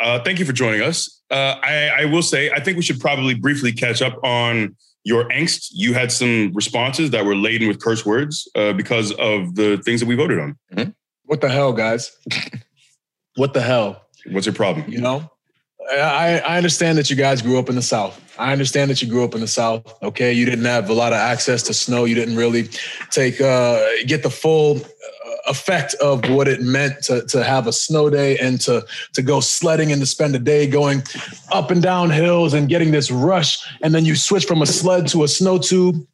Uh, 0.00 0.18
thank 0.22 0.38
you 0.38 0.44
for 0.44 0.52
joining 0.52 0.80
us. 0.80 1.22
Uh, 1.30 1.56
I, 1.62 1.88
I 1.98 2.04
will 2.06 2.22
say, 2.22 2.50
I 2.50 2.60
think 2.60 2.76
we 2.76 2.82
should 2.82 3.00
probably 3.00 3.34
briefly 3.34 3.70
catch 3.72 4.00
up 4.00 4.18
on 4.24 4.74
your 5.04 5.28
angst. 5.28 5.68
You 5.72 5.92
had 5.92 6.10
some 6.10 6.52
responses 6.54 7.10
that 7.10 7.24
were 7.24 7.36
laden 7.36 7.68
with 7.68 7.80
curse 7.80 8.04
words 8.04 8.48
uh, 8.54 8.72
because 8.72 9.12
of 9.12 9.54
the 9.54 9.76
things 9.84 10.00
that 10.00 10.06
we 10.06 10.14
voted 10.14 10.38
on. 10.38 10.56
What 11.24 11.42
the 11.42 11.48
hell, 11.48 11.72
guys? 11.72 12.16
what 13.36 13.52
the 13.52 13.60
hell? 13.60 14.02
What's 14.30 14.46
your 14.46 14.54
problem? 14.54 14.90
You 14.90 15.00
know, 15.00 15.30
I, 15.90 16.42
I 16.46 16.56
understand 16.56 16.98
that 16.98 17.10
you 17.10 17.16
guys 17.16 17.42
grew 17.42 17.58
up 17.58 17.68
in 17.68 17.74
the 17.74 17.82
South. 17.82 18.20
I 18.38 18.52
understand 18.52 18.90
that 18.90 19.02
you 19.02 19.08
grew 19.08 19.24
up 19.24 19.34
in 19.34 19.40
the 19.40 19.46
South. 19.46 20.02
Okay, 20.02 20.32
you 20.32 20.46
didn't 20.46 20.64
have 20.64 20.88
a 20.88 20.94
lot 20.94 21.12
of 21.12 21.18
access 21.18 21.62
to 21.64 21.74
snow. 21.74 22.04
You 22.04 22.14
didn't 22.14 22.36
really 22.36 22.68
take 23.10 23.40
uh, 23.40 23.84
get 24.06 24.22
the 24.22 24.30
full 24.30 24.80
effect 25.46 25.94
of 25.94 26.28
what 26.30 26.48
it 26.48 26.60
meant 26.60 27.02
to 27.04 27.22
to 27.26 27.42
have 27.42 27.66
a 27.66 27.72
snow 27.72 28.10
day 28.10 28.38
and 28.38 28.60
to 28.62 28.84
to 29.12 29.22
go 29.22 29.40
sledding 29.40 29.92
and 29.92 30.00
to 30.00 30.06
spend 30.06 30.34
a 30.34 30.38
day 30.38 30.66
going 30.66 31.02
up 31.52 31.70
and 31.70 31.82
down 31.82 32.10
hills 32.10 32.54
and 32.54 32.68
getting 32.68 32.90
this 32.90 33.10
rush. 33.10 33.58
And 33.82 33.94
then 33.94 34.04
you 34.04 34.16
switch 34.16 34.44
from 34.44 34.62
a 34.62 34.66
sled 34.66 35.08
to 35.08 35.24
a 35.24 35.28
snow 35.28 35.58
tube. 35.58 36.06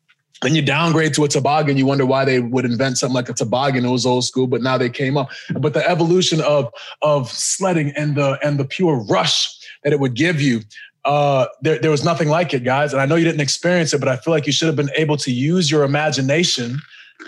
Then 0.43 0.55
you 0.55 0.61
downgrade 0.61 1.15
to 1.15 1.25
a 1.25 1.29
toboggan. 1.29 1.79
You 1.79 1.87
wonder 1.87 2.05
why 2.05 2.27
they 2.27 2.41
would 2.41 2.67
invent 2.67 2.99
something 2.99 3.15
like 3.15 3.31
a 3.31 3.33
toboggan. 3.33 3.87
It 3.87 3.91
was 3.91 4.05
old 4.05 4.25
school, 4.25 4.47
but 4.47 4.61
now 4.61 4.77
they 4.77 4.91
came 4.91 5.17
up. 5.17 5.31
But 5.59 5.73
the 5.73 5.89
evolution 5.89 6.41
of 6.43 6.73
of 7.01 7.31
sledding 7.31 7.93
and 7.97 8.17
the 8.17 8.39
and 8.43 8.59
the 8.59 8.67
pure 8.67 8.97
rush 9.05 9.49
that 9.83 9.93
it 9.93 10.01
would 10.01 10.15
give 10.15 10.41
you, 10.41 10.61
uh, 11.07 11.47
there 11.63 11.79
there 11.79 11.91
was 11.91 12.05
nothing 12.05 12.29
like 12.29 12.53
it, 12.53 12.65
guys. 12.65 12.93
And 12.93 13.01
I 13.01 13.07
know 13.07 13.15
you 13.15 13.25
didn't 13.25 13.41
experience 13.41 13.95
it, 13.95 13.99
but 13.99 14.09
I 14.09 14.17
feel 14.17 14.35
like 14.35 14.47
you 14.47 14.53
should 14.53 14.67
have 14.67 14.77
been 14.77 14.91
able 14.97 15.17
to 15.19 15.33
use 15.33 15.71
your 15.71 15.85
imagination 15.85 16.83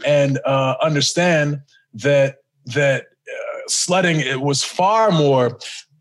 and 0.04 0.38
uh, 0.44 0.74
understand 0.82 1.62
that 1.94 2.36
that 2.66 3.02
uh, 3.02 3.58
sledding 3.66 4.20
it 4.20 4.40
was 4.40 4.62
far 4.64 5.10
more 5.10 5.58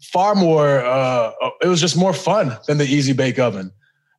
far 0.07 0.35
more. 0.35 0.85
Uh, 0.85 1.31
it 1.61 1.67
was 1.67 1.81
just 1.81 1.97
more 1.97 2.13
fun 2.13 2.57
than 2.67 2.77
the 2.77 2.85
easy 2.85 3.13
bake 3.13 3.39
oven. 3.39 3.71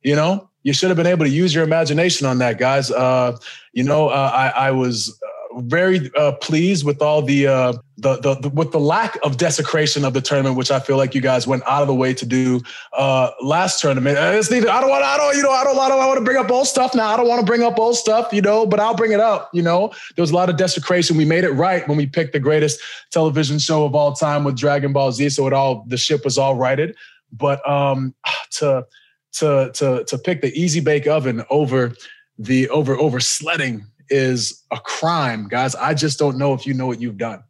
You 0.03 0.15
know, 0.15 0.49
you 0.63 0.73
should 0.73 0.89
have 0.89 0.97
been 0.97 1.07
able 1.07 1.25
to 1.25 1.31
use 1.31 1.53
your 1.53 1.63
imagination 1.63 2.27
on 2.27 2.37
that, 2.39 2.57
guys. 2.57 2.91
Uh, 2.91 3.37
you 3.73 3.83
know, 3.83 4.09
uh, 4.09 4.31
I, 4.33 4.67
I 4.67 4.71
was 4.71 5.19
uh, 5.21 5.38
very 5.61 6.11
uh, 6.15 6.33
pleased 6.33 6.85
with 6.85 7.01
all 7.01 7.21
the, 7.21 7.47
uh, 7.47 7.73
the, 7.97 8.17
the 8.17 8.35
the 8.35 8.49
with 8.49 8.71
the 8.71 8.79
lack 8.79 9.17
of 9.23 9.37
desecration 9.37 10.05
of 10.05 10.13
the 10.13 10.21
tournament, 10.21 10.55
which 10.55 10.71
I 10.71 10.79
feel 10.79 10.97
like 10.97 11.13
you 11.13 11.21
guys 11.21 11.45
went 11.45 11.63
out 11.65 11.81
of 11.81 11.87
the 11.87 11.93
way 11.93 12.13
to 12.13 12.25
do 12.25 12.61
uh, 12.93 13.31
last 13.41 13.81
tournament. 13.81 14.17
Uh, 14.17 14.33
It's 14.35 14.49
neither. 14.49 14.69
I 14.69 14.81
don't 14.81 14.89
want. 14.89 15.03
I 15.03 15.17
don't. 15.17 15.35
You 15.35 15.43
know. 15.43 15.51
I 15.51 15.63
don't. 15.63 15.77
I 15.77 15.89
don't 15.89 15.97
want 15.97 16.17
to 16.17 16.23
bring 16.23 16.37
up 16.37 16.49
old 16.49 16.67
stuff 16.67 16.95
now. 16.95 17.09
I 17.09 17.17
don't 17.17 17.27
want 17.27 17.39
to 17.41 17.45
bring 17.45 17.63
up 17.63 17.77
old 17.77 17.95
stuff. 17.95 18.31
You 18.31 18.41
know. 18.41 18.65
But 18.65 18.79
I'll 18.79 18.95
bring 18.95 19.11
it 19.11 19.19
up. 19.19 19.49
You 19.53 19.61
know. 19.61 19.91
There 20.15 20.23
was 20.23 20.31
a 20.31 20.35
lot 20.35 20.49
of 20.49 20.57
desecration. 20.57 21.17
We 21.17 21.25
made 21.25 21.43
it 21.43 21.51
right 21.51 21.87
when 21.87 21.97
we 21.97 22.05
picked 22.05 22.33
the 22.33 22.39
greatest 22.39 22.79
television 23.11 23.59
show 23.59 23.85
of 23.85 23.95
all 23.95 24.13
time 24.13 24.43
with 24.43 24.57
Dragon 24.57 24.93
Ball 24.93 25.11
Z. 25.11 25.29
So 25.29 25.47
it 25.47 25.53
all 25.53 25.83
the 25.87 25.97
ship 25.97 26.23
was 26.23 26.37
all 26.37 26.55
righted. 26.55 26.95
But 27.31 27.67
um, 27.69 28.15
to 28.51 28.85
to 29.33 29.71
to 29.73 30.03
to 30.05 30.17
pick 30.17 30.41
the 30.41 30.53
easy 30.59 30.79
bake 30.79 31.07
oven 31.07 31.43
over 31.49 31.93
the 32.37 32.69
over 32.69 32.95
over 32.95 33.19
sledding 33.19 33.85
is 34.09 34.63
a 34.71 34.77
crime, 34.77 35.47
guys. 35.47 35.75
I 35.75 35.93
just 35.93 36.19
don't 36.19 36.37
know 36.37 36.53
if 36.53 36.65
you 36.65 36.73
know 36.73 36.87
what 36.87 37.01
you've 37.01 37.17
done. 37.17 37.43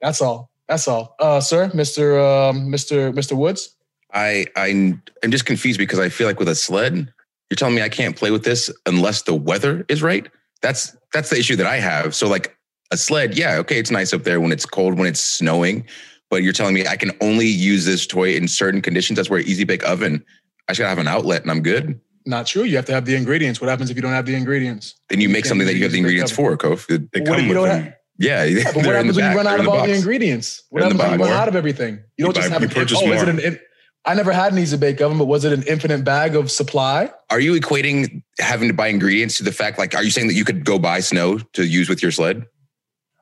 That's 0.00 0.20
all. 0.20 0.50
That's 0.68 0.88
all. 0.88 1.14
Uh, 1.18 1.40
sir, 1.40 1.68
Mr. 1.70 2.20
Um, 2.20 2.68
Mr. 2.68 3.12
Mr. 3.12 3.36
Woods. 3.36 3.76
I 4.12 4.46
I'm 4.56 5.02
I'm 5.22 5.30
just 5.30 5.46
confused 5.46 5.78
because 5.78 5.98
I 5.98 6.08
feel 6.08 6.26
like 6.26 6.38
with 6.38 6.48
a 6.48 6.54
sled, 6.54 7.12
you're 7.50 7.56
telling 7.56 7.74
me 7.74 7.82
I 7.82 7.88
can't 7.88 8.16
play 8.16 8.30
with 8.30 8.44
this 8.44 8.70
unless 8.86 9.22
the 9.22 9.34
weather 9.34 9.84
is 9.88 10.02
right. 10.02 10.28
That's 10.62 10.96
that's 11.12 11.30
the 11.30 11.38
issue 11.38 11.56
that 11.56 11.66
I 11.66 11.76
have. 11.76 12.14
So 12.14 12.28
like 12.28 12.56
a 12.90 12.96
sled, 12.96 13.36
yeah, 13.36 13.56
okay, 13.58 13.78
it's 13.78 13.90
nice 13.90 14.12
up 14.12 14.24
there 14.24 14.40
when 14.40 14.52
it's 14.52 14.66
cold, 14.66 14.98
when 14.98 15.06
it's 15.06 15.20
snowing, 15.20 15.84
but 16.30 16.42
you're 16.42 16.52
telling 16.52 16.74
me 16.74 16.86
I 16.86 16.96
can 16.96 17.12
only 17.20 17.46
use 17.46 17.84
this 17.84 18.06
toy 18.06 18.34
in 18.34 18.48
certain 18.48 18.80
conditions. 18.80 19.16
That's 19.16 19.30
where 19.30 19.40
Easy 19.40 19.64
Bake 19.64 19.86
Oven. 19.88 20.24
I 20.68 20.72
should 20.72 20.86
have 20.86 20.98
an 20.98 21.08
outlet 21.08 21.42
and 21.42 21.50
I'm 21.50 21.62
good. 21.62 22.00
Not 22.26 22.46
true. 22.46 22.64
You 22.64 22.76
have 22.76 22.86
to 22.86 22.92
have 22.92 23.04
the 23.04 23.14
ingredients. 23.14 23.60
What 23.60 23.70
happens 23.70 23.88
if 23.88 23.96
you 23.96 24.02
don't 24.02 24.12
have 24.12 24.26
the 24.26 24.34
ingredients? 24.34 24.96
Then 25.08 25.20
you 25.20 25.28
make 25.28 25.44
can't 25.44 25.46
something 25.46 25.66
that 25.66 25.76
you 25.76 25.84
have 25.84 25.92
the 25.92 25.98
ingredients 25.98 26.32
for, 26.32 26.56
Kof. 26.56 26.86
They 26.88 27.20
What 27.20 27.38
come 27.38 27.48
with 27.48 27.56
them. 27.56 27.82
have- 27.84 27.94
Yeah, 28.18 28.44
Yeah, 28.44 28.64
but 28.74 28.84
what 28.84 28.94
happens 28.96 29.16
when 29.16 29.30
you 29.30 29.36
run 29.36 29.46
out 29.46 29.60
of 29.60 29.68
all 29.68 29.86
the 29.86 29.94
ingredients? 29.94 30.64
What 30.70 30.82
happens 30.82 31.00
when 31.00 31.18
you 31.20 31.24
run 31.24 31.32
out 31.32 31.48
of 31.48 31.54
everything? 31.54 31.94
You 31.94 32.02
You 32.16 32.24
don't 32.26 32.34
just 32.34 32.50
have 32.50 32.62
you 32.62 32.68
an. 32.68 32.74
purchase 32.74 32.98
oh, 33.00 33.10
it 33.10 33.34
more. 33.44 33.58
I 34.06 34.14
never 34.14 34.30
had 34.32 34.52
an 34.52 34.58
easy 34.58 34.76
bake 34.76 35.00
oven, 35.00 35.18
but 35.18 35.24
was 35.24 35.44
it 35.44 35.52
an 35.52 35.64
infinite 35.64 36.04
bag 36.04 36.36
of 36.36 36.50
supply? 36.50 37.10
Are 37.30 37.40
you 37.40 37.58
equating 37.60 38.22
having 38.38 38.68
to 38.68 38.74
buy 38.74 38.86
ingredients 38.86 39.36
to 39.38 39.42
the 39.42 39.50
fact, 39.50 39.78
like, 39.78 39.96
are 39.96 40.02
you 40.04 40.10
saying 40.12 40.28
that 40.28 40.34
you 40.34 40.44
could 40.44 40.64
go 40.64 40.78
buy 40.78 41.00
snow 41.00 41.38
to 41.54 41.66
use 41.66 41.88
with 41.88 42.02
your 42.02 42.12
sled? 42.12 42.44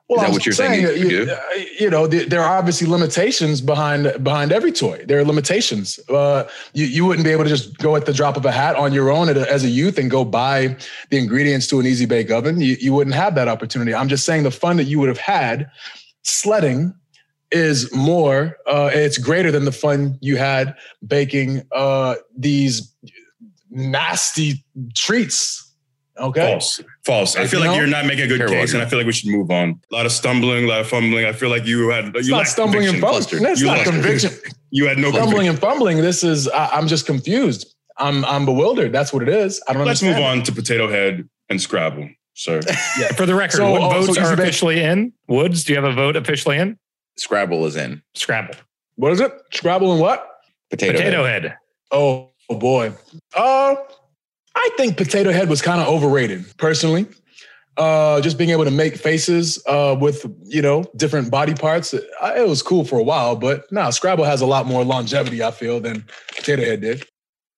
Is 0.07 0.17
that 0.17 0.27
I'm 0.27 0.33
what 0.33 0.45
you're 0.45 0.53
saying 0.53 0.81
you 0.83 0.91
you, 0.91 1.25
do? 1.25 1.31
uh, 1.31 1.39
you 1.79 1.89
know, 1.89 2.05
there, 2.05 2.41
are 2.41 2.57
obviously 2.57 2.85
limitations 2.85 3.59
behind 3.59 4.23
behind 4.23 4.51
every 4.51 4.71
toy. 4.71 5.03
There 5.07 5.17
are 5.17 5.23
limitations. 5.23 5.99
Uh, 6.07 6.43
you 6.73 6.85
you 6.85 7.05
wouldn't 7.05 7.25
be 7.25 7.31
able 7.31 7.43
to 7.43 7.49
just 7.49 7.75
go 7.79 7.95
at 7.95 8.05
the 8.05 8.13
drop 8.13 8.37
of 8.37 8.45
a 8.45 8.51
hat 8.51 8.75
on 8.75 8.93
your 8.93 9.09
own 9.09 9.29
as 9.29 9.63
a 9.63 9.67
youth 9.67 9.97
and 9.97 10.11
go 10.11 10.23
buy 10.23 10.77
the 11.09 11.17
ingredients 11.17 11.65
to 11.67 11.79
an 11.79 11.87
easy 11.87 12.05
bake 12.05 12.29
oven. 12.29 12.61
You, 12.61 12.77
you 12.79 12.93
wouldn't 12.93 13.15
have 13.15 13.33
that 13.33 13.47
opportunity. 13.47 13.95
I'm 13.95 14.07
just 14.07 14.25
saying 14.25 14.43
the 14.43 14.51
fun 14.51 14.77
that 14.77 14.83
you 14.83 14.99
would 14.99 15.09
have 15.09 15.17
had 15.17 15.71
sledding 16.21 16.93
is 17.49 17.91
more. 17.91 18.57
Uh, 18.67 18.91
it's 18.93 19.17
greater 19.17 19.51
than 19.51 19.65
the 19.65 19.71
fun 19.71 20.19
you 20.21 20.37
had 20.37 20.75
baking 21.07 21.63
uh, 21.71 22.15
these 22.37 22.93
nasty 23.71 24.63
treats. 24.93 25.64
Okay. 26.17 26.51
False. 26.51 26.81
False. 27.05 27.35
I 27.35 27.41
You 27.43 27.47
feel 27.49 27.59
like 27.59 27.71
know? 27.71 27.75
you're 27.77 27.87
not 27.87 28.05
making 28.05 28.25
a 28.25 28.27
good 28.27 28.37
Terrible 28.37 28.55
case, 28.55 28.73
and 28.73 28.81
I 28.81 28.85
feel 28.85 28.97
like 28.99 29.05
we 29.05 29.11
should 29.11 29.29
move 29.29 29.51
on. 29.51 29.79
A 29.91 29.95
lot 29.95 30.05
of 30.05 30.11
stumbling, 30.11 30.63
a 30.65 30.67
lot 30.67 30.79
of 30.79 30.87
fumbling. 30.87 31.25
I 31.25 31.33
feel 31.33 31.49
like 31.49 31.65
you 31.65 31.89
had 31.89 32.15
It's 32.15 32.27
you 32.27 32.33
not 32.33 32.47
stumbling 32.47 32.87
and 32.87 32.99
fumbling. 32.99 33.21
It's 33.45 33.59
You 33.59 33.67
not 33.67 33.77
lacked 33.79 33.89
conviction. 33.89 34.31
You 34.71 34.87
had 34.87 34.97
no 34.97 35.09
stumbling 35.11 35.29
conviction. 35.47 35.49
and 35.49 35.59
fumbling. 35.59 35.97
This 36.01 36.23
is 36.23 36.47
I, 36.47 36.67
I'm 36.69 36.87
just 36.87 37.05
confused. 37.05 37.73
I'm 37.97 38.23
I'm 38.25 38.45
bewildered. 38.45 38.91
That's 38.93 39.11
what 39.13 39.23
it 39.23 39.29
is. 39.29 39.61
I 39.67 39.73
don't 39.73 39.85
Let's 39.85 40.01
understand. 40.01 40.23
move 40.23 40.39
on 40.39 40.43
to 40.43 40.51
Potato 40.53 40.89
Head 40.89 41.27
and 41.49 41.61
Scrabble, 41.61 42.09
sir. 42.33 42.61
For 43.15 43.25
the 43.25 43.35
record, 43.35 43.57
So, 43.57 43.71
what 43.71 43.81
oh, 43.81 43.89
votes 43.89 44.09
Easy 44.09 44.19
are 44.21 44.35
Bake- 44.35 44.43
officially 44.47 44.81
in? 44.81 45.11
Woods, 45.27 45.63
do 45.65 45.73
you 45.73 45.81
have 45.81 45.89
a 45.89 45.93
vote 45.93 46.15
officially 46.15 46.57
in? 46.57 46.77
Scrabble 47.17 47.65
is 47.65 47.75
in. 47.75 48.01
Scrabble. 48.15 48.55
What 48.95 49.11
is 49.11 49.19
it? 49.21 49.31
Scrabble 49.53 49.91
and 49.93 50.01
what? 50.01 50.27
Potato. 50.69 50.93
Potato 50.93 51.23
head. 51.25 51.43
head. 51.43 51.57
Oh, 51.91 52.31
oh 52.49 52.55
boy. 52.57 52.91
Uh, 53.33 53.75
I 54.55 54.69
think 54.77 54.97
Potato 54.97 55.31
Head 55.31 55.49
was 55.49 55.61
kind 55.61 55.81
of 55.81 55.87
overrated, 55.87 56.45
personally. 56.57 57.07
Uh, 57.77 58.21
just 58.21 58.37
being 58.37 58.51
able 58.51 58.63
to 58.63 58.71
make 58.71 58.95
faces 58.95 59.61
uh, 59.67 59.97
with 59.99 60.25
you 60.45 60.61
know 60.61 60.85
different 60.95 61.29
body 61.29 61.53
parts, 61.53 61.93
it, 61.93 62.05
it 62.37 62.47
was 62.47 62.61
cool 62.61 62.85
for 62.85 62.97
a 62.97 63.03
while. 63.03 63.35
But 63.35 63.69
now 63.71 63.89
Scrabble 63.89 64.23
has 64.23 64.39
a 64.41 64.45
lot 64.45 64.65
more 64.65 64.83
longevity, 64.85 65.43
I 65.43 65.51
feel, 65.51 65.81
than 65.81 66.05
Potato 66.35 66.63
Head 66.63 66.81
did. 66.81 67.05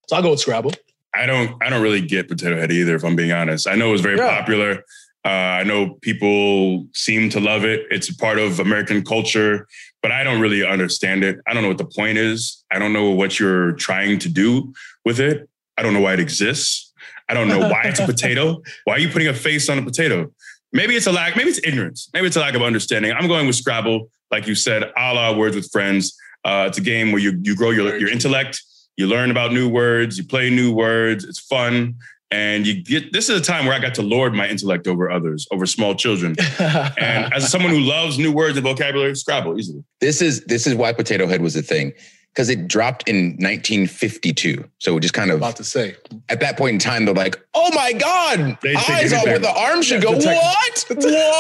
So 0.07 0.15
I'll 0.15 0.23
go 0.23 0.31
with 0.31 0.39
Scrabble. 0.39 0.71
I 1.13 1.27
don't 1.27 1.61
I 1.63 1.69
don't 1.69 1.83
really 1.83 2.01
get 2.01 2.27
Potato 2.27 2.57
Head 2.57 2.71
either, 2.71 2.95
if 2.95 3.03
I'm 3.03 3.15
being 3.15 3.31
honest. 3.31 3.67
I 3.67 3.75
know 3.75 3.89
it 3.89 3.91
was 3.91 4.01
very 4.01 4.17
Yeah. 4.17 4.39
popular. 4.39 4.83
Uh, 5.23 5.29
I 5.29 5.63
know 5.63 5.95
people 6.01 6.87
seem 6.93 7.29
to 7.31 7.39
love 7.39 7.63
it. 7.65 7.85
It's 7.91 8.09
a 8.09 8.15
part 8.15 8.39
of 8.39 8.59
American 8.59 9.03
culture, 9.03 9.67
but 10.01 10.11
I 10.11 10.23
don't 10.23 10.39
really 10.39 10.65
understand 10.65 11.23
it. 11.23 11.37
I 11.45 11.53
don't 11.53 11.61
know 11.63 11.69
what 11.69 11.77
the 11.79 11.85
point 11.85 12.17
is. 12.17 12.63
I 12.71 12.79
don't 12.79 12.93
know 12.93 13.11
what 13.11 13.37
you're 13.39 13.73
trying 13.73 14.19
to 14.19 14.29
do 14.29 14.73
with 15.05 15.19
it. 15.19 15.47
I 15.77 15.83
don't 15.83 15.93
know 15.93 15.99
why 15.99 16.13
it 16.13 16.19
exists. 16.19 16.86
I 17.29 17.33
don't 17.33 17.47
know 17.47 17.59
why 17.59 17.83
it's 17.85 17.99
a 17.99 18.05
potato. 18.13 18.61
Why 18.85 18.93
are 18.93 18.99
you 18.99 19.09
putting 19.09 19.27
a 19.27 19.33
face 19.33 19.69
on 19.69 19.77
a 19.77 19.81
potato? 19.81 20.31
Maybe 20.73 20.95
it's 20.95 21.07
a 21.07 21.11
lack, 21.11 21.35
maybe 21.35 21.49
it's 21.49 21.65
ignorance. 21.65 22.09
Maybe 22.13 22.27
it's 22.27 22.35
a 22.35 22.41
lack 22.41 22.53
of 22.53 22.61
understanding. 22.61 23.11
I'm 23.11 23.27
going 23.27 23.47
with 23.47 23.55
Scrabble, 23.55 24.09
like 24.31 24.47
you 24.47 24.55
said, 24.55 24.83
a 24.83 25.13
la 25.13 25.35
Words 25.35 25.55
with 25.55 25.71
Friends. 25.71 26.17
Uh, 26.43 26.65
it's 26.67 26.77
a 26.77 26.81
game 26.81 27.11
where 27.11 27.21
you 27.21 27.39
you 27.41 27.55
grow 27.55 27.71
your, 27.71 27.97
your 27.97 28.09
intellect, 28.09 28.61
you 28.95 29.07
learn 29.07 29.31
about 29.31 29.53
new 29.53 29.69
words, 29.69 30.17
you 30.17 30.25
play 30.25 30.49
new 30.49 30.73
words, 30.73 31.23
it's 31.23 31.39
fun. 31.39 31.95
And 32.29 32.67
you 32.67 32.83
get 32.83 33.13
this 33.13 33.29
is 33.29 33.39
a 33.39 33.43
time 33.43 33.65
where 33.65 33.73
I 33.73 33.79
got 33.79 33.95
to 33.95 34.01
lord 34.01 34.33
my 34.33 34.49
intellect 34.49 34.85
over 34.87 35.09
others, 35.09 35.47
over 35.51 35.65
small 35.65 35.95
children. 35.95 36.35
And 36.59 37.33
as 37.33 37.49
someone 37.49 37.71
who 37.71 37.79
loves 37.79 38.17
new 38.17 38.33
words 38.33 38.57
and 38.57 38.65
vocabulary, 38.65 39.15
Scrabble 39.15 39.57
easily. 39.57 39.83
This 40.01 40.21
is 40.21 40.43
this 40.45 40.67
is 40.67 40.75
why 40.75 40.91
Potato 40.91 41.27
Head 41.27 41.41
was 41.41 41.55
a 41.55 41.61
thing. 41.61 41.93
Because 42.37 42.49
it 42.49 42.67
dropped 42.67 43.09
in 43.09 43.29
1952. 43.39 44.63
So 44.77 44.95
it 44.97 44.99
just 44.99 45.15
kind 45.15 45.31
of 45.31 45.37
About 45.37 45.55
to 45.55 45.63
say. 45.63 45.95
at 46.29 46.39
that 46.41 46.55
point 46.55 46.73
in 46.73 46.79
time, 46.79 47.05
they're 47.05 47.15
like, 47.15 47.35
"Oh 47.55 47.71
my 47.73 47.93
god, 47.93 48.59
They 48.61 48.75
eyes 48.75 49.11
out 49.11 49.25
anything. 49.25 49.25
where 49.25 49.39
the 49.39 49.49
arm 49.51 49.81
should 49.81 50.03
go." 50.03 50.19
Tech- 50.19 50.39
what? 50.39 50.85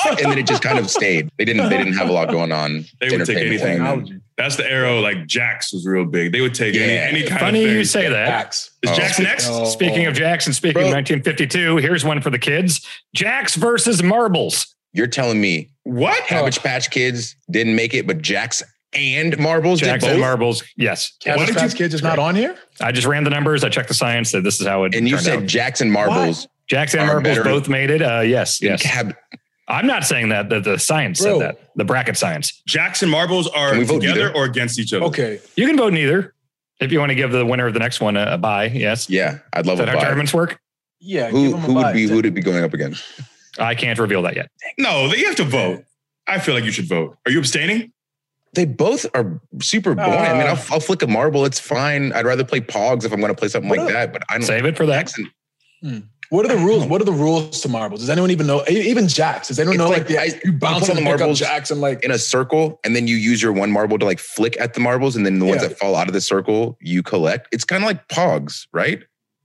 What? 0.07 0.21
And 0.23 0.31
then 0.31 0.39
it 0.39 0.47
just 0.47 0.63
kind 0.63 0.79
of 0.79 0.89
stayed. 0.89 1.29
They 1.37 1.45
didn't. 1.45 1.69
They 1.69 1.77
didn't 1.77 1.93
have 1.93 2.09
a 2.09 2.11
lot 2.11 2.29
going 2.31 2.51
on. 2.51 2.85
They 2.99 3.15
would 3.15 3.27
take 3.27 3.37
anything. 3.37 3.73
Technology. 3.77 4.19
That's 4.37 4.55
the 4.55 4.69
arrow. 4.69 4.99
Like 5.01 5.27
Jax 5.27 5.71
was 5.71 5.85
real 5.85 6.05
big. 6.05 6.31
They 6.31 6.41
would 6.41 6.55
take 6.55 6.73
Yeah. 6.73 6.81
any, 6.81 7.19
any 7.19 7.27
kind 7.27 7.39
Funny 7.41 7.63
of 7.63 7.69
thing. 7.69 7.77
you 7.77 7.83
say 7.85 8.09
that. 8.09 8.27
Facts. 8.27 8.71
Is 8.81 8.89
Oh. 8.89 8.95
Jax 8.95 9.19
next? 9.19 9.47
Oh. 9.49 9.65
Speaking 9.65 10.05
of 10.07 10.15
Jackson, 10.15 10.51
speaking 10.53 10.73
Bro. 10.81 10.87
of 10.87 10.93
1952, 10.93 11.77
here's 11.77 12.03
one 12.03 12.21
for 12.21 12.31
the 12.31 12.39
kids: 12.39 12.85
Jacks 13.13 13.53
versus 13.55 14.01
Marbles. 14.01 14.73
You're 14.93 15.05
telling 15.07 15.39
me 15.39 15.69
What? 15.83 16.25
Cabbage 16.25 16.59
Patch 16.59 16.89
Kids 16.89 17.35
didn't 17.51 17.75
make 17.75 17.93
it, 17.93 18.07
but 18.07 18.21
Jax 18.21 18.63
and 18.97 19.37
Marbles 19.39 19.79
Jacks 19.79 20.03
did 20.03 20.11
and 20.11 20.17
both. 20.19 20.21
Marbles. 20.27 20.63
Yes, 20.75 21.13
Why 21.23 21.33
Cabbage 21.33 21.47
did 21.47 21.57
Patch 21.57 21.71
you- 21.71 21.77
Kids 21.77 21.93
is 21.93 22.03
not 22.03 22.19
on 22.19 22.35
here? 22.35 22.55
I 22.81 22.91
just 22.91 23.07
ran 23.07 23.23
the 23.23 23.29
numbers. 23.29 23.63
I 23.63 23.69
checked 23.69 23.87
the 23.87 23.93
science. 23.93 24.31
That 24.31 24.43
this 24.43 24.59
is 24.59 24.67
how 24.67 24.83
it. 24.85 24.95
and 24.95 25.07
you 25.07 25.17
said 25.17 25.39
out. 25.43 25.45
Jax 25.45 25.81
and 25.81 25.91
Marbles. 25.91 26.47
Jacks 26.67 26.93
and 26.93 27.05
Marbles 27.07 27.23
better 27.23 27.43
both 27.43 27.69
made 27.69 27.89
it. 27.89 28.01
Uh, 28.01 28.21
yes, 28.21 28.61
yes. 28.61 28.81
Cab- 28.81 29.15
I'm 29.69 29.85
not 29.87 30.03
saying 30.05 30.29
that. 30.29 30.49
That 30.49 30.63
the 30.63 30.77
science 30.79 31.21
Bro. 31.21 31.39
said 31.39 31.47
that. 31.49 31.59
The 31.75 31.85
bracket 31.85 32.17
science. 32.17 32.61
Jackson 32.67 33.09
marbles 33.09 33.47
are 33.49 33.69
Can 33.71 33.79
we 33.79 33.83
vote 33.85 33.99
together 34.01 34.25
neither? 34.27 34.35
or 34.35 34.45
against 34.45 34.79
each 34.79 34.93
other? 34.93 35.05
Okay. 35.05 35.39
You 35.55 35.67
can 35.67 35.75
vote 35.77 35.91
neither. 35.93 36.33
If 36.79 36.91
you 36.91 36.99
want 36.99 37.09
to 37.09 37.15
give 37.15 37.31
the 37.31 37.45
winner 37.45 37.67
of 37.67 37.73
the 37.73 37.79
next 37.79 37.99
one 37.99 38.15
a, 38.17 38.33
a 38.33 38.37
bye, 38.37 38.65
yes. 38.65 39.09
yeah, 39.09 39.39
I'd 39.51 39.65
love 39.65 39.75
Is 39.75 39.81
a 39.81 39.85
that 39.85 39.89
how 39.89 39.95
buy. 39.97 40.03
tournaments 40.05 40.33
work? 40.33 40.59
Yeah. 40.99 41.29
Who 41.29 41.45
give 41.49 41.53
'em 41.55 41.59
a 41.59 41.61
who 41.67 41.73
would 41.73 41.81
bye. 41.81 41.93
be 41.93 42.07
who 42.07 42.15
would 42.15 42.25
it 42.25 42.33
be 42.33 42.41
going 42.41 42.63
up 42.63 42.73
against? 42.73 43.03
I 43.59 43.75
can't 43.75 43.97
reveal 43.99 44.21
that 44.21 44.35
yet. 44.35 44.49
No, 44.77 45.11
you 45.13 45.25
have 45.25 45.35
to 45.37 45.43
vote. 45.43 45.83
I 46.27 46.39
feel 46.39 46.53
like 46.55 46.63
you 46.65 46.71
should 46.71 46.87
vote. 46.87 47.17
Are 47.25 47.31
you 47.31 47.39
abstaining? 47.39 47.91
They 48.57 48.65
both 48.65 49.05
are 49.13 49.39
super 49.61 49.93
boring. 49.95 50.11
I 50.11 50.33
mean, 50.33 50.41
Uh, 50.41 50.45
I'll, 50.47 50.73
I'll 50.73 50.79
flick 50.79 51.03
a 51.03 51.07
marble. 51.07 51.45
It's 51.45 51.59
fine. 51.59 52.11
I'd 52.11 52.25
rather 52.25 52.43
play 52.43 52.59
Pogs 52.59 53.05
if 53.05 53.13
I'm 53.13 53.19
going 53.21 53.31
to 53.33 53.39
play 53.39 53.49
something 53.49 53.69
like 53.69 53.87
a- 53.89 53.93
that. 53.93 54.11
But 54.11 54.23
I 54.29 54.33
don't. 54.39 54.41
Save 54.47 54.65
it 54.65 54.75
for 54.75 54.87
that. 54.87 54.97
Jackson, 55.07 56.09
What 56.29 56.43
are 56.43 56.49
the 56.49 56.57
rules? 56.57 56.85
What 56.87 56.99
are 57.01 57.05
the 57.05 57.11
rules 57.13 57.61
to 57.61 57.69
marbles? 57.69 57.99
Does 58.01 58.09
anyone 58.09 58.31
even 58.31 58.47
know? 58.47 58.63
Even 58.67 59.07
jacks? 59.07 59.49
Does 59.49 59.59
anyone 59.59 59.75
It's 59.75 59.79
know 59.83 59.89
like 59.89 59.97
like, 59.99 60.07
the 60.07 60.17
I- 60.19 60.41
you 60.43 60.53
bounce 60.53 60.79
put 60.81 60.89
on 60.89 60.97
on 60.97 61.03
the 61.03 61.09
the 61.11 61.17
marbles 61.17 61.37
jacks 61.39 61.69
and 61.71 61.79
like 61.81 62.03
in 62.03 62.09
a 62.09 62.17
circle, 62.17 62.79
and 62.83 62.95
then 62.95 63.07
you 63.07 63.15
use 63.15 63.41
your 63.43 63.53
one 63.53 63.71
marble 63.71 63.99
to 63.99 64.05
like 64.05 64.19
flick 64.19 64.59
at 64.59 64.73
the 64.73 64.79
marbles, 64.79 65.15
and 65.15 65.23
then 65.25 65.37
the 65.39 65.45
ones 65.45 65.61
Yeah. 65.61 65.67
that 65.69 65.77
fall 65.77 65.95
out 65.95 66.07
of 66.07 66.13
the 66.13 66.21
circle 66.21 66.77
you 66.81 67.03
collect. 67.03 67.47
It's 67.53 67.63
kind 67.63 67.83
of 67.83 67.87
like 67.87 68.07
Pogs, 68.07 68.65
right? 68.73 69.03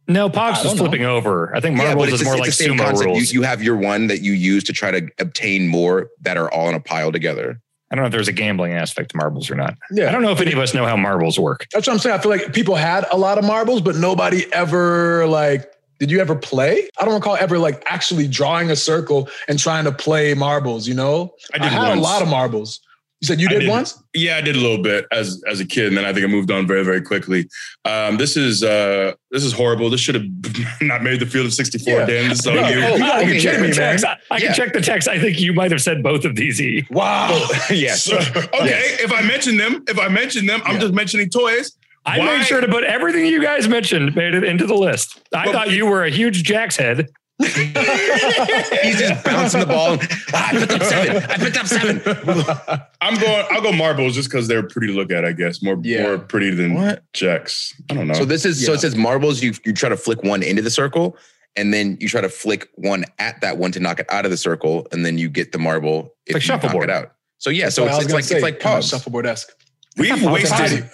No, 0.08 0.28
Pogs 0.30 0.56
don't 0.62 0.66
is 0.66 0.72
know. 0.74 0.78
flipping 0.88 1.04
over. 1.04 1.54
I 1.54 1.60
think 1.60 1.76
Yeah, 1.76 1.84
Marbles 1.88 2.06
but 2.06 2.14
is 2.14 2.20
it's, 2.22 2.24
more 2.24 2.36
it's 2.38 2.60
like 2.60 2.70
sumo 2.70 2.78
concept. 2.78 3.08
You, 3.08 3.14
rules. 3.14 3.32
you 3.32 3.42
have 3.42 3.62
your 3.62 3.76
one 3.76 4.08
that 4.08 4.22
you 4.22 4.32
use 4.32 4.64
to 4.64 4.72
try 4.72 4.90
to 4.90 5.06
obtain 5.20 5.68
more 5.68 6.08
that 6.22 6.36
are 6.36 6.50
all 6.52 6.68
in 6.70 6.74
a 6.74 6.80
pile 6.80 7.12
together. 7.12 7.60
I 7.92 7.94
don't 7.94 8.04
know 8.04 8.06
if 8.06 8.12
there's 8.12 8.28
a 8.28 8.32
gambling 8.32 8.72
aspect 8.72 9.10
to 9.10 9.18
marbles 9.18 9.50
or 9.50 9.54
not. 9.54 9.76
yeah. 9.90 10.08
I 10.08 10.12
don't 10.12 10.22
know 10.22 10.32
if 10.32 10.40
any 10.40 10.52
of 10.52 10.58
us 10.58 10.72
know 10.72 10.86
how 10.86 10.96
marbles 10.96 11.38
work. 11.38 11.66
That's 11.72 11.86
what 11.86 11.92
I'm 11.92 11.98
saying. 11.98 12.16
I 12.16 12.18
feel 12.18 12.30
like 12.30 12.54
people 12.54 12.74
had 12.74 13.04
a 13.12 13.18
lot 13.18 13.36
of 13.36 13.44
marbles, 13.44 13.82
but 13.82 13.96
nobody 13.96 14.50
ever 14.52 15.26
like. 15.26 15.68
Did 16.00 16.10
you 16.10 16.18
ever 16.20 16.34
play? 16.34 16.88
I 16.98 17.04
don't 17.04 17.14
recall 17.14 17.36
ever 17.36 17.58
like 17.60 17.80
actually 17.86 18.26
drawing 18.26 18.70
a 18.72 18.76
circle 18.76 19.28
and 19.46 19.56
trying 19.56 19.84
to 19.84 19.92
play 19.92 20.34
marbles. 20.34 20.88
You 20.88 20.94
know, 20.94 21.34
I 21.54 21.58
did 21.58 21.68
had 21.70 21.90
once. 21.90 22.00
a 22.00 22.02
lot 22.02 22.22
of 22.22 22.28
marbles. 22.28 22.80
You 23.22 23.26
said 23.26 23.40
you 23.40 23.48
did, 23.48 23.60
did. 23.60 23.68
once. 23.70 24.02
Yeah, 24.14 24.36
I 24.36 24.40
did 24.40 24.56
a 24.56 24.58
little 24.58 24.82
bit 24.82 25.06
as 25.12 25.40
as 25.48 25.60
a 25.60 25.64
kid, 25.64 25.86
and 25.86 25.96
then 25.96 26.04
I 26.04 26.12
think 26.12 26.24
I 26.24 26.28
moved 26.28 26.50
on 26.50 26.66
very 26.66 26.84
very 26.84 27.00
quickly. 27.00 27.48
Um, 27.84 28.16
this 28.16 28.36
is 28.36 28.64
uh, 28.64 29.12
this 29.30 29.44
is 29.44 29.52
horrible. 29.52 29.88
This 29.90 30.00
should 30.00 30.16
have 30.16 30.24
not 30.82 31.04
made 31.04 31.20
the 31.20 31.26
field 31.26 31.46
of 31.46 31.54
64. 31.54 31.92
Yeah. 31.92 32.06
Dan, 32.06 32.28
this 32.30 32.40
is 32.40 32.46
on 32.48 32.54
Yeah. 32.56 32.68
you. 32.70 32.84
Oh, 32.84 32.94
you 32.94 32.98
gotta 32.98 33.22
can 33.22 33.30
be 33.30 33.40
check 33.40 33.52
kidding 33.54 33.62
the 33.62 33.68
me, 33.68 33.78
man. 33.78 33.90
text. 33.98 34.04
I, 34.04 34.16
I 34.32 34.38
Yeah. 34.38 34.46
can 34.46 34.54
check 34.56 34.72
the 34.72 34.80
text. 34.80 35.06
I 35.06 35.20
think 35.20 35.38
you 35.38 35.52
might 35.52 35.70
have 35.70 35.80
said 35.80 36.02
both 36.02 36.24
of 36.24 36.34
these. 36.34 36.60
E. 36.60 36.84
Wow. 36.90 37.28
yes. 37.70 38.02
So- 38.02 38.16
okay, 38.18 38.96
if 39.00 39.12
I 39.12 39.22
mention 39.22 39.56
them, 39.56 39.84
if 39.86 40.00
I 40.00 40.08
mention 40.08 40.46
them, 40.46 40.60
I'm 40.64 40.74
Yeah. 40.74 40.80
just 40.80 40.94
mentioning 40.94 41.30
toys. 41.30 41.76
I 42.04 42.18
Why- 42.18 42.38
made 42.38 42.46
sure 42.46 42.60
to 42.60 42.66
put 42.66 42.82
everything 42.82 43.26
you 43.26 43.40
guys 43.40 43.68
mentioned 43.68 44.16
made 44.16 44.34
it 44.34 44.42
into 44.42 44.66
the 44.66 44.74
list. 44.74 45.20
I 45.32 45.44
Well, 45.44 45.52
thought 45.52 45.70
you 45.70 45.86
were 45.86 46.02
a 46.02 46.10
huge 46.10 46.42
Jack's 46.42 46.74
head. 46.76 47.06
He's 47.42 48.98
just 48.98 49.24
bouncing 49.24 49.60
the 49.60 49.66
ball. 49.66 49.98
Ah, 50.32 50.48
I 50.50 50.58
picked 50.58 50.72
up 50.72 50.82
seven. 50.82 51.16
I 51.30 51.36
picked 51.38 51.56
up 51.56 51.66
seven. 51.66 52.00
I'm 53.00 53.18
going. 53.18 53.46
I'll 53.50 53.62
go 53.62 53.72
marbles 53.72 54.14
just 54.14 54.30
because 54.30 54.46
they're 54.48 54.62
pretty 54.62 54.88
to 54.88 54.92
look 54.92 55.10
at. 55.10 55.24
I 55.24 55.32
guess 55.32 55.62
more 55.62 55.78
Yeah. 55.82 56.02
more 56.02 56.18
pretty 56.18 56.50
than 56.50 56.74
What? 56.74 57.02
checks. 57.12 57.74
I 57.90 57.94
don't 57.94 58.06
know. 58.08 58.14
So 58.14 58.24
this 58.24 58.44
is 58.44 58.64
so 58.64 58.72
it 58.74 58.80
says 58.80 58.94
marbles. 58.96 59.42
You 59.42 59.54
you 59.64 59.72
try 59.72 59.88
to 59.88 59.96
flick 59.96 60.22
one 60.22 60.42
into 60.42 60.62
the 60.62 60.70
circle, 60.70 61.16
and 61.56 61.72
then 61.74 61.96
you 62.00 62.08
try 62.08 62.20
to 62.20 62.28
flick 62.28 62.68
one 62.76 63.04
at 63.18 63.40
that 63.40 63.58
one 63.58 63.72
to 63.72 63.80
knock 63.80 63.98
it 63.98 64.06
out 64.10 64.24
of 64.24 64.30
the 64.30 64.36
circle, 64.36 64.86
and 64.92 65.04
then 65.04 65.18
you 65.18 65.28
get 65.28 65.52
the 65.52 65.58
marble 65.58 66.14
if 66.26 66.34
Like 66.34 66.42
you 66.44 66.48
knock 66.52 66.62
shuffleboard. 66.62 66.90
it 66.90 66.94
out. 66.94 67.12
So 67.38 67.50
yeah, 67.50 67.70
so 67.70 67.84
That's 67.86 67.94
what 67.96 68.02
it's, 68.04 68.04
it's 68.06 68.14
like 68.14 68.24
say, 68.24 68.34
it's 68.36 68.42
like 68.42 68.60
kinda 68.60 68.78
Pogs. 68.78 68.90
shuffleboard 68.90 69.26
esque. 69.26 69.48
We've 69.96 70.22
wasted 70.22 70.88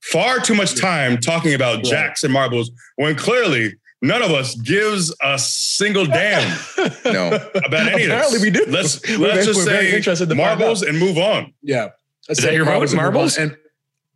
far 0.00 0.40
too 0.40 0.54
much 0.54 0.74
time 0.80 1.18
talking 1.18 1.54
about 1.54 1.84
jacks 1.84 2.24
and 2.24 2.32
marbles 2.32 2.70
when 2.96 3.14
clearly 3.14 3.74
none 4.02 4.20
of 4.22 4.30
us 4.32 4.54
gives 4.56 5.14
a 5.22 5.38
single 5.38 6.04
damn 6.04 6.42
No, 7.04 7.28
about 7.54 7.72
any 7.72 7.92
of 7.92 7.98
this. 7.98 8.06
Apparently 8.06 8.38
we 8.40 8.50
do. 8.50 8.64
Let's 8.68 9.08
let's 9.18 9.18
very- 9.18 9.44
just 9.44 9.58
we're 9.60 9.64
say 9.66 9.96
interested 9.96 10.28
to 10.28 10.34
marbles 10.34 10.82
and 10.82 10.98
move 10.98 11.16
on. 11.18 11.54
Yeah. 11.62 11.90
Let's 12.28 12.38
Is 12.40 12.44
that 12.44 12.54
your 12.54 12.64
vote, 12.64 12.72
and 12.74 12.80
move 12.82 12.90
on. 12.92 12.96
marbles? 13.04 13.36
And 13.38 13.56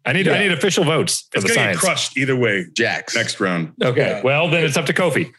I 0.05 0.13
need 0.13 0.27
Yeah. 0.27 0.35
I 0.35 0.39
need 0.41 0.53
official 0.53 0.85
votes 0.85 1.27
for 1.33 1.39
It's 1.39 1.55
gonna 1.57 1.73
get 1.73 1.79
crushed 1.81 2.17
either 2.17 2.37
way. 2.37 2.67
Jacks. 2.73 3.15
Next 3.17 3.41
round. 3.41 3.73
Okay, 3.83 4.01
Yeah. 4.07 4.23
well 4.23 4.49
then 4.51 4.65
it's 4.65 4.77
up 4.77 4.87
to 4.87 4.93
Kofi. 4.93 5.33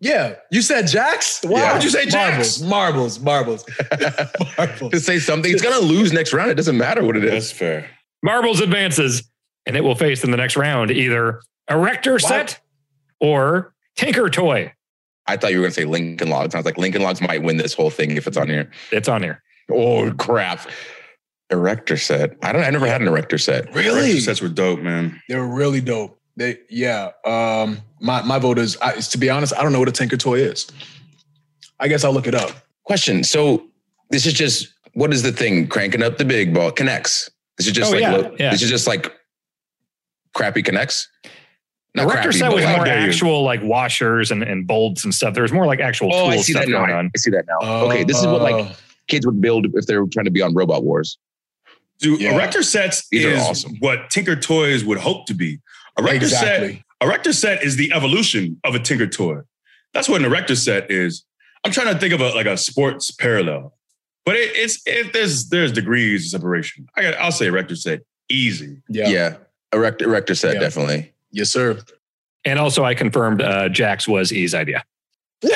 yeah, 0.00 0.36
you 0.50 0.62
said 0.62 0.86
jacks. 0.86 1.40
Wow. 1.44 1.58
Yeah. 1.58 1.72
Why'd 1.74 1.84
you 1.84 1.90
say 1.90 2.06
jacks? 2.06 2.60
Marbles, 2.62 3.20
marbles, 3.20 3.64
marbles. 3.68 4.56
marbles. 4.58 4.92
To 4.92 5.00
say 5.00 5.18
something, 5.18 5.52
it's 5.52 5.62
gonna 5.62 5.78
lose 5.84 6.12
next 6.12 6.32
round. 6.32 6.50
It 6.50 6.54
doesn't 6.54 6.78
matter 6.78 7.04
what 7.04 7.16
it 7.16 7.24
is. 7.24 7.30
That's 7.32 7.52
fair. 7.52 7.90
Marbles 8.22 8.60
advances, 8.60 9.22
and 9.66 9.76
it 9.76 9.82
will 9.82 9.94
face 9.94 10.24
in 10.24 10.30
the 10.30 10.36
next 10.38 10.56
round 10.56 10.90
either 10.90 11.42
Erector 11.68 12.18
set 12.18 12.58
or 13.20 13.73
Tinker 13.96 14.28
Toy. 14.30 14.72
I 15.26 15.36
thought 15.36 15.52
you 15.52 15.58
were 15.58 15.64
gonna 15.64 15.72
say 15.74 15.84
Lincoln 15.84 16.28
Logs. 16.28 16.54
I 16.54 16.58
was 16.58 16.66
like, 16.66 16.76
Lincoln 16.78 17.02
Logs 17.02 17.20
might 17.20 17.42
win 17.42 17.56
this 17.56 17.72
whole 17.74 17.90
thing 17.90 18.16
if 18.16 18.26
it's 18.26 18.36
on 18.36 18.48
here. 18.48 18.70
It's 18.92 19.08
on 19.08 19.22
here. 19.22 19.42
Oh 19.70 20.12
crap! 20.18 20.68
Erector 21.50 21.96
set. 21.96 22.36
I 22.42 22.52
don't. 22.52 22.62
I 22.62 22.70
never 22.70 22.86
had 22.86 23.00
an 23.00 23.08
erector 23.08 23.38
set. 23.38 23.72
Really? 23.74 24.00
Erector 24.10 24.20
sets 24.20 24.40
were 24.42 24.48
dope, 24.48 24.80
man. 24.80 25.20
They 25.28 25.36
were 25.36 25.46
really 25.48 25.80
dope. 25.80 26.18
They, 26.36 26.58
yeah. 26.68 27.12
Um, 27.24 27.78
my 28.00 28.20
my 28.22 28.38
vote 28.38 28.58
is, 28.58 28.76
I, 28.78 28.94
to 29.00 29.18
be 29.18 29.30
honest, 29.30 29.54
I 29.56 29.62
don't 29.62 29.72
know 29.72 29.78
what 29.78 29.88
a 29.88 29.92
Tinker 29.92 30.16
Toy 30.16 30.40
is. 30.40 30.66
I 31.80 31.88
guess 31.88 32.04
I'll 32.04 32.12
look 32.12 32.26
it 32.26 32.34
up. 32.34 32.50
Question. 32.84 33.24
So 33.24 33.64
this 34.10 34.26
is 34.26 34.32
just 34.34 34.68
what 34.94 35.12
is 35.12 35.22
the 35.22 35.32
thing? 35.32 35.66
Cranking 35.68 36.02
up 36.02 36.18
the 36.18 36.24
big 36.24 36.52
ball 36.52 36.70
K'Nex. 36.70 37.30
This 37.56 37.66
is 37.68 37.72
just 37.72 37.90
Oh, 37.90 37.94
like 37.94 38.02
yeah, 38.02 38.16
lo- 38.16 38.36
yeah. 38.38 38.50
this 38.50 38.62
is 38.62 38.68
just 38.68 38.86
like 38.86 39.10
crappy 40.34 40.62
K'Nex. 40.62 41.06
Not 41.94 42.04
Erector 42.06 42.22
crappy, 42.30 42.38
set 42.38 42.52
was 42.52 42.64
like- 42.64 42.76
more 42.76 42.84
dare 42.84 43.00
you. 43.00 43.06
actual 43.08 43.42
like 43.44 43.62
washers 43.62 44.30
and, 44.32 44.42
and 44.42 44.66
bolts 44.66 45.04
and 45.04 45.14
stuff. 45.14 45.34
There's 45.34 45.52
more 45.52 45.66
like 45.66 45.78
actual 45.80 46.12
Oh, 46.12 46.24
tool 46.24 46.28
I 46.30 46.36
see 46.38 46.52
stuff 46.52 46.64
that 46.64 46.70
now. 46.70 46.78
going 46.86 46.92
on. 46.92 47.10
I 47.14 47.18
see 47.18 47.30
that 47.30 47.44
now. 47.46 47.68
okay, 47.86 48.02
this 48.04 48.18
is 48.18 48.26
what 48.26 48.42
like 48.42 48.66
Uh, 48.66 48.72
kids 49.06 49.24
would 49.26 49.40
build 49.40 49.66
if 49.74 49.86
they 49.86 49.96
were 49.96 50.06
trying 50.08 50.24
to 50.24 50.30
be 50.32 50.42
on 50.42 50.54
Robot 50.54 50.82
Wars. 50.82 51.18
Dude, 52.00 52.20
Yeah. 52.20 52.32
Erector 52.34 52.62
sets 52.64 53.06
These 53.10 53.24
are 53.26 53.30
is 53.30 53.42
awesome. 53.42 53.76
what 53.78 54.10
Tinker 54.10 54.34
Toys 54.34 54.84
would 54.84 54.98
hope 54.98 55.26
to 55.26 55.34
be. 55.34 55.60
Erector 55.96 56.28
set 56.28 56.42
exactly. 56.64 56.84
Erector 57.00 57.32
set 57.32 57.62
is 57.62 57.76
the 57.76 57.92
evolution 57.92 58.60
of 58.64 58.74
a 58.74 58.80
Tinker 58.80 59.06
Toy. 59.06 59.36
That's 59.92 60.08
what 60.08 60.20
an 60.20 60.24
Erector 60.26 60.56
set 60.56 60.90
is. 60.90 61.24
I'm 61.64 61.70
trying 61.70 61.94
to 61.94 61.98
think 62.00 62.12
of 62.12 62.20
a 62.20 62.30
like 62.30 62.46
a 62.46 62.56
sports 62.56 63.12
parallel, 63.12 63.74
but 64.26 64.34
it, 64.34 64.50
it's 64.56 64.82
it, 64.86 65.12
there's 65.12 65.48
there's 65.50 65.70
degrees 65.70 66.24
of 66.34 66.40
separation. 66.40 66.88
I 66.96 67.02
got 67.02 67.14
I'll 67.14 67.30
say 67.30 67.46
Erector 67.46 67.76
set 67.76 68.00
easy. 68.28 68.78
Yeah, 68.88 69.08
Yeah. 69.08 69.34
erector 69.72 70.06
erector 70.06 70.34
set 70.34 70.54
Yeah. 70.54 70.60
definitely. 70.60 71.12
Yes, 71.34 71.50
sir. 71.50 71.78
And 72.46 72.58
also, 72.58 72.84
I 72.84 72.94
confirmed 72.94 73.42
uh, 73.42 73.68
Jacks 73.68 74.06
was 74.08 74.32
E's 74.32 74.54
idea. 74.54 74.84
you 75.42 75.50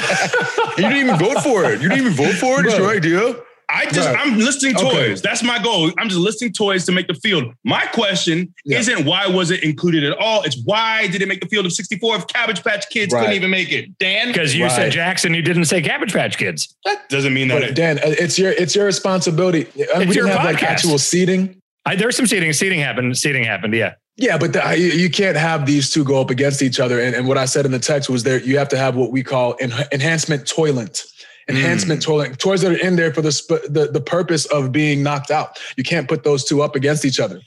didn't 0.76 0.96
even 0.96 1.18
vote 1.18 1.40
for 1.42 1.64
it. 1.64 1.80
You 1.80 1.88
didn't 1.88 2.06
even 2.06 2.12
vote 2.12 2.34
for 2.34 2.60
it. 2.60 2.66
It's 2.66 2.76
your 2.76 2.90
idea. 2.90 3.36
I 3.70 3.84
just 3.84 4.08
Right. 4.08 4.16
I'm 4.18 4.38
listing 4.38 4.72
toys. 4.72 4.84
Okay. 4.94 5.14
That's 5.16 5.42
my 5.42 5.58
goal. 5.62 5.92
I'm 5.98 6.08
just 6.08 6.20
listing 6.20 6.52
toys 6.52 6.86
to 6.86 6.92
make 6.92 7.06
the 7.06 7.12
field. 7.14 7.52
My 7.64 7.82
question 7.92 8.54
Yeah. 8.64 8.78
isn't 8.78 9.04
why 9.04 9.26
was 9.26 9.50
it 9.50 9.62
included 9.62 10.04
at 10.04 10.16
all. 10.16 10.42
It's 10.42 10.58
why 10.64 11.06
did 11.08 11.20
it 11.20 11.28
make 11.28 11.40
the 11.42 11.46
field 11.48 11.66
of 11.66 11.72
64 11.72 12.16
if 12.16 12.26
Cabbage 12.28 12.64
Patch 12.64 12.88
Kids 12.88 13.12
couldn't 13.12 13.34
even 13.34 13.50
make 13.50 13.70
it? 13.70 13.98
Dan, 13.98 14.28
Because 14.28 14.54
you 14.54 14.70
said 14.70 14.90
Jackson, 14.90 15.34
you 15.34 15.42
didn't 15.42 15.66
say 15.66 15.82
Cabbage 15.82 16.14
Patch 16.14 16.38
Kids. 16.38 16.74
that 16.86 17.06
doesn't 17.10 17.34
mean 17.34 17.48
that. 17.48 17.60
But 17.60 17.70
It, 17.70 17.74
Dan, 17.74 17.98
uh, 17.98 18.02
it's 18.18 18.38
your 18.38 18.52
it's 18.52 18.74
your 18.74 18.86
responsibility. 18.86 19.66
Uh, 19.66 19.70
It's 19.76 20.08
we 20.08 20.16
your 20.16 20.24
didn't 20.26 20.38
have 20.40 20.44
like 20.46 20.62
actual 20.62 20.96
seating. 20.98 21.57
I, 21.88 21.96
there's 21.96 22.16
some 22.16 22.26
seating. 22.26 22.52
Seating 22.52 22.80
happened. 22.80 23.16
Seating 23.16 23.44
happened. 23.44 23.74
Yeah. 23.74 23.94
Yeah, 24.16 24.36
but 24.36 24.52
the, 24.52 24.76
you, 24.76 24.88
you 24.88 25.10
can't 25.10 25.36
have 25.36 25.64
these 25.64 25.90
two 25.90 26.04
go 26.04 26.20
up 26.20 26.28
against 26.28 26.60
each 26.60 26.80
other. 26.80 27.00
And, 27.00 27.14
and 27.14 27.28
what 27.28 27.38
I 27.38 27.44
said 27.44 27.64
in 27.64 27.70
the 27.70 27.78
text 27.78 28.10
was 28.10 28.24
there 28.24 28.40
you 28.40 28.58
have 28.58 28.68
to 28.70 28.76
have 28.76 28.96
what 28.96 29.12
we 29.12 29.22
call 29.22 29.56
en- 29.60 29.72
enhancement 29.92 30.46
toilet. 30.46 31.04
Mm. 31.48 31.54
Enhancement 31.54 32.02
toilet 32.02 32.38
toys 32.38 32.60
that 32.62 32.72
are 32.72 32.86
in 32.86 32.96
there 32.96 33.14
for 33.14 33.22
the, 33.22 33.32
sp- 33.32 33.64
the 33.70 33.88
the 33.90 34.00
purpose 34.00 34.44
of 34.46 34.70
being 34.70 35.02
knocked 35.02 35.30
out. 35.30 35.58
You 35.76 35.84
can't 35.84 36.08
put 36.08 36.24
those 36.24 36.44
two 36.44 36.62
up 36.62 36.74
against 36.74 37.04
each 37.04 37.20
other. 37.20 37.40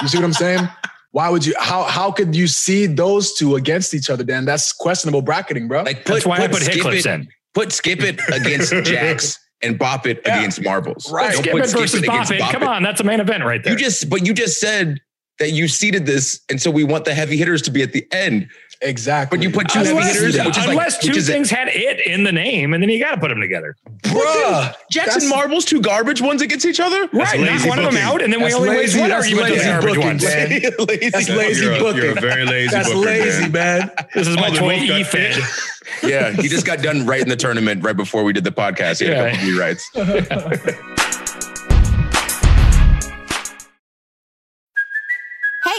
You 0.00 0.08
see 0.08 0.16
what 0.18 0.24
I'm 0.24 0.32
saying? 0.32 0.66
Why 1.10 1.28
would 1.28 1.44
you? 1.44 1.52
How 1.58 1.82
how 1.82 2.10
could 2.10 2.34
you 2.34 2.46
see 2.46 2.86
those 2.86 3.34
two 3.34 3.56
against 3.56 3.92
each 3.92 4.08
other, 4.08 4.24
Dan? 4.24 4.46
That's 4.46 4.72
questionable 4.72 5.20
bracketing, 5.20 5.68
bro. 5.68 5.82
Like 5.82 6.06
put, 6.06 6.14
That's 6.14 6.26
why 6.26 6.38
I 6.38 6.48
put 6.48 6.62
hit 6.62 6.72
skip 6.72 6.80
clips 6.80 7.04
it, 7.04 7.10
in. 7.10 7.28
Put 7.52 7.72
skip 7.72 8.00
it 8.00 8.18
against 8.32 8.72
Jacks 8.84 9.38
and 9.62 9.78
bop 9.78 10.06
it 10.06 10.20
Yeah. 10.26 10.38
against 10.38 10.62
marbles. 10.62 11.10
Right. 11.10 11.32
Don't 11.32 11.42
Skip 11.42 11.54
it 11.54 11.70
versus 11.70 12.06
Bop 12.06 12.30
It. 12.30 12.38
Bop 12.38 12.52
Come 12.52 12.62
It. 12.62 12.68
on, 12.68 12.82
that's 12.82 13.00
a 13.00 13.04
main 13.04 13.20
event 13.20 13.44
right 13.44 13.62
there. 13.62 13.72
You 13.72 13.78
just 13.78 14.08
but 14.10 14.26
you 14.26 14.34
just 14.34 14.60
said 14.60 15.00
that 15.38 15.50
you 15.52 15.66
seeded 15.68 16.06
this, 16.06 16.40
and 16.50 16.60
so 16.60 16.70
we 16.70 16.84
want 16.84 17.04
the 17.04 17.14
heavy 17.14 17.36
hitters 17.36 17.62
to 17.62 17.70
be 17.70 17.82
at 17.82 17.92
the 17.92 18.06
end. 18.12 18.48
Exactly. 18.82 19.38
But 19.38 19.44
you 19.44 19.50
put 19.50 19.68
two 19.68 19.78
heavy 19.78 19.90
Unless, 19.90 20.14
hitters, 20.14 20.38
which 20.44 20.56
is 20.56 20.56
like 20.58 20.68
unless 20.70 20.98
two 20.98 21.08
which 21.08 21.16
is 21.18 21.26
things 21.28 21.50
had 21.50 21.68
it 21.68 22.04
in 22.06 22.24
the 22.24 22.32
name, 22.32 22.74
and 22.74 22.82
then 22.82 22.90
you 22.90 22.98
got 22.98 23.12
to 23.14 23.20
put 23.20 23.28
them 23.28 23.40
together. 23.40 23.76
Bruh, 24.02 24.74
Jackson 24.90 25.20
that's- 25.20 25.28
Marbles, 25.30 25.64
two 25.64 25.80
garbage 25.80 26.20
ones 26.20 26.42
against 26.42 26.66
each 26.66 26.80
other. 26.80 27.02
Right, 27.12 27.38
knock 27.38 27.48
lazy 27.50 27.68
one 27.68 27.78
of 27.78 27.84
them 27.84 27.96
out, 27.96 28.20
and 28.22 28.32
then 28.32 28.42
we 28.42 28.52
only 28.52 28.70
lazy- 28.70 28.98
one 29.00 29.10
that's 29.10 29.24
argument 29.26 29.50
of 29.50 29.54
the 29.56 29.62
lazy 29.62 29.70
garbage 29.70 29.98
ones. 29.98 30.24
man. 30.24 30.48
lazy. 30.88 31.10
That's 31.10 31.28
lazy 31.28 31.64
you're, 31.64 31.72
a, 31.74 31.94
you're 31.94 32.10
a 32.18 32.20
very 32.20 32.44
lazy 32.44 32.70
That's 32.70 32.88
booker, 32.88 33.06
lazy, 33.06 33.48
man. 33.50 33.90
This 34.14 34.26
is 34.28 34.36
my 34.36 34.48
Oh, 34.48 34.54
toy 34.54 34.78
book 34.80 34.88
got 34.88 35.06
fed. 35.06 35.34
fit. 35.34 36.10
Yeah, 36.10 36.30
he 36.32 36.48
just 36.48 36.66
got 36.66 36.80
done 36.82 37.06
right 37.06 37.20
in 37.22 37.28
the 37.28 37.36
tournament 37.36 37.84
right 37.84 37.96
before 37.96 38.24
we 38.24 38.32
did 38.32 38.44
the 38.44 38.50
podcast. 38.52 39.00
He 39.00 39.06
had 39.06 39.16
Yeah. 39.16 39.24
a 39.24 39.30
couple 39.32 39.48
rewrites. 39.48 40.98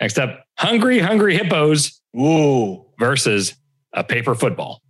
Next 0.00 0.18
up, 0.18 0.44
Hungry 0.58 0.98
Hungry 0.98 1.36
Hippos 1.36 2.00
Ooh. 2.18 2.84
versus 2.98 3.54
a 3.92 4.02
paper 4.04 4.34
football. 4.34 4.82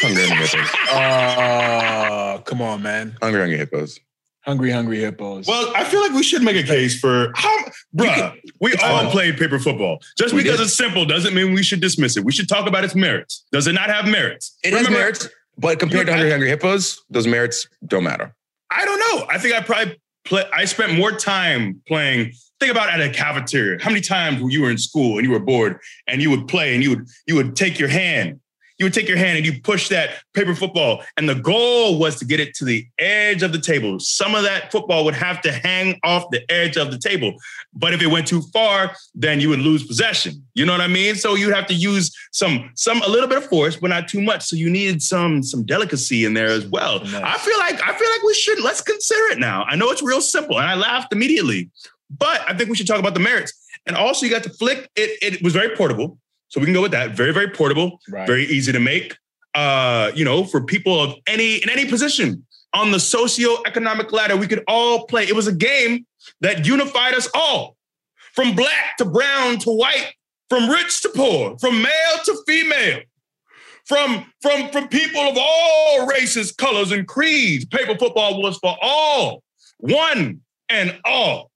Hungry 0.00 0.26
Hungry 0.26 0.46
Hippos. 0.46 0.70
Uh, 0.92 2.38
come 2.44 2.60
on, 2.62 2.82
man. 2.82 3.16
Hungry 3.22 3.40
Hungry 3.40 3.58
Hippos. 3.58 3.98
Hungry, 4.44 4.70
hungry 4.70 4.98
hippos. 5.00 5.46
Well, 5.46 5.72
I 5.74 5.84
feel 5.84 6.02
like 6.02 6.12
we 6.12 6.22
should 6.22 6.42
make 6.42 6.56
a 6.56 6.62
case 6.62 7.00
for 7.00 7.32
how, 7.34 7.56
bruh. 7.96 8.34
We 8.60 8.72
all 8.74 8.78
fun. 9.04 9.06
played 9.10 9.38
paper 9.38 9.58
football. 9.58 10.00
Just 10.18 10.34
We 10.34 10.42
because 10.42 10.58
did. 10.58 10.64
it's 10.64 10.74
simple 10.76 11.06
doesn't 11.06 11.32
mean 11.32 11.54
we 11.54 11.62
should 11.62 11.80
dismiss 11.80 12.18
it. 12.18 12.24
We 12.26 12.32
should 12.32 12.46
talk 12.46 12.68
about 12.68 12.84
its 12.84 12.94
merits. 12.94 13.46
Does 13.52 13.66
it 13.66 13.72
not 13.72 13.88
have 13.88 14.04
merits? 14.06 14.54
It 14.62 14.74
has 14.74 14.90
merits, 14.90 15.30
but 15.56 15.78
compared 15.78 16.08
to 16.08 16.12
Hungry 16.12 16.30
Hungry 16.30 16.48
Hippos, 16.50 17.02
those 17.08 17.26
merits 17.26 17.66
don't 17.86 18.04
matter. 18.04 18.34
I 18.70 18.84
don't 18.84 18.98
know. 18.98 19.26
I 19.30 19.38
think 19.38 19.54
I 19.54 19.62
probably 19.62 19.98
play. 20.26 20.44
I 20.52 20.66
spent 20.66 20.92
more 20.92 21.12
time 21.12 21.80
playing. 21.88 22.32
Think 22.60 22.70
about 22.70 22.88
at 22.88 23.00
a 23.00 23.10
cafeteria. 23.10 23.78
How 23.82 23.90
many 23.90 24.00
times 24.00 24.40
when 24.40 24.50
you 24.50 24.62
were 24.62 24.70
in 24.70 24.78
school 24.78 25.18
and 25.18 25.26
you 25.26 25.32
were 25.32 25.40
bored 25.40 25.78
and 26.06 26.22
you 26.22 26.30
would 26.30 26.48
play 26.48 26.74
and 26.74 26.82
you 26.82 26.90
would 26.90 27.08
you 27.26 27.34
would 27.36 27.56
take 27.56 27.78
your 27.78 27.88
hand. 27.88 28.40
You 28.78 28.86
would 28.86 28.92
take 28.92 29.06
your 29.06 29.16
hand 29.16 29.36
and 29.36 29.46
you 29.46 29.60
push 29.62 29.88
that 29.90 30.10
paper 30.32 30.52
football, 30.52 31.04
and 31.16 31.28
the 31.28 31.36
goal 31.36 31.96
was 31.96 32.18
to 32.18 32.24
get 32.24 32.40
it 32.40 32.54
to 32.56 32.64
the 32.64 32.84
edge 32.98 33.44
of 33.44 33.52
the 33.52 33.60
table. 33.60 34.00
Some 34.00 34.34
of 34.34 34.42
that 34.42 34.72
football 34.72 35.04
would 35.04 35.14
have 35.14 35.40
to 35.42 35.52
hang 35.52 36.00
off 36.02 36.24
the 36.32 36.42
edge 36.50 36.76
of 36.76 36.90
the 36.90 36.98
table, 36.98 37.34
but 37.72 37.94
if 37.94 38.02
it 38.02 38.08
went 38.08 38.26
too 38.26 38.42
far, 38.52 38.96
then 39.14 39.38
you 39.38 39.48
would 39.48 39.60
lose 39.60 39.86
possession. 39.86 40.44
You 40.54 40.66
know 40.66 40.72
what 40.72 40.80
I 40.80 40.88
mean? 40.88 41.14
So 41.14 41.36
you'd 41.36 41.54
have 41.54 41.68
to 41.68 41.74
use 41.74 42.12
some 42.32 42.72
some 42.74 43.00
a 43.02 43.08
little 43.08 43.28
bit 43.28 43.38
of 43.38 43.46
force, 43.46 43.76
but 43.76 43.90
not 43.90 44.08
too 44.08 44.20
much. 44.20 44.42
So 44.42 44.56
you 44.56 44.68
needed 44.68 45.02
some 45.02 45.44
some 45.44 45.64
delicacy 45.64 46.24
in 46.24 46.34
there 46.34 46.48
as 46.48 46.66
well. 46.66 46.98
Nice. 46.98 47.14
I 47.14 47.38
feel 47.38 47.58
like 47.60 47.80
I 47.80 47.96
feel 47.96 48.10
like 48.10 48.22
we 48.24 48.34
should 48.34 48.60
let's 48.60 48.80
consider 48.80 49.26
it 49.30 49.38
now. 49.38 49.62
I 49.68 49.76
know 49.76 49.92
it's 49.92 50.02
real 50.02 50.20
simple, 50.20 50.58
and 50.58 50.66
I 50.66 50.74
laughed 50.74 51.12
immediately, 51.12 51.70
but 52.10 52.40
I 52.48 52.54
think 52.56 52.70
we 52.70 52.76
should 52.76 52.86
talk 52.86 52.98
about 52.98 53.14
the 53.14 53.20
merits. 53.20 53.52
And 53.86 53.96
also, 53.96 54.24
you 54.26 54.32
got 54.32 54.42
the 54.42 54.50
flick. 54.50 54.88
It 54.96 55.18
it 55.22 55.42
was 55.42 55.52
very 55.52 55.76
portable, 55.76 56.18
so 56.48 56.60
we 56.60 56.66
can 56.66 56.74
go 56.74 56.82
with 56.82 56.92
that. 56.92 57.10
Very 57.16 57.32
very 57.32 57.50
portable, 57.50 58.00
Right. 58.08 58.26
very 58.26 58.44
easy 58.46 58.72
to 58.72 58.80
make. 58.80 59.16
Uh, 59.54 60.10
you 60.14 60.24
know, 60.24 60.44
for 60.44 60.64
people 60.64 61.00
of 61.00 61.14
any 61.26 61.56
in 61.56 61.68
any 61.70 61.84
position 61.86 62.44
on 62.72 62.90
the 62.90 62.98
socioeconomic 62.98 64.10
ladder, 64.12 64.36
we 64.36 64.46
could 64.46 64.64
all 64.66 65.06
play. 65.06 65.24
It 65.24 65.36
was 65.36 65.46
a 65.46 65.52
game 65.54 66.06
that 66.40 66.66
unified 66.66 67.14
us 67.14 67.28
all, 67.34 67.76
from 68.32 68.56
black 68.56 68.96
to 68.98 69.04
brown 69.04 69.58
to 69.60 69.70
white, 69.70 70.12
from 70.48 70.68
rich 70.68 71.00
to 71.02 71.08
poor, 71.10 71.56
from 71.58 71.82
male 71.82 72.18
to 72.24 72.36
female 72.46 73.00
from 73.86 74.32
from 74.40 74.70
from 74.70 74.88
people 74.88 75.20
of 75.20 75.36
all 75.38 76.06
races, 76.06 76.52
colors, 76.52 76.90
and 76.90 77.06
creeds. 77.06 77.64
Paper 77.66 77.96
football 77.98 78.40
was 78.42 78.56
for 78.58 78.76
all, 78.80 79.42
one 79.78 80.40
and 80.70 80.98
all. 81.04 81.50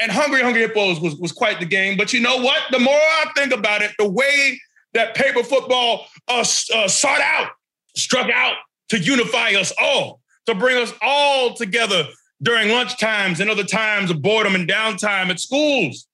And 0.00 0.12
Hungry 0.12 0.42
Hungry 0.42 0.62
Hippos 0.62 1.00
was, 1.00 1.16
was 1.16 1.32
quite 1.32 1.58
the 1.60 1.66
game. 1.66 1.96
But 1.96 2.12
you 2.12 2.20
know 2.20 2.36
what? 2.36 2.62
The 2.70 2.78
more 2.78 2.94
I 2.94 3.26
think 3.36 3.52
about 3.52 3.82
it, 3.82 3.92
the 3.98 4.08
way 4.08 4.60
that 4.94 5.14
paper 5.14 5.42
football 5.42 6.06
uh, 6.28 6.44
uh, 6.74 6.88
sought 6.88 7.20
out, 7.20 7.50
struck 7.96 8.30
out 8.30 8.54
to 8.90 8.98
unify 8.98 9.52
us 9.52 9.72
all, 9.80 10.20
to 10.46 10.54
bring 10.54 10.76
us 10.76 10.92
all 11.02 11.54
together 11.54 12.06
during 12.42 12.68
lunch 12.70 12.98
times 12.98 13.40
and 13.40 13.50
other 13.50 13.64
times 13.64 14.10
of 14.10 14.22
boredom 14.22 14.54
and 14.54 14.68
downtime 14.68 15.30
at 15.30 15.40
schools. 15.40 16.06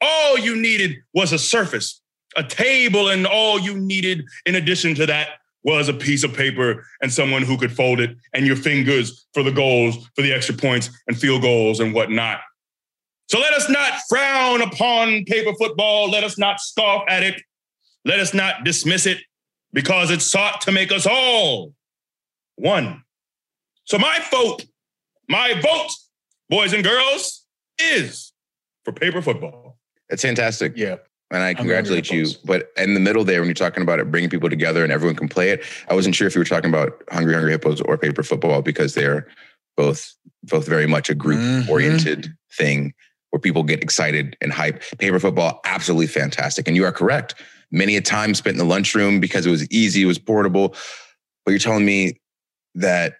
All 0.00 0.38
you 0.38 0.56
needed 0.56 0.96
was 1.14 1.32
a 1.32 1.38
surface, 1.38 2.00
a 2.36 2.42
table, 2.42 3.08
and 3.08 3.26
all 3.26 3.58
you 3.58 3.78
needed 3.78 4.24
in 4.46 4.54
addition 4.54 4.94
to 4.96 5.06
that 5.06 5.28
was 5.64 5.88
a 5.88 5.94
piece 5.94 6.24
of 6.24 6.34
paper 6.34 6.84
and 7.02 7.12
someone 7.12 7.42
who 7.42 7.56
could 7.56 7.72
fold 7.72 8.00
it 8.00 8.16
and 8.32 8.46
your 8.46 8.56
fingers 8.56 9.26
for 9.32 9.42
the 9.42 9.52
goals, 9.52 10.08
for 10.16 10.22
the 10.22 10.32
extra 10.32 10.54
points 10.54 10.90
and 11.06 11.16
field 11.16 11.42
goals 11.42 11.80
and 11.80 11.94
whatnot. 11.94 12.40
So 13.28 13.38
let 13.40 13.54
us 13.54 13.68
not 13.70 13.92
frown 14.08 14.60
upon 14.62 15.24
paper 15.24 15.52
football. 15.58 16.10
Let 16.10 16.24
us 16.24 16.38
not 16.38 16.60
scoff 16.60 17.04
at 17.08 17.22
it. 17.22 17.40
Let 18.04 18.20
us 18.20 18.34
not 18.34 18.64
dismiss 18.64 19.06
it 19.06 19.18
because 19.72 20.10
it 20.10 20.20
sought 20.20 20.60
to 20.62 20.72
make 20.72 20.92
us 20.92 21.06
all 21.06 21.72
one. 22.56 23.04
So 23.84 23.98
my 23.98 24.20
vote, 24.30 24.64
my 25.28 25.54
vote, 25.60 25.90
boys 26.50 26.72
and 26.72 26.84
girls, 26.84 27.44
is 27.78 28.32
for 28.84 28.92
paper 28.92 29.22
football. 29.22 29.78
It's 30.08 30.22
fantastic. 30.22 30.74
yeah. 30.76 30.96
And 31.30 31.42
I 31.42 31.54
congratulate 31.54 32.10
you. 32.10 32.26
But 32.44 32.70
in 32.76 32.92
the 32.92 33.00
middle 33.00 33.24
there, 33.24 33.40
when 33.40 33.48
you're 33.48 33.54
talking 33.54 33.82
about 33.82 33.98
it, 33.98 34.10
bringing 34.10 34.28
people 34.28 34.50
together 34.50 34.84
and 34.84 34.92
everyone 34.92 35.16
can 35.16 35.30
play 35.30 35.48
it, 35.48 35.64
I 35.88 35.94
wasn't 35.94 36.14
sure 36.14 36.26
if 36.26 36.34
you 36.34 36.40
were 36.40 36.44
talking 36.44 36.68
about 36.68 37.02
Hungry 37.10 37.32
Hungry 37.32 37.52
Hippos 37.52 37.80
or 37.80 37.96
Paper 37.96 38.22
Football 38.22 38.60
because 38.60 38.92
they're 38.92 39.26
both 39.74 40.14
both 40.42 40.68
very 40.68 40.86
much 40.86 41.08
a 41.08 41.14
group 41.14 41.70
oriented 41.70 42.34
thing 42.52 42.92
where 43.32 43.40
people 43.40 43.62
get 43.62 43.82
excited 43.82 44.36
and 44.42 44.52
hype. 44.52 44.82
Paper 44.98 45.18
football, 45.18 45.60
absolutely 45.64 46.06
fantastic. 46.06 46.68
And 46.68 46.76
you 46.76 46.84
are 46.84 46.92
correct. 46.92 47.34
Many 47.70 47.96
a 47.96 48.02
time 48.02 48.34
spent 48.34 48.54
in 48.54 48.58
the 48.58 48.64
lunchroom 48.64 49.20
because 49.20 49.46
it 49.46 49.50
was 49.50 49.68
easy, 49.70 50.02
it 50.02 50.06
was 50.06 50.18
portable. 50.18 50.76
But 51.44 51.52
you're 51.52 51.58
telling 51.58 51.86
me 51.86 52.20
that 52.74 53.14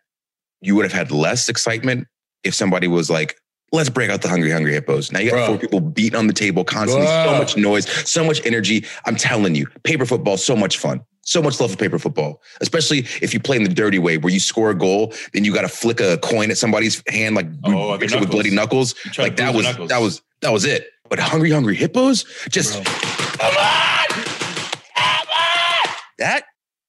you 0.61 0.77
would 0.77 0.85
have 0.85 0.93
had 0.93 1.11
less 1.11 1.49
excitement 1.49 2.07
if 2.45 2.55
somebody 2.55 2.89
was 2.89 3.09
like, 3.09 3.39
let's 3.73 3.89
break 3.89 4.11
out 4.11 4.21
the 4.21 4.29
hungry, 4.29 4.51
hungry 4.51 4.75
hippos. 4.75 5.11
Now 5.11 5.21
you 5.21 5.31
got 5.31 5.39
Bruh. 5.39 5.47
four 5.47 5.59
people 5.59 5.81
beating 5.81 6.19
on 6.19 6.27
the 6.27 6.35
table 6.35 6.63
constantly, 6.63 7.07
so 7.07 7.39
much 7.39 7.57
noise, 7.57 7.89
so 8.09 8.23
much 8.23 8.45
energy. 8.45 8.85
I'm 9.07 9.17
telling 9.17 9.55
you, 9.55 9.67
paper 9.83 10.05
football, 10.05 10.37
so 10.37 10.55
much 10.55 10.77
fun. 10.77 11.01
So 11.25 11.41
much 11.41 11.61
love 11.61 11.71
for 11.71 11.77
paper 11.77 11.99
football, 12.01 12.43
especially 12.61 12.99
if 13.23 13.33
you 13.33 13.39
play 13.41 13.57
in 13.57 13.63
the 13.63 13.69
dirty 13.73 13.99
way 14.01 14.19
where 14.19 14.33
you 14.33 14.41
score 14.41 14.71
a 14.71 14.75
goal, 14.75 15.15
then 15.33 15.45
you 15.45 15.55
got 15.55 15.63
to 15.63 15.69
flick 15.69 16.01
a 16.01 16.19
coin 16.19 16.51
at 16.51 16.59
somebody's 16.59 17.01
hand 17.09 17.37
like 17.37 17.47
Oh, 17.65 17.93
with 17.97 18.13
oh, 18.13 18.17
knuckles. 18.17 18.27
bloody 18.31 18.51
knuckles. 18.51 18.95
You 19.05 19.11
try 19.13 19.25
to 19.25 19.31
Like 19.31 19.37
that 19.37 19.55
was 19.55 19.65
knuckles. 19.65 19.89
that 19.91 20.01
was 20.01 20.23
that 20.41 20.53
was 20.53 20.65
it. 20.65 20.89
But 21.09 21.21
hungry, 21.21 21.51
hungry 21.51 21.77
hippos, 21.77 22.25
just 22.51 22.75
Bro. 22.75 22.83
come 23.39 23.57
on, 23.57 24.07
come 24.97 25.27
on. 25.29 25.95
That 26.19 26.45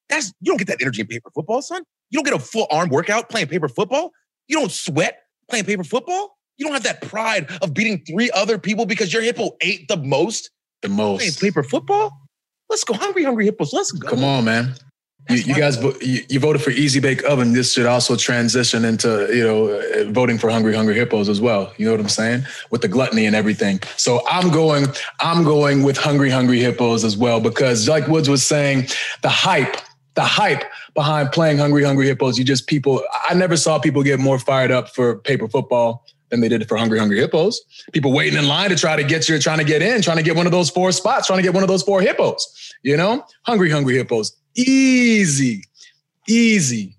that's 0.09 0.33
you 0.41 0.51
don't 0.51 0.57
get 0.57 0.67
that 0.67 0.81
energy 0.81 1.01
in 1.01 1.07
paper 1.07 1.29
football, 1.33 1.61
son. 1.61 1.83
You 2.09 2.17
don't 2.17 2.25
get 2.25 2.33
a 2.33 2.39
full 2.43 2.67
arm 2.71 2.89
workout 2.89 3.29
playing 3.29 3.47
paper 3.47 3.67
football. 3.69 4.11
You 4.47 4.57
don't 4.59 4.71
sweat 4.71 5.19
playing 5.49 5.65
paper 5.65 5.83
football. 5.83 6.37
You 6.57 6.65
don't 6.65 6.73
have 6.73 6.83
that 6.83 7.01
pride 7.01 7.49
of 7.61 7.73
beating 7.73 8.03
three 8.05 8.29
other 8.31 8.57
people 8.57 8.85
because 8.85 9.11
your 9.13 9.21
hippo 9.21 9.51
ate 9.61 9.87
the 9.87 9.97
most 9.97 10.49
The 10.81 10.87
playing 10.89 10.97
most. 10.97 11.41
paper 11.41 11.63
football. 11.63 12.11
Let's 12.73 12.83
go, 12.83 12.95
hungry, 12.95 13.23
hungry 13.23 13.45
hippos. 13.45 13.71
Let's 13.71 13.91
go. 13.91 14.09
Come 14.09 14.23
on, 14.23 14.45
man. 14.45 14.73
You, 15.29 15.35
you 15.35 15.53
guys, 15.53 15.79
you, 16.01 16.21
you 16.27 16.39
voted 16.39 16.63
for 16.63 16.71
Easy 16.71 16.99
Bake 16.99 17.23
Oven. 17.23 17.53
This 17.53 17.73
should 17.73 17.85
also 17.85 18.15
transition 18.15 18.83
into, 18.83 19.29
you 19.31 19.43
know, 19.43 19.67
uh, 19.67 20.11
voting 20.11 20.39
for 20.39 20.49
Hungry 20.49 20.73
Hungry 20.73 20.95
Hippos 20.95 21.29
as 21.29 21.39
well. 21.39 21.71
You 21.77 21.85
know 21.85 21.91
what 21.91 21.99
I'm 21.99 22.09
saying? 22.09 22.47
With 22.71 22.81
the 22.81 22.87
gluttony 22.87 23.27
and 23.27 23.35
everything. 23.35 23.79
So 23.95 24.23
I'm 24.27 24.49
going, 24.49 24.87
I'm 25.19 25.43
going 25.43 25.83
with 25.83 25.97
Hungry 25.97 26.31
Hungry 26.31 26.61
Hippos 26.61 27.03
as 27.03 27.15
well 27.15 27.39
because, 27.39 27.87
like 27.87 28.07
Woods 28.07 28.27
was 28.27 28.41
saying, 28.43 28.87
the 29.21 29.29
hype, 29.29 29.77
the 30.15 30.23
hype 30.23 30.63
behind 30.95 31.31
playing 31.31 31.59
Hungry 31.59 31.83
Hungry 31.83 32.07
Hippos. 32.07 32.39
You 32.39 32.43
just 32.43 32.65
people. 32.65 33.03
I 33.29 33.35
never 33.35 33.55
saw 33.55 33.77
people 33.77 34.01
get 34.01 34.19
more 34.19 34.39
fired 34.39 34.71
up 34.71 34.89
for 34.89 35.19
paper 35.19 35.47
football 35.47 36.03
than 36.33 36.41
they 36.41 36.49
did 36.49 36.67
for 36.67 36.77
Hungry 36.77 36.97
Hungry 36.97 37.19
Hippos. 37.19 37.61
People 37.91 38.11
waiting 38.11 38.39
in 38.39 38.47
line 38.47 38.71
to 38.71 38.75
try 38.75 38.95
to 38.95 39.03
get 39.03 39.29
you, 39.29 39.37
trying 39.37 39.59
to 39.59 39.63
get 39.63 39.83
in, 39.83 40.01
trying 40.01 40.17
to 40.17 40.23
get 40.23 40.35
one 40.35 40.47
of 40.47 40.51
those 40.51 40.71
four 40.71 40.91
spots, 40.91 41.27
trying 41.27 41.37
to 41.37 41.43
get 41.43 41.53
one 41.53 41.61
of 41.61 41.69
those 41.69 41.83
four 41.83 42.01
hippos. 42.01 42.72
You 42.83 42.97
know, 42.97 43.25
Hungry 43.45 43.69
Hungry 43.69 43.95
Hippos, 43.95 44.35
easy, 44.55 45.63
easy. 46.27 46.95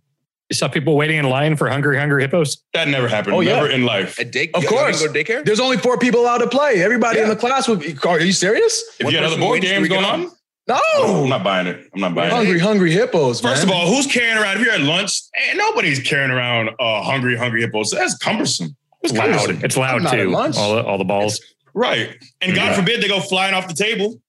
You 0.51 0.55
saw 0.57 0.69
people 0.69 0.97
waiting 0.97 1.17
in 1.19 1.29
line 1.29 1.57
for 1.57 1.69
hungry, 1.69 1.99
hungry 1.99 2.23
hippos. 2.23 2.59
That 2.75 2.89
never 2.89 3.09
happened. 3.09 3.35
Oh, 3.35 3.41
yeah. 3.41 3.55
Never 3.57 3.71
in 3.71 3.85
life. 3.87 4.21
At 4.21 4.31
day, 4.31 4.51
Of 4.55 4.67
course. 4.67 5.01
go 5.05 5.11
to 5.13 5.25
daycare. 5.25 5.45
There's 5.45 5.59
only 5.61 5.79
four 5.79 5.99
people 5.99 6.21
allowed 6.21 6.39
to 6.39 6.49
play. 6.49 6.83
Everybody 6.83 7.21
in 7.21 7.29
the 7.29 7.37
class 7.37 7.67
would 7.67 7.81
be. 7.81 7.97
Are 8.07 8.21
you 8.21 8.33
serious? 8.33 8.83
If 8.99 9.05
One 9.05 9.13
you 9.13 9.19
had 9.19 9.25
other 9.27 9.35
person 9.37 9.41
board 9.41 9.61
waits 9.63 9.73
games 9.73 9.89
going 9.89 10.05
on. 10.05 10.21
on, 10.27 10.31
No. 10.69 11.23
I'm 11.25 11.29
not 11.31 11.45
buying 11.45 11.67
it. 11.67 11.89
I'm 11.95 12.01
not 12.03 12.15
buying 12.15 12.31
it. 12.31 12.35
hungry, 12.35 12.59
hungry 12.59 12.93
hippos. 12.93 13.41
First 13.41 13.67
man. 13.67 13.75
of 13.75 13.81
all, 13.81 13.93
who's 13.95 14.07
carrying 14.07 14.37
around? 14.37 14.59
If 14.59 14.65
you're 14.67 14.75
at 14.75 14.83
lunch, 14.83 15.19
ain't 15.49 15.57
nobody's 15.59 16.01
carrying 16.01 16.31
around 16.31 16.71
uh, 16.79 17.03
hungry, 17.03 17.37
hungry 17.37 17.63
hippos. 17.63 17.91
That's 17.91 18.17
cumbersome. 18.19 18.77
It's 19.03 19.13
Loud. 19.15 19.23
cumbersome. 19.31 19.61
It's 19.65 19.77
loud 19.79 20.05
I'm 20.07 20.11
too. 20.19 20.31
lunch. 20.31 20.57
All 20.57 20.77
the, 20.77 20.83
all 20.85 20.99
the 20.99 21.05
balls. 21.05 21.41
Right. 21.73 22.17
And 22.43 22.55
God 22.55 22.67
Yeah. 22.67 22.75
forbid 22.77 23.03
they 23.03 23.09
go 23.09 23.21
flying 23.21 23.55
off 23.55 23.67
the 23.67 23.75
table. 23.75 24.21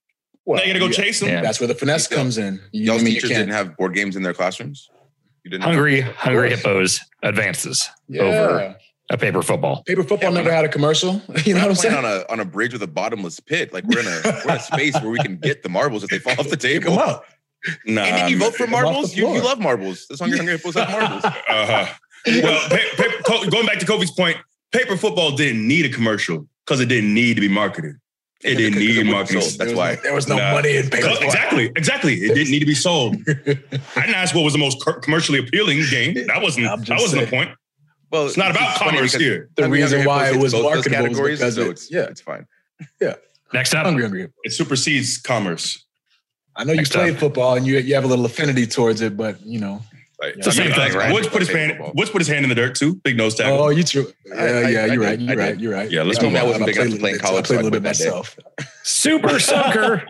Well, 0.46 0.58
now 0.60 0.64
you 0.66 0.74
gotta 0.74 0.80
go 0.80 0.86
yeah. 0.88 0.92
chase 0.92 1.20
them. 1.20 1.30
Yeah. 1.30 1.42
That's 1.42 1.60
where 1.60 1.68
the 1.68 1.76
finesse 1.76 2.08
comes 2.08 2.38
in. 2.38 2.60
You, 2.72 2.86
Y'all's 2.86 3.02
I 3.04 3.06
you 3.08 3.14
teachers 3.16 3.30
didn't 3.32 3.50
have 3.50 3.76
board 3.78 3.94
games 3.96 4.16
in 4.16 4.22
their 4.24 4.34
classrooms. 4.34 4.90
You 5.44 5.52
didn't. 5.52 5.64
have- 5.64 5.74
Hungry, 5.74 6.02
hungry 6.02 6.50
hippos 6.52 7.00
advances 7.24 7.90
Yeah. 8.08 8.22
over 8.24 8.76
a 9.12 9.18
paper 9.18 9.42
football. 9.44 9.84
Paper 9.84 10.04
football 10.04 10.32
never 10.32 10.52
had 10.52 10.66
a 10.66 10.70
commercial. 10.70 11.22
You 11.46 11.54
know 11.56 11.62
what 11.62 11.70
I'm 11.70 11.76
saying? 11.76 11.96
on 11.96 12.06
a 12.06 12.24
on 12.30 12.40
a 12.40 12.46
bridge 12.46 12.74
with 12.74 12.82
a 12.84 12.88
bottomless 12.88 13.40
pit. 13.40 13.74
Like 13.74 13.84
we're 13.86 14.00
in 14.00 14.08
a 14.08 14.22
we're 14.46 14.52
in 14.52 14.58
a 14.58 14.60
space 14.60 14.94
where 15.02 15.10
we 15.12 15.20
can 15.20 15.38
get 15.38 15.64
the 15.64 15.70
marbles 15.70 16.04
if 16.04 16.10
they 16.10 16.20
fall 16.20 16.34
off 16.40 16.50
the 16.50 16.58
table. 16.58 16.96
Come 16.96 17.00
out. 17.00 17.24
Nah, 17.88 18.04
And 18.04 18.18
then 18.18 18.30
you 18.30 18.38
vote 18.38 18.54
for 18.56 18.66
Come 18.66 18.76
off 18.76 18.82
the 18.82 18.86
marbles. 18.92 19.16
You, 19.16 19.28
you 19.34 19.42
love 19.44 19.60
marbles. 19.60 20.06
That's 20.08 20.22
hungry 20.22 20.38
hungry 20.38 20.54
hippos 20.58 20.76
have 20.76 20.90
marbles. 20.90 21.24
Uh-huh. 21.50 21.86
Well, 22.28 22.70
pa- 22.70 22.78
pa- 22.98 23.22
Co- 23.26 23.50
going 23.50 23.66
back 23.68 23.78
to 23.80 23.86
Kofi's 23.86 24.10
point, 24.12 24.38
paper 24.72 24.98
football 24.98 25.36
didn't 25.36 25.68
need 25.68 25.86
a 25.86 25.90
commercial 25.90 26.48
because 26.66 26.80
it 26.82 26.88
didn't 26.88 27.14
need 27.14 27.36
to 27.36 27.42
be 27.42 27.48
marketed. 27.48 27.96
It 28.44 28.56
didn't 28.56 28.78
need 28.80 28.90
wasn't 28.90 29.10
marketing. 29.12 29.42
sold. 29.42 29.54
That's 29.60 29.70
There 29.72 29.78
why. 29.78 29.96
no- 29.96 30.02
there 30.04 30.14
was 30.14 30.28
no 30.28 30.38
Nah. 30.38 30.52
money 30.52 30.76
in 30.78 30.90
paper. 30.90 31.04
Co- 31.04 31.10
football. 31.12 31.26
Exactly, 31.30 31.66
exactly. 31.76 32.14
It 32.16 32.36
didn't 32.36 32.52
need 32.52 32.60
to 32.60 32.66
be 32.66 32.76
sold. 32.76 33.16
I 33.28 34.02
didn't 34.02 34.16
ask 34.16 34.36
what 34.36 34.44
was 34.44 34.54
the 34.54 34.60
most 34.60 34.84
commercially 35.02 35.40
appealing 35.40 35.82
game. 35.90 36.14
That 36.28 36.42
wasn't 36.42 36.66
that 36.88 37.00
wasn't 37.00 37.22
the 37.24 37.28
point. 37.28 37.52
Well, 38.12 38.28
It's 38.28 38.38
not 38.38 38.52
about 38.52 38.78
funny 38.78 38.92
commerce 38.98 39.14
here. 39.16 39.50
The 39.56 39.64
Hungry 39.64 39.82
reason 39.82 40.06
why 40.06 40.30
it 40.30 40.36
was 40.36 40.54
both 40.54 40.62
those 40.62 40.64
marketable 40.64 40.98
was 41.10 41.18
categories, 41.18 41.40
because 41.40 41.56
so 41.56 41.70
it's 41.72 41.92
yeah. 41.92 42.02
it's 42.04 42.22
fine. 42.22 42.46
Yeah. 43.02 43.16
Next 43.54 43.74
up, 43.74 43.86
Hungry, 43.86 44.04
hungry. 44.04 44.28
It 44.44 44.52
supersedes 44.54 45.18
commerce. 45.18 45.84
I 46.56 46.64
know 46.66 46.74
you 46.74 46.84
play 46.86 47.12
up. 47.12 47.18
football 47.18 47.56
and 47.56 47.66
you 47.66 47.78
you 47.80 47.96
have 47.96 48.04
a 48.04 48.08
little 48.08 48.26
affinity 48.26 48.68
towards 48.68 49.02
it, 49.02 49.18
but 49.18 49.44
you 49.46 49.60
know. 49.60 49.82
Right. 50.22 50.36
It's 50.36 50.46
the 50.46 50.52
same 50.54 50.72
thing, 50.72 50.94
right? 50.94 51.14
Woods 51.14 51.28
put 51.28 51.42
his 51.42 51.50
hand. 51.52 51.72
football. 51.74 51.92
Woods 51.96 52.10
put 52.10 52.20
his 52.22 52.28
hand 52.28 52.44
in 52.46 52.50
the 52.50 52.56
dirt 52.56 52.76
too. 52.76 52.96
Big 53.04 53.18
nose 53.18 53.36
tackle. 53.36 53.60
Oh, 53.64 53.70
you 53.70 53.84
true. 53.84 54.08
Yeah, 54.26 54.34
I- 54.36 54.40
I- 54.46 54.70
yeah, 54.70 54.80
I 54.82 54.86
you're 54.86 54.90
did. 54.96 55.00
right. 55.00 55.20
You're 55.20 55.38
right. 55.38 55.60
You're 55.60 55.74
right. 55.74 55.92
Yeah, 55.92 56.04
let's 56.04 56.22
move 56.22 56.32
on. 56.32 56.38
I 56.38 56.40
I 56.40 56.44
wasn't 56.46 56.66
big 56.68 56.76
played 56.76 56.88
enough 56.88 56.96
to 56.96 57.00
play 57.02 57.10
in 57.12 57.16
a 57.16 57.22
little 57.22 57.30
college, 57.30 57.44
bit- 57.44 57.46
I 57.46 57.48
played 57.48 57.56
a 57.56 57.60
I 57.60 57.64
little 57.64 57.72
bit 57.72 57.84
quit 57.84 57.98
that 57.98 57.98
day. 57.98 58.06
myself. 58.10 58.38
Super 58.84 59.40
Soaker, 59.40 60.04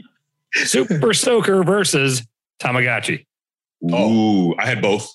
Super 0.53 1.13
Soaker 1.13 1.63
versus 1.63 2.23
Tamagotchi. 2.59 3.25
Ooh, 3.91 4.55
I 4.57 4.65
had 4.65 4.81
both. 4.81 5.11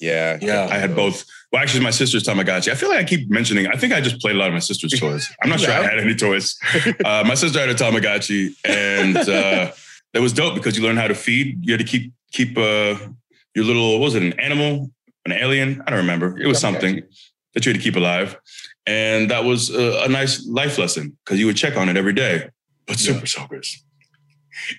Yeah. 0.00 0.38
Yeah. 0.40 0.68
I 0.70 0.78
had 0.78 0.96
both. 0.96 1.24
Well, 1.52 1.62
actually, 1.62 1.84
my 1.84 1.90
sister's 1.90 2.24
Tamagotchi. 2.24 2.72
I 2.72 2.74
feel 2.74 2.88
like 2.88 2.98
I 2.98 3.04
keep 3.04 3.30
mentioning. 3.30 3.66
I 3.68 3.76
think 3.76 3.92
I 3.92 4.00
just 4.00 4.20
played 4.20 4.34
a 4.36 4.38
lot 4.38 4.48
of 4.48 4.54
my 4.54 4.58
sister's 4.58 4.98
toys. 4.98 5.30
I'm 5.42 5.50
not 5.50 5.60
sure 5.60 5.70
I 5.70 5.82
had 5.82 5.98
any 5.98 6.14
toys. 6.14 6.58
Uh, 7.04 7.22
my 7.26 7.34
sister 7.34 7.58
had 7.60 7.68
a 7.68 7.74
Tamagotchi, 7.74 8.54
and 8.64 9.16
uh, 9.16 9.70
that 10.12 10.20
was 10.22 10.32
dope 10.32 10.54
because 10.54 10.76
you 10.76 10.82
learn 10.82 10.96
how 10.96 11.06
to 11.06 11.14
feed. 11.14 11.64
You 11.64 11.72
had 11.74 11.78
to 11.80 11.84
keep 11.86 12.12
keep 12.32 12.56
uh, 12.58 12.96
your 13.54 13.64
little. 13.64 13.98
Was 14.00 14.14
it 14.14 14.22
an 14.22 14.38
animal, 14.40 14.90
an 15.26 15.32
alien? 15.32 15.82
I 15.86 15.90
don't 15.90 16.00
remember. 16.00 16.38
It 16.38 16.46
was 16.46 16.58
something 16.58 17.02
that 17.54 17.64
you 17.66 17.72
had 17.72 17.78
to 17.80 17.82
keep 17.84 17.96
alive, 17.96 18.36
and 18.86 19.30
that 19.30 19.44
was 19.44 19.70
a, 19.70 20.04
a 20.04 20.08
nice 20.08 20.46
life 20.46 20.78
lesson 20.78 21.16
because 21.24 21.38
you 21.38 21.46
would 21.46 21.56
check 21.56 21.76
on 21.76 21.88
it 21.88 21.96
every 21.96 22.12
day. 22.14 22.48
But 22.86 23.00
Yeah. 23.00 23.14
super 23.14 23.26
soakers 23.26 23.84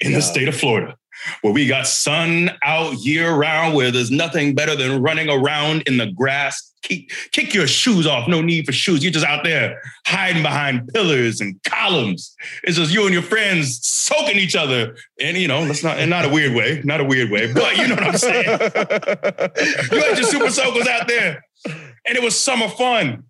in 0.01 0.11
Yeah. 0.11 0.17
the 0.17 0.21
state 0.21 0.47
of 0.47 0.55
Florida, 0.55 0.95
where 1.41 1.53
we 1.53 1.67
got 1.67 1.87
sun 1.87 2.51
out 2.63 2.93
year 2.99 3.33
round, 3.33 3.75
where 3.75 3.91
there's 3.91 4.11
nothing 4.11 4.55
better 4.55 4.75
than 4.75 5.01
running 5.01 5.29
around 5.29 5.83
in 5.87 5.97
the 5.97 6.07
grass. 6.07 6.71
Kick, 6.81 7.11
kick 7.31 7.53
your 7.53 7.67
shoes 7.67 8.05
off. 8.05 8.27
No 8.27 8.41
need 8.41 8.65
for 8.65 8.73
shoes. 8.73 9.03
You're 9.03 9.13
just 9.13 9.25
out 9.25 9.43
there 9.43 9.81
hiding 10.05 10.43
behind 10.43 10.87
pillars 10.89 11.39
and 11.39 11.61
columns. 11.63 12.35
It's 12.63 12.77
just 12.77 12.93
you 12.93 13.05
and 13.05 13.13
your 13.13 13.23
friends 13.23 13.85
soaking 13.87 14.37
each 14.37 14.55
other. 14.55 14.97
And 15.21 15.37
you 15.37 15.47
know, 15.47 15.65
that's 15.65 15.83
not 15.83 15.99
in 15.99 16.09
not 16.09 16.25
a 16.25 16.29
weird 16.29 16.53
way, 16.53 16.81
not 16.83 16.99
a 16.99 17.05
weird 17.05 17.31
way, 17.31 17.53
but 17.53 17.77
you 17.77 17.87
know 17.87 17.95
what 17.95 18.03
I'm 18.03 18.17
saying. 18.17 18.45
you 18.45 19.99
had 20.01 20.17
your 20.17 20.27
super 20.27 20.49
soakers 20.49 20.87
out 20.87 21.07
there, 21.07 21.45
and 21.65 22.17
it 22.17 22.21
was 22.21 22.37
summer 22.37 22.67
fun. 22.67 23.23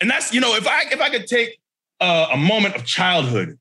And 0.00 0.10
that's 0.10 0.34
you 0.34 0.40
know, 0.40 0.54
if 0.54 0.66
I 0.66 0.82
if 0.90 1.00
I 1.00 1.08
could 1.08 1.26
take 1.26 1.58
uh, 2.00 2.28
a 2.32 2.36
moment 2.36 2.76
of 2.76 2.84
childhood 2.84 3.58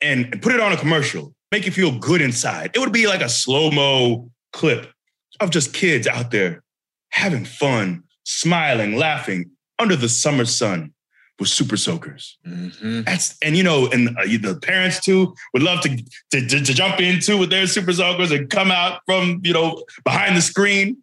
and, 0.00 0.28
and 0.32 0.42
put 0.42 0.52
it 0.52 0.60
on 0.60 0.72
a 0.72 0.76
commercial, 0.76 1.34
make 1.50 1.66
you 1.66 1.72
feel 1.72 1.98
good 1.98 2.20
inside, 2.20 2.70
it 2.74 2.78
would 2.78 2.92
be 2.92 3.06
like 3.06 3.22
a 3.22 3.28
slow 3.28 3.70
mo 3.70 4.30
clip 4.52 4.92
of 5.40 5.50
just 5.50 5.72
kids 5.72 6.06
out 6.06 6.30
there 6.30 6.62
having 7.10 7.44
fun, 7.44 8.02
smiling, 8.24 8.96
laughing 8.96 9.50
under 9.78 9.96
the 9.96 10.08
summer 10.08 10.44
sun 10.44 10.92
with 11.38 11.48
super 11.48 11.76
soakers. 11.76 12.36
Mhm. 12.46 13.04
That's 13.04 13.36
and 13.42 13.56
you 13.56 13.62
know, 13.62 13.88
and 13.90 14.08
uh, 14.08 14.24
the 14.24 14.58
parents 14.60 15.00
too 15.00 15.34
would 15.54 15.62
love 15.62 15.80
to, 15.82 15.96
to 16.32 16.46
to 16.46 16.64
to 16.64 16.74
jump 16.74 17.00
into 17.00 17.38
with 17.38 17.50
their 17.50 17.66
super 17.66 17.92
soakers 17.92 18.32
and 18.32 18.50
come 18.50 18.70
out 18.70 19.00
from 19.06 19.40
you 19.44 19.52
know 19.52 19.84
behind 20.04 20.36
the 20.36 20.42
screen 20.42 20.96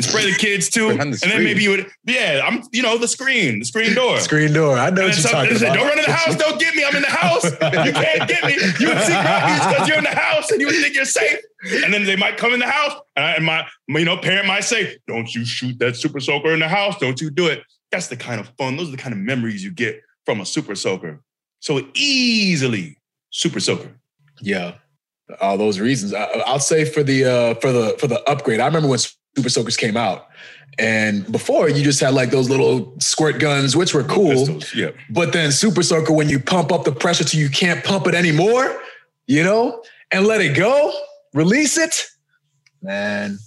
and 0.00 0.10
spray 0.10 0.30
the 0.30 0.36
kids 0.38 0.70
too. 0.70 0.92
The 0.94 1.00
and 1.00 1.14
then 1.14 1.44
maybe 1.44 1.62
you 1.62 1.70
would, 1.70 1.86
yeah, 2.04 2.40
I'm 2.44 2.62
you 2.72 2.82
know 2.82 2.96
the 2.96 3.08
screen, 3.08 3.58
the 3.58 3.64
screen 3.64 3.94
door. 3.94 4.18
Screen 4.20 4.52
door. 4.52 4.78
I 4.78 4.90
know 4.90 5.02
And 5.02 5.10
what 5.10 5.22
you're 5.22 5.30
talking 5.30 5.56
about. 5.56 5.74
Don't 5.74 5.86
run 5.86 5.98
in 5.98 6.04
the 6.04 6.12
house. 6.12 6.36
Don't 6.36 6.58
get 6.58 6.74
me. 6.74 6.84
I'm 6.84 6.96
in 6.96 7.02
the 7.02 7.08
house. 7.08 7.44
You 7.44 7.92
can't 7.92 8.28
get 8.28 8.44
me. 8.44 8.54
You 8.80 8.88
would 8.88 9.02
see 9.02 9.12
graphics 9.12 9.68
because 9.68 9.88
you're 9.88 9.98
in 9.98 10.04
the 10.04 10.10
house 10.10 10.50
and 10.50 10.60
you 10.60 10.66
would 10.66 10.76
think 10.76 10.94
you're 10.94 11.04
safe. 11.04 11.38
And 11.84 11.92
then 11.92 12.04
they 12.04 12.16
might 12.16 12.38
come 12.38 12.54
in 12.54 12.60
the 12.60 12.66
house, 12.66 13.00
and, 13.16 13.24
I, 13.24 13.32
and 13.32 13.44
my 13.44 13.66
you 13.88 14.04
know 14.04 14.16
parent 14.16 14.46
might 14.46 14.64
say, 14.64 14.96
"Don't 15.06 15.32
you 15.34 15.44
shoot 15.44 15.78
that 15.78 15.96
super 15.96 16.20
soaker 16.20 16.52
in 16.52 16.60
the 16.60 16.68
house? 16.68 16.98
Don't 16.98 17.20
you 17.20 17.30
do 17.30 17.46
it?" 17.46 17.62
That's 17.92 18.06
the 18.06 18.16
kind 18.16 18.40
of 18.40 18.48
fun. 18.56 18.76
Those 18.76 18.88
are 18.88 18.92
the 18.92 18.96
kind 18.96 19.12
of 19.12 19.18
memories 19.18 19.62
you 19.62 19.70
get 19.70 20.00
from 20.24 20.40
a 20.40 20.46
super 20.46 20.74
soaker. 20.74 21.20
So 21.60 21.86
easily 21.94 22.96
super 23.30 23.60
soaker. 23.60 23.90
Yeah, 24.40 24.74
all 25.40 25.58
those 25.58 25.78
reasons. 25.78 26.14
I, 26.14 26.24
I'll 26.46 26.58
say 26.60 26.84
for 26.84 27.02
the 27.02 27.24
uh, 27.24 27.54
for 27.56 27.72
the 27.72 27.96
for 27.98 28.06
the 28.06 28.22
upgrade. 28.28 28.60
I 28.60 28.66
remember 28.66 28.88
when 28.88 28.98
Super 29.36 29.48
Soakers 29.48 29.76
came 29.76 29.96
out, 29.96 30.26
and 30.78 31.30
before 31.30 31.68
you 31.68 31.82
just 31.84 32.00
had 32.00 32.14
like 32.14 32.30
those 32.30 32.50
little 32.50 32.94
squirt 33.00 33.38
guns, 33.38 33.76
which 33.76 33.94
were 33.94 34.04
cool. 34.04 34.30
Pistols. 34.30 34.74
Yeah. 34.74 34.90
But 35.10 35.32
then 35.32 35.52
Super 35.52 35.82
Soaker, 35.82 36.12
when 36.12 36.28
you 36.28 36.38
pump 36.40 36.72
up 36.72 36.84
the 36.84 36.92
pressure 36.92 37.24
till 37.24 37.40
you 37.40 37.48
can't 37.50 37.84
pump 37.84 38.06
it 38.06 38.14
anymore, 38.14 38.80
you 39.26 39.42
know, 39.44 39.82
and 40.10 40.26
let 40.26 40.40
it 40.40 40.56
go, 40.56 40.92
release 41.32 41.78
it, 41.78 42.06
man. 42.82 43.38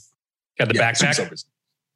Got 0.58 0.70
the 0.70 0.76
Yeah, 0.76 0.92
backpack. 0.92 1.16
Soakers. 1.16 1.46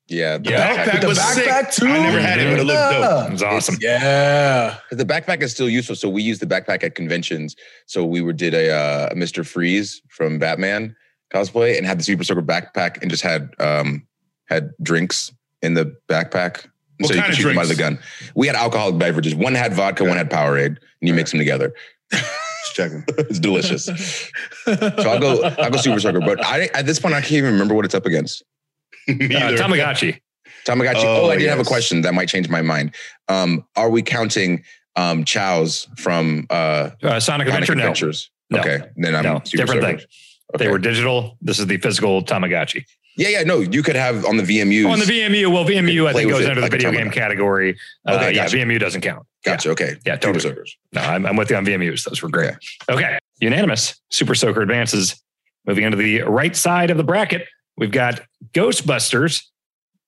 Yeah. 0.10 0.38
The 0.38 0.50
Yeah, 0.52 0.86
backpack. 0.86 0.86
backpack 0.92 1.02
the 1.02 1.08
was 1.08 1.20
backpack 1.20 1.72
sick. 1.74 1.84
too. 1.86 1.92
I 1.92 2.00
never 2.00 2.20
had 2.20 2.40
it, 2.40 2.50
but 2.50 2.60
it 2.60 2.64
looked 2.64 2.92
dope. 2.92 3.28
It 3.28 3.32
was 3.34 3.44
awesome. 3.44 3.76
Yeah. 3.82 4.78
The 4.92 5.06
backpack 5.06 5.42
is 5.42 5.52
still 5.52 5.70
useful. 5.70 5.96
So 5.98 6.08
we 6.10 6.24
use 6.24 6.40
the 6.40 6.46
backpack 6.46 6.84
at 6.84 6.96
conventions. 6.96 7.56
So 7.88 8.06
we 8.06 8.22
were 8.22 8.32
did 8.34 8.54
a 8.54 8.72
uh, 8.74 9.14
Mr. 9.14 9.46
Freeze 9.46 10.02
from 10.10 10.40
Batman 10.40 10.96
cosplay 11.34 11.78
and 11.78 11.86
had 11.86 12.00
the 12.00 12.04
Super 12.04 12.24
Soaker 12.24 12.42
backpack 12.42 13.02
and 13.02 13.10
just 13.12 13.24
had 13.24 13.54
um 13.60 14.06
had 14.48 14.72
drinks 14.82 15.32
in 15.62 15.74
the 15.74 15.96
backpack. 16.08 16.68
What 17.00 17.10
so 17.10 17.14
you 17.14 17.20
kind 17.22 17.26
could 17.26 17.34
of 17.34 17.36
shoot 17.40 17.48
them 17.50 17.58
out 17.60 17.64
of 17.64 17.70
the 17.70 17.76
gun. 17.76 18.00
We 18.36 18.48
had 18.48 18.56
alcoholic 18.56 18.98
beverages. 18.98 19.36
One 19.36 19.54
had 19.54 19.74
vodka, 19.74 20.04
one 20.04 20.18
had 20.18 20.32
Powerade, 20.32 20.68
and 20.78 20.78
you 21.02 21.14
mix 21.14 21.32
them 21.32 21.38
together. 21.40 21.74
Just 22.12 22.74
checking. 22.74 23.04
it's 23.20 23.40
delicious. 23.40 23.86
So 23.86 24.32
I'll 24.68 25.20
go, 25.20 25.44
I'll 25.44 25.70
go 25.72 25.78
Super 25.78 26.00
Soaker. 26.00 26.20
But 26.22 26.44
I 26.44 26.70
at 26.74 26.86
this 26.86 27.00
point 27.00 27.14
I 27.14 27.22
can't 27.22 27.34
even 27.34 27.52
remember 27.54 27.76
what 27.76 27.86
it's 27.86 27.94
up 27.96 28.06
against. 28.06 28.44
Me 29.08 29.36
Uh. 29.36 29.52
Tamagotchi. 29.52 30.20
Tamagotchi. 30.66 31.04
Oh, 31.06 31.26
Oh, 31.28 31.30
I 31.30 31.38
did 31.38 31.48
have 31.50 31.60
a 31.60 31.64
question 31.64 32.02
that 32.02 32.14
might 32.14 32.30
change 32.30 32.50
my 32.50 32.62
mind. 32.62 32.96
Um, 33.30 33.66
are 33.76 33.90
we 33.90 34.02
counting 34.02 34.64
um 34.96 35.24
Chao's 35.24 35.88
from 35.98 36.48
uh 36.50 36.90
Uh, 37.04 37.20
Sonic 37.20 37.48
Adventure. 37.48 37.66
Sonic 37.68 37.78
No. 37.78 37.84
Adventures? 37.84 38.32
No. 38.50 38.60
Okay, 38.60 38.80
then 38.96 39.16
I'm 39.16 39.24
No, 39.24 39.42
Super 39.44 39.64
different 39.66 39.82
Soaker. 39.84 39.98
thing. 40.00 40.08
Okay. 40.56 40.66
They 40.66 40.72
were 40.72 40.80
digital. 40.80 41.38
This 41.42 41.60
is 41.60 41.68
the 41.68 41.78
physical 41.78 42.24
Tamagotchi. 42.24 42.86
Yeah, 43.18 43.30
yeah, 43.30 43.44
no, 43.44 43.60
you 43.60 43.82
could 43.82 43.96
have 43.96 44.26
on 44.26 44.38
the 44.38 44.44
VMUs. 44.44 44.86
Oh, 44.86 44.92
on 44.92 45.00
the 45.00 45.06
VMU, 45.06 45.52
well, 45.52 45.66
VMU 45.66 46.08
I 46.08 46.14
think 46.14 46.30
goes 46.30 46.42
it 46.46 46.50
under 46.50 46.62
the 46.62 46.66
like 46.66 46.72
video 46.72 46.92
game 46.92 47.08
Tamagotchi. 47.10 47.14
category. 47.14 47.78
Uh, 48.08 48.14
Okay, 48.14 48.28
yeah, 48.36 48.44
gotcha. 48.46 48.58
VMU 48.58 48.80
doesn't 48.80 49.02
count. 49.02 49.26
Gotcha. 49.44 49.72
Okay. 49.72 49.96
Yeah, 50.06 50.14
Super 50.16 50.34
totally. 50.34 50.40
Soakers. 50.42 50.78
No, 50.94 51.02
I'm, 51.02 51.26
I'm 51.26 51.36
with 51.36 51.50
you 51.50 51.56
on 51.56 51.66
VMUs. 51.66 52.04
Those 52.04 52.22
were 52.22 52.30
great. 52.30 52.54
Okay. 52.90 53.18
Unanimous. 53.42 54.00
Super 54.12 54.36
Soaker 54.36 54.62
advances. 54.62 55.22
Moving 55.66 55.84
into 55.84 55.98
the 55.98 56.22
right 56.22 56.56
side 56.56 56.92
of 56.92 56.98
the 56.98 57.04
bracket, 57.04 57.48
we've 57.76 57.92
got 57.92 58.22
Ghostbusters 58.54 59.44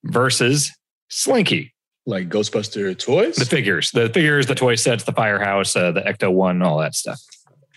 versus 0.03 0.71
Slinky. 1.09 1.73
Like 2.05 2.29
Ghostbuster 2.29 2.97
toys. 2.97 3.35
The 3.35 3.45
figures, 3.45 3.91
the 3.91 4.09
figures, 4.09 4.45
the 4.47 4.55
toy 4.55 4.75
sets, 4.75 5.03
the 5.03 5.11
firehouse, 5.11 5.75
uh, 5.75 5.91
the 5.91 6.01
Ecto 6.01 6.31
One, 6.31 6.61
all 6.61 6.77
that 6.79 6.95
stuff. 6.95 7.19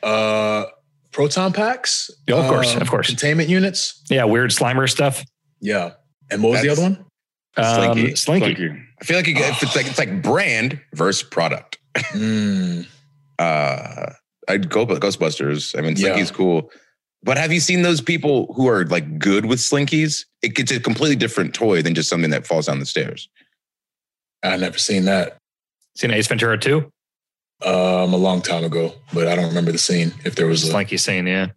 uh 0.02 0.66
proton 1.12 1.52
packs. 1.52 2.10
Yeah, 2.26 2.36
of 2.36 2.48
course, 2.48 2.74
um, 2.74 2.82
of 2.82 2.90
course. 2.90 3.06
Containment 3.08 3.48
units. 3.48 4.02
Yeah, 4.10 4.24
weird 4.24 4.50
Slimer 4.50 4.88
stuff. 4.88 5.24
Yeah. 5.60 5.92
And 6.30 6.42
what 6.42 6.52
was 6.52 6.62
the 6.62 6.70
other 6.70 6.82
one? 6.82 7.04
Um, 7.56 7.74
Slinky. 7.94 8.16
Slinky. 8.16 8.46
Thank 8.46 8.58
you. 8.58 8.80
I 9.00 9.04
feel 9.04 9.16
like 9.16 9.26
you, 9.26 9.34
if 9.36 9.62
it's 9.62 9.76
like 9.76 9.86
it's 9.86 9.98
like 9.98 10.22
brand 10.22 10.80
versus 10.94 11.22
product. 11.22 11.78
Mm, 11.94 12.86
Uh, 13.38 14.12
I'd 14.48 14.68
go 14.70 14.84
with 14.84 15.00
Ghostbusters. 15.00 15.76
I 15.76 15.82
mean, 15.82 15.96
Yeah. 15.96 16.14
Slinky's 16.14 16.30
cool. 16.30 16.70
But 17.24 17.38
have 17.38 17.52
you 17.52 17.60
seen 17.60 17.82
those 17.82 18.00
people 18.00 18.52
who 18.54 18.68
are 18.68 18.84
like 18.86 19.18
good 19.18 19.46
with 19.46 19.58
slinkies? 19.58 20.24
It 20.42 20.54
gets 20.54 20.70
a 20.72 20.80
completely 20.80 21.16
different 21.16 21.54
toy 21.54 21.82
than 21.82 21.94
just 21.94 22.08
something 22.08 22.30
that 22.30 22.46
falls 22.46 22.66
down 22.66 22.78
the 22.80 22.86
stairs. 22.86 23.28
I've 24.42 24.60
never 24.60 24.78
seen 24.78 25.04
that. 25.06 25.38
Seen 25.96 26.10
Ace 26.10 26.26
Ventura 26.26 26.58
2? 26.58 26.90
Um, 27.64 28.12
a 28.12 28.16
long 28.16 28.42
time 28.42 28.64
ago, 28.64 28.92
but 29.14 29.28
I 29.28 29.36
don't 29.36 29.46
remember 29.46 29.70
the 29.70 29.78
scene. 29.78 30.12
If 30.24 30.34
there 30.34 30.46
was 30.46 30.64
a, 30.64 30.70
Slinky 30.70 30.96
scene, 30.96 31.26
yeah. 31.26 31.48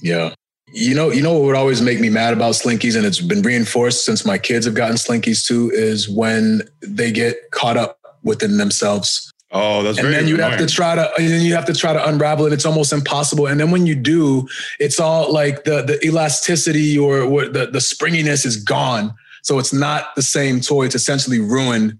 yeah. 0.00 0.34
You 0.72 0.94
know, 0.94 1.10
you 1.10 1.22
know 1.22 1.34
what 1.34 1.42
would 1.42 1.56
always 1.56 1.82
make 1.82 2.00
me 2.00 2.08
mad 2.08 2.32
about 2.32 2.54
slinkies, 2.54 2.96
and 2.96 3.04
it's 3.04 3.20
been 3.20 3.42
reinforced 3.42 4.04
since 4.04 4.24
my 4.24 4.38
kids 4.38 4.64
have 4.64 4.74
gotten 4.74 4.96
slinkies 4.96 5.46
too, 5.46 5.70
is 5.70 6.08
when 6.08 6.62
they 6.80 7.12
get 7.12 7.50
caught 7.50 7.76
up 7.76 7.98
within 8.22 8.56
themselves. 8.56 9.30
Oh, 9.56 9.84
that's 9.84 9.98
and 9.98 10.08
very 10.08 10.16
then 10.16 10.26
you 10.26 10.38
have 10.38 10.58
to 10.58 10.66
try 10.66 10.96
to 10.96 11.14
and 11.16 11.28
then 11.28 11.42
you 11.42 11.54
have 11.54 11.66
to 11.66 11.74
try 11.74 11.92
to 11.92 12.08
unravel 12.08 12.44
it 12.46 12.52
it's 12.52 12.66
almost 12.66 12.92
impossible 12.92 13.46
and 13.46 13.60
then 13.60 13.70
when 13.70 13.86
you 13.86 13.94
do 13.94 14.48
it's 14.80 14.98
all 14.98 15.32
like 15.32 15.62
the 15.62 15.82
the 15.82 16.04
elasticity 16.04 16.98
or 16.98 17.28
what 17.28 17.52
the, 17.52 17.66
the 17.66 17.80
springiness 17.80 18.44
is 18.44 18.56
gone 18.56 19.14
so 19.42 19.60
it's 19.60 19.72
not 19.72 20.12
the 20.16 20.22
same 20.22 20.60
toy 20.60 20.86
it's 20.86 20.96
essentially 20.96 21.38
ruined 21.38 21.96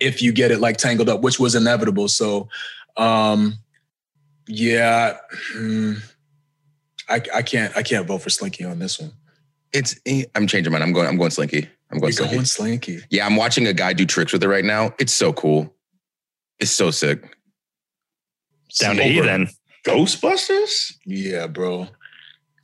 if 0.00 0.20
you 0.22 0.32
get 0.32 0.50
it 0.50 0.60
like 0.60 0.76
tangled 0.76 1.08
up 1.08 1.20
which 1.20 1.38
was 1.38 1.54
inevitable 1.54 2.08
so 2.08 2.48
um 2.96 3.54
yeah 4.48 5.16
hmm, 5.52 5.94
I, 7.08 7.20
I 7.34 7.42
can't 7.42 7.76
i 7.76 7.82
can't 7.82 8.06
vote 8.06 8.18
for 8.22 8.30
slinky 8.30 8.64
on 8.64 8.78
this 8.78 8.98
one 8.98 9.12
It's 9.72 9.94
eh, 10.06 10.24
I'm 10.34 10.46
changing 10.48 10.72
mine. 10.72 10.82
I'm 10.82 10.92
going. 10.92 11.06
I'm 11.06 11.16
going 11.16 11.30
slinky. 11.30 11.68
I'm 11.92 11.98
going 12.00 12.10
you're 12.10 12.26
slinky. 12.26 12.34
going 12.34 12.44
slinky 12.46 13.00
Yeah, 13.10 13.24
I'm 13.26 13.36
watching 13.36 13.66
a 13.68 13.72
guy 13.72 13.92
do 13.92 14.04
tricks 14.04 14.32
with 14.32 14.42
it 14.42 14.48
right 14.48 14.64
now. 14.64 14.92
It's 14.98 15.12
so 15.12 15.32
cool. 15.32 15.72
It's 16.58 16.72
so 16.72 16.90
sick. 16.90 17.22
Down 18.80 18.96
to 18.96 19.06
E 19.06 19.20
then. 19.20 19.48
Ghostbusters. 19.86 20.92
yeah 21.06 21.46
bro 21.46 21.86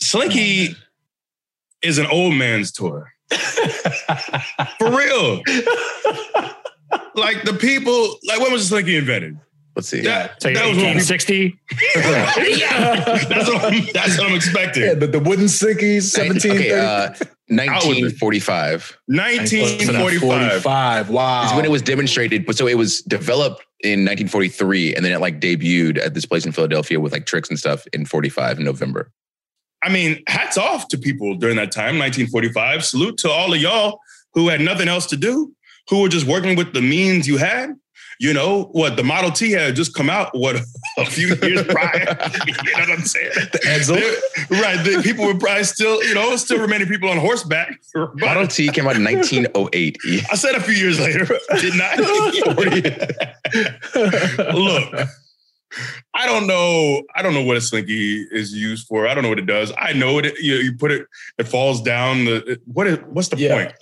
Slinky 0.00 0.74
is 1.82 1.98
an 1.98 2.06
old 2.06 2.34
man's 2.34 2.72
toy. 2.72 3.02
For 4.78 4.90
real. 4.90 5.42
like 7.14 7.44
the 7.44 7.52
people, 7.52 8.18
like 8.24 8.40
when 8.40 8.52
was 8.52 8.62
the 8.62 8.76
Slinky 8.76 8.96
invented? 8.96 9.38
Let's 9.76 9.88
see. 9.88 10.00
That, 10.00 10.42
So 10.42 10.52
that 10.52 10.66
was 10.66 10.78
when 10.78 10.98
people, 10.98 11.12
1860? 11.12 11.60
yeah, 12.58 13.04
that's 13.28 13.48
what 13.48 13.64
I'm, 13.64 13.86
that's 13.92 14.18
what 14.18 14.30
I'm 14.30 14.34
expecting. 14.34 14.82
yeah 14.84 14.94
the, 14.94 15.06
the 15.06 15.18
wooden 15.20 15.44
slinkies 15.44 16.04
17 16.04 16.52
Okay, 16.52 16.72
uh, 16.72 17.10
1945 17.48 18.96
1945. 19.06 20.62
45 20.62 21.10
wow 21.10 21.46
is 21.46 21.54
when 21.54 21.66
it 21.66 21.70
was 21.70 21.82
demonstrated. 21.82 22.46
But 22.46 22.56
so 22.56 22.66
it 22.66 22.78
was 22.78 23.02
developed 23.02 23.66
in 23.80 24.00
1943, 24.00 24.94
and 24.94 25.04
then 25.04 25.12
it 25.12 25.20
like 25.20 25.40
debuted 25.40 25.98
at 25.98 26.14
this 26.14 26.24
place 26.24 26.46
in 26.46 26.52
Philadelphia 26.52 26.98
with 26.98 27.12
like 27.12 27.26
tricks 27.26 27.50
and 27.50 27.58
stuff 27.58 27.86
in 27.92 28.06
45 28.06 28.58
in 28.58 28.64
November. 28.64 29.12
I 29.82 29.90
mean, 29.90 30.22
hats 30.26 30.56
off 30.56 30.88
to 30.88 30.98
people 30.98 31.34
during 31.36 31.56
that 31.56 31.70
time, 31.70 31.98
1945. 31.98 32.84
Salute 32.84 33.18
to 33.18 33.30
all 33.30 33.52
of 33.52 33.60
y'all 33.60 34.00
who 34.32 34.48
had 34.48 34.62
nothing 34.62 34.88
else 34.88 35.06
to 35.06 35.16
do, 35.16 35.54
who 35.88 36.02
were 36.02 36.08
just 36.08 36.26
working 36.26 36.56
with 36.56 36.72
the 36.72 36.82
means 36.82 37.26
you 37.28 37.36
had. 37.38 37.74
You 38.18 38.32
know 38.32 38.70
what? 38.72 38.96
The 38.96 39.02
Model 39.04 39.30
T 39.30 39.50
had 39.52 39.76
just 39.76 39.92
come 39.94 40.08
out. 40.08 40.30
What 40.34 40.56
a 40.98 41.04
few 41.04 41.34
years 41.42 41.62
prior. 41.68 41.98
you 42.46 42.54
know 42.54 42.78
what 42.78 42.90
I'm 42.90 43.00
saying? 43.04 43.30
The 43.52 43.58
Edsel? 43.66 44.00
Right. 44.62 44.82
The 44.82 45.02
people 45.02 45.26
were 45.26 45.36
probably 45.36 45.64
still, 45.64 46.02
you 46.02 46.14
know, 46.14 46.34
still 46.36 46.58
remaining 46.58 46.88
people 46.88 47.10
on 47.10 47.18
horseback. 47.18 47.78
Model 48.14 48.46
T 48.46 48.68
came 48.70 48.86
out 48.86 48.96
in 48.96 49.04
1908. 49.04 49.98
I 50.32 50.34
said 50.34 50.54
a 50.54 50.60
few 50.60 50.74
years 50.74 50.98
later, 50.98 51.26
did 51.60 51.74
not. 51.74 51.98
Look, 54.54 55.08
I 56.14 56.24
don't 56.26 56.46
know. 56.46 57.02
I 57.14 57.20
don't 57.22 57.34
know 57.34 57.44
what 57.44 57.56
a 57.58 57.60
slinky 57.60 58.26
is 58.30 58.54
used 58.54 58.86
for. 58.86 59.06
I 59.06 59.14
don't 59.14 59.22
know 59.24 59.28
what 59.28 59.38
it 59.38 59.46
does. 59.46 59.72
I 59.76 59.92
know 59.92 60.18
it. 60.18 60.38
You, 60.40 60.54
you 60.54 60.74
put 60.76 60.90
it. 60.90 61.06
It 61.38 61.48
falls 61.48 61.82
down. 61.82 62.24
The 62.24 62.36
it- 62.52 62.62
what? 62.64 62.86
Is, 62.86 62.98
what's 63.08 63.28
the 63.28 63.36
Yeah. 63.36 63.54
point? 63.66 63.72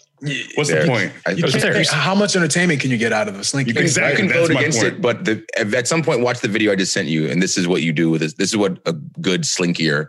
What's 0.55 0.71
There. 0.71 0.83
the 0.83 0.89
point? 0.89 1.13
I- 1.27 1.33
You 1.33 1.43
Those 1.43 1.51
can't- 1.53 1.63
stairs. 1.63 1.91
how 1.91 2.15
much 2.15 2.35
entertainment 2.37 2.81
can 2.81 2.91
you 2.91 2.97
get 2.97 3.13
out 3.13 3.29
of 3.29 3.39
a 3.39 3.45
slinky? 3.45 3.71
You 3.71 3.75
can- 3.75 3.83
Exactly, 3.83 4.23
You 4.25 4.31
can 4.31 4.39
vote 4.41 4.51
against 4.51 4.81
point. 4.81 4.95
it, 4.95 5.01
but 5.03 5.25
the, 5.25 5.45
at 5.59 5.87
some 5.89 6.03
point, 6.03 6.21
watch 6.21 6.41
the 6.41 6.49
video 6.49 6.73
I 6.73 6.77
just 6.77 6.93
sent 6.93 7.09
you, 7.09 7.29
and 7.29 7.43
this 7.43 7.59
is 7.59 7.67
what 7.69 7.83
you 7.83 7.93
do 7.93 8.11
with 8.11 8.21
this. 8.23 8.35
This 8.35 8.51
is 8.51 8.57
what 8.57 8.79
a 8.87 8.93
good 8.93 9.43
slinkier 9.43 10.09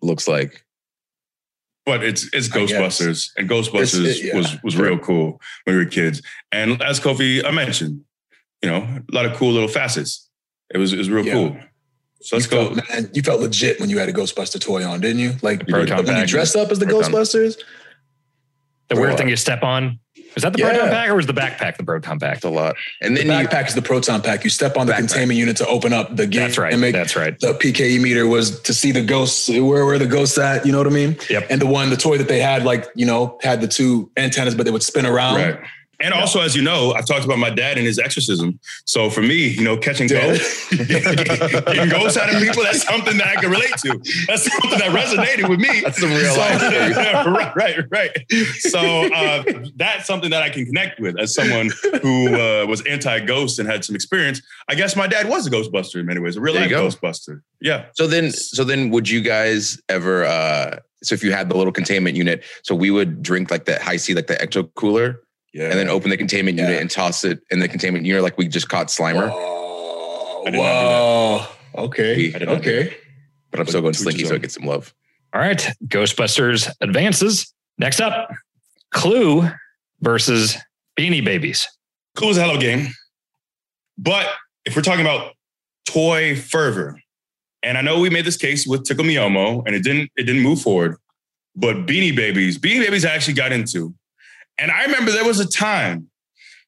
looks 0.00 0.26
like. 0.28 0.64
But 1.86 2.02
it's 2.02 2.28
it's 2.32 2.48
Ghostbusters, 2.48 3.28
and 3.36 3.48
Ghostbusters 3.50 4.06
it- 4.06 4.24
yeah. 4.24 4.34
was 4.36 4.56
was 4.62 4.74
real 4.76 4.98
cool 4.98 5.38
when 5.64 5.76
we 5.76 5.84
were 5.84 5.90
kids. 5.90 6.22
And 6.50 6.80
as 6.82 6.98
Kofi 6.98 7.44
I 7.44 7.50
mentioned, 7.50 8.00
you 8.62 8.70
know, 8.70 8.78
a 8.78 9.14
lot 9.14 9.26
of 9.26 9.34
cool 9.36 9.52
little 9.52 9.68
facets. 9.68 10.26
It 10.72 10.78
was 10.78 10.94
it 10.94 10.98
was 10.98 11.10
real 11.10 11.26
Yeah. 11.26 11.32
cool. 11.34 11.56
So 12.22 12.36
let's 12.36 12.46
you 12.46 12.50
go. 12.52 12.74
Felt, 12.74 12.88
man, 12.88 13.10
you 13.12 13.20
felt 13.20 13.40
legit 13.42 13.80
when 13.80 13.90
you 13.90 13.98
had 13.98 14.08
a 14.08 14.14
Ghostbuster 14.14 14.58
toy 14.58 14.82
on, 14.82 15.02
didn't 15.02 15.18
you? 15.18 15.34
Like 15.42 15.66
when 15.68 15.86
you 15.86 16.26
dressed 16.26 16.56
up 16.56 16.70
as 16.70 16.78
the. 16.78 16.86
Ghostbusters. 16.86 17.56
The 18.88 18.96
weird 19.00 19.16
thing 19.16 19.28
you 19.28 19.36
step 19.36 19.62
on. 19.62 19.98
Was 20.34 20.42
that 20.42 20.52
the 20.52 20.62
proton 20.62 20.88
pack 20.88 21.08
or 21.10 21.14
was 21.14 21.26
the 21.26 21.32
backpack 21.32 21.76
the 21.76 21.84
proton 21.84 22.18
pack? 22.18 22.36
It's 22.36 22.44
a 22.44 22.50
lot. 22.50 22.74
And 23.00 23.16
The 23.16 23.22
then 23.22 23.42
you, 23.42 23.48
backpack 23.48 23.68
is 23.68 23.76
the 23.76 23.82
proton 23.82 24.20
pack. 24.20 24.42
You 24.42 24.50
step 24.50 24.76
on 24.76 24.86
the 24.88 24.92
Backpack. 24.92 24.98
containment 24.98 25.38
unit 25.38 25.56
to 25.58 25.66
open 25.68 25.92
up 25.92 26.16
the 26.16 26.26
gate. 26.26 26.40
That's 26.40 26.58
right. 26.58 26.72
And 26.72 26.80
make 26.80 26.92
That's 26.92 27.14
right. 27.14 27.38
the 27.38 27.52
PKE 27.54 28.00
meter 28.02 28.26
was 28.26 28.60
to 28.62 28.74
see 28.74 28.90
the 28.90 29.04
ghosts, 29.04 29.48
where 29.48 29.84
were 29.84 29.96
the 29.96 30.06
ghosts 30.06 30.36
at? 30.38 30.66
You 30.66 30.72
know 30.72 30.78
what 30.78 30.88
I 30.88 30.90
mean? 30.90 31.16
Yep. 31.30 31.46
And 31.50 31.60
the 31.62 31.66
one, 31.66 31.88
the 31.90 31.96
toy 31.96 32.18
that 32.18 32.26
they 32.26 32.40
had, 32.40 32.64
like, 32.64 32.86
you 32.96 33.06
know, 33.06 33.38
had 33.42 33.60
the 33.60 33.68
two 33.68 34.10
antennas, 34.16 34.56
but 34.56 34.64
they 34.64 34.72
would 34.72 34.82
spin 34.82 35.06
around. 35.06 35.36
Right. 35.36 35.60
And 36.04 36.12
also, 36.12 36.40
as 36.40 36.54
you 36.54 36.62
know, 36.62 36.92
I've 36.92 37.06
talked 37.06 37.24
about 37.24 37.38
my 37.38 37.48
dad 37.50 37.78
and 37.78 37.86
his 37.86 37.98
exorcism. 37.98 38.60
So 38.84 39.08
for 39.08 39.22
me, 39.22 39.48
you 39.48 39.64
know, 39.64 39.76
catching 39.76 40.06
ghosts, 40.06 40.68
getting 40.76 41.88
ghosts 41.88 42.18
out 42.18 42.32
of 42.32 42.40
people, 42.42 42.62
that's 42.62 42.82
something 42.86 43.16
that 43.18 43.26
I 43.26 43.36
can 43.40 43.50
relate 43.50 43.72
to. 43.84 43.98
That's 44.28 44.44
something 44.52 44.78
that 44.78 44.90
resonated 44.90 45.48
with 45.48 45.58
me. 45.60 45.80
That's 45.80 45.98
some 45.98 46.10
real 46.10 46.34
So- 46.34 46.40
life 46.40 46.58
story. 46.60 47.34
right, 47.34 47.56
right, 47.56 47.78
right. 47.90 48.10
So 48.60 48.80
uh, 49.12 49.42
that's 49.76 50.06
something 50.06 50.30
that 50.30 50.42
I 50.42 50.50
can 50.50 50.66
connect 50.66 51.00
with 51.00 51.18
as 51.18 51.34
someone 51.34 51.70
who 52.02 52.34
uh, 52.34 52.66
was 52.66 52.82
anti-ghost 52.86 53.58
and 53.58 53.66
had 53.68 53.84
some 53.84 53.96
experience. 53.96 54.42
I 54.68 54.74
guess 54.74 54.94
my 54.96 55.06
dad 55.06 55.28
was 55.28 55.46
a 55.46 55.50
Ghostbuster 55.50 56.00
in 56.00 56.06
many 56.06 56.20
ways, 56.20 56.36
a 56.36 56.40
real 56.40 56.54
life. 56.54 56.70
Ghostbuster. 56.70 57.40
Yeah. 57.60 57.86
So 57.94 58.06
then, 58.06 58.30
so 58.30 58.62
then, 58.64 58.90
would 58.90 59.08
you 59.08 59.22
guys 59.22 59.80
ever? 59.88 60.24
uh 60.24 60.80
So 61.02 61.14
if 61.14 61.22
you 61.24 61.32
had 61.32 61.48
the 61.48 61.56
little 61.56 61.72
containment 61.72 62.16
unit, 62.16 62.44
so 62.62 62.74
we 62.74 62.90
would 62.90 63.22
drink 63.22 63.50
like 63.50 63.64
that 63.66 63.80
Hi-C, 63.82 64.14
like 64.14 64.26
the 64.26 64.34
ecto 64.36 64.68
cooler, 64.74 65.20
Yeah. 65.54 65.70
and 65.70 65.78
then 65.78 65.88
open 65.88 66.10
the 66.10 66.16
containment 66.16 66.58
unit 66.58 66.74
Yeah. 66.74 66.80
and 66.80 66.90
toss 66.90 67.24
it 67.24 67.40
in 67.50 67.60
the 67.60 67.68
containment 67.68 68.04
unit, 68.04 68.22
like 68.22 68.36
we 68.36 68.48
just 68.48 68.68
caught 68.68 68.88
Slimer. 68.88 69.30
Oh, 69.32 70.42
I 70.46 70.50
did 70.50 70.56
not 70.58 70.62
do 70.62 70.68
whoa. 71.78 71.84
Okay. 71.84 72.34
I 72.34 72.38
did 72.38 72.48
not 72.48 72.58
Okay. 72.58 72.96
But 73.50 73.60
I'm 73.60 73.66
still 73.68 73.80
going 73.80 73.90
Which 73.90 73.98
Slinky, 73.98 74.24
so 74.24 74.34
I 74.34 74.38
get 74.38 74.50
some 74.52 74.64
love. 74.66 74.92
All 75.32 75.40
right. 75.40 75.64
Ghostbusters 75.86 76.68
advances. 76.80 77.54
Next 77.78 78.00
up, 78.00 78.30
Clue 78.90 79.48
versus 80.00 80.56
Beanie 80.98 81.24
Babies. 81.24 81.68
Clue 82.16 82.30
is 82.30 82.36
a 82.36 82.40
hell 82.40 82.50
of 82.50 82.56
a 82.56 82.60
game. 82.60 82.88
But 83.96 84.26
if 84.64 84.74
we're 84.74 84.82
talking 84.82 85.02
about 85.04 85.34
toy 85.86 86.34
fervor, 86.36 86.98
and 87.62 87.78
I 87.78 87.80
know 87.80 88.00
we 88.00 88.10
made 88.10 88.24
this 88.24 88.36
case 88.36 88.66
with 88.66 88.84
Tickle 88.84 89.04
Me 89.04 89.16
Elmo, 89.16 89.62
and 89.64 89.74
it 89.74 89.82
didn't 89.84 90.10
it 90.16 90.24
didn't 90.24 90.42
move 90.42 90.60
forward. 90.60 90.96
But 91.56 91.86
Beanie 91.86 92.14
Babies, 92.14 92.58
Beanie 92.58 92.80
Babies, 92.84 93.04
I 93.04 93.10
actually 93.14 93.34
got 93.34 93.52
into, 93.52 93.94
and 94.58 94.70
I 94.70 94.84
remember 94.84 95.10
there 95.10 95.24
was 95.24 95.40
a 95.40 95.48
time 95.48 96.08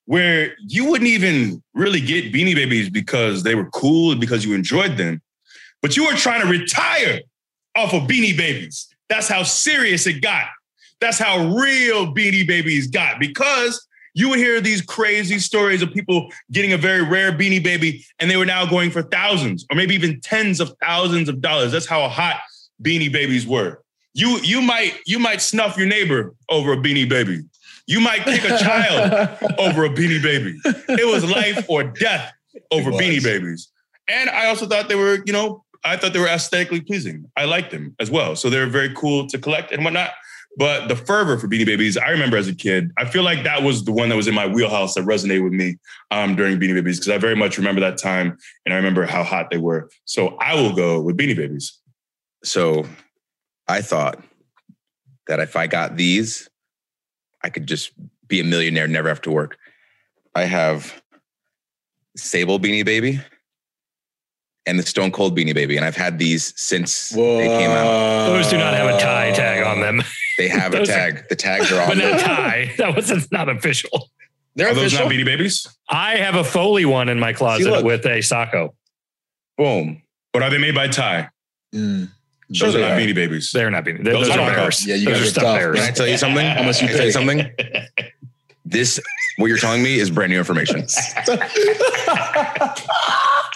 where 0.07 0.55
you 0.61 0.89
wouldn't 0.89 1.11
even 1.11 1.63
really 1.75 2.01
get 2.01 2.33
Beanie 2.33 2.55
Babies 2.55 2.89
because 2.89 3.43
they 3.43 3.55
were 3.55 3.69
cool 3.71 4.15
because 4.17 4.45
you 4.45 4.55
enjoyed 4.55 4.97
them, 4.97 5.21
but 5.83 5.97
you 5.97 6.07
were 6.07 6.15
trying 6.15 6.41
to 6.41 6.49
retire 6.49 7.21
off 7.77 7.93
of 7.93 8.03
Beanie 8.03 8.37
Babies. 8.37 8.89
That's 9.09 9.29
how 9.29 9.43
serious 9.43 10.07
it 10.07 10.21
got. 10.23 10.47
That's 11.01 11.19
how 11.19 11.55
real 11.55 12.15
Beanie 12.15 12.47
Babies 12.47 12.87
got 12.87 13.21
because 13.21 13.87
you 14.17 14.31
would 14.31 14.39
hear 14.39 14.63
these 14.63 14.81
crazy 14.81 15.39
stories 15.39 15.83
of 15.83 15.93
people 15.93 16.33
getting 16.51 16.73
a 16.73 16.79
very 16.79 17.03
rare 17.03 17.31
beanie 17.33 17.63
baby 17.63 18.03
and 18.19 18.31
they 18.31 18.39
were 18.39 18.47
now 18.47 18.65
going 18.65 18.91
for 18.91 19.03
thousands 19.03 19.67
or 19.71 19.77
maybe 19.77 19.95
even 19.95 20.19
tens 20.23 20.59
of 20.59 20.75
thousands 20.83 21.29
of 21.29 21.43
dollars. 21.43 21.71
That's 21.71 21.87
how 21.87 22.09
hot 22.09 22.41
beanie 22.83 23.13
babies 23.13 23.47
were. 23.47 23.83
You 24.15 24.39
you 24.39 24.63
might 24.63 24.95
you 25.05 25.19
might 25.19 25.43
snuff 25.43 25.77
your 25.77 25.87
neighbor 25.87 26.35
over 26.49 26.73
a 26.73 26.79
beanie 26.79 27.07
baby. 27.07 27.43
You 27.87 28.01
might 28.01 28.25
kick 28.25 28.45
a 28.45 28.59
child 28.59 29.39
over 29.59 29.85
a 29.85 29.89
beanie 29.89 30.23
baby. 30.23 30.59
It 30.65 31.07
was 31.07 31.25
life 31.25 31.65
or 31.69 31.85
death 31.85 32.33
over 32.71 32.91
beanie 32.91 33.23
babies. 33.23 33.71
And 34.09 34.31
I 34.31 34.47
also 34.47 34.67
thought 34.67 34.89
they 34.89 34.95
were, 34.95 35.23
you 35.25 35.33
know, 35.33 35.65
I 35.85 35.97
thought 35.97 36.13
they 36.13 36.19
were 36.19 36.29
aesthetically 36.29 36.81
pleasing. 36.81 37.31
I 37.37 37.45
liked 37.45 37.71
them 37.71 37.95
as 38.01 38.11
well. 38.11 38.35
So 38.35 38.51
they're 38.51 38.67
very 38.67 38.93
cool 38.95 39.27
to 39.29 39.39
collect 39.39 39.73
and 39.73 39.85
whatnot. 39.85 40.11
But 40.59 40.89
the 40.89 40.97
fervor 40.97 41.39
for 41.39 41.49
Beanie 41.49 41.67
Babies, 41.67 41.99
I 41.99 42.09
remember 42.09 42.37
as 42.37 42.49
a 42.49 42.55
kid, 42.55 42.91
I 42.97 43.05
feel 43.05 43.23
like 43.23 43.45
that 43.45 43.63
was 43.63 43.85
the 43.85 43.93
one 43.93 44.09
that 44.09 44.17
was 44.17 44.27
in 44.27 44.35
my 44.35 44.47
wheelhouse 44.47 44.95
that 44.95 45.05
resonated 45.05 45.45
with 45.45 45.53
me 45.53 45.77
um, 46.11 46.35
during 46.35 46.59
Beanie 46.59 46.75
Babies 46.75 46.99
because 46.99 47.13
I 47.13 47.19
very 47.19 47.37
much 47.37 47.59
remember 47.59 47.81
that 47.83 47.99
time 47.99 48.39
and 48.65 48.73
I 48.73 48.79
remember 48.79 49.05
how 49.05 49.23
hot 49.23 49.51
they 49.51 49.59
were. 49.59 49.91
So 50.07 50.37
I 50.39 50.55
will 50.55 50.75
go 50.75 51.01
with 51.01 51.17
Beanie 51.17 51.37
Babies. 51.37 51.79
So 52.43 52.87
I 53.69 53.83
thought 53.83 54.23
that 55.27 55.41
if 55.41 55.57
I 55.57 55.67
got 55.67 55.97
these, 55.97 56.49
I 57.47 57.49
could 57.49 57.69
just 57.69 57.93
be 58.27 58.41
a 58.41 58.45
millionaire, 58.45 58.89
never 58.89 59.09
have 59.09 59.21
to 59.23 59.31
work. 59.31 59.57
I 60.35 60.43
have 60.47 61.01
Sable 62.17 62.59
Beanie 62.59 62.85
Baby 62.85 63.21
and 64.67 64.81
the 64.81 64.83
Stone 64.83 65.13
Cold 65.13 65.39
Beanie 65.39 65.55
Baby, 65.55 65.77
and 65.77 65.85
I've 65.87 65.95
had 65.95 66.19
these 66.19 66.53
since 66.61 67.11
they 67.11 67.47
came 67.47 67.71
out. 67.71 68.27
Those 68.27 68.49
do 68.49 68.59
not 68.59 68.75
have 68.75 68.89
a 68.93 68.99
Ty 69.01 69.31
tag 69.31 69.63
on 69.65 69.81
them, 69.81 70.03
They 70.39 70.49
have 70.49 70.75
a 70.75 70.79
Those 70.79 70.91
are- 70.91 70.93
tag. 71.13 71.29
The 71.29 71.37
tags 71.37 71.71
are 71.71 71.77
but 71.87 71.93
on 71.93 71.99
no 71.99 72.11
them. 72.11 72.19
Ty. 72.19 72.75
That 72.79 72.97
was 72.97 73.07
that's 73.07 73.31
not 73.31 73.49
official. 73.49 74.11
They're 74.57 74.71
Are 74.71 74.75
those 74.75 74.93
not 74.93 75.03
Beanie 75.09 75.25
Babies? 75.25 75.69
I 75.89 76.17
have 76.17 76.35
a 76.35 76.43
Foley 76.43 76.85
one 76.85 77.09
in 77.09 77.21
my 77.21 77.33
closet 77.33 77.71
look. 77.71 77.85
with 77.85 78.05
a 78.07 78.19
Socko. 78.19 78.71
Boom. 79.57 80.03
But 80.33 80.43
are 80.43 80.51
they 80.51 80.59
made 80.59 80.75
by 80.75 80.89
Ty? 80.89 81.29
Mm. 81.73 82.11
Those 82.49 82.75
they 82.75 82.83
are 82.85 82.89
not 82.89 82.93
are. 82.99 83.01
Beanie 83.01 83.15
Babies. 83.15 83.51
They're 83.53 83.71
not 83.71 83.85
being. 83.85 84.03
They're, 84.05 84.13
Those 84.15 84.29
those, 84.29 84.37
are 84.37 84.41
are 84.51 84.55
bears. 84.55 84.87
Yeah, 84.87 84.95
you 84.95 85.07
those 85.07 85.15
guys 85.15 85.23
are 85.23 85.27
are 85.27 85.31
stuffed 85.31 85.47
tough. 85.47 85.57
bears. 85.59 85.79
Can 85.81 85.89
I 85.89 85.91
tell 85.91 86.07
you 86.07 86.17
something? 86.19 86.47
How 86.57 86.63
much 86.63 86.81
you 86.83 86.87
Can 86.89 86.95
I 86.95 86.99
tell 86.99 87.07
you 87.07 87.13
something? 87.13 87.51
This, 88.65 89.01
what 89.37 89.47
you're 89.47 89.59
telling 89.59 89.83
me, 89.83 89.99
is 89.99 90.11
brand 90.11 90.31
new 90.33 90.39
information. 90.39 90.87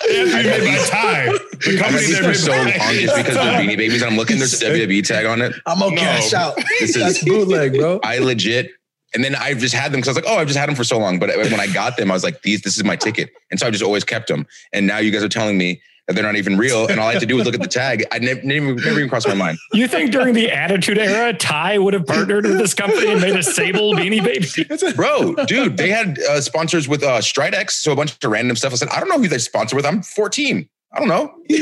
They 0.09 0.17
have 0.17 0.57
to 0.57 0.63
made 0.65 0.91
by 0.91 1.39
The 1.61 1.79
company 1.79 1.99
these 2.07 2.19
they're 2.19 2.29
made 2.29 2.37
so 2.37 2.51
long 2.51 2.69
just 2.69 3.17
because 3.17 3.35
they're 3.35 3.61
Beanie 3.61 3.77
Babies. 3.77 4.03
I'm 4.03 4.17
looking, 4.17 4.39
there's 4.39 4.61
a 4.63 4.65
WWE 4.65 5.07
tag 5.07 5.27
on 5.27 5.41
it. 5.43 5.53
I'm 5.67 5.79
gonna 5.79 5.95
No. 5.95 6.01
cash 6.01 6.33
out. 6.33 6.57
This 6.81 6.97
is- 6.97 7.03
That's 7.03 7.25
bootleg, 7.25 7.75
bro. 7.75 8.01
I 8.03 8.19
legit, 8.19 8.71
and 9.15 9.23
then 9.23 9.35
I've 9.37 9.59
just 9.59 9.75
had 9.75 9.93
them 9.93 10.01
because 10.01 10.09
I 10.17 10.21
was 10.21 10.25
like, 10.25 10.33
oh, 10.35 10.39
I've 10.41 10.47
just 10.49 10.59
had 10.59 10.69
them 10.69 10.75
for 10.75 10.85
so 10.85 10.99
long. 10.99 11.19
But 11.19 11.29
when 11.37 11.61
I 11.61 11.67
got 11.69 11.97
them, 11.97 12.11
I 12.11 12.15
was 12.15 12.25
like, 12.25 12.43
these, 12.43 12.63
this 12.63 12.77
is 12.77 12.85
my 12.85 12.97
ticket, 12.97 13.31
and 13.51 13.61
so 13.61 13.67
I 13.67 13.71
just 13.71 13.85
always 13.85 14.03
kept 14.05 14.29
them. 14.29 14.47
And 14.73 14.87
now 14.87 14.99
you 14.99 15.11
guys 15.11 15.23
are 15.23 15.29
telling 15.29 15.59
me 15.59 15.81
that 16.11 16.17
they're 16.17 16.25
not 16.25 16.35
even 16.35 16.59
real, 16.59 16.89
and 16.89 16.99
all 16.99 17.09
I 17.09 17.13
had 17.13 17.21
to 17.21 17.27
do 17.27 17.37
was 17.37 17.47
look 17.47 17.55
at 17.55 17.61
the 17.61 17.69
tag. 17.83 18.05
I 18.11 18.19
never, 18.19 18.43
never, 18.43 18.75
never 18.75 18.99
even 18.99 19.09
crossed 19.09 19.29
my 19.29 19.35
mind. 19.35 19.59
You 19.73 19.87
think 19.87 20.11
during 20.11 20.35
the 20.35 20.51
Attitude 20.51 20.99
Era, 20.99 21.33
Ty 21.33 21.79
would 21.79 21.95
have 21.95 22.05
partnered 22.05 22.45
with 22.45 22.59
this 22.59 22.75
company 22.75 23.13
and 23.13 23.21
made 23.21 23.37
a 23.37 23.45
sable 23.45 23.95
beanie 23.95 24.23
baby? 24.23 24.93
Bro, 24.97 25.37
dude, 25.47 25.77
they 25.77 25.89
had 25.89 26.19
uh, 26.19 26.41
sponsors 26.41 26.89
with 26.89 27.05
uh, 27.05 27.21
Stridex, 27.21 27.71
so 27.73 27.93
a 27.93 27.97
bunch 27.97 28.13
of 28.13 28.31
random 28.31 28.57
stuff. 28.57 28.73
I 28.73 28.77
said, 28.77 28.89
I 28.89 28.99
don't 28.99 29.09
know 29.09 29.19
who 29.19 29.29
they 29.29 29.39
sponsor 29.39 29.77
with. 29.77 29.87
I'm 29.87 30.03
14. 30.03 30.69
I 30.93 30.99
don't 30.99 31.07
know. 31.07 31.33
they 31.49 31.57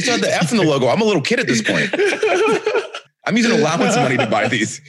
still 0.00 0.14
had 0.14 0.22
the 0.22 0.30
F 0.30 0.52
in 0.52 0.58
the 0.58 0.64
logo. 0.64 0.86
I'm 0.86 1.00
a 1.00 1.04
little 1.04 1.22
kid 1.22 1.40
at 1.40 1.48
this 1.48 1.60
point. 1.60 1.90
I'm 3.26 3.36
using 3.36 3.50
allowance 3.50 3.96
money 3.96 4.16
to 4.16 4.28
buy 4.28 4.46
these. 4.46 4.80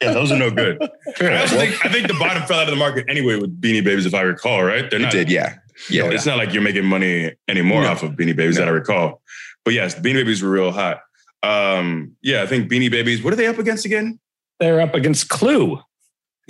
Yeah, 0.00 0.12
those 0.12 0.32
are 0.32 0.38
no 0.38 0.50
good. 0.50 0.80
I 1.20 1.40
also 1.42 1.56
think 1.56 1.84
I 1.84 1.88
think 1.90 2.08
the 2.08 2.16
bottom 2.18 2.42
fell 2.44 2.58
out 2.58 2.68
of 2.68 2.70
the 2.70 2.76
market 2.76 3.04
anyway 3.08 3.36
with 3.36 3.60
Beanie 3.60 3.84
Babies, 3.84 4.06
if 4.06 4.14
I 4.14 4.22
recall, 4.22 4.62
right? 4.62 4.90
They're 4.90 5.02
It 5.02 5.10
did, 5.10 5.30
yeah. 5.30 5.56
Yeah. 5.90 6.10
It's 6.10 6.26
not 6.26 6.36
like 6.38 6.52
you're 6.52 6.62
making 6.62 6.84
money 6.84 7.32
anymore 7.48 7.82
No. 7.82 7.88
off 7.90 8.02
of 8.02 8.12
Beanie 8.12 8.36
Babies 8.36 8.56
that 8.56 8.68
I 8.68 8.70
recall. 8.70 9.22
But 9.64 9.74
yes, 9.74 9.94
Beanie 9.94 10.14
Babies 10.14 10.42
were 10.42 10.50
real 10.50 10.70
hot. 10.72 11.00
Um, 11.42 12.16
yeah, 12.22 12.42
I 12.42 12.46
think 12.46 12.70
Beanie 12.70 12.90
Babies. 12.90 13.22
What 13.22 13.32
are 13.32 13.36
they 13.36 13.46
up 13.46 13.58
against 13.58 13.84
again? 13.84 14.18
They're 14.60 14.80
up 14.80 14.94
against 14.94 15.28
Clue. 15.28 15.78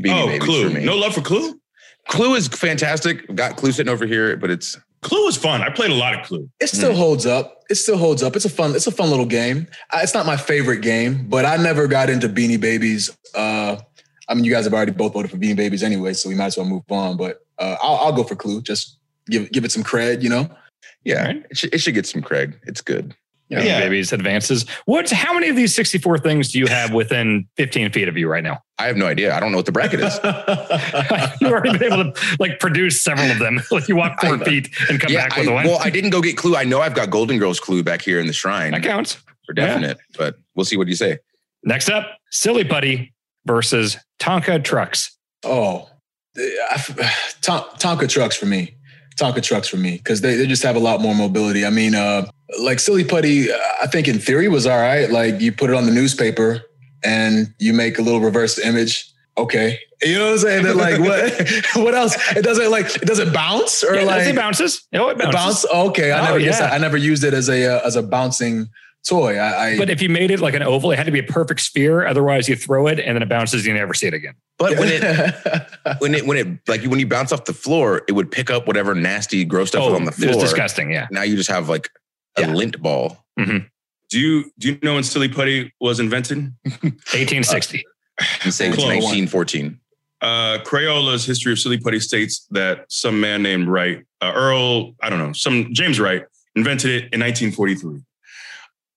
Beanie 0.01 0.23
oh, 0.23 0.27
Babies 0.27 0.45
Clue. 0.45 0.69
for 0.69 0.75
me. 0.75 0.85
No 0.85 0.97
love 0.97 1.15
for 1.15 1.21
Clue. 1.21 1.61
Clue 2.09 2.35
is 2.35 2.49
fantastic. 2.49 3.35
Got 3.35 3.57
Clue 3.57 3.73
sitting 3.73 3.93
over 3.93 4.07
here, 4.07 4.37
but 4.37 4.51
it's 4.51 4.77
Clue 5.03 5.25
was 5.25 5.37
fun. 5.37 5.63
I 5.63 5.71
played 5.71 5.91
a 5.91 5.95
lot 5.95 6.19
of 6.19 6.27
Clue. 6.27 6.51
It 6.61 6.69
still 6.69 6.95
holds 6.95 7.27
up. 7.27 7.63
It 7.71 7.77
still 7.77 7.97
holds 7.97 8.23
up. 8.23 8.37
It's 8.37 8.45
a 8.45 8.51
fun. 8.51 8.75
It's 8.75 8.87
a 8.87 8.91
fun 8.91 9.11
little 9.11 9.27
game. 9.27 9.67
Uh, 9.93 10.01
It's 10.03 10.15
not 10.15 10.27
my 10.27 10.37
favorite 10.37 10.81
game, 10.81 11.29
but 11.29 11.45
I 11.45 11.57
never 11.57 11.87
got 11.87 12.11
into 12.11 12.29
Beanie 12.29 12.61
Babies. 12.61 13.11
Uh, 13.35 13.77
I 14.29 14.35
mean, 14.35 14.45
you 14.45 14.51
guys 14.51 14.65
have 14.65 14.73
already 14.75 14.93
both 14.93 15.13
voted 15.13 15.31
for 15.31 15.37
Beanie 15.37 15.57
Babies 15.57 15.83
anyway, 15.83 16.15
so 16.15 16.29
we 16.29 16.35
might 16.35 16.47
as 16.47 16.57
well 16.57 16.67
move 16.67 16.83
on. 16.91 17.17
But 17.17 17.39
uh, 17.59 17.77
I'll, 17.83 17.97
I'll 17.97 18.13
go 18.13 18.25
for 18.25 18.35
Clue. 18.37 18.63
Just 18.63 18.99
give 19.29 19.51
give 19.53 19.65
it 19.65 19.73
some 19.73 19.83
cred, 19.85 20.23
you 20.23 20.29
know. 20.29 20.49
yeah. 21.05 21.27
Right. 21.27 21.47
It, 21.51 21.57
should, 21.59 21.75
it 21.75 21.79
should 21.79 21.95
get 21.95 22.07
some 22.07 22.23
cred. 22.23 22.55
It's 22.65 22.81
good. 22.81 23.15
Beanie 23.53 23.67
Yeah. 23.67 23.81
Babies 23.81 24.13
advances. 24.13 24.65
What? 24.87 25.11
how 25.11 25.35
many 25.35 25.49
of 25.49 25.55
these 25.57 25.75
64 25.75 26.19
things 26.19 26.51
do 26.53 26.59
you 26.59 26.67
have 26.67 26.93
within 26.93 27.47
15 27.57 27.93
feet 27.93 28.09
of 28.09 28.17
you 28.17 28.27
right 28.29 28.43
now? 28.43 28.63
I 28.79 28.87
have 28.87 28.97
no 28.97 29.07
idea. 29.07 29.35
I 29.37 29.39
don't 29.41 29.53
know 29.53 29.59
what 29.59 29.67
the 29.67 29.73
bracket 29.73 30.01
is. 30.01 30.15
You've 31.41 31.53
already 31.53 31.79
been 31.79 31.93
able 31.93 32.11
to 32.13 32.37
like 32.41 32.59
produce 32.59 33.01
several 33.01 33.31
of 33.31 33.39
them. 33.39 33.61
Like 33.71 33.87
you 33.87 33.97
walk 33.97 34.21
four 34.21 34.39
feet 34.39 34.71
and 34.89 34.99
come 35.01 35.13
yeah, 35.13 35.29
back 35.29 35.37
with 35.37 35.49
I, 35.49 35.53
a 35.53 35.55
win. 35.55 35.67
well, 35.67 35.79
I 35.83 35.91
didn't 35.91 36.11
go 36.11 36.21
get 36.23 36.37
Clue. 36.37 36.57
I 36.57 36.65
know 36.65 36.81
I've 36.81 36.95
got 36.95 37.11
Golden 37.11 37.39
Girls 37.39 37.61
Clue 37.61 37.83
back 37.83 38.01
here 38.03 38.19
in 38.19 38.27
the 38.27 38.33
shrine 38.33 38.73
that 38.73 38.83
counts. 38.83 39.19
for 39.47 39.53
definite, 39.53 39.99
but 40.19 40.37
we'll 40.57 40.65
see 40.65 40.77
what 40.77 40.89
you 40.89 40.97
say. 40.97 41.19
Next 41.63 41.89
up, 41.91 42.19
Silly 42.31 42.65
Putty 42.65 43.13
versus 43.47 43.99
Tonka 44.21 44.65
Trucks. 44.65 45.17
Oh, 45.45 45.89
I, 46.37 47.13
Ton- 47.43 47.65
Tonka 47.79 48.09
trucks 48.09 48.37
for 48.37 48.47
me. 48.47 48.75
Tonka 49.16 49.43
trucks 49.43 49.69
for 49.69 49.77
me 49.77 49.97
because 49.99 50.20
they, 50.20 50.35
they 50.36 50.47
just 50.47 50.62
have 50.62 50.77
a 50.77 50.81
lot 50.81 51.01
more 51.01 51.15
mobility. 51.15 51.65
I 51.65 51.70
mean, 51.70 51.95
uh, 51.95 52.27
like 52.61 52.78
Silly 52.81 53.05
Putty, 53.05 53.53
I 53.53 53.86
think 53.86 54.09
in 54.09 54.19
theory 54.19 54.49
was 54.49 54.66
all 54.66 54.78
right. 54.78 55.11
Like 55.11 55.41
you 55.41 55.53
put 55.53 55.70
it 55.70 55.77
on 55.77 55.86
the 55.86 55.93
newspaper 55.93 56.62
and 57.05 57.53
you 57.59 57.73
make 57.73 57.99
a 57.99 58.03
little 58.03 58.20
reverse 58.20 58.59
image. 58.59 59.11
Okay, 59.36 59.81
you 60.03 60.16
know 60.16 60.27
what 60.27 60.32
I'm 60.32 60.39
saying? 60.39 60.77
Like 60.77 61.01
what? 61.01 61.51
what 61.85 61.95
else? 61.95 62.15
It 62.36 62.43
doesn't 62.45 62.70
like 62.70 62.86
it 62.95 63.03
doesn't 63.07 63.32
bounce 63.32 63.82
or 63.82 63.97
Yeah, 63.97 64.05
like 64.05 64.27
it 64.28 64.36
bounces. 64.36 64.86
Oh, 64.95 65.09
it 65.09 65.19
bounces. 65.19 65.35
bounce. 65.35 65.66
Okay, 65.66 66.12
I 66.12 66.20
Oh, 66.20 66.24
never 66.27 66.39
guess 66.39 66.61
yeah. 66.61 66.66
I 66.70 66.78
never 66.78 66.97
used 66.97 67.24
it 67.24 67.35
as 67.35 67.49
a 67.49 67.66
uh, 67.78 67.86
as 67.86 67.97
a 67.97 68.03
bouncing 68.03 68.69
toy. 69.09 69.36
I, 69.36 69.72
I 69.72 69.78
But 69.78 69.90
if 69.90 70.01
you 70.02 70.09
made 70.09 70.31
it 70.31 70.40
like 70.40 70.55
an 70.55 70.62
oval, 70.62 70.90
it 70.93 70.97
had 70.97 71.06
to 71.06 71.12
be 71.12 71.18
a 71.20 71.24
perfect 71.24 71.60
sphere. 71.60 72.06
Otherwise, 72.06 72.48
you 72.48 72.56
throw 72.56 72.86
it 72.86 72.98
and 73.01 73.14
then 73.16 73.22
it 73.22 73.28
bounces. 73.28 73.66
You 73.66 73.74
never 73.74 73.94
see 73.94 74.06
it 74.06 74.14
again. 74.14 74.35
But 74.59 74.78
when 74.78 74.89
it 74.90 75.01
when 76.01 76.14
it 76.14 76.26
when 76.26 76.36
it 76.36 76.48
like 76.68 76.82
when 76.85 76.98
you 76.98 77.06
bounce 77.06 77.32
off 77.32 77.44
the 77.44 77.52
floor, 77.55 78.02
it 78.09 78.12
would 78.12 78.31
pick 78.31 78.51
up 78.51 78.66
whatever 78.66 78.94
nasty, 78.94 79.44
gross 79.44 79.68
stuff 79.68 79.85
was 79.85 79.94
on 79.94 80.05
the 80.05 80.12
Oh, 80.12 80.22
it 80.22 80.26
was 80.26 80.35
floor. 80.36 80.44
disgusting. 80.44 80.90
Yeah. 80.90 81.06
Now 81.10 81.22
you 81.22 81.36
just 81.36 81.51
have 81.51 81.68
like 81.68 81.89
a 82.36 82.43
Yeah. 82.43 82.52
lint 82.52 82.81
ball. 82.81 83.24
Do 83.36 84.20
you 84.20 84.51
do 84.59 84.68
you 84.68 84.78
know 84.82 84.94
when 84.94 85.02
Silly 85.05 85.28
Putty 85.28 85.72
was 85.81 85.98
invented? 86.01 86.39
1860. 86.64 87.85
I'm 88.44 88.51
saying 88.52 88.74
it's 88.74 88.82
1914. 88.82 89.81
Uh, 90.20 90.59
Crayola's 90.64 91.24
History 91.26 91.52
of 91.52 91.59
Silly 91.59 91.78
Putty 91.78 92.01
states 92.01 92.47
that 92.52 92.86
some 92.89 93.20
man 93.20 93.43
named 93.43 93.68
Wright, 93.68 94.05
uh, 94.22 94.32
Earl, 94.35 94.94
I 95.02 95.10
don't 95.10 95.18
know, 95.18 95.32
some 95.32 95.68
James 95.74 95.98
Wright, 96.01 96.24
invented 96.55 96.90
it 96.93 97.12
in 97.12 97.20
1943. 97.20 98.01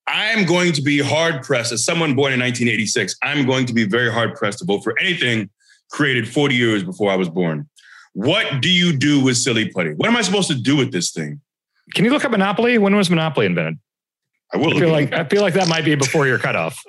I'm 0.07 0.45
going 0.45 0.71
to 0.73 0.81
be 0.81 0.99
hard 0.99 1.43
pressed 1.43 1.71
as 1.71 1.83
someone 1.83 2.15
born 2.15 2.33
in 2.33 2.39
1986. 2.39 3.15
I'm 3.23 3.45
going 3.45 3.65
to 3.65 3.73
be 3.73 3.85
very 3.85 4.11
hard 4.11 4.35
pressed 4.35 4.59
to 4.59 4.65
vote 4.65 4.83
for 4.83 4.97
anything 4.99 5.49
created 5.91 6.27
40 6.27 6.55
years 6.55 6.83
before 6.83 7.11
I 7.11 7.15
was 7.15 7.29
born. 7.29 7.69
What 8.13 8.61
do 8.61 8.69
you 8.69 8.97
do 8.97 9.23
with 9.23 9.37
Silly 9.37 9.69
Putty? 9.69 9.91
What 9.91 10.07
am 10.09 10.15
I 10.15 10.21
supposed 10.21 10.47
to 10.47 10.55
do 10.55 10.75
with 10.75 10.91
this 10.91 11.11
thing? 11.11 11.41
Can 11.93 12.05
you 12.05 12.11
look 12.11 12.25
up 12.25 12.31
Monopoly? 12.31 12.77
When 12.77 12.95
was 12.95 13.09
Monopoly 13.09 13.45
invented? 13.45 13.79
I 14.53 14.57
will 14.57 14.75
I 14.75 14.79
feel 14.79 14.91
like 14.91 15.11
up. 15.11 15.19
I 15.19 15.23
feel 15.25 15.41
like 15.41 15.55
that 15.55 15.67
might 15.67 15.83
be 15.83 15.95
before 15.95 16.25
your 16.25 16.39
cutoff. 16.39 16.81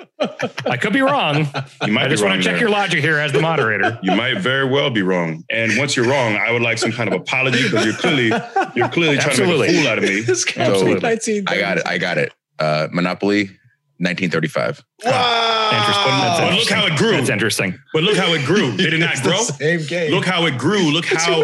I 0.64 0.76
could 0.76 0.92
be 0.92 1.00
wrong. 1.00 1.48
you 1.84 1.92
might 1.92 2.06
I 2.06 2.08
just 2.08 2.22
want 2.22 2.36
to 2.36 2.42
check 2.42 2.52
there. 2.52 2.60
your 2.60 2.70
logic 2.70 3.00
here 3.00 3.18
as 3.18 3.32
the 3.32 3.40
moderator. 3.40 3.98
You 4.00 4.14
might 4.14 4.38
very 4.38 4.68
well 4.68 4.90
be 4.90 5.02
wrong. 5.02 5.44
And 5.50 5.76
once 5.76 5.96
you're 5.96 6.08
wrong, 6.08 6.36
I 6.36 6.52
would 6.52 6.62
like 6.62 6.78
some 6.78 6.92
kind 6.92 7.12
of 7.12 7.20
apology 7.20 7.64
because 7.64 7.84
you're 7.84 7.96
clearly 7.96 8.28
you're 8.76 8.88
clearly 8.88 9.18
trying 9.18 9.36
to 9.36 9.46
make 9.46 9.70
a 9.70 9.72
fool 9.72 9.88
out 9.88 9.98
of 9.98 10.04
me. 10.04 10.20
This 10.20 10.44
guy 10.44 10.62
Absolutely. 10.62 11.00
19 11.00 11.44
I 11.48 11.58
got 11.58 11.78
it. 11.78 11.86
I 11.86 11.98
got 11.98 12.16
it. 12.16 12.32
Uh, 12.58 12.88
Monopoly, 12.92 13.44
1935. 13.98 14.84
Wow. 15.04 15.68
But 15.70 16.54
look 16.54 16.68
how 16.70 16.86
it 16.86 16.96
grew. 16.96 17.12
That's 17.12 17.30
interesting. 17.30 17.78
But 17.92 18.02
look 18.02 18.16
how 18.16 18.32
it 18.34 18.44
grew. 18.44 18.76
Did 18.76 18.94
it 18.94 18.98
not 18.98 19.12
It's 19.12 19.22
grow? 19.22 19.42
Same 19.42 19.84
game. 19.86 20.12
Look 20.12 20.24
how 20.24 20.46
it 20.46 20.56
grew. 20.58 20.90
Look 20.90 21.06
how 21.06 21.42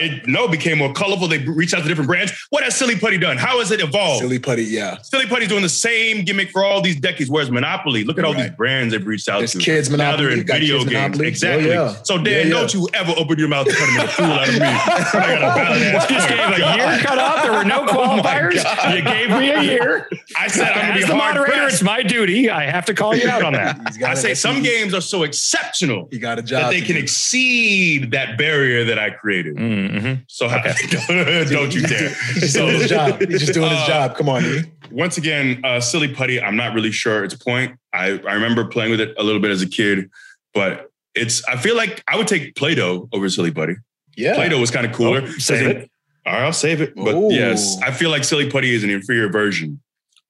it 0.00 0.26
no 0.26 0.48
became 0.48 0.78
more 0.78 0.92
colorful. 0.92 1.28
They 1.28 1.38
reached 1.38 1.74
out 1.74 1.82
to 1.82 1.88
different 1.88 2.08
brands. 2.08 2.32
What 2.50 2.62
has 2.64 2.74
Silly 2.76 2.96
Putty 2.98 3.18
done? 3.18 3.36
How 3.36 3.58
has 3.58 3.70
it 3.70 3.80
evolved? 3.80 4.20
Silly, 4.20 4.32
Silly 4.36 4.38
Putty, 4.38 4.64
yeah. 4.64 4.98
Silly 5.02 5.26
Putty's 5.26 5.48
doing 5.48 5.62
the 5.62 5.68
same 5.68 6.24
gimmick 6.24 6.50
for 6.50 6.64
all 6.64 6.80
these 6.80 6.98
decades. 6.98 7.30
Whereas 7.30 7.50
Monopoly, 7.50 8.04
look 8.04 8.18
at 8.18 8.24
all 8.24 8.34
these 8.34 8.50
brands 8.50 8.92
they've 8.92 9.06
reached 9.06 9.28
out 9.28 9.38
There's 9.38 9.52
to. 9.52 9.58
kids 9.58 9.90
Monopoly. 9.90 10.24
Now 10.24 10.30
they're 10.30 10.38
in 10.38 10.46
video 10.46 10.78
games. 10.78 10.92
Monopoly. 10.92 11.28
Exactly. 11.28 11.68
Yeah, 11.68 11.92
yeah. 11.92 12.02
So 12.02 12.16
Dan, 12.18 12.26
Yeah, 12.26 12.42
yeah. 12.44 12.48
don't 12.50 12.74
you 12.74 12.88
ever 12.94 13.12
open 13.16 13.38
your 13.38 13.48
mouth 13.48 13.66
to 13.66 13.72
try 13.72 13.86
to 13.86 13.92
make 13.92 14.04
a 14.04 14.08
fool 14.12 14.24
out 14.26 14.48
of 14.48 14.54
me. 14.54 14.60
I 14.62 15.12
got 15.12 15.36
a 15.36 15.62
valid 15.64 15.82
ass 15.82 16.06
Just 16.08 16.28
gave 16.28 16.38
a 16.38 16.76
year 16.76 16.98
cut 17.00 17.18
off. 17.18 17.42
There 17.42 17.52
were 17.52 17.64
no 17.64 17.82
oh 17.88 17.92
qualifiers. 17.92 18.62
God. 18.62 18.94
you 18.96 19.02
gave 19.02 19.28
me 19.30 19.50
a 19.50 19.62
year. 19.62 20.08
I 20.36 20.48
said 20.48 20.68
I'm 20.72 20.74
gonna 20.80 20.92
As 20.94 21.00
be 21.04 21.06
the 21.08 21.14
moderator, 21.14 21.52
pressed. 21.52 21.74
it's 21.74 21.82
my 21.82 22.02
duty. 22.02 22.50
I 22.50 22.64
have 22.70 22.84
to 22.86 22.94
call 22.94 23.14
you 23.16 23.28
out 23.28 23.42
on 23.42 23.52
that. 23.54 23.80
He's 23.88 23.98
got 23.98 24.10
I 24.10 24.14
say 24.14 24.34
some 24.34 24.62
games 24.62 24.94
are 24.94 25.00
so 25.00 25.22
exceptional 25.22 26.08
He 26.10 26.18
got 26.18 26.38
a 26.38 26.42
job. 26.42 26.62
that 26.62 26.70
they 26.70 26.80
can 26.80 26.94
do. 26.96 27.02
exceed 27.02 28.10
that 28.12 28.38
barrier 28.38 28.84
that 28.84 28.98
I 28.98 29.10
created. 29.10 29.56
Mm. 29.56 29.81
Mhm. 29.88 30.24
So 30.28 30.48
how, 30.48 30.62
don't 31.50 31.74
you 31.74 31.82
dare. 31.82 32.08
He's 32.34 32.40
just 32.40 32.52
So, 32.54 32.66
doing 32.66 32.80
his 32.80 32.88
job. 32.90 33.20
He's 33.20 33.40
just 33.40 33.54
doing 33.54 33.70
his 33.70 33.78
uh, 33.80 33.86
job. 33.86 34.16
Come 34.16 34.28
on, 34.28 34.44
once 34.90 35.18
again, 35.18 35.60
uh, 35.64 35.80
silly 35.80 36.12
putty. 36.12 36.40
I'm 36.40 36.56
not 36.56 36.74
really 36.74 36.92
sure 36.92 37.24
its 37.24 37.34
point. 37.34 37.78
I, 37.92 38.06
I 38.26 38.34
remember 38.34 38.64
playing 38.64 38.90
with 38.90 39.00
it 39.00 39.14
a 39.18 39.22
little 39.22 39.40
bit 39.40 39.50
as 39.50 39.62
a 39.62 39.68
kid, 39.68 40.10
but 40.54 40.90
it's. 41.14 41.44
I 41.46 41.56
feel 41.56 41.76
like 41.76 42.02
I 42.08 42.16
would 42.16 42.28
take 42.28 42.54
Play-Doh 42.56 43.08
over 43.12 43.28
silly 43.28 43.50
putty. 43.50 43.74
Yeah. 44.16 44.34
Play-Doh 44.34 44.60
was 44.60 44.70
kind 44.70 44.86
of 44.86 44.92
cooler. 44.92 45.22
Oh, 45.24 45.30
save 45.38 45.66
it. 45.66 45.90
All 46.24 46.32
right, 46.32 46.42
I'll 46.44 46.52
save 46.52 46.80
it. 46.80 46.94
But 46.94 47.14
Ooh. 47.14 47.32
yes, 47.32 47.78
I 47.82 47.90
feel 47.90 48.10
like 48.10 48.24
silly 48.24 48.50
putty 48.50 48.74
is 48.74 48.84
an 48.84 48.90
inferior 48.90 49.28
version 49.28 49.80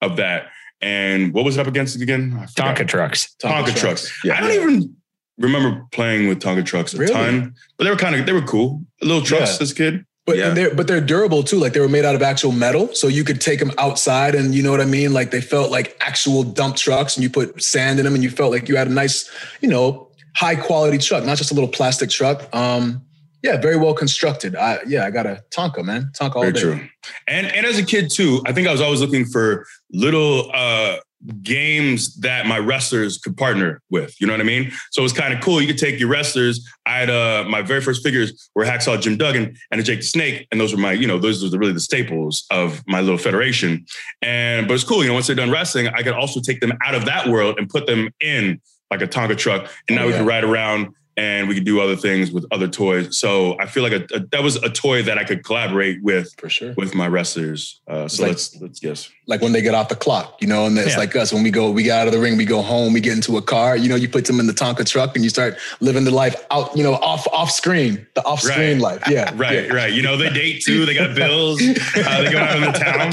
of 0.00 0.16
that. 0.16 0.46
And 0.80 1.32
what 1.32 1.44
was 1.44 1.56
it 1.56 1.60
up 1.60 1.66
against 1.68 2.00
again? 2.00 2.36
I 2.40 2.46
forgot. 2.46 2.76
Tonka 2.76 2.88
trucks. 2.88 3.36
Tonka, 3.40 3.76
trucks. 3.76 4.12
Yeah. 4.24 4.36
I 4.36 4.40
don't 4.40 4.50
even 4.52 4.96
remember 5.42 5.84
playing 5.92 6.28
with 6.28 6.40
Tonka 6.40 6.64
trucks 6.64 6.94
a 6.94 6.98
Really? 6.98 7.12
ton, 7.12 7.54
but 7.76 7.84
they 7.84 7.90
were 7.90 7.96
kind 7.96 8.14
of 8.14 8.24
they 8.26 8.32
were 8.32 8.42
cool. 8.42 8.82
Little 9.02 9.22
trucks 9.22 9.56
Yeah. 9.58 9.62
as 9.62 9.70
a 9.72 9.74
kid. 9.74 10.04
But 10.24 10.36
Yeah. 10.38 10.50
they're 10.50 10.72
but 10.74 10.86
they're 10.86 11.00
durable 11.00 11.42
too. 11.42 11.58
Like 11.58 11.72
they 11.72 11.80
were 11.80 11.88
made 11.88 12.04
out 12.04 12.14
of 12.14 12.22
actual 12.22 12.52
metal, 12.52 12.94
so 12.94 13.08
you 13.08 13.24
could 13.24 13.40
take 13.40 13.58
them 13.58 13.72
outside, 13.76 14.34
and 14.36 14.54
you 14.54 14.62
know 14.62 14.70
what 14.70 14.80
I 14.80 14.84
mean. 14.84 15.12
Like 15.12 15.30
they 15.32 15.40
felt 15.40 15.70
like 15.72 15.96
actual 16.00 16.44
dump 16.44 16.76
trucks, 16.76 17.16
and 17.16 17.24
you 17.24 17.30
put 17.30 17.60
sand 17.62 17.98
in 17.98 18.04
them, 18.04 18.14
and 18.14 18.22
you 18.22 18.30
felt 18.30 18.52
like 18.52 18.68
you 18.68 18.76
had 18.76 18.86
a 18.86 18.92
nice, 18.92 19.28
you 19.60 19.68
know, 19.68 20.08
high 20.36 20.54
quality 20.54 20.98
truck, 20.98 21.24
not 21.24 21.36
just 21.38 21.50
a 21.50 21.54
little 21.54 21.68
plastic 21.68 22.08
truck. 22.08 22.48
Um, 22.54 23.02
Yeah, 23.42 23.56
very 23.60 23.76
well 23.76 23.92
constructed. 23.94 24.54
I 24.54 24.78
yeah, 24.86 25.04
I 25.04 25.10
got 25.10 25.26
a 25.26 25.42
Tonka, 25.50 25.82
man. 25.84 26.12
Tonka 26.16 26.36
all 26.36 26.42
Very 26.42 26.52
day. 26.52 26.60
true. 26.60 26.80
And 27.26 27.46
and 27.48 27.66
as 27.66 27.76
a 27.76 27.82
kid 27.82 28.08
too, 28.08 28.40
I 28.46 28.52
think 28.52 28.68
I 28.68 28.72
was 28.72 28.80
always 28.80 29.00
looking 29.00 29.24
for 29.24 29.66
little 29.92 30.48
uh 30.54 30.98
games 31.42 32.16
that 32.16 32.46
my 32.46 32.58
wrestlers 32.58 33.18
could 33.18 33.36
partner 33.36 33.80
with. 33.90 34.20
You 34.20 34.26
know 34.26 34.32
what 34.32 34.40
I 34.40 34.44
mean? 34.44 34.72
So 34.90 35.02
it 35.02 35.04
was 35.04 35.12
kind 35.12 35.32
of 35.32 35.40
cool. 35.40 35.60
You 35.60 35.66
could 35.68 35.78
take 35.78 36.00
your 36.00 36.08
wrestlers. 36.08 36.68
I 36.86 36.98
had 36.98 37.10
uh 37.10 37.44
my 37.48 37.62
very 37.62 37.80
first 37.80 38.02
figures 38.02 38.50
were 38.54 38.64
Hacksaw 38.64 39.00
Jim 39.00 39.16
Duggan 39.16 39.56
and 39.70 39.80
a 39.80 39.84
Jake 39.84 40.00
the 40.00 40.06
Snake, 40.06 40.46
and 40.50 40.60
those 40.60 40.72
were 40.74 40.80
my 40.80 40.92
you 40.92 41.06
know 41.06 41.18
those 41.18 41.42
were 41.42 41.58
really 41.58 41.72
the 41.72 41.80
staples 41.80 42.44
of 42.50 42.82
my 42.86 43.00
little 43.00 43.18
federation. 43.18 43.84
And 44.20 44.66
but 44.66 44.74
it's 44.74 44.84
cool. 44.84 45.02
You 45.02 45.08
know, 45.08 45.14
once 45.14 45.26
they're 45.26 45.36
done 45.36 45.50
wrestling, 45.50 45.88
I 45.88 46.02
could 46.02 46.14
also 46.14 46.40
take 46.40 46.60
them 46.60 46.72
out 46.84 46.94
of 46.94 47.04
that 47.04 47.28
world 47.28 47.58
and 47.58 47.68
put 47.68 47.86
them 47.86 48.10
in 48.20 48.60
like 48.90 49.00
a 49.02 49.06
Tonka 49.06 49.36
truck, 49.38 49.70
and 49.88 49.96
now 49.96 50.02
Oh, 50.02 50.06
we 50.06 50.12
yeah. 50.12 50.18
could 50.18 50.26
ride 50.26 50.44
around. 50.44 50.88
And 51.16 51.46
we 51.46 51.54
could 51.54 51.64
do 51.64 51.78
other 51.80 51.94
things 51.94 52.30
with 52.30 52.46
other 52.50 52.66
toys. 52.66 53.18
So 53.18 53.58
I 53.60 53.66
feel 53.66 53.82
like 53.82 53.92
a, 53.92 54.06
a, 54.14 54.20
that 54.32 54.42
was 54.42 54.56
a 54.56 54.70
toy 54.70 55.02
that 55.02 55.18
I 55.18 55.24
could 55.24 55.44
collaborate 55.44 56.02
with 56.02 56.32
For 56.38 56.48
sure. 56.48 56.72
with 56.74 56.94
my 56.94 57.06
wrestlers. 57.06 57.80
Uh, 57.86 58.08
so 58.08 58.22
like- 58.22 58.30
let's 58.30 58.58
let's 58.62 58.80
guess. 58.80 59.10
Like 59.26 59.40
when 59.42 59.52
they 59.52 59.60
get 59.62 59.74
off 59.74 59.88
the 59.88 59.94
clock, 59.94 60.38
you 60.40 60.48
know, 60.48 60.64
and 60.66 60.76
it's 60.78 60.92
Yeah. 60.92 60.96
like 60.98 61.14
us 61.14 61.32
when 61.32 61.42
we 61.42 61.50
go, 61.50 61.70
we 61.70 61.82
get 61.82 61.98
out 62.00 62.06
of 62.06 62.12
the 62.14 62.18
ring, 62.18 62.36
we 62.38 62.44
go 62.46 62.62
home, 62.62 62.92
we 62.94 63.00
get 63.00 63.12
into 63.12 63.36
a 63.36 63.42
car, 63.42 63.76
you 63.76 63.88
know, 63.88 63.94
you 63.94 64.08
put 64.08 64.24
them 64.24 64.40
in 64.40 64.46
the 64.46 64.52
Tonka 64.54 64.84
truck 64.88 65.14
and 65.14 65.22
you 65.22 65.28
start 65.30 65.58
living 65.80 66.04
the 66.04 66.10
life 66.10 66.34
out, 66.50 66.74
you 66.76 66.82
know, 66.82 66.94
off 66.94 67.26
off 67.28 67.50
screen, 67.50 68.06
the 68.14 68.24
off 68.24 68.40
screen 68.40 68.80
Right. 68.80 69.00
life. 69.00 69.02
Yeah. 69.10 69.30
Right, 69.36 69.66
yeah. 69.66 69.72
right. 69.72 69.92
You 69.92 70.02
know, 70.02 70.16
they 70.16 70.30
date 70.30 70.62
too. 70.64 70.86
They 70.86 70.94
got 70.94 71.14
bills. 71.14 71.60
Uh, 71.96 72.22
they 72.22 72.32
go 72.32 72.38
out 72.38 72.56
in 72.56 72.62
the 72.62 72.72
town. 72.78 73.12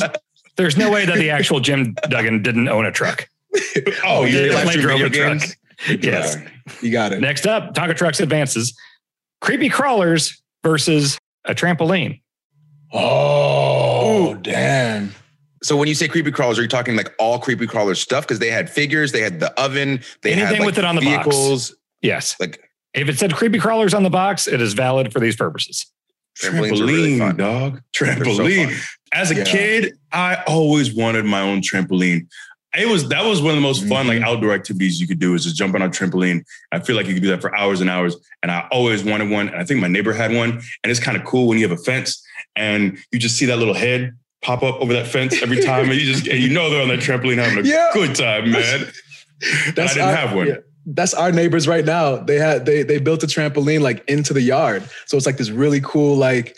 There's 0.55 0.77
no 0.77 0.89
way 0.89 1.05
that 1.05 1.17
the 1.17 1.29
actual 1.31 1.59
Jim 1.59 1.95
Duggan 2.09 2.41
didn't 2.43 2.69
own 2.69 2.85
a 2.85 2.91
truck. 2.91 3.27
Oh, 4.05 4.25
yeah, 4.25 4.41
yeah. 4.41 4.53
live 4.53 4.65
Definitely 4.65 4.71
stream 4.71 4.81
drove 4.81 5.01
a 5.01 5.09
truck. 5.09 5.57
Games? 5.87 6.03
Yes. 6.03 6.37
You 6.81 6.91
got 6.91 7.13
it. 7.13 7.19
Next 7.21 7.45
up, 7.45 7.73
Tonka 7.73 7.95
Trucks 7.95 8.19
advances. 8.19 8.77
Creepy 9.41 9.69
crawlers 9.69 10.41
versus 10.63 11.17
a 11.45 11.55
trampoline. 11.55 12.21
Oh, 12.91 14.35
damn. 14.41 15.13
So 15.61 15.75
when 15.75 15.87
you 15.87 15.95
say 15.95 16.07
creepy 16.07 16.31
crawlers, 16.31 16.57
are 16.57 16.61
you 16.61 16.67
talking 16.67 16.95
like 16.95 17.13
all 17.19 17.39
creepy 17.39 17.67
crawler 17.67 17.95
stuff? 17.95 18.25
Because 18.25 18.39
they 18.39 18.49
had 18.49 18.69
figures, 18.69 19.11
they 19.11 19.21
had 19.21 19.39
the 19.39 19.51
oven, 19.61 20.01
they 20.21 20.31
had 20.31 20.39
Anything 20.43 20.59
like, 20.61 20.65
with 20.67 20.77
it 20.77 20.85
on 20.85 20.95
the 20.95 21.01
box. 21.01 21.25
vehicles, 21.25 21.75
Yes. 22.01 22.35
like 22.39 22.61
If 22.93 23.09
it 23.09 23.19
said 23.19 23.33
creepy 23.33 23.59
crawlers 23.59 23.93
on 23.93 24.03
the 24.03 24.09
box, 24.09 24.47
it 24.47 24.61
is 24.61 24.73
valid 24.73 25.11
for 25.13 25.19
these 25.19 25.35
purposes. 25.35 25.85
trampolines 26.41 26.79
are 26.79 26.85
really 26.85 27.17
Trampoline, 27.17 27.19
fun. 27.19 27.37
dog. 27.37 27.81
They're 27.99 28.15
so 28.15 28.21
Trampoline. 28.23 28.81
As 29.13 29.31
a 29.31 29.35
Yeah. 29.35 29.43
kid, 29.43 29.93
I 30.13 30.35
always 30.47 30.93
wanted 30.93 31.25
my 31.25 31.41
own 31.41 31.61
trampoline. 31.61 32.27
It 32.77 32.87
was 32.87 33.09
that 33.09 33.25
was 33.25 33.41
one 33.41 33.51
of 33.51 33.55
the 33.55 33.61
most 33.61 33.87
fun 33.87 34.05
like 34.07 34.19
mm-hmm. 34.19 34.25
outdoor 34.25 34.51
activities 34.53 35.01
you 35.01 35.07
could 35.07 35.19
do 35.19 35.33
is 35.33 35.43
just 35.43 35.55
jump 35.55 35.73
on 35.73 35.81
a 35.81 35.89
trampoline. 35.89 36.43
I 36.71 36.79
feel 36.79 36.95
like 36.95 37.07
you 37.07 37.13
could 37.15 37.23
do 37.23 37.29
that 37.29 37.41
for 37.41 37.55
hours 37.55 37.81
and 37.81 37.89
hours. 37.89 38.15
And 38.43 38.51
I 38.51 38.67
always 38.71 39.03
wanted 39.03 39.31
one. 39.31 39.47
And 39.49 39.57
I 39.57 39.63
think 39.63 39.79
my 39.79 39.87
neighbor 39.87 40.13
had 40.13 40.31
one. 40.33 40.51
And 40.51 40.91
it's 40.91 40.99
kind 40.99 41.17
of 41.17 41.23
cool 41.25 41.47
when 41.47 41.57
you 41.57 41.67
have 41.67 41.77
a 41.77 41.81
fence 41.81 42.23
and 42.55 42.97
you 43.11 43.17
just 43.17 43.37
see 43.37 43.45
that 43.47 43.57
little 43.57 43.73
head 43.73 44.15
pop 44.43 44.61
up 44.61 44.75
over 44.81 44.93
that 44.93 45.07
fence 45.07 45.41
every 45.41 45.61
time. 45.63 45.89
and 45.89 45.99
you 45.99 46.05
just 46.13 46.27
and 46.27 46.39
you 46.39 46.49
know 46.49 46.69
they're 46.69 46.81
on 46.81 46.89
that 46.89 46.99
trampoline 46.99 47.37
having 47.37 47.65
a 47.65 47.67
Yeah. 47.67 47.89
good 47.93 48.15
time, 48.15 48.51
man. 48.51 48.85
But 49.73 49.79
I 49.79 49.87
didn't 49.87 50.01
our- 50.01 50.15
have 50.15 50.35
one. 50.35 50.47
yeah. 50.47 50.55
That's 50.85 51.13
our 51.13 51.31
neighbors 51.31 51.67
right 51.67 51.85
now. 51.85 52.17
They 52.17 52.37
had 52.37 52.65
they 52.65 52.83
they 52.83 52.99
built 52.99 53.23
a 53.23 53.27
trampoline 53.27 53.81
like 53.81 54.03
into 54.09 54.33
the 54.33 54.41
yard. 54.41 54.83
So 55.05 55.17
it's 55.17 55.25
like 55.25 55.37
this 55.37 55.49
really 55.49 55.81
cool 55.81 56.15
like 56.15 56.55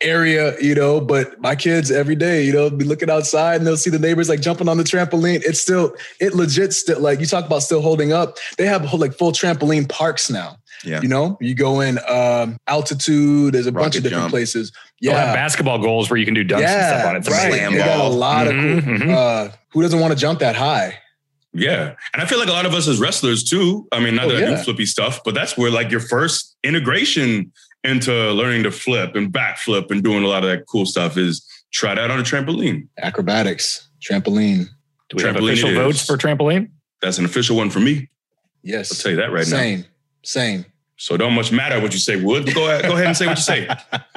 area, 0.00 0.58
you 0.60 0.74
know, 0.74 1.00
but 1.00 1.40
my 1.40 1.54
kids 1.54 1.90
every 1.90 2.16
day, 2.16 2.44
you 2.44 2.52
know, 2.52 2.68
be 2.70 2.84
looking 2.84 3.10
outside 3.10 3.56
and 3.56 3.66
they'll 3.66 3.76
see 3.76 3.90
the 3.90 3.98
neighbors 3.98 4.28
like 4.28 4.40
jumping 4.40 4.68
on 4.68 4.76
the 4.76 4.84
trampoline. 4.84 5.42
It's 5.44 5.60
still 5.60 5.94
it 6.20 6.34
legit 6.34 6.72
still 6.72 7.00
like 7.00 7.20
you 7.20 7.26
talk 7.26 7.46
about 7.46 7.62
still 7.62 7.80
holding 7.80 8.12
up. 8.12 8.38
They 8.56 8.66
have 8.66 8.84
whole 8.84 8.98
like 9.00 9.14
full 9.14 9.32
trampoline 9.32 9.88
parks 9.88 10.30
now. 10.30 10.56
Yeah. 10.84 11.00
You 11.00 11.08
know, 11.08 11.36
you 11.40 11.54
go 11.54 11.80
in 11.80 11.98
um 12.08 12.56
altitude, 12.66 13.54
there's 13.54 13.66
a 13.66 13.72
bunch 13.72 13.84
Rocket 13.94 13.98
of 13.98 14.02
different 14.04 14.22
jump. 14.24 14.30
places. 14.32 14.72
They'll 15.00 15.14
have 15.14 15.28
Yeah. 15.28 15.34
basketball 15.34 15.78
goals 15.78 16.10
where 16.10 16.16
you 16.18 16.24
can 16.24 16.34
do 16.34 16.44
dunks 16.44 16.62
and 16.66 16.86
stuff 16.98 17.06
on 17.06 17.16
it. 17.16 17.18
It's 17.20 17.30
right. 17.30 17.52
Slam 17.52 17.72
They 17.72 17.78
got 17.78 18.00
a 18.04 18.08
lot 18.08 18.46
of 18.48 18.54
Mhm, 18.54 18.84
cool. 18.84 18.94
mhm. 18.98 19.14
Uh, 19.14 19.52
who 19.72 19.82
doesn't 19.82 20.00
want 20.00 20.12
to 20.12 20.18
jump 20.18 20.40
that 20.40 20.56
high? 20.56 20.98
Yeah. 21.54 21.94
And 22.12 22.22
I 22.22 22.26
feel 22.26 22.38
like 22.38 22.48
a 22.48 22.52
lot 22.52 22.66
of 22.66 22.74
us 22.74 22.86
as 22.88 22.98
wrestlers 23.00 23.42
too. 23.42 23.86
I 23.90 24.00
mean, 24.00 24.14
not 24.14 24.26
Oh, 24.26 24.32
that 24.36 24.42
I 24.44 24.50
do 24.50 24.56
flippy 24.62 24.86
stuff, 24.86 25.20
but 25.24 25.34
that's 25.34 25.56
where 25.56 25.70
like 25.70 25.90
your 25.90 26.00
first 26.00 26.56
integration 26.62 27.52
into 27.84 28.12
learning 28.32 28.64
to 28.64 28.70
flip 28.70 29.14
and 29.14 29.32
backflip 29.32 29.90
and 29.90 30.02
doing 30.02 30.24
a 30.24 30.26
lot 30.26 30.42
of 30.44 30.50
that 30.50 30.66
cool 30.66 30.86
stuff 30.86 31.16
is 31.16 31.46
try 31.72 31.94
that 31.94 32.10
on 32.10 32.18
a 32.18 32.22
trampoline. 32.22 32.88
Acrobatics, 32.98 33.88
trampoline. 34.00 34.66
Do 35.08 35.16
we 35.16 35.22
have 35.22 35.36
Trampoline 35.36 35.52
official 35.52 35.74
votes 35.74 36.04
for 36.04 36.16
trampoline? 36.18 36.70
That's 37.00 37.18
an 37.18 37.24
official 37.24 37.56
one 37.56 37.70
for 37.70 37.80
me. 37.80 38.08
Yes. 38.62 38.92
I'll 38.92 38.98
tell 39.02 39.10
you 39.12 39.16
that 39.18 39.32
right 39.32 39.46
now. 39.46 39.56
Same. 39.56 39.84
Same. 40.22 40.64
So 41.00 41.16
don't 41.16 41.32
much 41.32 41.52
matter 41.52 41.80
what 41.80 41.92
you 41.92 42.00
say, 42.00 42.16
Wood. 42.22 42.52
Go 42.52 42.66
ahead, 42.68 42.84
go 42.84 42.94
ahead 42.94 43.06
and 43.06 43.16
say 43.16 43.26
what 43.28 43.38
you 43.38 43.42
say. 43.44 43.68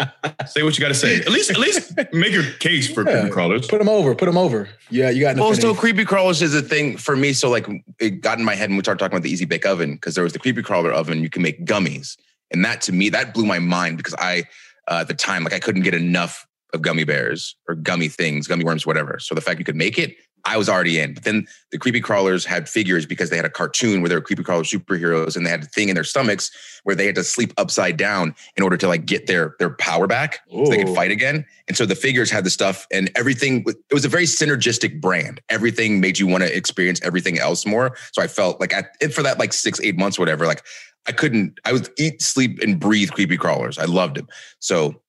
say 0.48 0.64
what 0.64 0.76
you 0.78 0.82
got 0.82 0.88
to 0.88 0.96
say. 0.96 1.18
At 1.18 1.30
least, 1.30 1.52
at 1.52 1.60
least 1.60 1.94
make 2.12 2.34
your 2.34 2.44
case 2.60 2.92
for 2.92 3.06
Yeah. 3.08 3.20
creepy 3.20 3.32
crawlers. 3.34 3.68
Put 3.68 3.78
them 3.78 3.88
over. 3.88 4.16
Put 4.16 4.26
them 4.26 4.38
over. 4.38 4.68
Yeah, 4.90 5.12
you 5.12 5.22
got 5.22 5.36
an 5.36 5.42
Well, 5.42 5.52
affinity. 5.52 5.76
so 5.76 5.80
creepy 5.80 6.06
crawlers 6.06 6.42
is 6.42 6.56
a 6.56 6.62
thing 6.62 6.98
for 6.98 7.16
me. 7.16 7.34
So 7.34 7.52
like 7.52 7.68
it 8.00 8.22
got 8.22 8.40
in 8.40 8.44
my 8.46 8.56
head 8.56 8.70
when 8.72 8.78
we 8.78 8.84
started 8.84 8.98
talking 8.98 9.16
about 9.16 9.24
the 9.24 9.30
Easy 9.30 9.46
Bake 9.46 9.66
Oven 9.66 9.94
because 9.94 10.16
there 10.16 10.24
was 10.24 10.34
the 10.34 10.40
creepy 10.40 10.64
crawler 10.64 10.92
oven. 10.92 11.22
You 11.22 11.30
can 11.30 11.44
make 11.44 11.64
gummies, 11.66 12.18
and 12.52 12.64
that 12.66 12.82
to 12.82 12.92
me 12.92 13.10
that 13.10 13.34
blew 13.34 13.46
my 13.46 13.60
mind 13.60 13.98
because 13.98 14.16
I 14.18 14.44
uh, 14.88 15.00
at 15.02 15.08
the 15.08 15.14
time 15.14 15.44
like 15.44 15.54
I 15.54 15.60
couldn't 15.60 15.84
get 15.84 15.94
enough 15.94 16.46
of 16.74 16.82
gummy 16.82 17.04
bears 17.04 17.56
or 17.68 17.76
gummy 17.76 18.08
things, 18.08 18.48
gummy 18.48 18.64
worms, 18.64 18.86
whatever. 18.86 19.20
So 19.20 19.36
the 19.36 19.42
fact 19.42 19.60
you 19.60 19.66
could 19.66 19.76
make 19.76 19.98
it, 19.98 20.16
I 20.46 20.58
was 20.58 20.70
already 20.70 21.00
in. 21.00 21.14
But 21.14 21.24
then 21.24 21.48
the 21.72 21.78
creepy 21.78 22.02
crawlers 22.02 22.46
had 22.46 22.68
figures 22.68 23.06
because 23.06 23.30
they 23.30 23.36
had 23.36 23.46
a 23.46 23.50
cartoon 23.50 24.02
where 24.02 24.10
they 24.10 24.16
were 24.16 24.22
creepy 24.22 24.44
crawler 24.44 24.64
superheroes, 24.64 25.36
and 25.36 25.46
they 25.46 25.50
had 25.50 25.64
a 25.64 25.68
thing 25.68 25.90
in 25.90 25.96
their 25.96 26.04
stomachs 26.04 26.52
where 26.84 26.96
they 26.96 27.06
had 27.06 27.16
to 27.16 27.24
sleep 27.24 27.54
upside 27.58 27.98
down 27.98 28.34
in 28.58 28.64
order 28.64 28.78
to 28.78 28.88
like 28.88 29.06
get 29.06 29.28
their 29.28 29.56
their 29.60 29.70
power 29.70 30.08
back 30.08 30.40
so 30.50 30.66
they 30.70 30.84
could 30.84 30.96
fight 30.96 31.12
again. 31.12 31.46
And 31.68 31.78
so 31.78 31.86
the 31.86 31.96
figures 31.96 32.32
had 32.32 32.44
the 32.44 32.50
stuff 32.50 32.88
and 32.92 33.12
everything. 33.16 33.64
It 33.68 33.94
was 33.94 34.06
a 34.06 34.10
very 34.10 34.26
synergistic 34.26 35.00
brand. 35.00 35.42
Everything 35.50 36.02
made 36.02 36.18
you 36.18 36.28
want 36.28 36.44
to 36.44 36.56
experience 36.56 37.00
everything 37.04 37.38
else 37.38 37.66
more. 37.66 37.96
So 38.14 38.22
I 38.22 38.28
felt 38.28 38.60
like 38.60 38.74
at, 38.74 39.14
for 39.14 39.22
that 39.24 39.38
like 39.38 39.54
six, 39.54 39.80
eight 39.82 39.98
months, 39.98 40.18
whatever, 40.18 40.48
like 40.48 40.64
I 41.08 41.12
couldn't, 41.12 41.60
I 41.66 41.74
would 41.74 41.90
eat, 41.98 42.22
sleep, 42.22 42.60
and 42.62 42.80
breathe 42.80 43.12
creepy 43.12 43.38
crawlers. 43.38 43.78
I 43.80 43.86
loved 43.86 44.18
them. 44.18 44.28
So 44.60 45.02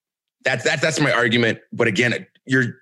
that's 0.45 0.65
that's 0.65 0.81
that's 0.83 1.01
my 1.01 1.13
argument. 1.13 1.59
But 1.73 1.87
again, 1.89 2.27
you're 2.47 2.77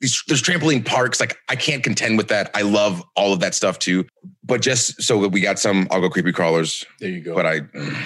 these, 0.00 0.22
there's 0.26 0.42
trampoline 0.42 0.84
parks. 0.84 1.20
Like 1.20 1.36
I 1.48 1.56
can't 1.56 1.82
contend 1.84 2.16
with 2.18 2.28
that. 2.28 2.50
I 2.54 2.62
love 2.62 3.02
all 3.14 3.32
of 3.32 3.40
that 3.40 3.54
stuff 3.54 3.78
too. 3.78 4.04
But 4.42 4.62
just 4.62 5.00
so 5.02 5.20
that 5.22 5.28
we 5.30 5.40
got 5.40 5.58
some, 5.58 5.86
I'll 5.90 6.00
go 6.00 6.08
creepy 6.10 6.32
crawlers. 6.32 6.84
There 7.00 7.10
you 7.10 7.20
go. 7.20 7.34
But 7.34 7.46
I, 7.46 7.60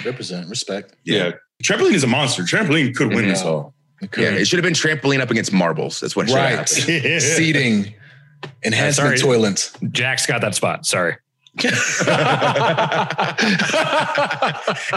represent 0.05 0.49
respect. 0.49 0.95
Yeah. 1.05 1.31
Trampoline 1.63 1.93
is 1.93 2.03
a 2.03 2.07
monster. 2.07 2.43
Trampoline 2.43 2.95
could 2.95 3.09
win 3.09 3.25
Mhm. 3.25 3.29
this 3.29 3.41
all. 3.43 3.73
yeah, 4.17 4.31
it 4.31 4.45
should 4.47 4.57
have 4.57 4.63
been 4.63 4.73
trampoline 4.73 5.21
up 5.21 5.29
against 5.31 5.53
marbles. 5.53 5.99
That's 5.99 6.15
what 6.15 6.27
should 6.27 6.37
have 6.37 6.59
Right. 6.59 6.69
happened. 6.69 7.21
Seating, 7.21 7.93
enhancement 8.65 9.19
sorry. 9.19 9.37
toilets. 9.37 9.71
Jack's 9.91 10.25
got 10.25 10.41
that 10.41 10.55
spot. 10.55 10.85
Sorry. 10.85 11.15
and 11.63 11.67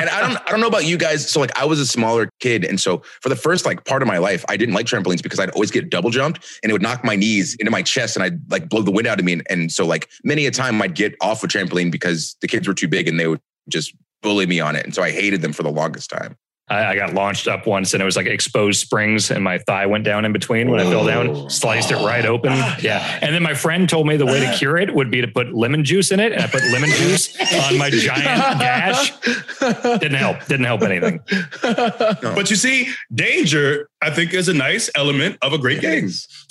I 0.09 0.21
don't 0.21 0.37
I 0.37 0.51
don't 0.51 0.61
know 0.61 0.69
about 0.69 0.87
you 0.87 0.97
guys. 0.97 1.29
So 1.29 1.41
like 1.41 1.57
I 1.59 1.65
was 1.65 1.81
a 1.81 1.87
smaller 1.87 2.31
kid, 2.39 2.65
and 2.65 2.81
so 2.81 3.03
for 3.21 3.29
the 3.29 3.35
first 3.37 3.67
like 3.67 3.85
part 3.85 4.03
of 4.03 4.09
my 4.09 4.19
life, 4.19 4.45
I 4.49 4.57
didn't 4.57 4.75
like 4.75 4.87
trampolines 4.87 5.21
because 5.21 5.41
I'd 5.41 5.51
always 5.51 5.73
get 5.73 5.91
double 5.91 6.11
jumped 6.11 6.45
and 6.63 6.71
it 6.71 6.73
would 6.73 6.83
knock 6.83 7.03
my 7.03 7.17
knees 7.17 7.57
into 7.57 7.73
my 7.73 7.83
chest 7.83 8.17
and 8.17 8.23
I'd 8.23 8.39
like 8.53 8.69
blow 8.69 8.83
the 8.83 8.93
wind 8.93 9.09
out 9.09 9.19
of 9.19 9.25
me. 9.25 9.33
And, 9.33 9.43
and 9.51 9.73
so 9.73 9.85
like 9.85 10.09
many 10.23 10.47
a 10.47 10.53
time 10.53 10.81
I'd 10.81 10.95
get 10.95 11.17
off 11.21 11.43
a 11.43 11.49
trampoline 11.49 11.91
because 11.91 12.37
the 12.41 12.47
kids 12.47 12.69
were 12.69 12.75
too 12.75 12.89
big 12.89 13.09
and 13.09 13.19
they 13.19 13.27
would 13.27 13.41
just 13.69 13.93
bully 14.23 14.47
me 14.47 14.61
on 14.61 14.77
it. 14.77 14.85
And 14.85 14.95
so 14.95 15.03
I 15.03 15.11
hated 15.11 15.43
them 15.43 15.53
for 15.53 15.65
the 15.65 15.73
longest 15.73 16.09
time. 16.09 16.37
I, 16.69 16.85
I 16.87 16.97
got 16.97 17.13
launched 17.13 17.47
up 17.47 17.67
once 17.67 17.93
and 17.93 18.01
it 18.01 18.07
was 18.07 18.17
like 18.17 18.27
exposed 18.27 18.81
springs 18.81 19.31
and 19.31 19.45
my 19.45 19.59
thigh 19.59 19.85
went 19.85 20.05
down 20.05 20.25
in 20.25 20.33
between 20.33 20.71
when 20.71 20.81
I 20.81 20.85
fell 20.85 21.05
down, 21.05 21.51
sliced 21.51 21.91
it 21.91 21.97
right 21.97 22.25
open. 22.25 22.53
Ah. 22.55 22.79
Yeah. 22.81 23.19
And 23.21 23.35
then 23.35 23.43
my 23.43 23.53
friend 23.53 23.89
told 23.89 24.07
me 24.07 24.17
the 24.17 24.25
way 24.25 24.41
to 24.41 24.55
cure 24.59 24.79
it 24.79 24.95
would 24.95 25.11
be 25.11 25.21
to 25.21 25.29
put 25.29 25.55
lemon 25.55 25.85
juice 25.85 26.11
in 26.11 26.21
it. 26.21 26.33
And 26.33 26.43
I 26.43 26.47
put 26.47 26.63
lemon 26.73 26.89
juice 26.91 27.39
on 27.69 27.77
my 27.77 27.91
giant 27.91 28.25
gash. 28.61 29.13
Didn't 29.61 30.15
help. 30.15 30.45
Didn't 30.47 30.65
help 30.65 30.83
anything. 30.83 31.21
But 31.63 32.49
you 32.49 32.57
see, 32.57 32.89
danger, 33.15 33.91
I 34.01 34.11
think, 34.11 34.33
is 34.33 34.49
a 34.49 34.55
nice 34.55 34.89
element 34.95 35.39
of 35.43 35.53
a 35.53 35.59
great 35.59 35.83
game. 35.83 36.09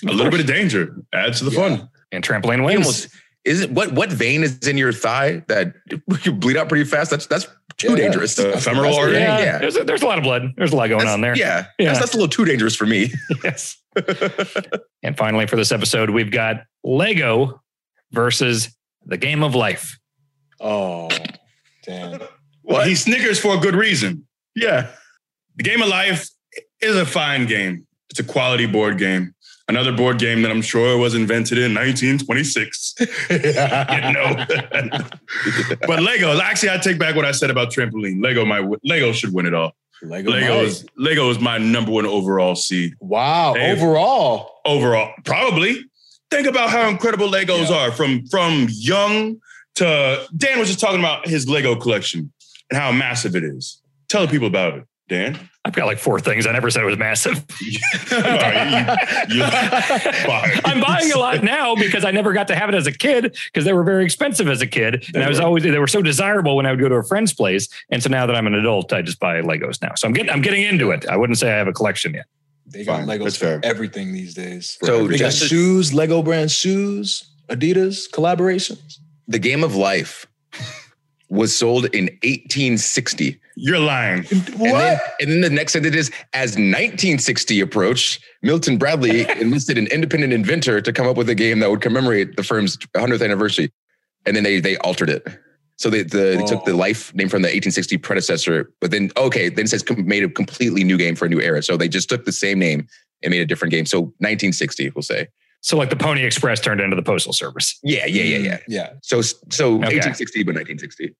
A 0.07 0.11
little 0.11 0.31
bit 0.31 0.39
of 0.41 0.45
danger 0.45 0.95
adds 1.11 1.39
to 1.39 1.45
the 1.45 1.51
fun. 1.51 1.89
And 2.11 2.23
trampoline 2.23 2.57
You 2.57 2.63
wins. 2.65 2.77
almost 2.85 3.09
is 3.45 3.61
it 3.61 3.71
what 3.71 3.91
what 3.91 4.09
vein 4.11 4.43
is 4.43 4.67
in 4.67 4.77
your 4.77 4.93
thigh 4.93 5.43
that 5.47 5.73
you 6.23 6.31
bleed 6.31 6.57
out 6.57 6.69
pretty 6.69 6.85
fast? 6.85 7.11
That's 7.11 7.27
that's 7.27 7.47
too 7.77 7.89
Yeah. 7.91 7.95
dangerous. 7.95 8.35
The 8.35 8.57
femoral 8.59 8.95
artery. 8.95 9.17
yeah, 9.19 9.39
yeah. 9.39 9.57
There's, 9.59 9.75
a, 9.75 9.83
there's 9.83 10.01
a 10.01 10.05
lot 10.05 10.17
of 10.17 10.23
blood. 10.23 10.53
There's 10.57 10.71
a 10.73 10.75
lot 10.75 10.87
going 10.87 10.99
That's- 10.99 11.13
on 11.13 11.21
there. 11.21 11.35
Yeah, 11.37 11.65
Yeah. 11.79 11.87
That's, 11.87 11.99
that's 11.99 12.13
a 12.13 12.17
little 12.17 12.29
too 12.29 12.45
dangerous 12.45 12.75
for 12.75 12.85
me. 12.85 13.11
Yes. 13.43 13.77
and 15.03 15.17
finally, 15.17 15.47
for 15.47 15.55
this 15.55 15.71
episode, 15.71 16.09
we've 16.09 16.31
got 16.31 16.63
Lego 16.83 17.61
versus 18.11 18.75
the 19.05 19.17
game 19.17 19.43
of 19.43 19.53
life. 19.55 19.97
Oh, 20.59 21.09
damn. 21.83 22.21
Well, 22.63 22.85
he 22.87 22.95
snickers 22.95 23.39
for 23.39 23.55
a 23.55 23.59
good 23.59 23.75
reason. 23.75 24.25
Yeah. 24.55 24.91
The 25.57 25.63
Game 25.63 25.81
of 25.81 25.89
Life 25.89 26.27
is 26.81 26.95
a 26.95 27.05
fine 27.05 27.45
game. 27.45 27.85
It's 28.09 28.19
a 28.19 28.23
quality 28.23 28.65
board 28.65 28.97
game. 28.97 29.32
Another 29.69 29.93
board 29.93 30.19
game 30.19 30.41
that 30.41 30.51
I'm 30.51 30.61
sure 30.61 30.97
was 30.97 31.15
invented 31.15 31.57
in 31.57 31.73
1926. 31.73 32.95
you 32.99 33.37
know. 34.11 34.45
but 35.87 36.01
Lego, 36.01 36.37
actually, 36.39 36.69
I 36.69 36.77
take 36.77 36.99
back 36.99 37.15
what 37.15 37.23
I 37.23 37.31
said 37.31 37.49
about 37.49 37.71
trampoline. 37.71 38.21
Lego, 38.21 38.43
my 38.43 38.67
Lego 38.83 39.13
should 39.13 39.33
win 39.33 39.45
it 39.45 39.53
all. 39.53 39.73
Lego. 40.01 40.31
Legos, 40.31 40.85
Lego 40.97 41.29
is 41.29 41.39
my 41.39 41.57
number 41.57 41.91
one 41.91 42.05
overall 42.05 42.55
seed. 42.55 42.93
Wow. 42.99 43.53
Hey. 43.53 43.71
Overall. 43.71 44.51
Overall, 44.65 45.13
probably. 45.23 45.85
Think 46.29 46.47
about 46.47 46.69
how 46.69 46.89
incredible 46.89 47.29
Legos 47.29 47.69
are 47.69 47.91
from 47.91 48.25
from 48.27 48.67
young 48.69 49.39
to 49.75 50.25
Dan 50.35 50.59
was 50.59 50.67
just 50.67 50.79
talking 50.79 50.99
about 50.99 51.27
his 51.27 51.47
Lego 51.47 51.75
collection 51.75 52.31
and 52.69 52.79
how 52.79 52.91
massive 52.91 53.35
it 53.35 53.43
is. 53.43 53.81
Tell 54.09 54.25
the 54.25 54.31
people 54.31 54.47
about 54.47 54.75
it, 54.75 54.85
Dan. 55.09 55.37
I've 55.65 55.73
got 55.73 55.85
like 55.85 55.99
four 55.99 56.19
things. 56.19 56.45
I 56.47 56.51
never 56.51 56.69
said 56.69 56.81
it 56.83 56.85
was 56.85 56.97
massive. 56.97 57.43
You- 57.61 57.79
you- 59.29 59.43
fine. 59.43 60.59
I'm 60.65 60.81
buying 60.81 61.11
a 61.11 61.17
lot 61.17 61.43
now 61.43 61.75
because 61.75 62.03
I 62.05 62.11
never 62.11 62.33
got 62.33 62.47
to 62.49 62.55
have 62.55 62.69
it 62.69 62.75
as 62.75 62.87
a 62.87 62.91
kid 62.91 63.35
because 63.45 63.65
they 63.65 63.73
were 63.73 63.83
very 63.83 64.03
expensive 64.05 64.47
as 64.47 64.61
a 64.61 64.67
kid. 64.67 65.05
And 65.13 65.23
I 65.23 65.29
was 65.29 65.39
always 65.39 65.63
they 65.63 65.77
were 65.79 65.87
so 65.87 66.01
desirable 66.01 66.55
when 66.55 66.65
I 66.65 66.71
would 66.71 66.79
go 66.79 66.89
to 66.89 66.95
a 66.95 67.03
friend's 67.03 67.33
place. 67.33 67.67
And 67.91 68.01
so 68.03 68.09
now 68.09 68.25
that 68.25 68.35
I'm 68.35 68.47
an 68.47 68.55
adult, 68.55 68.91
I 68.93 69.01
just 69.01 69.19
buy 69.19 69.41
Legos 69.41 69.81
now. 69.81 69.93
So 69.95 70.07
I'm 70.07 70.13
getting 70.13 70.29
I'm 70.31 70.41
getting 70.41 70.63
into 70.63 70.91
it. 70.91 71.05
I 71.07 71.15
wouldn't 71.17 71.37
say 71.37 71.51
I 71.51 71.57
have 71.57 71.67
a 71.67 71.73
collection 71.73 72.13
yet. 72.13 72.25
They 72.65 72.83
got 72.85 72.99
Fine, 72.99 73.07
Legos 73.07 73.23
that's 73.23 73.37
for 73.37 73.45
fair. 73.45 73.59
everything 73.63 74.13
these 74.13 74.33
days. 74.33 74.77
So 74.83 75.07
They 75.07 75.17
got 75.17 75.31
just 75.31 75.45
shoes, 75.47 75.93
Lego 75.93 76.21
brand 76.23 76.51
shoes, 76.51 77.29
Adidas 77.49 78.09
collaborations. 78.09 78.99
the 79.27 79.39
game 79.39 79.63
of 79.63 79.75
life 79.75 80.25
was 81.33 81.55
sold 81.55 81.85
in 81.85 82.05
1860. 82.23 83.39
You're 83.55 83.79
lying. 83.79 84.25
And 84.31 84.41
then, 84.59 84.99
and 85.19 85.31
then 85.31 85.41
the 85.41 85.49
next 85.49 85.73
sentence 85.73 85.95
is 85.95 86.09
as 86.33 86.51
1960 86.51 87.59
approached, 87.61 88.23
Milton 88.41 88.77
Bradley 88.77 89.29
enlisted 89.41 89.77
an 89.77 89.87
independent 89.87 90.33
inventor 90.33 90.81
to 90.81 90.93
come 90.93 91.07
up 91.07 91.17
with 91.17 91.29
a 91.29 91.35
game 91.35 91.59
that 91.59 91.69
would 91.69 91.81
commemorate 91.81 92.35
the 92.35 92.43
firm's 92.43 92.77
100th 92.95 93.23
anniversary. 93.23 93.71
And 94.25 94.35
then 94.35 94.43
they 94.43 94.59
they 94.59 94.77
altered 94.77 95.09
it. 95.09 95.27
So 95.77 95.89
they, 95.89 96.03
the, 96.03 96.37
they 96.37 96.43
took 96.45 96.65
the 96.65 96.71
Oh. 96.71 96.77
life 96.77 97.13
name 97.15 97.27
from 97.29 97.41
the 97.41 97.47
1860 97.47 97.97
predecessor, 97.97 98.71
but 98.79 98.91
then 98.91 99.11
okay, 99.17 99.49
then 99.49 99.65
it 99.65 99.69
says 99.69 99.83
com- 99.83 100.07
made 100.07 100.23
a 100.23 100.29
completely 100.29 100.83
new 100.83 100.97
game 100.97 101.15
for 101.15 101.25
a 101.25 101.29
new 101.29 101.41
era. 101.41 101.61
So 101.63 101.75
they 101.77 101.87
just 101.89 102.09
took 102.09 102.25
the 102.25 102.31
same 102.31 102.59
name 102.59 102.87
and 103.23 103.31
made 103.31 103.41
a 103.41 103.45
different 103.45 103.71
game. 103.71 103.85
So 103.85 104.01
1960, 104.21 104.91
we'll 104.95 105.01
say. 105.01 105.27
So 105.63 105.77
like 105.77 105.89
the 105.89 105.95
Pony 105.95 106.23
Express 106.25 106.59
turned 106.59 106.81
into 106.81 106.95
the 106.95 107.01
Postal 107.01 107.31
Service. 107.33 107.79
Yeah, 107.83 108.05
yeah, 108.05 108.23
yeah, 108.23 108.37
yeah. 108.37 108.57
Yeah. 108.67 108.89
So 109.01 109.21
so 109.21 109.75
Okay. 109.75 109.95
1860, 109.97 110.43
but 110.43 110.55
1960. 110.55 111.05
It 111.05 111.15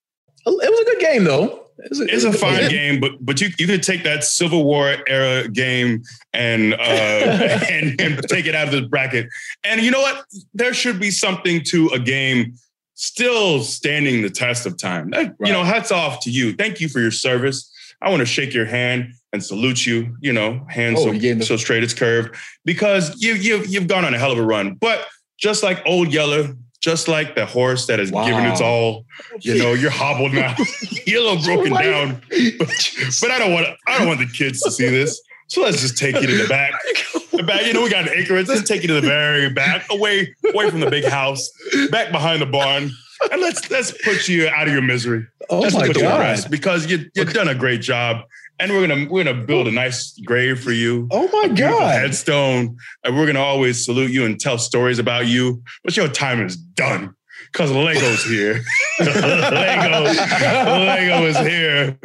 was 0.45 0.79
a 0.81 0.85
good 0.85 0.99
game 0.99 1.23
though. 1.23 1.61
It 1.79 1.89
was 1.89 2.01
It's 2.01 2.23
a 2.25 2.33
fine 2.33 2.59
game. 2.59 2.69
game, 2.69 2.99
but 2.99 3.11
but 3.25 3.39
you 3.41 3.49
you 3.57 3.65
could 3.65 3.81
take 3.81 4.03
that 4.03 4.23
Civil 4.25 4.65
War 4.65 4.97
era 5.07 5.47
game 5.47 6.03
and 6.33 6.73
uh 6.73 6.77
and, 7.71 7.99
and 8.01 8.21
take 8.27 8.45
it 8.45 8.53
out 8.53 8.67
of 8.67 8.73
the 8.73 8.81
bracket. 8.87 9.27
And 9.63 9.81
you 9.81 9.89
know 9.91 10.01
what? 10.01 10.25
There 10.53 10.73
should 10.73 10.99
be 10.99 11.09
something 11.09 11.63
to 11.67 11.87
a 11.93 11.99
game 11.99 12.55
still 12.95 13.61
standing 13.61 14.21
the 14.21 14.29
test 14.29 14.65
of 14.65 14.77
time. 14.77 15.09
That- 15.11 15.35
You 15.39 15.51
know, 15.53 15.63
hats 15.63 15.91
off 15.91 16.19
to 16.25 16.29
you. 16.29 16.53
Thank 16.53 16.79
you 16.81 16.89
for 16.89 16.99
your 16.99 17.11
service. 17.11 17.71
I 18.03 18.09
want 18.09 18.19
to 18.19 18.25
shake 18.25 18.53
your 18.53 18.65
hand 18.65 19.13
and 19.31 19.43
salute 19.43 19.85
you. 19.85 20.15
You 20.21 20.33
know, 20.33 20.65
hand 20.69 20.97
Oh, 20.99 21.05
so, 21.05 21.13
the- 21.13 21.41
so 21.41 21.57
straight 21.57 21.83
it's 21.83 21.93
curved 21.93 22.35
because 22.65 23.21
you 23.21 23.33
you've 23.33 23.67
you've 23.67 23.87
gone 23.87 24.05
on 24.05 24.13
a 24.13 24.19
hell 24.19 24.31
of 24.31 24.37
a 24.37 24.43
run. 24.45 24.75
But 24.75 25.07
just 25.39 25.63
like 25.63 25.81
Old 25.85 26.13
Yeller, 26.13 26.55
just 26.81 27.07
like 27.07 27.35
the 27.35 27.45
horse 27.45 27.87
that 27.87 27.99
has 27.99 28.11
given 28.11 28.45
its 28.45 28.61
all, 28.61 29.05
you 29.39 29.57
know, 29.57 29.73
you're 29.73 29.89
hobbled 29.91 30.33
now. 30.33 30.55
you're 31.07 31.21
a 31.21 31.23
little 31.23 31.43
broken 31.43 31.71
Like- 31.73 31.85
down. 31.85 32.21
But, 32.59 32.69
but 33.21 33.31
I 33.31 33.39
don't 33.39 33.53
want 33.53 33.67
I 33.87 33.97
don't 33.99 34.07
want 34.07 34.19
the 34.19 34.27
kids 34.27 34.61
to 34.63 34.71
see 34.71 34.89
this. 34.89 35.21
So 35.47 35.61
let's 35.61 35.81
just 35.81 35.97
take 35.97 36.15
you 36.19 36.25
to 36.27 36.35
the 36.37 36.47
back. 36.47 36.71
The 37.31 37.43
back, 37.43 37.65
you 37.65 37.73
know, 37.73 37.83
we 37.83 37.89
got 37.89 38.07
an 38.07 38.13
acreage. 38.15 38.47
Let's 38.47 38.67
take 38.67 38.81
you 38.81 38.87
to 38.87 38.93
the 38.95 39.01
very 39.01 39.49
back, 39.51 39.85
away, 39.91 40.33
away 40.51 40.69
from 40.69 40.79
the 40.79 40.89
big 40.89 41.03
house, 41.05 41.47
back 41.91 42.11
behind 42.11 42.41
the 42.41 42.45
barn. 42.47 42.89
And 43.31 43.41
let's 43.41 43.69
let's 43.69 43.91
put 44.03 44.27
you 44.27 44.49
out 44.49 44.67
of 44.67 44.73
your 44.73 44.81
misery. 44.81 45.25
Oh 45.49 45.59
let's 45.59 45.75
my 45.75 45.87
put 45.87 45.97
you 45.97 46.03
God. 46.03 46.19
rest 46.19 46.49
because 46.49 46.89
you 46.89 47.05
you've 47.15 47.33
done 47.33 47.47
a 47.47 47.55
great 47.55 47.81
job. 47.81 48.23
And 48.59 48.71
we're 48.71 48.87
gonna 48.87 49.07
we're 49.09 49.23
gonna 49.23 49.43
build 49.45 49.67
a 49.67 49.71
nice 49.71 50.17
grave 50.25 50.59
for 50.59 50.71
you. 50.71 51.07
Oh 51.11 51.27
my 51.31 51.47
God. 51.53 51.93
headstone. 51.93 52.77
And 53.03 53.17
we're 53.17 53.25
gonna 53.25 53.39
always 53.39 53.83
salute 53.83 54.11
you 54.11 54.25
and 54.25 54.39
tell 54.39 54.57
stories 54.57 54.99
about 54.99 55.27
you. 55.27 55.63
But 55.83 55.97
your 55.97 56.07
time 56.07 56.41
is 56.45 56.55
done. 56.55 57.15
Cause 57.53 57.71
Lego's 57.71 58.23
here. 58.23 58.63
Lego, 58.99 60.01
Lego 60.01 61.25
is 61.25 61.37
here. 61.37 61.97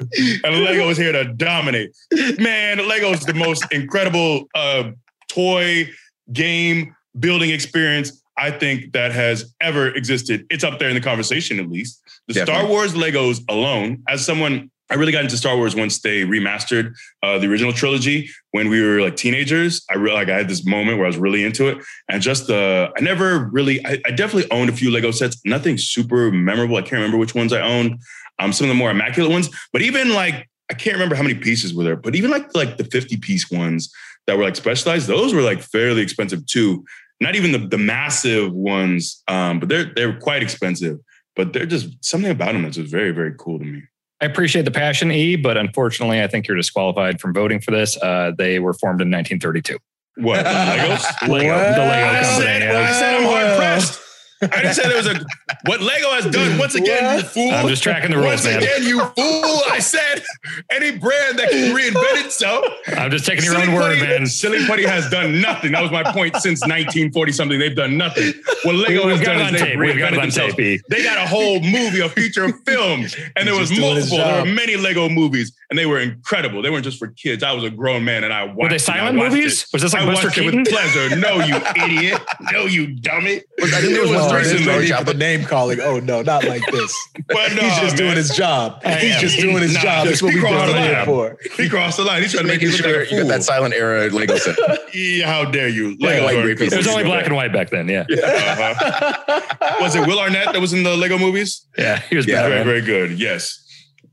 And 0.44 0.64
Lego 0.64 0.90
is 0.90 0.98
here 0.98 1.12
to 1.12 1.24
dominate. 1.24 1.96
Man, 2.38 2.86
Lego's 2.86 3.20
the 3.20 3.32
most 3.32 3.64
incredible 3.72 4.46
uh, 4.54 4.90
toy 5.28 5.88
game 6.32 6.94
building 7.18 7.50
experience 7.50 8.22
I 8.38 8.50
think 8.50 8.92
that 8.92 9.12
has 9.12 9.54
ever 9.60 9.88
existed. 9.88 10.46
It's 10.50 10.64
up 10.64 10.78
there 10.78 10.88
in 10.88 10.94
the 10.94 11.00
conversation, 11.00 11.58
at 11.58 11.68
least. 11.68 12.00
The 12.28 12.34
Star 12.34 12.66
Wars 12.66 12.94
Legos 12.94 13.40
alone, 13.48 14.02
as 14.08 14.24
someone 14.24 14.70
I 14.90 14.94
really 14.94 15.12
got 15.12 15.22
into 15.22 15.36
Star 15.36 15.56
Wars 15.56 15.76
once 15.76 16.00
they 16.00 16.22
remastered 16.22 16.94
uh, 17.22 17.38
the 17.38 17.46
original 17.46 17.72
trilogy 17.72 18.30
when 18.52 18.70
we 18.70 18.82
were 18.82 19.02
like 19.02 19.16
teenagers. 19.16 19.84
I 19.90 19.94
really 19.94 20.14
like 20.14 20.28
I 20.28 20.36
had 20.36 20.48
this 20.48 20.64
moment 20.64 20.96
where 20.96 21.06
I 21.06 21.08
was 21.08 21.18
really 21.18 21.44
into 21.44 21.68
it, 21.68 21.78
and 22.08 22.22
just 22.22 22.46
the 22.46 22.90
I 22.96 23.00
never 23.00 23.50
really 23.52 23.84
I, 23.84 23.98
I 24.06 24.10
definitely 24.10 24.50
owned 24.50 24.70
a 24.70 24.72
few 24.72 24.90
Lego 24.90 25.10
sets. 25.10 25.40
Nothing 25.44 25.76
super 25.76 26.30
memorable. 26.30 26.76
I 26.76 26.82
can't 26.82 26.92
remember 26.92 27.18
which 27.18 27.34
ones 27.34 27.52
I 27.52 27.60
owned. 27.60 28.00
Um, 28.38 28.52
some 28.52 28.66
of 28.66 28.68
the 28.68 28.74
more 28.74 28.90
immaculate 28.90 29.32
ones, 29.32 29.50
but 29.72 29.82
even 29.82 30.14
like 30.14 30.48
I 30.70 30.74
can't 30.74 30.94
remember 30.94 31.16
how 31.16 31.22
many 31.22 31.34
pieces 31.34 31.74
were 31.74 31.84
there. 31.84 31.96
But 31.96 32.14
even 32.14 32.30
like 32.30 32.54
like 32.54 32.78
the 32.78 32.84
fifty 32.84 33.16
piece 33.18 33.50
ones 33.50 33.92
that 34.26 34.38
were 34.38 34.44
like 34.44 34.56
specialized, 34.56 35.06
those 35.06 35.34
were 35.34 35.42
like 35.42 35.60
fairly 35.60 36.00
expensive 36.00 36.46
too. 36.46 36.84
Not 37.20 37.34
even 37.34 37.52
the 37.52 37.58
the 37.58 37.78
massive 37.78 38.52
ones, 38.52 39.22
um, 39.28 39.60
but 39.60 39.68
they're 39.68 39.92
they're 39.94 40.18
quite 40.18 40.42
expensive. 40.42 40.98
But 41.34 41.52
they're 41.52 41.66
just 41.66 42.04
something 42.04 42.30
about 42.30 42.52
them 42.52 42.62
that's 42.62 42.76
just 42.76 42.90
very 42.90 43.10
very 43.12 43.34
cool 43.38 43.58
to 43.58 43.64
me. 43.64 43.82
I 44.20 44.26
appreciate 44.26 44.64
the 44.64 44.70
passion, 44.72 45.12
E, 45.12 45.36
but 45.36 45.56
unfortunately, 45.56 46.20
I 46.22 46.26
think 46.26 46.48
you're 46.48 46.56
disqualified 46.56 47.20
from 47.20 47.32
voting 47.32 47.60
for 47.60 47.70
this. 47.70 47.96
Uh, 48.02 48.32
they 48.36 48.58
were 48.58 48.72
formed 48.74 49.00
in 49.00 49.10
1932. 49.10 49.78
What 50.16 50.44
Legos? 50.44 51.28
Lego, 51.28 51.28
What? 51.28 51.28
the 51.28 51.32
Lego 51.32 51.54
I 51.54 52.14
company. 52.22 52.42
said, 52.44 52.62
yeah. 52.62 52.88
I 52.88 52.92
said 52.92 53.14
I'm 53.14 53.22
hard 53.24 53.56
pressed. 53.56 54.00
I 54.42 54.46
didn't 54.62 54.74
say 54.74 54.86
there 54.88 54.96
was 54.96 55.06
a 55.06 55.24
what 55.66 55.80
Lego 55.80 56.10
has 56.12 56.26
done 56.26 56.58
once 56.58 56.74
again, 56.74 57.18
you 57.18 57.24
fool. 57.24 57.50
I'm 57.50 57.66
just 57.68 57.82
tracking 57.82 58.10
the 58.10 58.16
rules, 58.18 58.28
once 58.28 58.44
man. 58.44 58.58
again, 58.62 58.82
you 58.84 59.00
fool. 59.00 59.62
I 59.70 59.78
said 59.80 60.22
any 60.70 60.92
brand 60.96 61.38
that 61.38 61.50
can 61.50 61.74
reinvent 61.74 62.24
itself. 62.26 62.64
I'm 62.96 63.10
just 63.10 63.26
taking 63.26 63.44
your 63.44 63.54
Silly 63.54 63.68
own 63.68 63.74
word, 63.74 63.98
Putty- 63.98 64.06
man. 64.18 64.26
Silly 64.26 64.66
Putty 64.66 64.86
has 64.86 65.08
done 65.10 65.40
nothing. 65.40 65.72
That 65.72 65.82
was 65.82 65.90
my 65.90 66.04
point 66.04 66.34
since 66.36 66.60
1940 66.60 67.32
something. 67.32 67.58
They've 67.58 67.74
done 67.74 67.96
nothing. 67.96 68.32
What 68.62 68.74
Lego 68.76 69.06
We've 69.06 69.16
has 69.18 69.26
got 69.26 69.32
done 69.34 69.40
it 69.40 69.42
on 69.48 69.54
is 69.56 69.60
they've 69.60 69.70
tape. 69.70 69.78
We've 69.78 69.98
got 69.98 70.12
it 70.12 70.16
reinvented 70.16 70.18
on 70.18 70.22
themselves. 70.22 70.54
tape, 70.54 70.80
E. 70.80 70.80
They 70.88 71.02
got 71.02 71.16
a 71.18 71.26
whole 71.26 71.60
movie, 71.60 72.00
a 72.00 72.08
feature 72.08 72.48
film, 72.66 73.06
and 73.36 73.46
there 73.48 73.54
was 73.56 73.68
just 73.70 73.80
doing 73.80 73.96
his 73.96 74.10
multiple. 74.10 74.18
There 74.32 74.44
were 74.44 74.50
many 74.54 74.76
Lego 74.76 75.08
movies, 75.08 75.52
and 75.70 75.78
they 75.78 75.86
were 75.86 75.98
incredible. 76.00 76.62
They 76.62 76.70
weren't 76.70 76.84
just 76.84 76.98
for 76.98 77.08
kids. 77.08 77.42
I 77.42 77.52
was 77.52 77.64
a 77.64 77.70
grown 77.70 78.04
man, 78.04 78.24
and 78.24 78.32
I 78.32 78.44
watched. 78.44 78.58
Were 78.58 78.68
they 78.68 78.74
it. 78.76 78.88
I 78.88 78.98
silent 78.98 79.18
watched 79.18 79.32
movies? 79.34 79.62
it. 79.62 79.68
Was 79.72 79.82
this 79.82 79.92
like 79.92 80.02
I 80.02 80.06
Buster 80.06 80.26
watched 80.28 80.38
it 80.38 80.42
Keaton? 80.42 80.58
with 80.60 80.68
pleasure. 80.68 81.16
No, 81.16 81.40
you 81.44 81.56
idiot. 81.84 82.22
No, 82.52 82.66
you 82.66 82.86
dummy. 83.00 83.42
I 83.62 83.66
think 83.80 83.92
there 83.92 84.02
was 84.02 84.10
It 84.10 84.14
one 84.14 84.27
was 84.34 84.44
where 84.66 84.78
recently. 84.78 84.88
Charlie 84.88 85.04
the 85.04 85.14
name 85.14 85.44
calling. 85.44 85.80
Oh 85.80 86.00
no, 86.00 86.22
not 86.22 86.44
like 86.44 86.64
this. 86.70 86.94
But 87.28 87.52
no, 87.54 87.60
He's 87.62 87.78
just 87.80 87.96
doing 87.96 88.16
his 88.16 88.30
job. 88.34 88.80
I 88.84 88.94
He's 88.94 89.14
am. 89.16 89.20
just 89.20 89.38
doing 89.38 89.58
his 89.62 89.74
Nah, 89.74 89.80
job. 89.82 90.06
That's 90.06 90.20
just 90.20 90.22
what 90.22 90.28
we 90.34 90.40
be 90.40 90.40
brought 90.40 90.68
him 90.70 90.76
here 90.82 91.04
for. 91.04 91.36
He 91.56 91.68
crossed 91.68 91.98
the 91.98 92.04
line. 92.04 92.22
He's 92.22 92.32
trying 92.32 92.44
to 92.44 92.48
make 92.48 92.62
making 92.62 92.70
you 92.70 92.76
sure 92.76 93.04
you 93.04 93.18
got 93.22 93.28
that 93.28 93.42
silent 93.42 93.74
era 93.74 94.08
Lego 94.08 94.36
set. 94.38 94.56
Yeah, 94.94 95.26
how 95.26 95.44
dare 95.50 95.68
you? 95.68 95.90
Like- 95.98 95.98
Legos 95.98 96.24
like 96.24 96.36
are 96.36 96.42
great 96.42 96.50
incredible. 96.52 96.56
pieces. 96.56 96.72
It 96.72 96.76
was 96.78 96.88
only 96.88 97.04
black 97.04 97.26
and 97.26 97.34
white 97.36 97.52
back 97.52 97.70
then. 97.70 97.88
Yeah. 97.88 98.04
Uh-huh. 98.10 99.76
Was 99.80 99.94
it 99.94 100.06
Will 100.06 100.18
Arnett 100.18 100.52
that 100.52 100.60
was 100.60 100.72
in 100.72 100.82
the 100.82 100.96
Lego 100.96 101.18
movies? 101.18 101.66
Yeah. 101.76 102.00
He 102.08 102.16
was 102.16 102.26
Yeah. 102.26 102.48
Very, 102.48 102.64
very 102.64 102.80
good. 102.82 103.18
Yes. 103.18 103.64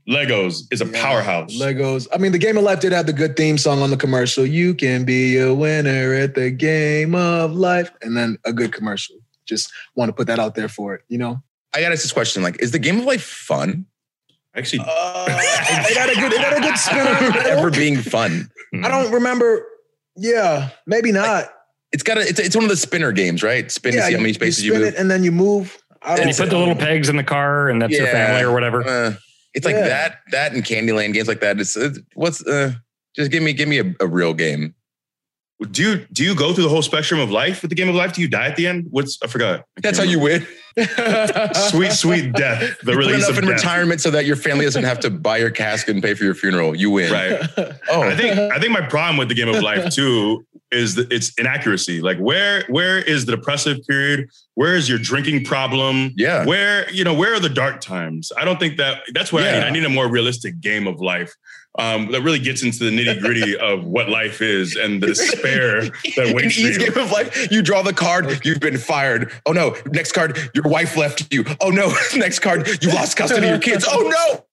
Legos 0.08 0.62
is 0.70 0.80
a 0.80 0.86
powerhouse. 0.86 1.52
Legos. 1.56 2.06
I 2.14 2.18
mean, 2.18 2.30
the 2.32 2.38
Game 2.38 2.56
of 2.56 2.62
Life 2.62 2.78
did 2.80 2.92
have 2.92 3.06
the 3.06 3.12
good 3.12 3.36
theme 3.36 3.58
song 3.58 3.82
on 3.82 3.90
the 3.90 3.96
commercial. 3.96 4.46
You 4.46 4.72
can 4.74 5.04
be 5.04 5.36
a 5.38 5.52
winner 5.52 6.14
at 6.14 6.34
the 6.36 6.50
game 6.52 7.14
of 7.16 7.52
life, 7.54 7.90
and 8.02 8.16
then 8.16 8.38
a 8.44 8.52
good 8.52 8.72
commercial. 8.72 9.16
Just 9.46 9.72
want 9.94 10.08
to 10.08 10.12
put 10.12 10.26
that 10.26 10.38
out 10.38 10.54
there 10.54 10.68
for 10.68 10.94
it. 10.94 11.02
You 11.08 11.18
know, 11.18 11.42
I 11.74 11.80
got 11.80 11.88
to 11.88 11.92
ask 11.94 12.02
this 12.02 12.12
question: 12.12 12.42
like, 12.42 12.60
is 12.60 12.72
the 12.72 12.78
game 12.78 12.98
of 12.98 13.04
life 13.04 13.22
fun? 13.24 13.86
Actually, 14.54 14.80
uh, 14.86 15.26
it 15.28 15.96
had 15.96 16.08
a 16.10 16.14
good, 16.14 16.32
it 16.32 16.40
had 16.40 16.56
a 16.56 16.60
good 16.60 16.76
spin. 16.78 17.06
on 17.06 17.36
it. 17.36 17.46
Ever 17.46 17.70
being 17.70 17.96
fun? 17.98 18.50
I 18.82 18.88
don't 18.88 19.12
remember. 19.12 19.66
Yeah, 20.16 20.70
maybe 20.86 21.12
not. 21.12 21.46
It's 21.92 22.02
got 22.02 22.18
a. 22.18 22.22
It's, 22.22 22.40
it's 22.40 22.54
one 22.56 22.64
of 22.64 22.70
the 22.70 22.76
spinner 22.76 23.12
games, 23.12 23.42
right? 23.42 23.70
Spin 23.70 23.92
to 23.94 24.02
see 24.02 24.12
how 24.14 24.18
many 24.20 24.32
spaces 24.32 24.64
you, 24.64 24.72
spin 24.72 24.82
move. 24.82 24.94
it 24.94 24.98
and 24.98 25.10
then 25.10 25.22
you 25.22 25.30
move. 25.32 25.76
I 26.02 26.10
And 26.12 26.18
don't 26.18 26.28
you 26.28 26.34
put 26.34 26.50
the 26.50 26.58
little 26.58 26.74
pegs 26.74 27.08
in 27.08 27.16
the 27.16 27.24
car, 27.24 27.68
and 27.68 27.80
that's 27.82 27.92
your 27.92 28.06
family 28.06 28.42
or 28.42 28.52
whatever. 28.52 28.86
Uh, 28.86 29.14
it's 29.54 29.64
like 29.66 29.74
Yeah. 29.76 29.88
that. 29.88 30.18
That 30.32 30.52
and 30.54 30.62
Candyland 30.64 31.12
games 31.14 31.28
like 31.28 31.40
that. 31.40 31.58
It's, 31.60 31.76
it's 31.76 31.98
what's 32.14 32.46
uh, 32.46 32.72
just 33.14 33.30
give 33.30 33.42
me 33.42 33.52
give 33.52 33.68
me 33.68 33.78
a, 33.80 33.94
a 34.00 34.06
real 34.06 34.32
game. 34.34 34.74
Do 35.70 35.82
you 35.82 36.06
do 36.12 36.22
you 36.24 36.34
go 36.34 36.52
through 36.52 36.64
the 36.64 36.70
whole 36.70 36.82
spectrum 36.82 37.18
of 37.20 37.30
life 37.30 37.62
with 37.62 37.70
the 37.70 37.74
game 37.74 37.88
of 37.88 37.94
life? 37.94 38.12
Do 38.12 38.20
you 38.20 38.28
die 38.28 38.46
at 38.48 38.56
the 38.56 38.66
end? 38.66 38.86
What's 38.90 39.18
I 39.22 39.26
forgot. 39.26 39.60
I 39.76 39.80
That's 39.80 39.98
how 39.98 40.04
you 40.04 40.18
win. 40.20 40.46
sweet, 41.70 41.92
sweet 41.92 42.32
death. 42.34 42.76
The 42.82 42.92
You 42.92 42.96
put 42.98 43.06
release 43.06 43.16
enough 43.26 43.30
of 43.30 43.38
in 43.38 43.44
death. 43.46 43.54
retirement 43.62 44.00
so 44.00 44.10
that 44.10 44.26
your 44.26 44.36
family 44.36 44.64
doesn't 44.64 44.84
have 44.84 45.00
to 45.00 45.10
buy 45.10 45.38
your 45.38 45.50
casket 45.50 45.94
and 45.94 46.02
pay 46.02 46.14
for 46.14 46.24
your 46.24 46.34
funeral. 46.34 46.74
You 46.76 46.90
win. 46.90 47.12
Right. 47.12 47.40
Oh, 47.90 48.02
I 48.02 48.16
think 48.16 48.36
I 48.38 48.58
think 48.58 48.72
my 48.72 48.80
problem 48.86 49.16
with 49.16 49.28
the 49.28 49.34
game 49.34 49.48
of 49.48 49.62
life 49.62 49.90
too 49.94 50.44
is 50.72 50.96
that 50.96 51.10
it's 51.12 51.32
inaccuracy. 51.38 52.00
Like 52.00 52.18
where 52.18 52.64
where 52.68 52.98
is 52.98 53.24
the 53.26 53.36
depressive 53.36 53.78
period? 53.88 54.28
Where 54.54 54.74
is 54.74 54.88
your 54.88 54.98
drinking 54.98 55.44
problem? 55.44 56.12
Yeah. 56.16 56.44
Where 56.44 56.90
you 56.90 57.04
know 57.04 57.14
where 57.14 57.34
are 57.34 57.40
the 57.40 57.48
dark 57.48 57.80
times? 57.80 58.32
I 58.36 58.44
don't 58.44 58.58
think 58.58 58.76
that 58.76 59.02
that's 59.14 59.32
what 59.32 59.42
I 59.44 59.46
Yeah. 59.46 59.58
need. 59.60 59.66
I 59.66 59.70
need 59.70 59.84
a 59.84 59.88
more 59.88 60.08
realistic 60.08 60.60
game 60.60 60.86
of 60.86 61.00
life. 61.00 61.32
Um, 61.78 62.10
that 62.12 62.22
really 62.22 62.38
gets 62.38 62.62
into 62.62 62.78
the 62.78 62.90
nitty 62.90 63.20
gritty 63.20 63.56
of 63.56 63.84
what 63.84 64.08
life 64.08 64.40
is 64.40 64.76
and 64.76 65.02
the 65.02 65.08
despair 65.08 65.82
that 65.82 66.18
In 66.28 66.34
waits 66.34 66.54
for 66.54 66.60
each 66.60 66.78
you. 66.78 66.90
game 66.90 67.02
of 67.02 67.10
life, 67.10 67.50
you 67.50 67.62
draw 67.62 67.82
the 67.82 67.92
card, 67.92 68.44
you've 68.44 68.60
been 68.60 68.78
fired. 68.78 69.32
Oh 69.46 69.52
no, 69.52 69.76
next 69.86 70.12
card, 70.12 70.38
your 70.54 70.64
wife 70.64 70.96
left 70.96 71.32
you. 71.32 71.44
Oh 71.60 71.70
no, 71.70 71.94
next 72.16 72.40
card, 72.40 72.68
you 72.82 72.90
lost 72.92 73.16
custody 73.16 73.46
of 73.46 73.50
your 73.50 73.60
kids. 73.60 73.86
Oh 73.88 74.00
no. 74.00 74.44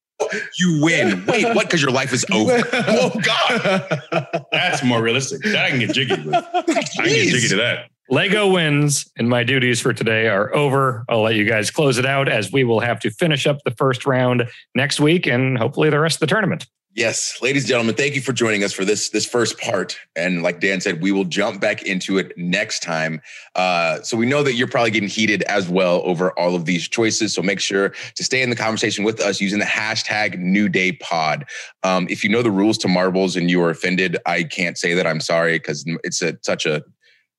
You 0.58 0.80
win. 0.82 1.26
Wait, 1.26 1.44
what? 1.56 1.66
Because 1.66 1.82
your 1.82 1.92
life 1.92 2.14
is 2.14 2.26
over. 2.32 2.62
Oh 2.74 3.12
God. 3.22 4.46
That's 4.52 4.84
more 4.84 5.02
realistic. 5.02 5.42
That 5.44 5.66
I 5.66 5.70
can 5.70 5.80
get 5.80 5.92
jiggy 5.94 6.22
with. 6.22 6.36
I 6.36 6.62
can 6.62 7.06
get 7.06 7.30
jiggy 7.30 7.48
to 7.50 7.56
that. 7.58 7.90
Lego 8.10 8.52
wins, 8.52 9.10
and 9.18 9.28
my 9.28 9.44
duties 9.44 9.80
for 9.80 9.92
today 9.92 10.28
are 10.28 10.54
over. 10.56 11.04
I'll 11.10 11.22
let 11.22 11.36
you 11.36 11.46
guys 11.46 11.72
close 11.72 11.98
it 11.98 12.06
out 12.06 12.30
as 12.30 12.52
we 12.52 12.64
will 12.64 12.80
have 12.80 13.00
to 13.02 13.10
finish 13.10 13.48
up 13.48 13.58
the 13.66 13.72
first 13.72 14.06
round 14.06 14.48
next 14.76 15.00
week 15.00 15.26
and 15.26 15.58
hopefully 15.58 15.90
the 15.90 16.00
rest 16.00 16.18
of 16.18 16.20
the 16.22 16.28
tournament. 16.28 16.68
Yes, 16.96 17.42
ladies 17.42 17.64
and 17.64 17.70
gentlemen, 17.70 17.96
thank 17.96 18.14
you 18.14 18.22
for 18.22 18.34
joining 18.34 18.64
us 18.64 18.72
for 18.72 18.86
this 18.86 19.10
this 19.10 19.26
first 19.26 19.60
part. 19.60 19.98
And 20.16 20.44
like 20.44 20.60
Dan 20.60 20.80
said, 20.80 21.02
we 21.02 21.12
will 21.12 21.24
jump 21.24 21.60
back 21.60 21.82
into 21.82 22.20
it 22.20 22.38
next 22.38 22.84
time. 22.84 23.20
Uh, 23.56 24.02
so 24.04 24.16
we 24.16 24.28
know 24.28 24.44
that 24.44 24.54
you're 24.54 24.68
probably 24.68 24.92
getting 24.92 25.10
heated 25.10 25.42
as 25.44 25.68
well 25.68 26.04
over 26.06 26.38
all 26.38 26.54
of 26.54 26.66
these 26.66 26.88
choices. 26.88 27.34
So 27.34 27.42
make 27.42 27.60
sure 27.60 27.94
to 28.14 28.24
stay 28.24 28.44
in 28.44 28.52
the 28.52 28.56
conversation 28.56 29.04
with 29.04 29.20
us 29.22 29.42
using 29.42 29.58
the 29.58 29.66
hashtag 29.66 30.38
New 30.38 30.70
Day 30.70 30.92
Pod. 30.92 31.46
Um, 31.82 32.06
if 32.12 32.24
you 32.24 32.30
know 32.30 32.44
the 32.44 32.52
rules 32.52 32.78
to 32.80 32.88
marbles 32.88 33.36
and 33.36 33.50
you 33.50 33.60
are 33.64 33.72
offended, 33.72 34.18
I 34.28 34.44
can't 34.44 34.78
say 34.78 34.94
that 34.94 35.08
I'm 35.08 35.20
sorry 35.20 35.58
because 35.58 35.86
it's 36.04 36.22
a 36.22 36.38
such 36.44 36.68
a 36.68 36.84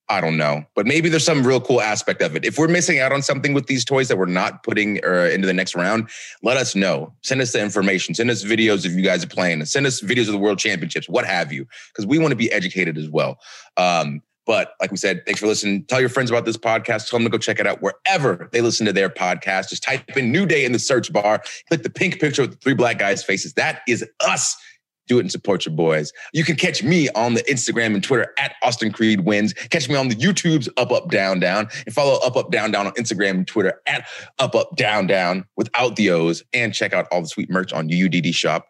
I 0.08 0.20
don't 0.20 0.36
know, 0.36 0.64
but 0.74 0.86
maybe 0.86 1.08
there's 1.08 1.24
some 1.24 1.46
real 1.46 1.60
cool 1.60 1.80
aspect 1.80 2.20
of 2.20 2.36
it. 2.36 2.44
If 2.44 2.58
we're 2.58 2.68
missing 2.68 2.98
out 3.00 3.10
on 3.10 3.22
something 3.22 3.54
with 3.54 3.66
these 3.66 3.84
toys 3.84 4.08
that 4.08 4.18
we're 4.18 4.26
not 4.26 4.62
putting 4.62 5.02
uh, 5.04 5.30
into 5.32 5.46
the 5.46 5.54
next 5.54 5.74
round, 5.74 6.10
let 6.42 6.58
us 6.58 6.74
know. 6.74 7.12
Send 7.22 7.40
us 7.40 7.52
the 7.52 7.62
information. 7.62 8.14
Send 8.14 8.30
us 8.30 8.44
videos 8.44 8.84
of 8.84 8.92
you 8.92 9.02
guys 9.02 9.24
are 9.24 9.28
playing, 9.28 9.64
send 9.64 9.86
us 9.86 10.02
videos 10.02 10.26
of 10.26 10.32
the 10.32 10.38
World 10.38 10.58
Championships, 10.58 11.08
what 11.08 11.24
have 11.24 11.52
you, 11.52 11.66
because 11.92 12.06
we 12.06 12.18
want 12.18 12.32
to 12.32 12.36
be 12.36 12.52
educated 12.52 12.98
as 12.98 13.08
well. 13.08 13.38
Um, 13.78 14.20
but 14.46 14.74
like 14.80 14.90
we 14.90 14.96
said, 14.96 15.24
thanks 15.24 15.40
for 15.40 15.46
listening. 15.46 15.84
Tell 15.84 16.00
your 16.00 16.10
friends 16.10 16.30
about 16.30 16.44
this 16.44 16.58
podcast. 16.58 17.08
Tell 17.08 17.18
them 17.18 17.24
to 17.24 17.30
go 17.30 17.38
check 17.38 17.58
it 17.58 17.66
out 17.66 17.80
wherever 17.80 18.48
they 18.52 18.60
listen 18.60 18.84
to 18.84 18.92
their 18.92 19.08
podcast. 19.08 19.70
Just 19.70 19.82
type 19.82 20.16
in 20.16 20.30
New 20.30 20.44
Day 20.44 20.66
in 20.66 20.72
the 20.72 20.78
search 20.78 21.12
bar. 21.12 21.42
Click 21.68 21.82
the 21.82 21.90
pink 21.90 22.20
picture 22.20 22.42
with 22.42 22.50
the 22.50 22.56
three 22.58 22.74
black 22.74 22.98
guys' 22.98 23.24
faces. 23.24 23.54
That 23.54 23.80
is 23.88 24.04
us 24.20 24.54
do 25.06 25.18
it 25.18 25.20
and 25.20 25.30
support 25.30 25.66
your 25.66 25.74
boys. 25.74 26.12
You 26.32 26.44
can 26.44 26.56
catch 26.56 26.82
me 26.82 27.08
on 27.10 27.34
the 27.34 27.42
Instagram 27.44 27.94
and 27.94 28.02
Twitter 28.02 28.32
at 28.38 28.54
Austin 28.62 28.92
Creed 28.92 29.20
Wins. 29.20 29.52
Catch 29.52 29.88
me 29.88 29.96
on 29.96 30.08
the 30.08 30.14
YouTubes 30.14 30.68
Up 30.76 30.90
Up 30.92 31.10
Down 31.10 31.40
Down 31.40 31.68
and 31.86 31.94
follow 31.94 32.18
Up 32.24 32.36
Up 32.36 32.50
Down 32.50 32.70
Down 32.70 32.86
on 32.86 32.92
Instagram 32.92 33.30
and 33.30 33.46
Twitter 33.46 33.80
at 33.86 34.06
Up 34.38 34.54
Up 34.54 34.76
Down 34.76 35.06
Down 35.06 35.44
without 35.56 35.96
the 35.96 36.10
O's 36.10 36.42
and 36.52 36.74
check 36.74 36.92
out 36.92 37.06
all 37.10 37.20
the 37.20 37.28
sweet 37.28 37.50
merch 37.50 37.72
on 37.72 37.88
uuddshop.com 37.88 38.64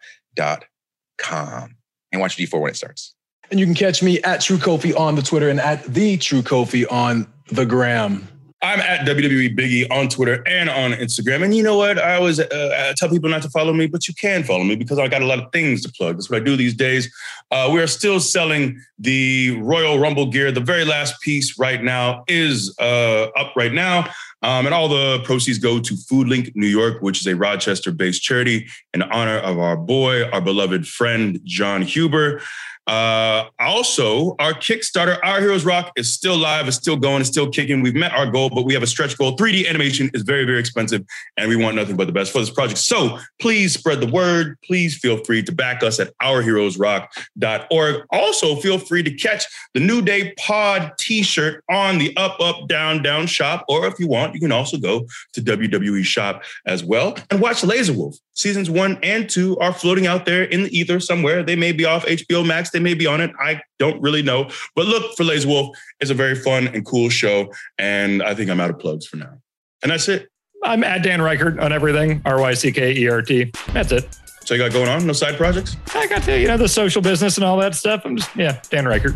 and 2.11 2.21
watch 2.21 2.37
G4 2.37 2.61
when 2.61 2.71
it 2.71 2.75
starts. 2.75 3.13
And 3.51 3.59
you 3.59 3.65
can 3.65 3.75
catch 3.75 4.01
me 4.01 4.21
at 4.23 4.41
True 4.41 4.57
Kofi 4.57 4.97
on 4.97 5.15
the 5.15 5.21
Twitter 5.21 5.49
and 5.49 5.59
at 5.59 5.83
the 5.83 6.17
True 6.17 6.41
Kofi 6.41 6.91
on 6.91 7.27
the 7.51 7.65
gram. 7.65 8.27
I'm 8.61 8.79
at 8.79 9.05
WWE 9.05 9.55
Biggie 9.55 9.91
on 9.91 10.07
Twitter 10.07 10.41
and 10.47 10.69
on 10.69 10.93
Instagram. 10.93 11.43
And 11.43 11.55
you 11.55 11.61
know 11.61 11.77
what? 11.77 11.99
I 11.99 12.15
always 12.15 12.39
uh, 12.39 12.93
tell 12.97 13.09
people 13.09 13.29
not 13.29 13.41
to 13.43 13.49
follow 13.49 13.73
me, 13.73 13.85
but 13.85 14.07
you 14.07 14.13
can 14.13 14.43
follow 14.43 14.63
me 14.63 14.75
because 14.75 14.97
I 14.97 15.07
got 15.07 15.21
a 15.21 15.25
lot 15.25 15.39
of 15.39 15.51
things 15.51 15.83
to 15.83 15.91
plug. 15.91 16.15
That's 16.15 16.29
what 16.29 16.41
I 16.41 16.43
do 16.43 16.55
these 16.55 16.73
days. 16.73 17.13
Uh, 17.51 17.69
we 17.71 17.79
are 17.81 17.87
still 17.87 18.19
selling 18.19 18.81
the 18.97 19.59
Royal 19.61 19.99
Rumble 19.99 20.31
gear. 20.31 20.51
The 20.51 20.61
very 20.61 20.85
last 20.85 21.21
piece 21.21 21.59
right 21.59 21.83
now 21.83 22.23
is 22.27 22.75
uh, 22.79 23.27
up 23.37 23.55
right 23.55 23.73
now. 23.73 24.09
Um, 24.41 24.65
and 24.65 24.75
all 24.75 24.87
the 24.87 25.21
proceeds 25.23 25.57
go 25.57 25.79
to 25.79 25.93
Foodlink 25.93 26.55
New 26.55 26.67
York, 26.67 27.01
which 27.01 27.19
is 27.19 27.27
a 27.27 27.35
Rochester 27.35 27.91
based 27.91 28.21
charity 28.21 28.67
in 28.93 29.01
honor 29.01 29.37
of 29.39 29.59
our 29.59 29.75
boy, 29.77 30.23
our 30.29 30.41
beloved 30.41 30.87
friend, 30.87 31.39
Jon 31.43 31.81
Huber. 31.81 32.41
Uh, 32.87 33.45
also, 33.59 34.35
our 34.39 34.53
Kickstarter, 34.53 35.17
Our 35.23 35.39
Heroes 35.39 35.65
Rock, 35.65 35.91
is 35.95 36.13
still 36.13 36.37
live, 36.37 36.67
is 36.67 36.75
still 36.75 36.97
going, 36.97 37.21
is 37.21 37.27
still 37.27 37.49
kicking. 37.49 37.81
We've 37.81 37.95
met 37.95 38.11
our 38.13 38.29
goal, 38.29 38.49
but 38.49 38.63
we 38.63 38.73
have 38.73 38.83
a 38.83 38.87
stretch 38.87 39.17
goal. 39.17 39.35
3D 39.35 39.67
animation 39.67 40.09
is 40.13 40.21
very, 40.21 40.45
very 40.45 40.59
expensive, 40.59 41.03
and 41.37 41.49
we 41.49 41.55
want 41.55 41.75
nothing 41.75 41.95
but 41.95 42.05
the 42.05 42.13
best 42.13 42.31
for 42.31 42.39
this 42.39 42.49
project. 42.49 42.79
So 42.79 43.17
please 43.39 43.73
spread 43.73 44.01
the 44.01 44.07
word. 44.07 44.57
Please 44.63 44.97
feel 44.97 45.23
free 45.23 45.41
to 45.43 45.51
back 45.51 45.83
us 45.83 45.99
at 45.99 46.11
ourheroesrock.org. 46.21 48.05
Also, 48.11 48.55
feel 48.57 48.77
free 48.77 49.03
to 49.03 49.11
catch 49.11 49.45
the 49.73 49.79
New 49.79 50.01
Day 50.01 50.33
Pod 50.37 50.93
t-shirt 50.99 51.63
on 51.69 51.97
the 51.97 52.15
Up, 52.17 52.39
Up, 52.39 52.67
Down, 52.67 53.01
Down 53.01 53.25
shop. 53.27 53.65
Or 53.67 53.87
if 53.87 53.99
you 53.99 54.07
want, 54.07 54.33
you 54.33 54.39
can 54.39 54.51
also 54.51 54.77
go 54.77 55.07
to 55.33 55.41
WWE 55.41 56.03
shop 56.03 56.43
as 56.65 56.83
well 56.83 57.17
and 57.31 57.41
watch 57.41 57.63
Laser 57.63 57.93
Wolf. 57.93 58.17
Seasons 58.35 58.69
one 58.69 58.99
and 59.01 59.29
two 59.29 59.57
are 59.59 59.73
floating 59.73 60.07
out 60.07 60.25
there 60.25 60.43
in 60.43 60.63
the 60.63 60.77
ether 60.77 60.99
somewhere. 60.99 61.41
They 61.41 61.55
may 61.55 61.71
be 61.71 61.85
off 61.85 62.05
HBO 62.05 62.45
Max. 62.45 62.69
They 62.69 62.79
may 62.79 62.93
be 62.93 63.07
on 63.07 63.21
it. 63.21 63.31
I 63.39 63.61
don't 63.79 64.01
really 64.01 64.21
know. 64.21 64.49
But 64.75 64.87
look 64.87 65.15
for 65.15 65.23
Laser 65.23 65.47
Wolf. 65.47 65.75
It's 66.01 66.11
a 66.11 66.13
very 66.13 66.35
fun 66.35 66.67
and 66.67 66.85
cool 66.85 67.09
show. 67.09 67.51
And 67.77 68.21
I 68.21 68.35
think 68.35 68.49
I'm 68.49 68.59
out 68.59 68.69
of 68.69 68.77
plugs 68.77 69.05
for 69.05 69.15
now. 69.17 69.39
And 69.83 69.91
that's 69.91 70.09
it. 70.09 70.29
I'm 70.63 70.83
at 70.83 71.01
Dan 71.01 71.19
Ryckert 71.19 71.61
on 71.61 71.71
everything. 71.71 72.21
R 72.25 72.41
Y 72.41 72.53
C 72.53 72.71
K 72.71 72.93
E 72.93 73.07
R 73.07 73.21
T. 73.21 73.51
That's 73.71 73.93
it. 73.93 74.17
So 74.43 74.53
you 74.53 74.61
got 74.61 74.73
going 74.73 74.89
on? 74.89 75.07
No 75.07 75.13
side 75.13 75.37
projects? 75.37 75.77
I 75.93 76.05
got 76.07 76.23
to, 76.23 76.39
you 76.39 76.47
know, 76.47 76.57
the 76.57 76.67
social 76.67 77.01
business 77.01 77.37
and 77.37 77.45
all 77.45 77.57
that 77.57 77.73
stuff. 77.73 78.01
I'm 78.05 78.17
just, 78.17 78.35
yeah, 78.35 78.61
Dan 78.69 78.83
Ryckert. 78.83 79.15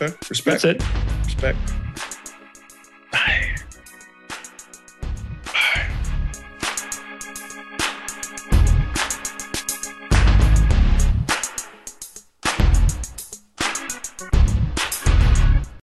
Okay. 0.00 0.14
Respect. 0.30 0.62
That's 0.62 0.64
it. 0.64 0.82
Respect. 1.24 1.58